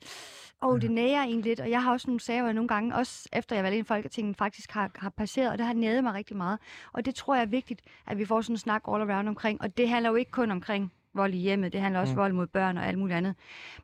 åh, 0.63 0.69
oh, 0.75 0.81
det 0.81 0.91
nærer 0.91 1.23
en 1.23 1.41
lidt. 1.41 1.61
Og 1.61 1.71
jeg 1.71 1.83
har 1.83 1.93
også 1.93 2.07
nogle 2.07 2.21
sager, 2.21 2.41
hvor 2.41 2.49
jeg 2.49 2.55
nogle 2.55 2.69
gange, 2.69 2.95
også 2.95 3.29
efter 3.33 3.57
jeg 3.57 3.65
valgte 3.65 3.79
ind 3.79 3.87
i 3.87 3.89
Folketinget, 3.89 4.37
faktisk 4.37 4.73
har, 4.73 4.91
har 4.97 5.11
passeret, 5.11 5.51
og 5.53 5.59
det 5.59 5.67
har 5.67 5.73
næret 5.75 6.05
mig 6.05 6.15
rigtig 6.15 6.37
meget. 6.37 6.59
Og 6.93 7.05
det 7.05 7.15
tror 7.15 7.35
jeg 7.35 7.43
er 7.43 7.47
vigtigt, 7.47 7.81
at 8.07 8.19
vi 8.19 8.25
får 8.25 8.41
sådan 8.41 8.55
en 8.55 8.59
snak 8.59 8.83
all 8.89 9.11
around 9.11 9.29
omkring. 9.29 9.61
Og 9.63 9.77
det 9.77 9.89
handler 9.89 10.11
jo 10.11 10.17
ikke 10.17 10.31
kun 10.31 10.51
omkring 10.51 10.93
vold 11.17 11.35
i 11.35 11.39
hjemmet, 11.39 11.73
det 11.73 11.81
handler 11.81 12.01
også 12.01 12.13
Mm. 12.13 12.19
vold 12.19 12.33
mod 12.33 12.47
børn 12.47 12.77
og 12.79 12.87
alt 12.87 12.99
muligt 12.99 13.17
andet. 13.17 13.35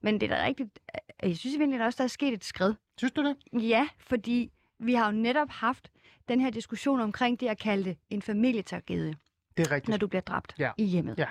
Men 0.00 0.20
det 0.20 0.30
er 0.30 0.36
da 0.36 0.44
rigtigt, 0.44 0.78
jeg 1.22 1.36
synes 1.36 1.58
virkelig 1.58 1.80
at 1.80 1.86
også, 1.86 1.96
der 1.96 2.04
er 2.04 2.08
sket 2.08 2.32
et 2.32 2.44
skridt. 2.44 2.76
Synes 2.98 3.12
du 3.12 3.24
det? 3.24 3.62
Ja, 3.62 3.88
fordi 3.98 4.50
vi 4.78 4.94
har 4.94 5.06
jo 5.06 5.12
netop 5.18 5.48
haft 5.50 5.90
den 6.28 6.40
her 6.40 6.50
diskussion 6.50 7.00
omkring 7.00 7.40
det 7.40 7.46
at 7.48 7.58
kalde 7.58 7.84
det 7.84 7.96
en 8.10 8.22
familietragedie, 8.22 9.14
Det 9.56 9.66
er 9.66 9.70
rigtigt. 9.72 9.88
når 9.88 9.96
du 9.96 10.06
bliver 10.06 10.22
dræbt 10.22 10.54
Ja. 10.58 10.70
i 10.78 10.84
hjemmet. 10.84 11.18
Ja. 11.18 11.26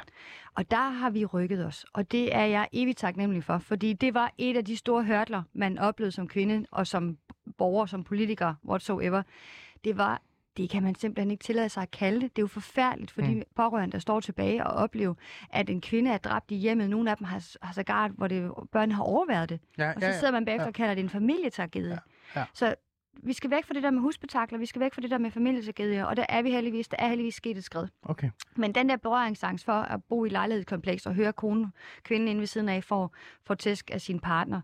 Og 0.55 0.71
der 0.71 0.89
har 0.89 1.09
vi 1.09 1.25
rykket 1.25 1.65
os, 1.65 1.85
og 1.93 2.11
det 2.11 2.35
er 2.35 2.45
jeg 2.45 2.67
evigt 2.73 2.97
taknemmelig 2.97 3.43
for, 3.43 3.57
fordi 3.57 3.93
det 3.93 4.13
var 4.13 4.33
et 4.37 4.57
af 4.57 4.65
de 4.65 4.77
store 4.77 5.03
hørtler, 5.03 5.43
man 5.53 5.77
oplevede 5.77 6.11
som 6.11 6.27
kvinde 6.27 6.65
og 6.71 6.87
som 6.87 7.17
borger, 7.57 7.85
som 7.85 8.03
politiker, 8.03 8.53
whatsoever. 8.65 9.23
Det 9.83 9.97
var, 9.97 10.21
det 10.57 10.69
kan 10.69 10.83
man 10.83 10.95
simpelthen 10.95 11.31
ikke 11.31 11.43
tillade 11.43 11.69
sig 11.69 11.83
at 11.83 11.91
kalde 11.91 12.21
det. 12.21 12.35
Det 12.35 12.41
er 12.41 12.43
jo 12.43 12.47
forfærdeligt 12.47 13.11
for 13.11 13.21
mm. 13.21 13.27
De 13.27 13.43
pårørende, 13.55 13.91
der 13.91 13.99
står 13.99 14.19
tilbage 14.19 14.67
og 14.67 14.73
oplever, 14.73 15.13
at 15.49 15.69
en 15.69 15.81
kvinde 15.81 16.11
er 16.11 16.17
dræbt 16.17 16.51
i 16.51 16.55
hjemmet. 16.55 16.89
Nogle 16.89 17.11
af 17.11 17.17
dem 17.17 17.25
har, 17.25 17.47
har 17.61 17.73
sågar, 17.73 18.07
hvor 18.07 18.27
det, 18.27 18.51
børnene 18.71 18.95
har 18.95 19.03
overværet 19.03 19.49
det. 19.49 19.59
Ja, 19.77 19.93
Og 19.95 20.01
så 20.01 20.13
sidder 20.19 20.31
man 20.31 20.45
bagefter 20.45 20.63
ja. 20.63 20.67
og 20.67 20.73
kalder 20.73 20.95
det 20.95 21.03
en 21.03 21.09
familietragedie. 21.09 21.99
Ja, 22.35 22.39
ja. 22.39 22.45
Så 22.53 22.75
vi 23.23 23.33
skal 23.33 23.51
væk 23.51 23.65
fra 23.65 23.73
det 23.73 23.83
der 23.83 23.91
med 23.91 24.01
husbetakler, 24.01 24.57
vi 24.57 24.65
skal 24.65 24.79
væk 24.79 24.93
fra 24.93 25.01
det 25.01 25.11
der 25.11 25.17
med 25.17 25.31
familietragedier, 25.31 26.05
og 26.05 26.17
der 26.17 26.25
er 26.29 26.41
vi 26.41 26.51
heldigvis, 26.51 26.87
der 26.87 26.97
er 26.99 27.07
heldigvis 27.07 27.35
sket 27.35 27.57
et 27.57 27.63
skridt. 27.63 27.91
Okay. 28.03 28.29
Men 28.55 28.75
den 28.75 28.89
der 28.89 28.97
berøringsangst 28.97 29.65
for 29.65 29.73
at 29.73 30.03
bo 30.03 30.25
i 30.25 30.29
lejlighedskompleks 30.29 31.05
og 31.05 31.13
høre 31.13 31.33
konen, 31.33 31.73
kvinden 32.03 32.27
inde 32.27 32.39
ved 32.39 32.47
siden 32.47 32.69
af 32.69 32.83
får, 32.83 33.15
får 33.45 33.55
tæsk 33.55 33.91
af 33.93 34.01
sin 34.01 34.19
partner, 34.19 34.61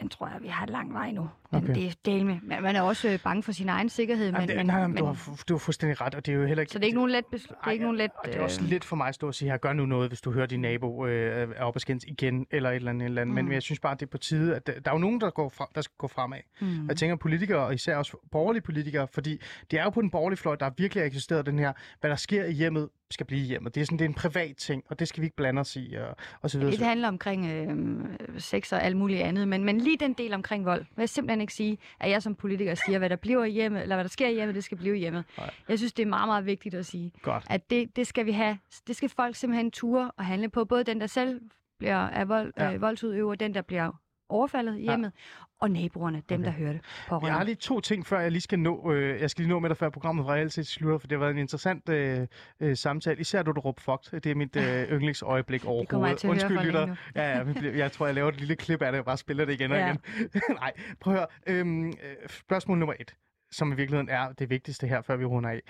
den 0.00 0.08
tror 0.08 0.28
jeg, 0.28 0.42
vi 0.42 0.48
har 0.48 0.66
lang 0.66 0.94
vej 0.94 1.10
nu. 1.10 1.28
Men 1.52 1.62
Okay. 1.62 1.74
det 1.74 1.86
er 1.86 1.92
del 2.04 2.26
med. 2.26 2.36
Man 2.42 2.62
man 2.62 2.76
er 2.76 2.82
også 2.82 3.08
øh, 3.08 3.18
bange 3.24 3.42
for 3.42 3.52
sin 3.52 3.68
egen 3.68 3.88
sikkerhed. 3.88 4.24
Jamen, 4.26 4.40
Men, 4.40 4.48
det, 4.48 4.56
men, 4.56 4.66
nej, 4.66 4.80
men, 4.80 4.90
men, 4.90 4.98
du, 4.98 5.04
har, 5.04 5.42
du 5.48 5.54
har 5.54 5.58
fuldstændig 5.58 6.00
ret, 6.00 6.14
og 6.14 6.26
det 6.26 6.32
er 6.32 6.36
jo 6.36 6.46
heller 6.46 6.60
ikke... 6.60 6.72
så 6.72 6.78
det 6.78 6.84
er 6.84 6.86
ikke 6.86 6.98
nogen 6.98 7.10
let... 7.10 7.24
Bes- 7.34 7.46
det 7.46 7.54
er 7.66 7.70
ikke 7.70 7.84
nogen 7.84 7.96
let 7.98 8.10
Og 8.18 8.26
det 8.26 8.36
er 8.36 8.42
også 8.42 8.60
øh, 8.62 8.68
lidt 8.68 8.84
for 8.84 8.96
mig 8.96 9.08
at 9.08 9.14
stå 9.14 9.26
og 9.26 9.34
sige 9.34 9.50
her, 9.50 9.56
gør 9.56 9.72
nu 9.72 9.86
noget, 9.86 10.10
hvis 10.10 10.20
du 10.20 10.30
hører 10.32 10.46
din 10.46 10.60
nabo 10.60 11.06
øh, 11.06 11.48
er 11.56 11.64
oppe 11.64 11.80
skændes 11.80 12.04
igen, 12.08 12.46
eller 12.50 12.70
et 12.70 12.76
eller 12.76 12.90
andet. 12.90 13.02
Et 13.02 13.08
eller 13.08 13.20
andet. 13.22 13.30
Mm. 13.30 13.34
Men, 13.34 13.44
men 13.44 13.52
jeg 13.54 13.62
synes 13.62 13.80
bare, 13.80 13.94
det 13.94 14.02
er 14.02 14.06
på 14.06 14.18
tide, 14.18 14.56
at 14.56 14.66
der, 14.66 14.72
der 14.80 14.90
er 14.90 14.94
jo 14.94 14.98
nogen, 14.98 15.20
der, 15.20 15.30
går 15.30 15.48
fra, 15.48 15.68
der 15.74 15.80
skal 15.80 15.94
gå 15.98 16.06
fremad. 16.08 16.38
Mm. 16.60 16.88
Jeg 16.88 16.96
tænker 16.96 17.16
politikere, 17.16 17.66
og 17.66 17.74
især 17.74 17.96
også 17.96 18.16
borgerlige 18.32 18.62
politikere, 18.62 19.08
fordi 19.12 19.40
det 19.70 19.78
er 19.78 19.84
jo 19.84 19.90
på 19.90 20.00
den 20.02 20.10
borgerlige 20.10 20.38
fløj, 20.38 20.56
der 20.56 20.70
virkelig 20.78 21.02
har 21.02 21.06
eksisteret 21.06 21.46
den 21.46 21.58
her, 21.58 21.72
hvad 22.00 22.10
der 22.10 22.16
sker 22.16 22.44
i 22.44 22.52
hjemmet, 22.52 22.88
skal 23.10 23.26
blive 23.26 23.40
i 23.40 23.44
hjemmet. 23.44 23.74
Det 23.74 23.80
er 23.80 23.84
sådan, 23.84 23.98
det 23.98 24.04
er 24.04 24.08
en 24.08 24.14
privat 24.14 24.56
ting, 24.56 24.82
og 24.90 24.98
det 24.98 25.08
skal 25.08 25.20
vi 25.20 25.26
ikke 25.26 25.36
blande 25.36 25.60
os 25.60 25.76
i, 25.76 25.94
og, 25.94 26.16
og 26.42 26.50
så 26.50 26.58
videre. 26.58 26.76
Det 26.76 26.86
handler 26.86 27.08
omkring 27.08 27.46
øh, 27.46 28.38
sex 28.38 28.72
og 28.72 28.84
alt 28.84 28.96
muligt 28.96 29.20
andet, 29.20 29.48
men, 29.48 29.64
men 29.64 29.80
lige 29.80 29.96
den 30.00 30.12
del 30.12 30.34
omkring 30.34 30.64
vold, 30.64 30.80
vil 30.80 31.02
jeg 31.02 31.08
simpelthen 31.08 31.39
ikke 31.40 31.54
sige, 31.54 31.78
at 32.00 32.10
jeg 32.10 32.22
som 32.22 32.34
politiker 32.34 32.74
siger, 32.74 32.98
hvad 32.98 33.10
der 33.10 33.16
bliver 33.16 33.44
i 33.44 33.50
hjemmet, 33.50 33.82
eller 33.82 33.96
hvad 33.96 34.04
der 34.04 34.08
sker 34.10 34.28
i 34.28 34.34
hjemmet, 34.34 34.54
det 34.54 34.64
skal 34.64 34.78
blive 34.78 34.96
i 34.96 34.98
hjemmet. 34.98 35.24
Nej. 35.38 35.50
Jeg 35.68 35.78
synes, 35.78 35.92
det 35.92 36.02
er 36.02 36.06
meget, 36.06 36.28
meget 36.28 36.46
vigtigt 36.46 36.74
at 36.74 36.86
sige, 36.86 37.12
Godt. 37.22 37.44
at 37.50 37.70
det, 37.70 37.96
det 37.96 38.06
skal 38.06 38.26
vi 38.26 38.32
have, 38.32 38.58
det 38.86 38.96
skal 38.96 39.08
folk 39.08 39.36
simpelthen 39.36 39.70
ture 39.70 40.10
og 40.16 40.24
handle 40.24 40.48
på, 40.48 40.64
både 40.64 40.84
den, 40.84 41.00
der 41.00 41.06
selv 41.06 41.40
bliver 41.78 41.96
af 41.96 42.28
vold, 42.28 42.52
ja. 42.58 42.72
øh, 42.72 42.80
voldsudøver, 42.80 43.34
den, 43.34 43.54
der 43.54 43.62
bliver 43.62 43.92
overfaldet 44.30 44.78
i 44.78 44.82
Ja. 44.84 44.90
hjemmet, 44.90 45.12
og 45.60 45.70
naboerne, 45.70 46.22
dem 46.28 46.40
Okay. 46.40 46.50
der 46.50 46.56
hørte 46.58 46.80
på 47.08 47.20
Jeg 47.26 47.34
har 47.34 47.44
lige 47.44 47.54
to 47.54 47.80
ting, 47.80 48.06
før 48.06 48.20
jeg 48.20 48.30
lige 48.30 48.42
skal 48.42 48.58
nå, 48.58 48.92
øh, 48.92 49.20
jeg 49.20 49.30
skal 49.30 49.42
lige 49.42 49.50
nå 49.50 49.58
med 49.58 49.68
dig, 49.70 49.76
før 49.76 49.90
programmet 49.90 50.24
fra 50.24 50.32
reelt 50.32 50.52
set 50.52 50.66
slutter, 50.66 50.98
for 50.98 51.06
det 51.06 51.16
har 51.16 51.20
været 51.20 51.30
en 51.30 51.38
interessant 51.38 51.88
øh, 51.88 52.26
øh, 52.60 52.76
samtale. 52.76 53.20
Især 53.20 53.42
du, 53.42 53.52
du 53.52 53.60
råber 53.60 53.80
fuck. 53.80 54.24
Det 54.24 54.30
er 54.30 54.34
mit 54.34 54.56
øh, 54.56 54.62
yndlingsøjeblik 54.94 55.64
overhovedet. 55.64 56.22
jeg 56.24 56.30
Undskyld, 56.30 56.58
lytter. 56.60 56.96
Ja, 57.14 57.38
ja, 57.38 57.44
bliver- 57.44 57.72
jeg 57.74 57.92
tror, 57.92 58.06
jeg 58.06 58.14
laver 58.14 58.28
et 58.28 58.36
lille 58.40 58.56
klip 58.56 58.82
af 58.82 58.92
det, 58.92 58.98
og 58.98 59.04
bare 59.04 59.16
spiller 59.16 59.44
det 59.44 59.52
igen 59.52 59.72
og 59.72 59.78
Ja. 59.78 59.86
igen. 59.86 59.98
Nej, 60.60 60.72
prøv 61.00 61.14
at 61.14 61.18
høre. 61.18 61.26
Øhm, 61.46 61.88
øh, 61.88 61.92
spørgsmål 62.28 62.78
nummer 62.78 62.94
et, 63.00 63.14
som 63.52 63.72
i 63.72 63.74
virkeligheden 63.76 64.08
er 64.08 64.32
det 64.32 64.50
vigtigste 64.50 64.86
her, 64.86 65.02
før 65.02 65.16
vi 65.16 65.24
runder 65.24 65.50
af. 65.50 65.60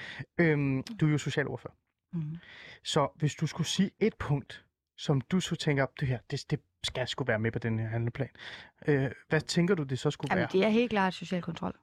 Øhm, 0.40 0.82
du 1.00 1.06
er 1.06 1.10
jo 1.10 1.18
socialordfører. 1.18 1.74
Mhm. 2.12 2.36
Så 2.84 3.08
hvis 3.16 3.34
du 3.34 3.46
skulle 3.46 3.66
sige 3.66 3.90
et 4.00 4.14
punkt, 4.18 4.64
som 5.00 5.20
du 5.20 5.40
så 5.40 5.56
tænker, 5.56 5.86
det 6.00 6.08
her, 6.08 6.18
det, 6.30 6.50
det 6.50 6.60
skal 6.84 7.08
sgu 7.08 7.24
være 7.24 7.38
med 7.38 7.52
på 7.52 7.58
den 7.58 7.78
her 7.78 7.88
handleplan. 7.88 8.28
Øh, 8.86 9.10
hvad 9.28 9.40
tænker 9.40 9.74
du, 9.74 9.82
det 9.82 9.98
så 9.98 10.10
skulle 10.10 10.32
Jamen, 10.32 10.40
være? 10.40 10.48
det 10.52 10.64
er 10.64 10.68
helt 10.68 10.90
klart 10.90 11.14
social 11.14 11.42
kontrol. 11.42 11.74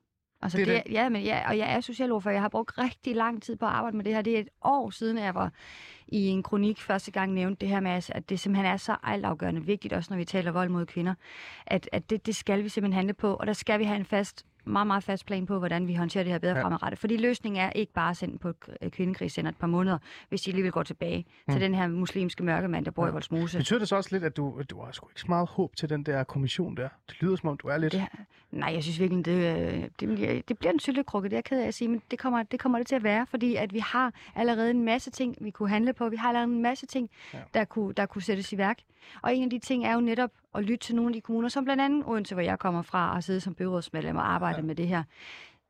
Altså, 0.42 0.58
Det 0.58 0.68
det 0.68 0.78
er 0.78 0.84
det 0.84 0.98
er, 0.98 1.04
ja, 1.04 1.10
men 1.10 1.24
ja, 1.24 1.50
og 1.50 1.58
jeg 1.58 1.74
er 1.74 1.82
socialordfører. 1.82 2.34
Jeg 2.34 2.42
har 2.42 2.50
brugt 2.50 2.78
rigtig 2.78 3.16
lang 3.16 3.44
tid 3.44 3.56
på 3.56 3.66
at 3.66 3.72
arbejde 3.72 3.98
med 3.98 4.06
det 4.06 4.14
her. 4.14 4.22
Det 4.22 4.36
er 4.36 4.40
et 4.40 4.50
år 4.62 4.90
siden, 4.90 5.18
jeg 5.18 5.36
var 5.36 5.52
i 6.08 6.28
en 6.28 6.44
kronik 6.44 6.82
første 6.82 7.12
gang 7.12 7.34
nævnte 7.34 7.62
det 7.62 7.70
her 7.70 7.80
med, 7.80 8.10
at 8.10 8.30
det 8.30 8.40
simpelthen 8.40 8.66
er 8.66 8.78
så 8.78 8.96
altafgørende 9.04 9.66
vigtigt, 9.66 9.94
også 9.94 10.08
når 10.14 10.18
vi 10.18 10.26
taler 10.26 10.52
vold 10.52 10.70
mod 10.70 10.86
kvinder, 10.86 11.14
at, 11.66 11.90
at 11.92 12.10
det, 12.10 12.26
det 12.26 12.36
skal 12.36 12.64
vi 12.64 12.70
simpelthen 12.70 12.94
handle 12.98 13.14
på, 13.14 13.34
og 13.34 13.48
der 13.48 13.54
skal 13.54 13.80
vi 13.80 13.84
have 13.84 13.98
en 13.98 14.06
fast 14.06 14.46
meget, 14.68 14.88
meget 14.88 15.04
fast 15.04 15.26
plan 15.26 15.46
på, 15.46 15.60
hvordan 15.60 15.88
vi 15.88 15.94
håndterer 15.96 16.24
det 16.24 16.32
her 16.32 16.40
bedre 16.40 16.54
Ja. 16.54 16.58
ja. 16.60 16.64
fremadrettet. 16.66 17.00
Fordi 17.00 17.18
løsningen 17.18 17.62
er 17.62 17.70
ikke 17.70 17.94
bare 17.94 18.10
at 18.10 18.18
sende 18.18 18.38
på 18.38 18.54
et 18.82 18.92
kvindekrigscenter 18.92 19.52
et 19.52 19.58
par 19.58 19.68
måneder, 19.68 19.98
hvis 20.30 20.42
de 20.42 20.50
alligevel 20.52 20.72
går 20.72 20.84
tilbage 20.84 21.26
mm. 21.48 21.52
til 21.54 21.62
den 21.62 21.76
her 21.76 21.88
muslimske 21.88 22.44
mørkemand, 22.44 22.86
der 22.86 22.92
bor 22.92 23.04
Ja. 23.04 23.06
ja. 23.08 23.12
i 23.12 23.14
Voldsmose. 23.14 23.58
Betyder 23.58 23.80
det 23.80 23.88
så 23.88 23.96
også 23.96 24.10
lidt, 24.12 24.24
at 24.24 24.38
du, 24.38 24.62
du 24.70 24.82
har 24.82 24.92
sgu 24.92 25.08
ikke 25.10 25.22
så 25.22 25.26
meget 25.30 25.48
håb 25.50 25.76
til 25.76 25.90
den 25.90 26.04
der 26.04 26.24
kommission 26.24 26.78
der? 26.78 26.90
Det 27.08 27.22
lyder 27.22 27.36
som 27.36 27.50
om, 27.50 27.58
du 27.58 27.68
er 27.68 27.78
lidt... 27.78 27.94
Det, 27.94 28.06
nej, 28.52 28.74
jeg 28.74 28.84
synes 28.84 29.00
virkelig, 29.00 29.26
det, 29.26 29.58
øh, 29.58 29.84
det, 30.00 30.16
bliver- 30.16 30.42
det 30.48 30.58
bliver 30.58 30.72
en 30.74 30.80
syltekrukke, 30.80 31.30
det 31.30 31.34
er 31.34 31.38
jeg 31.38 31.44
ked 31.44 31.60
af 31.62 31.68
at 31.68 31.74
sige, 31.74 31.88
men 31.88 32.02
det 32.12 32.20
kommer, 32.20 32.44
det 32.44 32.60
kommer 32.60 32.78
det 32.78 32.88
til 32.88 32.96
at 32.96 33.04
være, 33.04 33.26
fordi 33.30 33.56
at 33.56 33.74
vi 33.74 33.80
har 33.80 34.14
allerede 34.36 34.72
en 34.72 34.86
masse 34.86 35.12
ting, 35.12 35.36
vi 35.42 35.50
kunne 35.52 35.70
handle 35.70 35.94
på. 35.94 36.10
Vi 36.10 36.16
har 36.16 36.28
allerede 36.28 36.52
en 36.52 36.62
masse 36.62 36.86
ting, 36.86 37.10
Ja. 37.34 37.38
ja. 37.38 37.44
der, 37.54 37.66
kunne, 37.66 37.94
der 37.94 38.06
kunne 38.06 38.22
sættes 38.22 38.54
i 38.54 38.58
værk. 38.58 38.78
Og 39.22 39.36
en 39.36 39.44
af 39.44 39.50
de 39.50 39.60
ting 39.60 39.86
er 39.86 39.94
jo 39.94 40.00
netop 40.02 40.32
at 40.56 40.64
lytte 40.64 40.86
til 40.86 40.96
nogle 40.96 41.10
af 41.10 41.14
de 41.14 41.22
kommuner, 41.22 41.50
som 41.50 41.64
blandt 41.64 41.84
andet 41.84 42.04
Odense, 42.08 42.36
hvor 42.36 42.42
jeg 42.42 42.60
kommer 42.60 42.82
fra, 42.82 43.16
og 43.16 43.24
sidde 43.24 43.40
som 43.40 43.56
byrådsmedlem 43.56 44.16
og 44.16 44.32
arbejde 44.34 44.58
Ja. 44.58 44.64
med 44.64 44.76
det 44.76 44.88
her. 44.88 45.04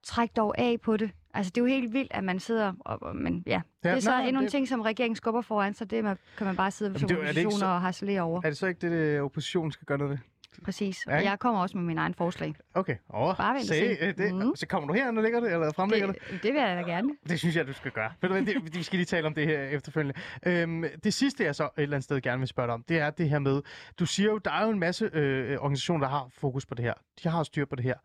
Træk 0.03 0.36
dog 0.36 0.55
af 0.57 0.82
på 0.82 0.97
det. 0.97 1.11
Altså, 1.34 1.51
det 1.55 1.61
er 1.61 1.65
jo 1.65 1.67
helt 1.67 1.93
vildt, 1.93 2.11
at 2.11 2.23
man 2.23 2.39
sidder... 2.39 2.73
Og, 2.80 2.97
og- 3.03 3.15
men 3.15 3.43
ja, 3.47 3.61
Ja, 3.84 3.89
det 3.89 3.97
er 3.97 4.01
så 4.01 4.09
nej, 4.09 4.25
endnu 4.28 4.39
en 4.39 4.43
det- 4.43 4.51
ting, 4.51 4.67
som 4.67 4.82
regeringen 4.82 5.15
skubber 5.15 5.41
foran, 5.41 5.73
så 5.73 5.86
det 5.86 6.03
man- 6.03 6.17
kan 6.38 6.47
man 6.47 6.55
bare 6.55 6.71
sidde 6.71 6.89
Jamen, 6.89 6.99
som 6.99 7.07
det 7.07 7.15
er 7.15 7.19
jo- 7.19 7.23
er 7.28 7.28
det 7.32 7.38
ikke 7.38 7.47
opposition 7.47 7.59
så- 7.59 7.65
og 7.65 7.82
harcelere 7.82 8.21
over. 8.21 8.41
Er 8.43 8.49
det 8.49 8.57
så 8.57 8.67
ikke 8.67 8.82
det, 8.82 8.91
det 8.91 9.21
oppositionen 9.21 9.71
skal 9.71 9.86
gøre 9.86 9.97
noget 9.97 10.11
ved? 10.11 10.17
Præcis. 10.66 10.97
Og 11.08 11.24
jeg 11.24 11.39
kommer 11.39 11.62
også 11.62 11.78
med 11.78 11.86
min 11.86 11.97
egen 11.97 12.14
forslag. 12.14 12.53
Okay. 12.74 12.95
Oh, 13.10 13.38
Bare 13.38 13.62
se. 13.62 13.68
se. 13.68 13.97
øh, 14.01 14.18
Det, 14.18 14.34
Mhm. 14.36 14.55
Så 14.55 14.68
kommer 14.68 14.88
du 14.88 14.93
herind 14.93 15.18
og 15.18 15.24
lægger 15.24 15.39
det, 15.39 15.53
eller 15.53 15.72
fremlægger 15.74 16.08
det? 16.08 16.16
Det, 16.32 16.43
det 16.43 16.53
vil 16.53 16.62
jeg 16.62 16.78
da 16.86 16.91
gerne. 16.91 17.10
Det 17.30 17.39
synes 17.39 17.55
jeg, 17.55 17.68
du 17.68 17.74
skal 17.74 17.91
gøre. 17.91 18.12
Ved 18.22 18.30
du 18.30 18.36
hvad, 18.36 18.45
det, 18.45 18.76
vi 18.78 18.84
skal 18.84 18.97
lige 18.97 19.05
tale 19.05 19.28
om 19.28 19.34
det 19.34 19.45
her 19.47 19.64
efterfølgende. 19.64 20.20
Øhm, 20.45 20.84
det 21.03 21.14
sidste, 21.14 21.43
jeg 21.43 21.55
så 21.55 21.64
et 21.64 21.70
eller 21.78 21.95
andet 21.95 22.03
sted 22.03 22.22
gerne 22.22 22.39
vil 22.39 22.47
spørge 22.47 22.68
dig 22.68 22.74
om, 22.74 22.84
det 22.89 22.99
er 22.99 23.10
det 23.10 23.30
her 23.30 23.39
med, 23.39 23.62
du 23.99 24.05
siger 24.05 24.30
jo, 24.32 24.38
der 24.38 24.51
er 24.51 24.64
jo 24.66 24.70
en 24.72 24.80
masse 24.80 25.10
øh, 25.14 25.58
organisationer, 25.60 26.05
der 26.08 26.10
har 26.12 26.28
fokus 26.32 26.66
på 26.66 26.76
det 26.76 26.86
her. 26.86 26.93
De 27.24 27.30
har 27.30 27.43
styr 27.43 27.66
på 27.66 27.76
det 27.76 27.84
her. 27.84 27.95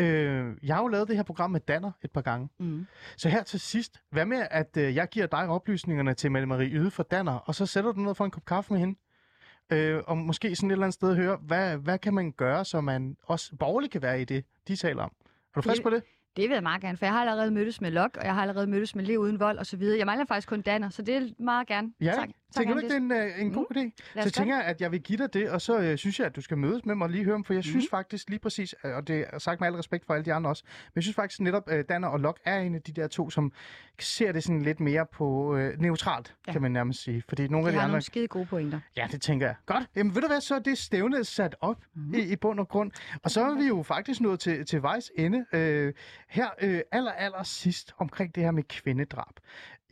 Øh, 0.00 0.54
jeg 0.62 0.74
har 0.76 0.82
jo 0.82 0.88
lavet 0.88 1.08
det 1.08 1.16
her 1.16 1.22
program 1.22 1.50
med 1.50 1.60
Danner 1.60 1.90
et 2.04 2.10
par 2.10 2.20
gange. 2.20 2.48
Mm. 2.60 2.86
Så 3.16 3.28
her 3.28 3.42
til 3.42 3.60
sidst, 3.60 4.00
hvad 4.10 4.26
med, 4.26 4.46
at 4.50 4.76
øh, 4.76 4.94
jeg 4.94 5.08
giver 5.08 5.26
dig 5.26 5.48
oplysningerne 5.48 6.14
til 6.14 6.32
Mette 6.32 6.46
Marie 6.46 6.68
Yde 6.70 6.90
for 6.90 7.02
Danner, 7.02 7.32
og 7.34 7.54
så 7.54 7.66
sætter 7.66 7.92
du 7.92 8.00
ned 8.00 8.14
for 8.14 8.24
en 8.24 8.30
kop 8.30 8.44
kaffe 8.44 8.72
med 8.72 8.80
hende? 8.80 8.98
Øh, 9.72 10.02
og 10.06 10.18
måske 10.18 10.56
sådan 10.56 10.70
et 10.70 10.72
eller 10.72 10.84
andet 10.84 10.94
sted 10.94 11.14
høre, 11.16 11.36
hvad, 11.36 11.76
hvad 11.76 11.98
kan 11.98 12.14
man 12.14 12.32
gøre, 12.32 12.64
så 12.64 12.80
man 12.80 13.16
også 13.26 13.56
borgerligt 13.56 13.92
kan 13.92 14.02
være 14.02 14.20
i 14.20 14.24
det, 14.24 14.44
de 14.68 14.76
taler 14.76 15.02
om? 15.02 15.12
Er 15.24 15.60
du 15.60 15.62
frisk 15.62 15.82
på 15.82 15.90
det? 15.90 16.02
Det 16.36 16.48
vil 16.48 16.54
jeg 16.54 16.62
meget 16.62 16.82
gerne, 16.82 16.98
for 16.98 17.06
jeg 17.06 17.12
har 17.12 17.20
allerede 17.20 17.50
mødtes 17.50 17.80
med 17.80 17.90
Lok, 17.90 18.16
og 18.16 18.24
jeg 18.24 18.34
har 18.34 18.42
allerede 18.42 18.66
mødtes 18.66 18.94
med 18.94 19.04
Liv 19.04 19.18
Uden 19.18 19.40
Vold 19.40 19.58
osv. 19.58 19.82
Jeg 19.82 20.06
mangler 20.06 20.26
faktisk 20.26 20.48
kun 20.48 20.62
Danner, 20.62 20.88
så 20.88 21.02
det 21.02 21.16
er 21.16 21.28
meget 21.38 21.66
gerne. 21.66 21.92
Ja, 22.00 22.12
tak. 22.12 22.28
Tænker 22.54 22.74
du 22.74 22.80
ikke, 22.80 22.88
det 22.88 23.12
er 23.12 23.22
en, 23.24 23.30
øh, 23.30 23.40
en 23.40 23.52
god 23.52 23.66
idé? 23.76 23.78
Lad 23.80 23.90
Så 23.90 24.14
gøre 24.14 24.30
tænker 24.30 24.56
jeg, 24.56 24.64
at 24.64 24.80
jeg 24.80 24.92
vil 24.92 25.00
give 25.02 25.18
dig 25.18 25.34
det, 25.34 25.50
og 25.50 25.60
så 25.60 25.78
øh, 25.78 25.98
synes 25.98 26.18
jeg, 26.18 26.26
at 26.26 26.36
du 26.36 26.40
skal 26.40 26.58
mødes 26.58 26.84
med 26.84 26.94
mig 26.94 27.04
og 27.04 27.10
lige 27.10 27.24
høre 27.24 27.34
dem, 27.34 27.44
for 27.44 27.52
jeg 27.52 27.58
Mhm. 27.58 27.62
synes 27.70 27.86
faktisk 27.90 28.30
lige 28.30 28.38
præcis, 28.40 28.74
øh, 28.84 28.94
og 28.96 29.08
det 29.08 29.26
er 29.32 29.38
sagt 29.38 29.60
med 29.60 29.68
al 29.68 29.74
respekt 29.74 30.06
for 30.06 30.14
alle 30.14 30.24
de 30.24 30.32
andre 30.32 30.50
også, 30.50 30.64
men 30.66 30.92
jeg 30.96 31.02
synes 31.02 31.16
faktisk 31.16 31.40
netop, 31.40 31.68
at 31.68 31.88
Danner 31.88 32.08
og 32.08 32.20
Lok 32.20 32.38
er 32.44 32.58
en 32.58 32.74
af 32.74 32.82
de 32.82 32.92
der 32.92 33.06
to, 33.08 33.30
som 33.30 33.52
ser 34.00 34.32
det 34.32 34.42
sådan 34.44 34.62
lidt 34.62 34.80
mere 34.80 35.06
på 35.12 35.56
øh, 35.56 35.80
neutralt, 35.80 36.34
ja. 36.46 36.52
Kan 36.52 36.62
man 36.62 36.72
nærmest 36.72 37.02
sige. 37.02 37.22
Fordi 37.28 37.48
nogle 37.48 37.66
af 37.66 37.72
De 37.72 37.74
de 37.74 37.78
har 37.78 37.84
andre... 37.84 37.92
nogle 37.92 38.02
skide 38.02 38.28
gode 38.28 38.46
pointer. 38.46 38.80
Ja, 38.96 39.08
det 39.12 39.22
tænker 39.22 39.46
jeg. 39.46 39.54
Godt. 39.66 39.84
Jamen 39.96 40.14
ved 40.14 40.22
du 40.22 40.28
hvad, 40.28 40.40
så 40.40 40.54
er 40.54 40.58
det 40.58 40.78
stævne 40.78 41.24
sat 41.24 41.56
op 41.60 41.76
mm. 41.94 42.14
i, 42.14 42.18
i 42.18 42.36
bund 42.36 42.60
og 42.60 42.68
grund. 42.68 42.90
Og 43.22 43.30
så 43.30 43.44
er 43.44 43.54
vi 43.54 43.64
jo 43.68 43.82
faktisk 43.82 44.20
nået 44.20 44.40
til, 44.40 44.66
til 44.66 44.82
vejs 44.82 45.10
ende. 45.16 45.44
Øh, 45.52 45.92
her 46.28 46.48
øh, 46.62 46.80
aller, 46.92 47.12
aller 47.12 47.42
sidst 47.42 47.94
omkring 47.98 48.34
det 48.34 48.42
her 48.42 48.50
med 48.50 48.62
kvindedrab. 48.62 49.34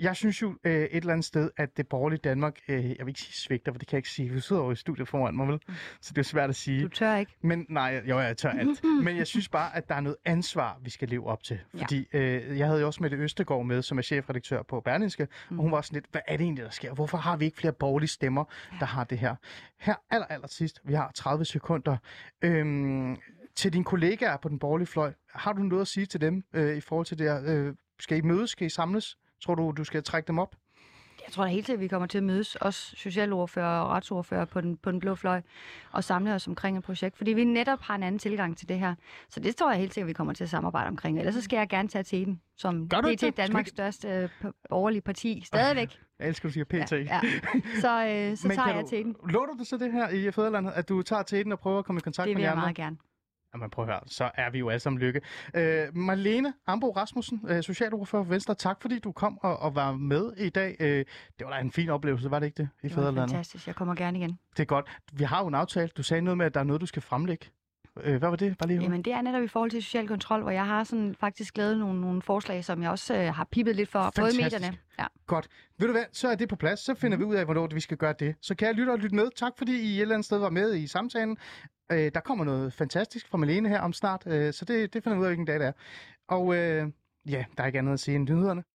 Jeg 0.03 0.17
synes 0.17 0.43
jo 0.43 0.55
øh, 0.65 0.73
et 0.73 0.97
eller 0.97 1.13
andet 1.13 1.25
sted, 1.25 1.51
at 1.57 1.77
det 1.77 1.89
borgerlige 1.89 2.21
Danmark, 2.25 2.59
øh, 2.69 2.75
jeg 2.75 2.97
vil 3.01 3.09
ikke 3.09 3.21
sige 3.21 3.35
svigter, 3.35 3.73
for 3.73 3.79
det 3.79 3.89
kan 3.89 3.97
jeg 3.97 3.99
ikke 3.99 4.11
sige. 4.11 4.29
Vi 4.31 4.41
sidder 4.41 4.63
over 4.63 4.73
i 4.73 4.77
studiet 4.77 5.09
foran 5.09 5.37
mig, 5.37 5.49
vel? 5.49 5.61
Så 6.01 6.13
det 6.15 6.19
er 6.19 6.25
svært 6.25 6.51
at 6.51 6.57
sige. 6.57 6.83
Du 6.83 6.89
tør 6.89 7.17
ikke. 7.17 7.33
Men 7.43 7.67
nej, 7.69 8.03
jo, 8.09 8.21
jeg 8.21 8.37
tør 8.37 8.51
alt. 8.51 8.85
Men 9.05 9.17
jeg 9.17 9.27
synes 9.27 9.49
bare, 9.49 9.77
at 9.77 9.89
der 9.89 9.95
er 9.95 10.01
noget 10.01 10.17
ansvar, 10.25 10.79
vi 10.83 10.91
skal 10.91 11.09
leve 11.09 11.27
op 11.27 11.43
til. 11.43 11.59
Ja. 11.75 11.83
Fordi 11.83 12.07
øh, 12.13 12.59
jeg 12.59 12.67
havde 12.67 12.81
jo 12.81 12.87
også 12.87 13.03
Mette 13.03 13.17
Østegård 13.17 13.67
med, 13.67 13.83
som 13.83 13.99
er 13.99 14.03
chefredaktør 14.03 14.63
på 14.63 14.81
Berlingske, 14.81 15.29
mm. 15.51 15.59
og 15.59 15.63
hun 15.63 15.73
var 15.73 15.81
sådan 15.81 15.95
lidt, 15.97 16.07
hvad 16.11 16.21
er 16.29 16.37
det 16.37 16.45
egentlig, 16.45 16.65
der 16.65 16.71
sker? 16.71 16.95
Hvorfor 16.95 17.19
har 17.19 17.37
vi 17.37 17.45
ikke 17.45 17.59
flere 17.59 17.73
borgerlige 17.73 18.09
stemmer, 18.09 18.45
der 18.81 18.87
har 18.87 19.05
det 19.05 19.19
her? 19.19 19.35
Her 19.79 19.95
aller, 20.11 20.27
aller 20.27 20.49
sidst, 20.49 20.81
vi 20.85 20.95
har 20.95 21.13
30 21.15 21.45
sekunder. 21.45 21.97
Øhm, 22.43 23.17
til 23.55 23.73
dine 23.73 23.85
kollegaer 23.85 24.37
på 24.37 24.49
den 24.49 24.59
borgerlige 24.59 24.87
fløj, 24.87 25.13
har 25.35 25.53
du 25.53 25.63
noget 25.63 25.81
at 25.81 25.89
sige 25.89 26.07
til 26.07 26.21
dem 26.21 26.45
øh, 26.53 26.77
i 26.77 26.81
forhold 26.81 27.07
til 27.07 27.19
det 27.19 27.27
her? 27.27 27.43
Øh, 27.47 27.75
skal 28.01 28.19
I 28.19 28.21
mødes? 28.21 28.51
Skal 28.51 28.67
I 28.67 28.71
samles? 28.71 29.17
Tror 29.45 29.55
du, 29.55 29.73
du 29.77 29.85
skal 29.85 30.03
trække 30.03 30.27
dem 30.27 30.39
op? 30.39 30.57
Jeg 31.27 31.33
tror 31.33 31.45
da 31.45 31.51
helt 31.51 31.67
til, 31.67 31.73
at 31.73 31.81
vi 31.81 31.89
kommer 31.89 32.07
til 32.09 32.19
at 32.19 32.25
mødes, 32.25 32.57
også 32.57 32.97
socialordfører 32.97 33.81
og 33.81 33.91
retsordfører 33.91 34.45
på 34.45 34.61
den, 34.61 34.77
på 34.77 34.91
den 34.91 35.01
blå 35.01 35.15
fløj, 35.15 35.41
og 35.93 36.05
samle 36.05 36.35
os 36.35 36.49
omkring 36.49 36.79
et 36.79 36.85
projekt, 36.85 37.17
fordi 37.17 37.33
vi 37.33 37.45
netop 37.45 37.79
har 37.81 37.95
en 37.95 38.03
anden 38.03 38.19
tilgang 38.19 38.57
til 38.59 38.69
det 38.69 38.79
her. 38.79 38.95
Så 39.29 39.41
det 39.41 39.57
tror 39.57 39.71
jeg 39.71 39.81
helt 39.81 39.95
sikkert, 39.95 40.05
at 40.07 40.09
vi 40.09 40.13
kommer 40.13 40.33
til 40.33 40.45
at 40.45 40.51
samarbejde 40.51 40.89
omkring. 40.89 41.19
Ellers 41.19 41.35
så 41.35 41.41
skal 41.41 41.57
jeg 41.57 41.69
gerne 41.69 41.89
tage 41.89 42.03
til 42.03 42.27
den, 42.27 42.41
som 42.57 42.89
PT 42.89 43.21
det? 43.21 43.37
Danmarks 43.37 43.61
ikke- 43.61 43.71
største 43.71 44.09
øh, 44.09 44.29
borgerlige 44.71 45.01
parti. 45.03 45.43
Stadigvæk. 45.47 45.99
Jeg 46.19 46.29
elsker, 46.29 46.49
du 46.49 46.53
siger 46.53 46.65
PT. 46.65 46.93
Ja, 46.93 46.97
ja. 47.05 47.21
Så, 47.81 48.07
øh, 48.07 48.37
så 48.37 48.49
Men 48.49 48.57
tager 48.57 48.75
jeg 48.75 48.85
til 48.87 49.05
den. 49.05 49.17
Lover 49.29 49.47
du 49.47 49.59
det 49.59 49.67
så 49.67 49.77
det 49.77 49.93
her 49.93 50.09
i 50.09 50.31
Fæderlandet, 50.31 50.73
at 50.73 50.89
du 50.89 51.03
tager 51.03 51.23
til 51.23 51.45
den 51.45 51.53
og 51.53 51.59
prøver 51.59 51.79
at 51.79 51.85
komme 51.85 51.99
i 51.99 52.03
kontakt 52.03 52.27
Det 52.29 52.35
med 52.35 52.41
vil 52.41 52.43
de 52.43 52.45
jeg 52.45 52.53
andre? 52.53 52.63
meget 52.63 52.77
gerne. 52.77 52.97
Jamen 53.55 53.71
prøv 53.71 53.85
at 53.85 53.91
høre, 53.91 54.01
så 54.07 54.31
er 54.35 54.51
vi 54.51 54.59
jo 54.59 54.69
alle 54.69 54.81
sammen 54.81 55.01
lykke. 55.01 55.21
Øh, 55.55 55.97
Marlene 55.97 56.55
Ambo 56.67 56.91
Rasmussen, 56.91 57.41
øh, 57.49 57.63
socialordfører 57.63 58.25
for 58.25 58.31
Venstre, 58.31 58.55
tak 58.55 58.83
fordi 58.83 58.99
du 58.99 59.13
kom 59.13 59.39
og, 59.43 59.59
og 59.59 59.75
var 59.75 59.93
med 59.93 60.33
i 60.37 60.49
dag. 60.49 60.77
Øh, 60.81 61.05
det 61.39 61.47
var 61.47 61.51
da 61.51 61.61
en 61.61 61.73
fin 61.73 61.89
oplevelse, 61.89 62.31
var 62.31 62.39
det 62.39 62.47
ikke 62.47 62.57
det, 62.57 62.69
i 62.83 62.89
Det 62.89 62.97
var 62.97 63.13
fantastisk. 63.15 63.67
Jeg 63.67 63.75
kommer 63.75 63.95
gerne 63.95 64.19
igen. 64.19 64.39
Det 64.57 64.61
er 64.63 64.65
godt. 64.65 64.99
Vi 65.13 65.25
har 65.25 65.41
jo 65.43 65.47
en 65.49 65.55
aftale. 65.55 65.89
Du 65.89 66.03
sagde 66.03 66.23
noget 66.23 66.39
med, 66.39 66.47
at 66.47 66.55
der 66.55 66.61
er 66.61 66.65
noget, 66.65 66.81
du 66.81 66.87
skal 66.87 67.03
fremlægge. 67.03 67.47
Øh, 68.01 68.17
hvad 68.17 68.29
var 68.29 68.37
det? 68.37 68.59
Bare 68.59 68.69
lige. 68.69 68.83
Jamen, 68.83 69.03
det 69.03 69.13
er 69.13 69.23
netop 69.23 69.43
i 69.43 69.49
forhold 69.49 69.71
til 69.71 69.83
social 69.83 70.09
kontrol, 70.09 70.43
hvor 70.43 70.51
jeg 70.51 70.67
har 70.67 70.85
sådan 70.85 71.15
faktisk 71.21 71.57
lavet 71.57 71.79
nogle, 71.79 72.01
nogle 72.01 72.23
forslag, 72.23 72.65
som 72.65 72.83
jeg 72.83 72.91
også 72.91 73.15
øh, 73.17 73.35
har 73.35 73.45
pippet 73.45 73.77
lidt 73.77 73.89
for, 73.89 74.13
både 74.17 74.29
i 74.29 74.33
Fantastisk. 74.33 74.61
medierne. 74.61 74.79
Ja. 74.99 75.07
Godt. 75.27 75.49
Ved 75.79 75.87
du 75.87 75.93
hvad, 75.93 76.05
så 76.13 76.29
er 76.29 76.35
det 76.35 76.49
på 76.49 76.57
plads. 76.57 76.81
Så 76.81 76.95
finder 76.95 77.17
mm. 77.17 77.21
vi 77.21 77.25
ud 77.25 77.35
af, 77.35 77.45
hvornår 77.45 77.69
vi 77.75 77.81
skal 77.81 77.97
gøre 77.97 78.15
det. 78.19 78.35
Så 78.41 78.55
kan 78.55 78.69
jeg 78.69 78.75
lytte 78.75 78.91
og 78.91 78.99
lytte 78.99 79.17
med. 79.17 79.29
Tak 79.37 79.53
fordi 79.59 79.81
I 79.81 79.97
et 79.97 80.01
eller 80.01 80.15
andet 80.15 80.27
sted 80.27 80.39
var 80.39 80.51
med 80.51 80.75
i 80.75 80.87
samtalen. 80.87 81.37
Øh, 81.93 82.11
der 82.15 82.21
kommer 82.21 82.45
noget 82.45 82.73
fantastisk 82.73 83.29
fra 83.29 83.39
Malene 83.39 83.69
her 83.69 83.81
om 83.81 83.93
snart, 83.93 84.23
øh, 84.27 84.53
så 84.53 84.65
det, 84.65 84.95
det 84.95 85.05
finder 85.05 85.17
vi 85.17 85.21
ud 85.21 85.27
af, 85.27 85.31
hvilken 85.31 85.47
dag 85.47 85.59
det 85.59 85.67
er. 85.67 85.73
Og 86.29 86.57
øh, 86.57 86.89
ja, 87.29 87.45
der 87.57 87.63
er 87.63 87.67
ikke 87.67 87.79
andet 87.79 87.93
at 87.93 88.01
sige 88.01 88.15
end 88.15 88.31
nyhederne. 88.31 88.65